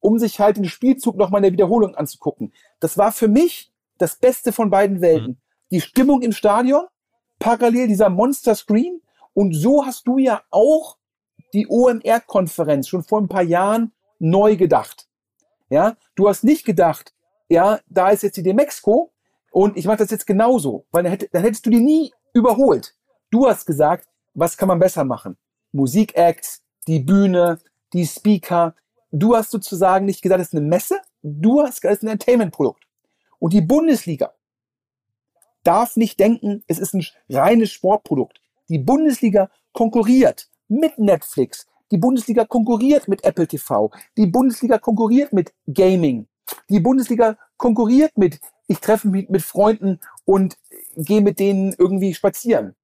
um 0.00 0.18
sich 0.18 0.40
halt 0.40 0.56
den 0.56 0.64
Spielzug 0.64 1.16
nochmal 1.16 1.38
in 1.40 1.44
der 1.44 1.52
Wiederholung 1.52 1.94
anzugucken. 1.94 2.52
Das 2.80 2.98
war 2.98 3.12
für 3.12 3.28
mich 3.28 3.72
das 3.98 4.16
Beste 4.16 4.52
von 4.52 4.70
beiden 4.70 5.00
Welten. 5.00 5.28
Mhm. 5.28 5.36
Die 5.70 5.80
Stimmung 5.80 6.22
im 6.22 6.32
Stadion, 6.32 6.84
parallel 7.38 7.88
dieser 7.88 8.10
Monster-Screen. 8.10 9.00
Und 9.32 9.54
so 9.54 9.86
hast 9.86 10.06
du 10.06 10.18
ja 10.18 10.42
auch 10.50 10.98
die 11.54 11.68
OMR-Konferenz 11.68 12.88
schon 12.88 13.04
vor 13.04 13.20
ein 13.20 13.28
paar 13.28 13.42
Jahren 13.42 13.92
neu 14.18 14.56
gedacht. 14.56 15.08
Ja, 15.70 15.96
du 16.16 16.28
hast 16.28 16.44
nicht 16.44 16.64
gedacht, 16.64 17.14
ja, 17.48 17.80
da 17.88 18.10
ist 18.10 18.22
jetzt 18.22 18.36
die 18.36 18.42
Demexco 18.42 19.11
und 19.52 19.76
ich 19.76 19.86
mache 19.86 19.98
das 19.98 20.10
jetzt 20.10 20.26
genauso, 20.26 20.86
weil 20.90 21.04
dann, 21.04 21.12
hätt, 21.12 21.28
dann 21.32 21.42
hättest 21.42 21.66
du 21.66 21.70
die 21.70 21.80
nie 21.80 22.12
überholt. 22.32 22.94
Du 23.30 23.46
hast 23.46 23.66
gesagt, 23.66 24.08
was 24.34 24.56
kann 24.56 24.68
man 24.68 24.78
besser 24.78 25.04
machen? 25.04 25.36
Musikacts, 25.72 26.62
die 26.86 27.00
Bühne, 27.00 27.60
die 27.92 28.06
Speaker. 28.06 28.74
Du 29.10 29.36
hast 29.36 29.50
sozusagen 29.50 30.06
nicht 30.06 30.22
gesagt, 30.22 30.40
es 30.40 30.48
ist 30.48 30.54
eine 30.54 30.66
Messe, 30.66 31.00
du 31.22 31.60
hast 31.60 31.82
gesagt, 31.82 31.98
es 31.98 32.02
ist 32.02 32.08
ein 32.08 32.12
Entertainment-Produkt. 32.12 32.82
Und 33.38 33.52
die 33.52 33.60
Bundesliga 33.60 34.32
darf 35.64 35.96
nicht 35.96 36.18
denken, 36.18 36.64
es 36.66 36.78
ist 36.78 36.94
ein 36.94 37.04
reines 37.28 37.70
Sportprodukt. 37.70 38.40
Die 38.68 38.78
Bundesliga 38.78 39.50
konkurriert 39.72 40.48
mit 40.68 40.98
Netflix. 40.98 41.66
Die 41.90 41.98
Bundesliga 41.98 42.46
konkurriert 42.46 43.06
mit 43.06 43.22
Apple 43.24 43.46
TV. 43.46 43.90
Die 44.16 44.26
Bundesliga 44.26 44.78
konkurriert 44.78 45.32
mit 45.34 45.52
Gaming. 45.66 46.26
Die 46.70 46.80
Bundesliga 46.80 47.36
konkurriert 47.58 48.16
mit, 48.16 48.40
ich 48.66 48.78
treffe 48.78 49.08
mich 49.08 49.28
mit 49.28 49.42
Freunden 49.42 50.00
und 50.24 50.58
gehe 50.96 51.20
mit 51.20 51.38
denen 51.38 51.74
irgendwie 51.76 52.14
spazieren. 52.14 52.74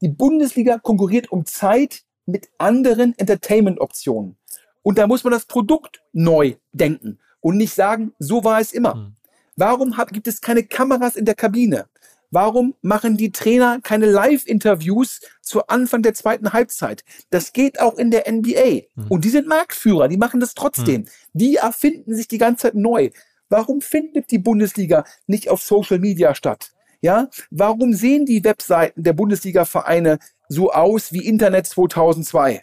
Die 0.00 0.08
Bundesliga 0.08 0.78
konkurriert 0.78 1.30
um 1.30 1.46
Zeit 1.46 2.02
mit 2.26 2.48
anderen 2.58 3.16
Entertainment-Optionen. 3.18 4.36
Und 4.82 4.98
da 4.98 5.06
muss 5.06 5.24
man 5.24 5.32
das 5.32 5.44
Produkt 5.44 6.02
neu 6.12 6.54
denken 6.72 7.18
und 7.40 7.56
nicht 7.56 7.74
sagen, 7.74 8.12
so 8.18 8.44
war 8.44 8.60
es 8.60 8.72
immer. 8.72 8.94
Mhm. 8.94 9.16
Warum 9.56 9.96
hat, 9.96 10.12
gibt 10.12 10.26
es 10.26 10.40
keine 10.40 10.64
Kameras 10.64 11.16
in 11.16 11.26
der 11.26 11.34
Kabine? 11.34 11.86
Warum 12.30 12.74
machen 12.80 13.16
die 13.16 13.32
Trainer 13.32 13.80
keine 13.82 14.06
Live-Interviews 14.06 15.20
zu 15.42 15.66
Anfang 15.66 16.02
der 16.02 16.14
zweiten 16.14 16.52
Halbzeit? 16.52 17.04
Das 17.30 17.52
geht 17.52 17.80
auch 17.80 17.98
in 17.98 18.10
der 18.10 18.30
NBA. 18.30 18.82
Mhm. 18.94 19.06
Und 19.08 19.24
die 19.24 19.30
sind 19.30 19.48
Marktführer, 19.48 20.08
die 20.08 20.16
machen 20.16 20.40
das 20.40 20.54
trotzdem. 20.54 21.02
Mhm. 21.02 21.06
Die 21.34 21.56
erfinden 21.56 22.14
sich 22.14 22.28
die 22.28 22.38
ganze 22.38 22.62
Zeit 22.62 22.74
neu. 22.74 23.10
Warum 23.50 23.80
findet 23.80 24.30
die 24.30 24.38
Bundesliga 24.38 25.04
nicht 25.26 25.50
auf 25.50 25.62
Social 25.62 25.98
Media 25.98 26.34
statt? 26.34 26.72
Ja, 27.02 27.28
warum 27.50 27.92
sehen 27.94 28.26
die 28.26 28.44
Webseiten 28.44 29.02
der 29.02 29.12
Bundesliga-Vereine 29.12 30.18
so 30.48 30.70
aus 30.72 31.12
wie 31.12 31.26
Internet 31.26 31.66
2002? 31.66 32.62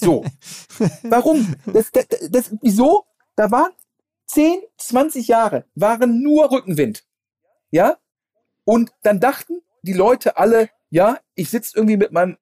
So. 0.00 0.24
Warum? 1.02 1.54
Das, 1.66 1.92
das, 1.92 2.06
das, 2.30 2.54
wieso? 2.62 3.04
Da 3.36 3.50
waren 3.50 3.72
10, 4.26 4.60
20 4.78 5.28
Jahre, 5.28 5.64
waren 5.74 6.22
nur 6.22 6.50
Rückenwind. 6.50 7.04
Ja? 7.70 7.98
Und 8.64 8.92
dann 9.02 9.20
dachten 9.20 9.60
die 9.82 9.92
Leute 9.92 10.36
alle, 10.36 10.70
ja, 10.90 11.18
ich 11.34 11.50
sitze 11.50 11.76
irgendwie 11.76 11.96
mit 11.96 12.12
meinem 12.12 12.38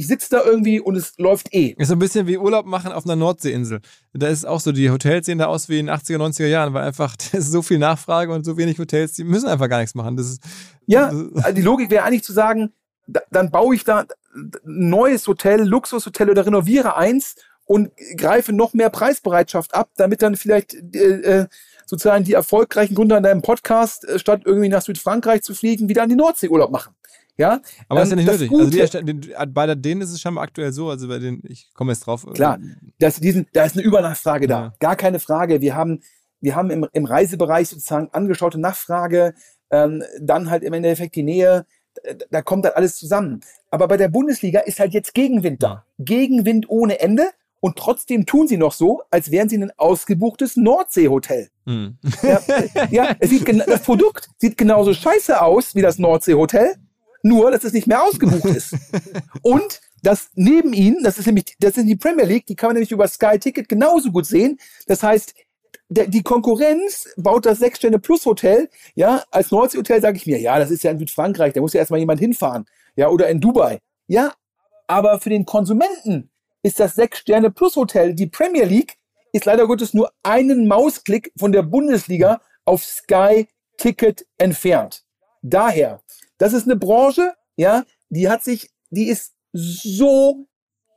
ich 0.00 0.06
sitze 0.06 0.30
da 0.30 0.42
irgendwie 0.42 0.80
und 0.80 0.96
es 0.96 1.12
läuft 1.18 1.52
eh. 1.52 1.74
Ist 1.76 1.88
so 1.88 1.94
ein 1.94 1.98
bisschen 1.98 2.26
wie 2.26 2.38
Urlaub 2.38 2.64
machen 2.64 2.90
auf 2.90 3.04
einer 3.04 3.16
Nordseeinsel. 3.16 3.80
Da 4.14 4.28
ist 4.28 4.46
auch 4.46 4.58
so, 4.58 4.72
die 4.72 4.90
Hotels 4.90 5.26
sehen 5.26 5.36
da 5.36 5.46
aus 5.46 5.68
wie 5.68 5.78
in 5.78 5.86
den 5.86 5.94
80er, 5.94 6.16
90er 6.16 6.46
Jahren, 6.46 6.72
weil 6.72 6.84
einfach 6.84 7.16
das 7.32 7.34
ist 7.34 7.52
so 7.52 7.60
viel 7.60 7.78
Nachfrage 7.78 8.32
und 8.32 8.44
so 8.44 8.56
wenig 8.56 8.78
Hotels, 8.78 9.12
die 9.12 9.24
müssen 9.24 9.46
einfach 9.46 9.68
gar 9.68 9.78
nichts 9.78 9.94
machen. 9.94 10.16
Das 10.16 10.26
ist, 10.26 10.42
ja, 10.86 11.08
also 11.08 11.52
die 11.52 11.60
Logik 11.60 11.90
wäre 11.90 12.04
eigentlich 12.04 12.24
zu 12.24 12.32
sagen, 12.32 12.72
da, 13.06 13.20
dann 13.30 13.50
baue 13.50 13.74
ich 13.74 13.84
da 13.84 14.06
ein 14.34 14.50
neues 14.64 15.26
Hotel, 15.26 15.62
Luxushotel 15.64 16.30
oder 16.30 16.46
renoviere 16.46 16.96
eins 16.96 17.34
und 17.66 17.90
greife 18.16 18.54
noch 18.54 18.72
mehr 18.72 18.88
Preisbereitschaft 18.88 19.74
ab, 19.74 19.90
damit 19.96 20.22
dann 20.22 20.36
vielleicht 20.36 20.74
äh, 20.94 21.42
äh 21.42 21.46
sozusagen 21.84 22.24
die 22.24 22.34
erfolgreichen 22.34 22.94
Gründer 22.94 23.16
in 23.16 23.24
deinem 23.24 23.42
Podcast, 23.42 24.08
äh, 24.08 24.18
statt 24.18 24.42
irgendwie 24.44 24.68
nach 24.68 24.82
Südfrankreich 24.82 25.42
zu 25.42 25.54
fliegen, 25.54 25.88
wieder 25.88 26.04
an 26.04 26.08
die 26.08 26.16
Nordsee 26.16 26.48
Urlaub 26.48 26.70
machen. 26.70 26.94
Ja, 27.40 27.62
aber 27.88 28.00
ähm, 28.00 28.04
ist 28.04 28.10
ja 28.10 28.16
nicht 28.16 28.30
nötig. 28.30 28.52
Also 28.52 29.00
die, 29.00 29.34
bei 29.48 29.74
denen 29.74 30.02
ist 30.02 30.12
es 30.12 30.20
scheinbar 30.20 30.44
aktuell 30.44 30.72
so, 30.72 30.90
also 30.90 31.08
bei 31.08 31.18
denen, 31.18 31.42
ich 31.48 31.72
komme 31.72 31.90
jetzt 31.90 32.06
drauf. 32.06 32.26
Klar, 32.34 32.58
das, 32.98 33.18
diesen, 33.18 33.46
da 33.54 33.64
ist 33.64 33.76
eine 33.76 33.84
Übernachfrage 33.84 34.46
ja. 34.46 34.48
da. 34.48 34.74
Gar 34.78 34.94
keine 34.96 35.20
Frage. 35.20 35.62
Wir 35.62 35.74
haben, 35.74 36.02
wir 36.42 36.54
haben 36.54 36.68
im, 36.68 36.86
im 36.92 37.06
Reisebereich 37.06 37.70
sozusagen 37.70 38.10
angeschaute 38.12 38.60
Nachfrage, 38.60 39.32
ähm, 39.70 40.04
dann 40.20 40.50
halt 40.50 40.62
im 40.62 40.74
Endeffekt 40.74 41.14
die 41.14 41.22
Nähe, 41.22 41.64
da 42.30 42.42
kommt 42.42 42.66
dann 42.66 42.72
alles 42.74 42.96
zusammen. 42.96 43.40
Aber 43.70 43.88
bei 43.88 43.96
der 43.96 44.08
Bundesliga 44.08 44.60
ist 44.60 44.78
halt 44.78 44.92
jetzt 44.92 45.14
Gegenwind 45.14 45.62
da. 45.62 45.86
Gegenwind 45.98 46.68
ohne 46.68 47.00
Ende. 47.00 47.30
Und 47.62 47.76
trotzdem 47.76 48.24
tun 48.26 48.48
sie 48.48 48.56
noch 48.56 48.72
so, 48.72 49.02
als 49.10 49.30
wären 49.30 49.48
sie 49.48 49.56
ein 49.58 49.72
ausgebuchtes 49.76 50.56
Nordseehotel. 50.56 51.48
Mhm. 51.64 51.98
Ja, 52.22 52.40
ja 52.90 53.16
sieht, 53.22 53.46
das 53.66 53.82
Produkt 53.82 54.30
sieht 54.38 54.56
genauso 54.56 54.94
scheiße 54.94 55.40
aus 55.40 55.74
wie 55.74 55.82
das 55.82 55.98
Nordseehotel, 55.98 56.76
nur 57.22 57.50
dass 57.50 57.64
es 57.64 57.72
nicht 57.72 57.86
mehr 57.86 58.02
ausgebucht 58.02 58.44
ist. 58.44 58.74
Und 59.42 59.80
das 60.02 60.30
neben 60.34 60.72
ihnen, 60.72 61.02
das 61.02 61.18
ist 61.18 61.26
nämlich, 61.26 61.56
das 61.58 61.76
ist 61.76 61.86
die 61.86 61.96
Premier 61.96 62.24
League, 62.24 62.46
die 62.46 62.56
kann 62.56 62.68
man 62.68 62.74
nämlich 62.76 62.92
über 62.92 63.06
Sky 63.06 63.38
Ticket 63.38 63.68
genauso 63.68 64.10
gut 64.10 64.26
sehen. 64.26 64.58
Das 64.86 65.02
heißt, 65.02 65.34
die 65.90 66.22
Konkurrenz 66.22 67.08
baut 67.16 67.46
das 67.46 67.58
Sechs-Sterne-Plus-Hotel, 67.58 68.68
ja, 68.94 69.24
als 69.30 69.50
Nordseehotel 69.50 70.00
sage 70.00 70.16
ich 70.16 70.26
mir, 70.26 70.38
ja, 70.38 70.58
das 70.58 70.70
ist 70.70 70.84
ja 70.84 70.92
in 70.92 70.98
Südfrankreich, 70.98 71.52
da 71.52 71.60
muss 71.60 71.72
ja 71.72 71.80
erstmal 71.80 71.98
jemand 71.98 72.20
hinfahren, 72.20 72.64
ja, 72.94 73.08
oder 73.08 73.28
in 73.28 73.40
Dubai. 73.40 73.80
Ja, 74.06 74.32
aber 74.86 75.20
für 75.20 75.30
den 75.30 75.44
Konsumenten 75.44 76.30
ist 76.62 76.78
das 76.78 76.94
Sechs-Sterne-Plus-Hotel, 76.94 78.14
die 78.14 78.28
Premier 78.28 78.64
League, 78.64 78.98
ist 79.32 79.44
leider 79.44 79.66
Gottes 79.66 79.94
nur 79.94 80.12
einen 80.22 80.68
Mausklick 80.68 81.32
von 81.36 81.52
der 81.52 81.62
Bundesliga 81.62 82.40
auf 82.64 82.84
Sky 82.84 83.48
Ticket 83.76 84.26
entfernt. 84.38 85.04
Daher, 85.42 86.02
das 86.40 86.54
ist 86.54 86.64
eine 86.64 86.76
Branche, 86.76 87.34
ja, 87.56 87.84
die 88.08 88.30
hat 88.30 88.42
sich, 88.42 88.70
die 88.88 89.08
ist 89.08 89.34
so, 89.52 90.46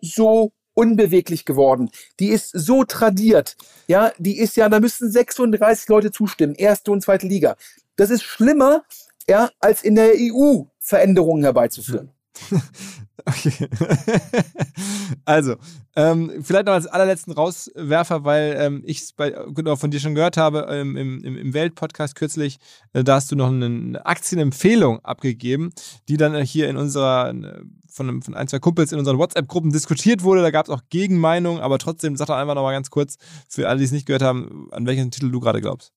so 0.01 0.53
unbeweglich 0.73 1.43
geworden. 1.43 1.91
Die 2.19 2.29
ist 2.29 2.51
so 2.53 2.85
tradiert. 2.85 3.57
Ja, 3.87 4.13
die 4.17 4.39
ist 4.39 4.55
ja, 4.55 4.69
da 4.69 4.79
müssten 4.79 5.11
36 5.11 5.89
Leute 5.89 6.11
zustimmen, 6.11 6.55
erste 6.55 6.91
und 6.91 7.01
zweite 7.01 7.27
Liga. 7.27 7.57
Das 7.97 8.09
ist 8.09 8.23
schlimmer, 8.23 8.83
ja, 9.27 9.51
als 9.59 9.83
in 9.83 9.95
der 9.95 10.13
EU 10.15 10.63
Veränderungen 10.79 11.43
herbeizuführen. 11.43 12.11
Okay. 13.25 13.69
also, 15.25 15.55
ähm, 15.95 16.31
vielleicht 16.41 16.65
noch 16.65 16.73
als 16.73 16.87
allerletzten 16.87 17.33
Rauswerfer, 17.33 18.23
weil 18.25 18.55
ähm, 18.59 18.83
ich 18.85 19.01
es 19.01 19.13
genau 19.53 19.75
von 19.75 19.91
dir 19.91 19.99
schon 19.99 20.15
gehört 20.15 20.37
habe 20.37 20.67
ähm, 20.69 20.97
im, 20.97 21.23
im, 21.23 21.53
Welt-Podcast 21.53 22.15
kürzlich, 22.15 22.57
äh, 22.93 23.03
da 23.03 23.15
hast 23.15 23.31
du 23.31 23.35
noch 23.35 23.47
eine 23.47 24.05
Aktienempfehlung 24.05 24.99
abgegeben, 25.05 25.71
die 26.09 26.17
dann 26.17 26.41
hier 26.41 26.69
in 26.69 26.77
unserer, 26.77 27.29
äh, 27.29 27.61
von, 27.89 28.21
von 28.21 28.33
ein, 28.35 28.47
zwei 28.47 28.59
Kumpels 28.59 28.91
in 28.91 28.99
unseren 28.99 29.17
WhatsApp-Gruppen 29.17 29.71
diskutiert 29.71 30.23
wurde. 30.23 30.41
Da 30.41 30.51
gab 30.51 30.65
es 30.65 30.71
auch 30.71 30.81
Gegenmeinungen, 30.89 31.61
aber 31.61 31.77
trotzdem 31.77 32.17
sag 32.17 32.27
doch 32.27 32.35
einfach 32.35 32.55
noch 32.55 32.63
mal 32.63 32.73
ganz 32.73 32.89
kurz 32.89 33.17
für 33.47 33.69
alle, 33.69 33.79
die 33.79 33.85
es 33.85 33.91
nicht 33.91 34.05
gehört 34.05 34.23
haben, 34.23 34.67
an 34.71 34.85
welchen 34.85 35.11
Titel 35.11 35.31
du 35.31 35.39
gerade 35.39 35.61
glaubst. 35.61 35.93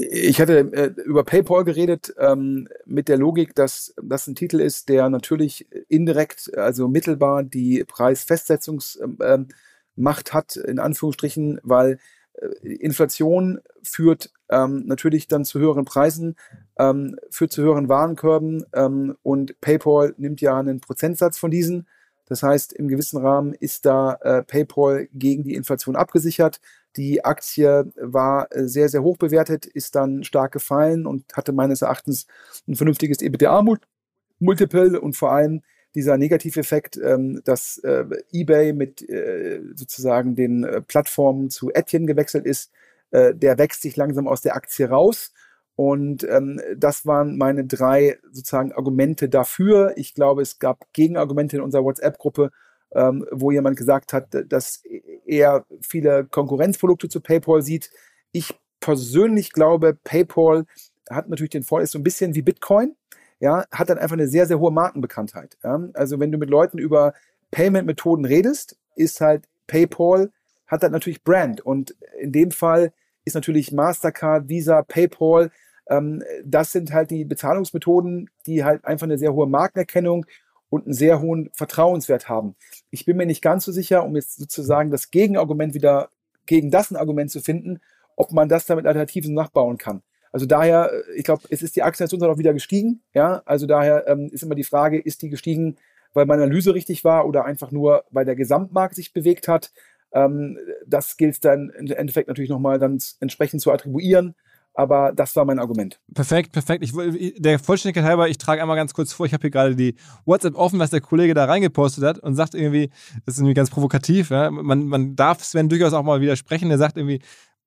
Ich 0.00 0.40
hatte 0.40 0.58
äh, 0.72 0.92
über 1.02 1.24
PayPal 1.24 1.64
geredet 1.64 2.14
ähm, 2.18 2.68
mit 2.86 3.08
der 3.08 3.18
Logik, 3.18 3.56
dass 3.56 3.94
das 4.00 4.28
ein 4.28 4.36
Titel 4.36 4.60
ist, 4.60 4.88
der 4.88 5.08
natürlich 5.10 5.66
indirekt, 5.88 6.56
also 6.56 6.86
mittelbar 6.86 7.42
die 7.42 7.82
Preisfestsetzungsmacht 7.84 9.18
ähm, 9.20 10.32
hat, 10.32 10.56
in 10.56 10.78
Anführungsstrichen, 10.78 11.58
weil 11.64 11.98
äh, 12.34 12.46
Inflation 12.74 13.58
führt 13.82 14.30
ähm, 14.50 14.84
natürlich 14.86 15.26
dann 15.26 15.44
zu 15.44 15.58
höheren 15.58 15.84
Preisen, 15.84 16.36
ähm, 16.78 17.16
führt 17.30 17.50
zu 17.50 17.62
höheren 17.62 17.88
Warenkörben 17.88 18.66
ähm, 18.74 19.16
und 19.24 19.60
PayPal 19.60 20.14
nimmt 20.16 20.40
ja 20.40 20.60
einen 20.60 20.80
Prozentsatz 20.80 21.38
von 21.38 21.50
diesen. 21.50 21.88
Das 22.26 22.44
heißt, 22.44 22.72
im 22.72 22.86
gewissen 22.86 23.18
Rahmen 23.18 23.52
ist 23.54 23.84
da 23.84 24.14
äh, 24.22 24.42
PayPal 24.44 25.08
gegen 25.12 25.42
die 25.42 25.54
Inflation 25.54 25.96
abgesichert. 25.96 26.60
Die 26.96 27.24
Aktie 27.24 27.92
war 27.96 28.48
äh, 28.50 28.66
sehr, 28.66 28.88
sehr 28.88 29.02
hoch 29.02 29.16
bewertet, 29.16 29.66
ist 29.66 29.94
dann 29.94 30.24
stark 30.24 30.52
gefallen 30.52 31.06
und 31.06 31.24
hatte 31.34 31.52
meines 31.52 31.82
Erachtens 31.82 32.26
ein 32.66 32.76
vernünftiges 32.76 33.20
EBITDA-Multiple 33.20 35.00
und 35.00 35.16
vor 35.16 35.32
allem 35.32 35.62
dieser 35.94 36.18
Negativeffekt, 36.18 36.96
ähm, 36.96 37.40
dass 37.44 37.78
äh, 37.78 38.04
eBay 38.32 38.72
mit 38.72 39.08
äh, 39.08 39.60
sozusagen 39.74 40.34
den 40.34 40.64
äh, 40.64 40.80
Plattformen 40.82 41.50
zu 41.50 41.70
Etienne 41.72 42.06
gewechselt 42.06 42.46
ist, 42.46 42.70
äh, 43.10 43.34
der 43.34 43.58
wächst 43.58 43.82
sich 43.82 43.96
langsam 43.96 44.28
aus 44.28 44.40
der 44.42 44.54
Aktie 44.54 44.88
raus. 44.88 45.32
Und 45.76 46.24
ähm, 46.24 46.60
das 46.76 47.06
waren 47.06 47.38
meine 47.38 47.64
drei 47.64 48.18
sozusagen 48.32 48.72
Argumente 48.72 49.28
dafür. 49.28 49.92
Ich 49.96 50.14
glaube, 50.14 50.42
es 50.42 50.58
gab 50.58 50.92
Gegenargumente 50.92 51.56
in 51.56 51.62
unserer 51.62 51.84
WhatsApp-Gruppe, 51.84 52.50
ähm, 52.94 53.26
wo 53.30 53.50
jemand 53.50 53.76
gesagt 53.76 54.12
hat, 54.12 54.28
dass 54.48 54.82
er 55.26 55.64
viele 55.80 56.24
Konkurrenzprodukte 56.24 57.08
zu 57.08 57.20
PayPal 57.20 57.62
sieht. 57.62 57.90
Ich 58.32 58.58
persönlich 58.80 59.52
glaube, 59.52 59.98
PayPal 60.04 60.64
hat 61.10 61.28
natürlich 61.28 61.50
den 61.50 61.62
Vorteil, 61.62 61.84
ist 61.84 61.92
so 61.92 61.98
ein 61.98 62.04
bisschen 62.04 62.34
wie 62.34 62.42
Bitcoin, 62.42 62.94
ja, 63.40 63.64
hat 63.70 63.88
dann 63.88 63.98
einfach 63.98 64.16
eine 64.16 64.28
sehr, 64.28 64.46
sehr 64.46 64.58
hohe 64.58 64.72
Markenbekanntheit. 64.72 65.56
Ja? 65.62 65.88
Also 65.94 66.18
wenn 66.20 66.32
du 66.32 66.38
mit 66.38 66.50
Leuten 66.50 66.78
über 66.78 67.14
Payment-Methoden 67.50 68.24
redest, 68.24 68.76
ist 68.96 69.20
halt 69.20 69.44
PayPal, 69.66 70.30
hat 70.66 70.82
dann 70.82 70.92
natürlich 70.92 71.22
Brand. 71.22 71.60
Und 71.60 71.94
in 72.20 72.32
dem 72.32 72.50
Fall 72.50 72.92
ist 73.24 73.34
natürlich 73.34 73.72
Mastercard, 73.72 74.48
Visa, 74.48 74.82
PayPal, 74.82 75.50
ähm, 75.88 76.22
das 76.44 76.72
sind 76.72 76.92
halt 76.92 77.10
die 77.10 77.24
Bezahlungsmethoden, 77.24 78.30
die 78.46 78.64
halt 78.64 78.84
einfach 78.84 79.06
eine 79.06 79.18
sehr 79.18 79.32
hohe 79.32 79.46
Markenerkennung 79.46 80.26
und 80.70 80.84
einen 80.84 80.94
sehr 80.94 81.20
hohen 81.20 81.50
Vertrauenswert 81.54 82.28
haben. 82.28 82.56
Ich 82.90 83.04
bin 83.04 83.16
mir 83.16 83.26
nicht 83.26 83.42
ganz 83.42 83.64
so 83.64 83.72
sicher, 83.72 84.04
um 84.04 84.16
jetzt 84.16 84.38
sozusagen 84.38 84.90
das 84.90 85.10
Gegenargument 85.10 85.74
wieder 85.74 86.10
gegen 86.46 86.70
das 86.70 86.90
ein 86.90 86.96
Argument 86.96 87.30
zu 87.30 87.40
finden, 87.40 87.80
ob 88.16 88.32
man 88.32 88.48
das 88.48 88.66
damit 88.66 88.86
Alternativen 88.86 89.34
nachbauen 89.34 89.78
kann. 89.78 90.02
Also 90.32 90.46
daher, 90.46 90.90
äh, 90.92 91.16
ich 91.16 91.24
glaube, 91.24 91.42
es 91.50 91.62
ist 91.62 91.76
die 91.76 91.82
Aktienation 91.82 92.22
auch 92.24 92.38
wieder 92.38 92.52
gestiegen. 92.52 93.02
Ja, 93.14 93.42
also 93.44 93.66
daher 93.66 94.06
ähm, 94.08 94.30
ist 94.32 94.42
immer 94.42 94.54
die 94.54 94.64
Frage, 94.64 94.98
ist 94.98 95.22
die 95.22 95.30
gestiegen, 95.30 95.76
weil 96.14 96.26
meine 96.26 96.42
Analyse 96.42 96.74
richtig 96.74 97.04
war 97.04 97.26
oder 97.26 97.44
einfach 97.44 97.70
nur, 97.70 98.04
weil 98.10 98.24
der 98.24 98.36
Gesamtmarkt 98.36 98.94
sich 98.94 99.12
bewegt 99.12 99.48
hat. 99.48 99.72
Ähm, 100.12 100.58
das 100.86 101.16
gilt 101.16 101.44
dann 101.44 101.70
im 101.70 101.86
Endeffekt 101.86 102.28
natürlich 102.28 102.50
nochmal 102.50 102.78
dann 102.78 102.98
entsprechend 103.20 103.60
zu 103.60 103.70
attribuieren. 103.70 104.34
Aber 104.78 105.10
das 105.12 105.34
war 105.34 105.44
mein 105.44 105.58
Argument. 105.58 105.98
Perfekt, 106.14 106.52
perfekt. 106.52 106.84
Ich, 106.84 106.92
der 107.36 107.58
Vollständigkeit 107.58 108.04
halber, 108.04 108.28
ich 108.28 108.38
trage 108.38 108.62
einmal 108.62 108.76
ganz 108.76 108.94
kurz 108.94 109.12
vor, 109.12 109.26
ich 109.26 109.32
habe 109.32 109.40
hier 109.40 109.50
gerade 109.50 109.74
die 109.74 109.96
WhatsApp 110.24 110.54
offen, 110.54 110.78
was 110.78 110.90
der 110.90 111.00
Kollege 111.00 111.34
da 111.34 111.46
reingepostet 111.46 112.04
hat 112.04 112.20
und 112.20 112.36
sagt 112.36 112.54
irgendwie, 112.54 112.88
das 113.26 113.34
ist 113.34 113.40
irgendwie 113.40 113.54
ganz 113.54 113.70
provokativ, 113.70 114.30
ja? 114.30 114.52
man, 114.52 114.86
man 114.86 115.16
darf 115.16 115.42
Sven 115.42 115.68
durchaus 115.68 115.94
auch 115.94 116.04
mal 116.04 116.20
widersprechen. 116.20 116.70
Er 116.70 116.78
sagt 116.78 116.96
irgendwie, 116.96 117.18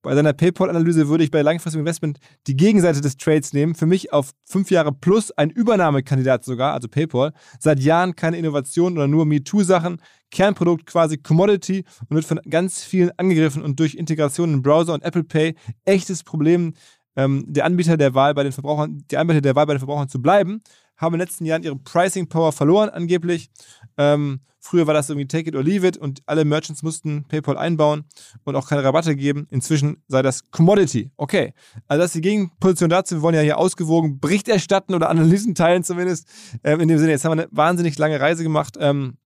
bei 0.03 0.15
seiner 0.15 0.33
PayPal-Analyse 0.33 1.09
würde 1.09 1.23
ich 1.23 1.31
bei 1.31 1.41
langfristigem 1.41 1.81
Investment 1.81 2.17
die 2.47 2.55
Gegenseite 2.55 3.01
des 3.01 3.17
Trades 3.17 3.53
nehmen. 3.53 3.75
Für 3.75 3.85
mich 3.85 4.13
auf 4.13 4.31
fünf 4.45 4.71
Jahre 4.71 4.91
plus 4.91 5.31
ein 5.31 5.49
Übernahmekandidat 5.49 6.43
sogar, 6.43 6.73
also 6.73 6.87
PayPal. 6.87 7.33
Seit 7.59 7.79
Jahren 7.79 8.15
keine 8.15 8.37
Innovation 8.37 8.93
oder 8.93 9.07
nur 9.07 9.25
MeToo-Sachen. 9.25 10.01
Kernprodukt 10.31 10.85
quasi 10.85 11.17
Commodity 11.17 11.83
und 12.09 12.15
wird 12.15 12.25
von 12.25 12.39
ganz 12.49 12.83
vielen 12.83 13.11
angegriffen 13.17 13.61
und 13.61 13.79
durch 13.79 13.95
Integration 13.95 14.53
in 14.53 14.61
Browser 14.61 14.93
und 14.93 15.03
Apple 15.03 15.25
Pay 15.25 15.55
echtes 15.83 16.23
Problem 16.23 16.73
ähm, 17.15 17.45
der 17.47 17.65
Anbieter 17.65 17.97
der 17.97 18.13
Wahl 18.13 18.33
bei 18.33 18.43
den 18.43 18.51
Verbrauchern, 18.51 19.03
die 19.09 19.17
Anbieter 19.17 19.41
der 19.41 19.55
Wahl 19.55 19.65
bei 19.65 19.73
den 19.73 19.79
Verbrauchern 19.79 20.09
zu 20.09 20.21
bleiben, 20.21 20.61
haben 20.97 21.13
in 21.15 21.19
den 21.19 21.27
letzten 21.27 21.45
Jahren 21.45 21.63
ihre 21.63 21.75
Pricing 21.75 22.27
Power 22.27 22.51
verloren, 22.51 22.89
angeblich. 22.89 23.49
Ähm, 23.97 24.41
früher 24.59 24.85
war 24.85 24.93
das 24.93 25.09
irgendwie 25.09 25.27
Take 25.27 25.49
it 25.49 25.55
or 25.55 25.63
leave 25.63 25.85
it 25.85 25.97
und 25.97 26.21
alle 26.27 26.45
Merchants 26.45 26.83
mussten 26.83 27.25
PayPal 27.27 27.57
einbauen 27.57 28.05
und 28.43 28.55
auch 28.55 28.69
keine 28.69 28.83
Rabatte 28.83 29.15
geben. 29.15 29.47
Inzwischen 29.49 30.03
sei 30.07 30.21
das 30.21 30.49
Commodity. 30.51 31.11
Okay, 31.17 31.53
also 31.87 32.01
das 32.01 32.11
ist 32.11 32.15
die 32.15 32.21
Gegenposition 32.21 32.89
dazu. 32.89 33.15
Wir 33.15 33.21
wollen 33.23 33.35
ja 33.35 33.41
hier 33.41 33.57
ausgewogen 33.57 34.19
Bericht 34.19 34.47
erstatten 34.47 34.93
oder 34.93 35.09
Analysen 35.09 35.55
teilen 35.55 35.83
zumindest. 35.83 36.27
Ähm, 36.63 36.79
in 36.79 36.87
dem 36.87 36.99
Sinne, 36.99 37.11
jetzt 37.11 37.25
haben 37.25 37.37
wir 37.37 37.43
eine 37.43 37.51
wahnsinnig 37.51 37.97
lange 37.97 38.19
Reise 38.19 38.43
gemacht. 38.43 38.77
Ähm, 38.79 39.17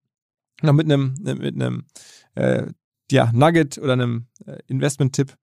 noch 0.61 0.73
mit 0.73 0.85
einem, 0.85 1.15
mit 1.21 1.55
einem 1.55 1.83
äh, 2.35 2.67
ja, 3.11 3.29
Nugget 3.33 3.77
oder 3.77 3.93
einem 3.93 4.27
äh, 4.45 4.57
Investment-Tipp 4.67 5.35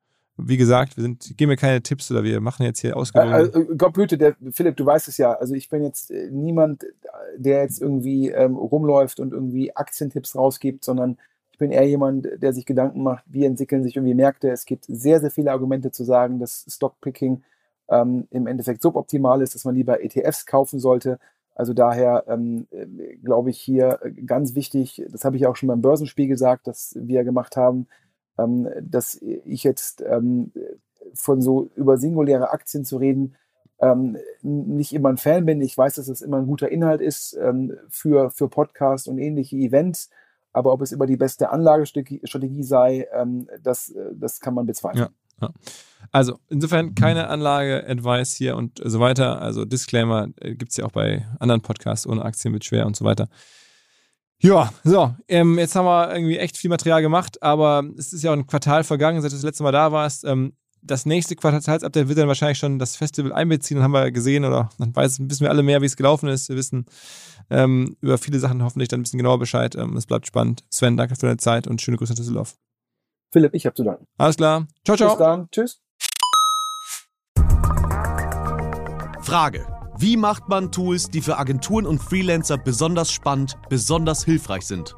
wie 0.49 0.57
gesagt, 0.57 0.97
wir 0.97 1.03
sind, 1.03 1.37
geben 1.37 1.51
mir 1.51 1.57
keine 1.57 1.83
Tipps 1.83 2.11
oder 2.11 2.25
wir 2.25 2.41
machen 2.41 2.65
jetzt 2.65 2.81
hier 2.81 2.97
ausgewogen. 2.97 3.33
Also, 3.33 3.65
Gott 3.77 3.95
behüte, 3.95 4.19
der 4.19 4.37
Philipp, 4.51 4.77
du 4.77 4.87
weißt 4.87 5.09
es 5.09 5.19
ja. 5.19 5.33
Also 5.33 5.55
ich 5.55 5.69
bin 5.69 5.83
jetzt 5.83 6.11
äh, 6.11 6.29
niemand, 6.31 6.87
der 7.37 7.63
jetzt 7.63 7.81
irgendwie 7.81 8.31
ähm, 8.31 8.57
rumläuft 8.57 9.21
und 9.21 9.33
irgendwie 9.33 9.75
Aktientipps 9.75 10.37
rausgibt, 10.37 10.85
sondern 10.85 11.19
ich 11.53 11.59
bin 11.59 11.71
eher 11.71 11.87
jemand, 11.87 12.29
der 12.37 12.53
sich 12.53 12.67
Gedanken 12.67 13.03
macht, 13.03 13.25
wie 13.27 13.45
entwickeln 13.45 13.83
sich 13.83 13.97
irgendwie 13.97 14.15
Märkte. 14.15 14.51
Es 14.51 14.65
gibt 14.65 14.87
sehr, 14.89 15.21
sehr 15.21 15.31
viele 15.31 15.53
Argumente 15.53 15.91
zu 15.91 16.05
sagen, 16.05 16.39
dass 16.39 16.65
Stockpicking 16.69 17.43
ähm, 17.89 18.27
im 18.31 18.47
Endeffekt 18.47 18.83
suboptimal 18.83 19.43
ist, 19.43 19.55
dass 19.55 19.65
man 19.65 19.75
lieber 19.75 20.03
ETFs 20.03 20.47
kaufen 20.47 20.81
sollte. 20.81 21.19
Also 21.55 21.75
daher 21.75 22.25
ähm, 22.29 22.67
glaube 23.23 23.51
ich 23.51 23.61
hier 23.61 24.01
ganz 24.25 24.55
wichtig, 24.55 25.03
das 25.11 25.25
habe 25.25 25.37
ich 25.37 25.47
auch 25.47 25.57
schon 25.57 25.67
beim 25.67 25.83
Börsenspiel 25.83 26.27
gesagt, 26.27 26.67
das 26.67 26.97
wir 26.99 27.25
gemacht 27.25 27.57
haben, 27.57 27.87
ähm, 28.43 28.69
dass 28.81 29.21
ich 29.21 29.65
jetzt 29.65 30.03
ähm, 30.07 30.53
von 31.15 31.41
so 31.41 31.71
über 31.77 31.97
singuläre 31.97 32.51
Aktien 32.51 32.85
zu 32.85 32.97
reden, 32.97 33.35
ähm, 33.81 34.17
nicht 34.43 34.93
immer 34.93 35.09
ein 35.09 35.17
Fan 35.17 35.45
bin. 35.45 35.61
Ich 35.61 35.77
weiß, 35.77 35.97
dass 35.97 36.09
es 36.09 36.21
das 36.21 36.27
immer 36.27 36.39
ein 36.39 36.47
guter 36.47 36.71
Inhalt 36.71 37.01
ist 37.01 37.37
ähm, 37.41 37.77
für, 37.89 38.31
für 38.31 38.49
Podcasts 38.49 39.09
und 39.09 39.19
ähnliche 39.19 39.57
Events. 39.57 40.09
Aber 40.53 40.73
ob 40.73 40.83
es 40.83 40.93
immer 40.93 41.07
die 41.07 41.17
beste 41.17 41.51
Anlagestrategie 41.51 42.63
sei, 42.63 43.09
ähm, 43.13 43.49
das, 43.63 43.91
äh, 43.91 44.11
das 44.15 44.41
kann 44.41 44.55
man 44.55 44.67
bezweifeln. 44.67 45.09
Ja. 45.41 45.51
Also 46.13 46.39
insofern 46.51 46.95
keine 46.95 47.29
Anlage-Advice 47.29 48.35
hier 48.35 48.57
und 48.57 48.81
so 48.85 49.01
weiter. 49.01 49.41
Also 49.41 49.65
Disclaimer 49.65 50.29
äh, 50.41 50.55
gibt 50.55 50.71
es 50.71 50.77
ja 50.77 50.85
auch 50.85 50.93
bei 50.93 51.27
anderen 51.41 51.63
Podcasts 51.63 52.07
ohne 52.07 52.25
Aktien 52.25 52.53
mit 52.53 52.65
schwer 52.65 52.87
und 52.87 52.95
so 52.95 53.05
weiter. 53.05 53.29
Ja, 54.43 54.73
so, 54.83 55.15
ähm, 55.29 55.57
jetzt 55.59 55.77
haben 55.77 55.85
wir 55.85 56.13
irgendwie 56.13 56.37
echt 56.37 56.57
viel 56.57 56.69
Material 56.69 57.01
gemacht, 57.01 57.41
aber 57.43 57.85
es 57.97 58.13
ist 58.13 58.25
ja 58.25 58.33
auch 58.33 58.37
ein 58.37 58.47
Quartal 58.47 58.83
vergangen, 58.83 59.23
seit 59.23 59.31
du 59.31 59.37
das 59.37 59.45
letzte 59.45 59.63
Mal 59.63 59.71
da 59.71 59.93
warst. 59.93 60.25
Ähm, 60.25 60.55
das 60.83 61.07
nächste 61.07 61.37
Quartalsupdate 61.37 62.09
wird 62.09 62.19
dann 62.19 62.27
wahrscheinlich 62.27 62.59
schon 62.59 62.81
das 62.81 62.97
Festival 62.97 63.33
einbeziehen, 63.33 63.77
dann 63.77 63.85
haben 63.85 63.93
wir 63.93 64.11
gesehen 64.11 64.45
oder 64.45 64.69
dann 64.79 64.95
weiß, 64.95 65.21
wissen 65.21 65.45
wir 65.45 65.51
alle 65.51 65.63
mehr, 65.63 65.81
wie 65.81 65.87
es 65.87 65.97
gelaufen 65.97 66.29
ist. 66.29 66.49
Wir 66.49 66.57
wissen 66.57 66.87
ähm, 67.51 67.97
über 68.01 68.19
viele 68.19 68.41
Sachen 68.41 68.65
hoffentlich 68.65 68.89
dann 68.89 69.01
ein 69.01 69.03
bisschen 69.05 69.19
genauer 69.19 69.39
Bescheid. 69.39 69.77
Ähm, 69.77 69.97
es 69.97 70.07
bleibt 70.07 70.27
spannend. 70.27 70.65
Sven, 70.71 70.97
danke 70.97 71.15
für 71.15 71.27
deine 71.27 71.37
Zeit 71.37 71.69
und 71.69 71.81
schöne 71.81 71.97
Grüße 71.97 72.13
nach 72.13 72.19
Düsseldorf. 72.19 72.57
Philipp, 73.31 73.55
ich 73.55 73.65
habe 73.65 73.75
zu 73.75 73.85
danken. 73.85 74.07
Alles 74.19 74.37
klar. 74.37 74.67
Ciao, 74.85 74.97
ciao. 74.97 75.11
Bis 75.11 75.19
dann. 75.19 75.49
Tschüss. 75.51 75.81
Frage. 79.23 79.82
Wie 80.03 80.17
macht 80.17 80.49
man 80.49 80.73
Tools, 80.73 81.11
die 81.11 81.21
für 81.21 81.39
Agenturen 81.39 81.87
und 81.87 82.03
Freelancer 82.03 82.59
besonders 82.59 83.13
spannend, 83.13 83.57
besonders 83.69 84.25
hilfreich 84.25 84.67
sind? 84.67 84.97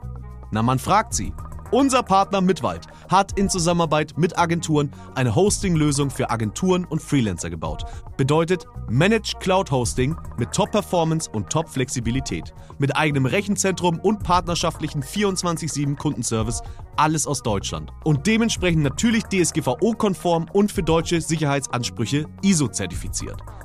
Na, 0.51 0.63
man 0.63 0.79
fragt 0.79 1.13
sie. 1.13 1.35
Unser 1.71 2.03
Partner 2.03 2.41
Mitwald 2.41 2.87
hat 3.11 3.39
in 3.39 3.51
Zusammenarbeit 3.51 4.17
mit 4.17 4.39
Agenturen 4.39 4.91
eine 5.15 5.35
Hosting-Lösung 5.35 6.09
für 6.09 6.31
Agenturen 6.31 6.87
und 6.87 7.03
Freelancer 7.03 7.51
gebaut. 7.51 7.85
Bedeutet 8.17 8.65
Managed 8.89 9.41
Cloud 9.41 9.71
Hosting 9.71 10.17
mit 10.39 10.53
Top-Performance 10.53 11.29
und 11.31 11.51
Top-Flexibilität. 11.51 12.55
Mit 12.79 12.97
eigenem 12.97 13.27
Rechenzentrum 13.27 14.01
und 14.01 14.23
partnerschaftlichen 14.23 15.03
24-7 15.03 15.97
Kundenservice. 15.97 16.63
Alles 16.97 17.27
aus 17.27 17.43
Deutschland. 17.43 17.91
Und 18.05 18.27
dementsprechend 18.27 18.85
natürlich 18.85 19.25
DSGVO-konform 19.25 20.47
und 20.55 20.73
für 20.73 20.83
deutsche 20.83 21.21
Sicherheitsansprüche 21.21 22.25
ISO-zertifiziert. 22.41 23.43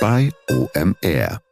bei 0.00 0.30
OMR. 0.48 1.45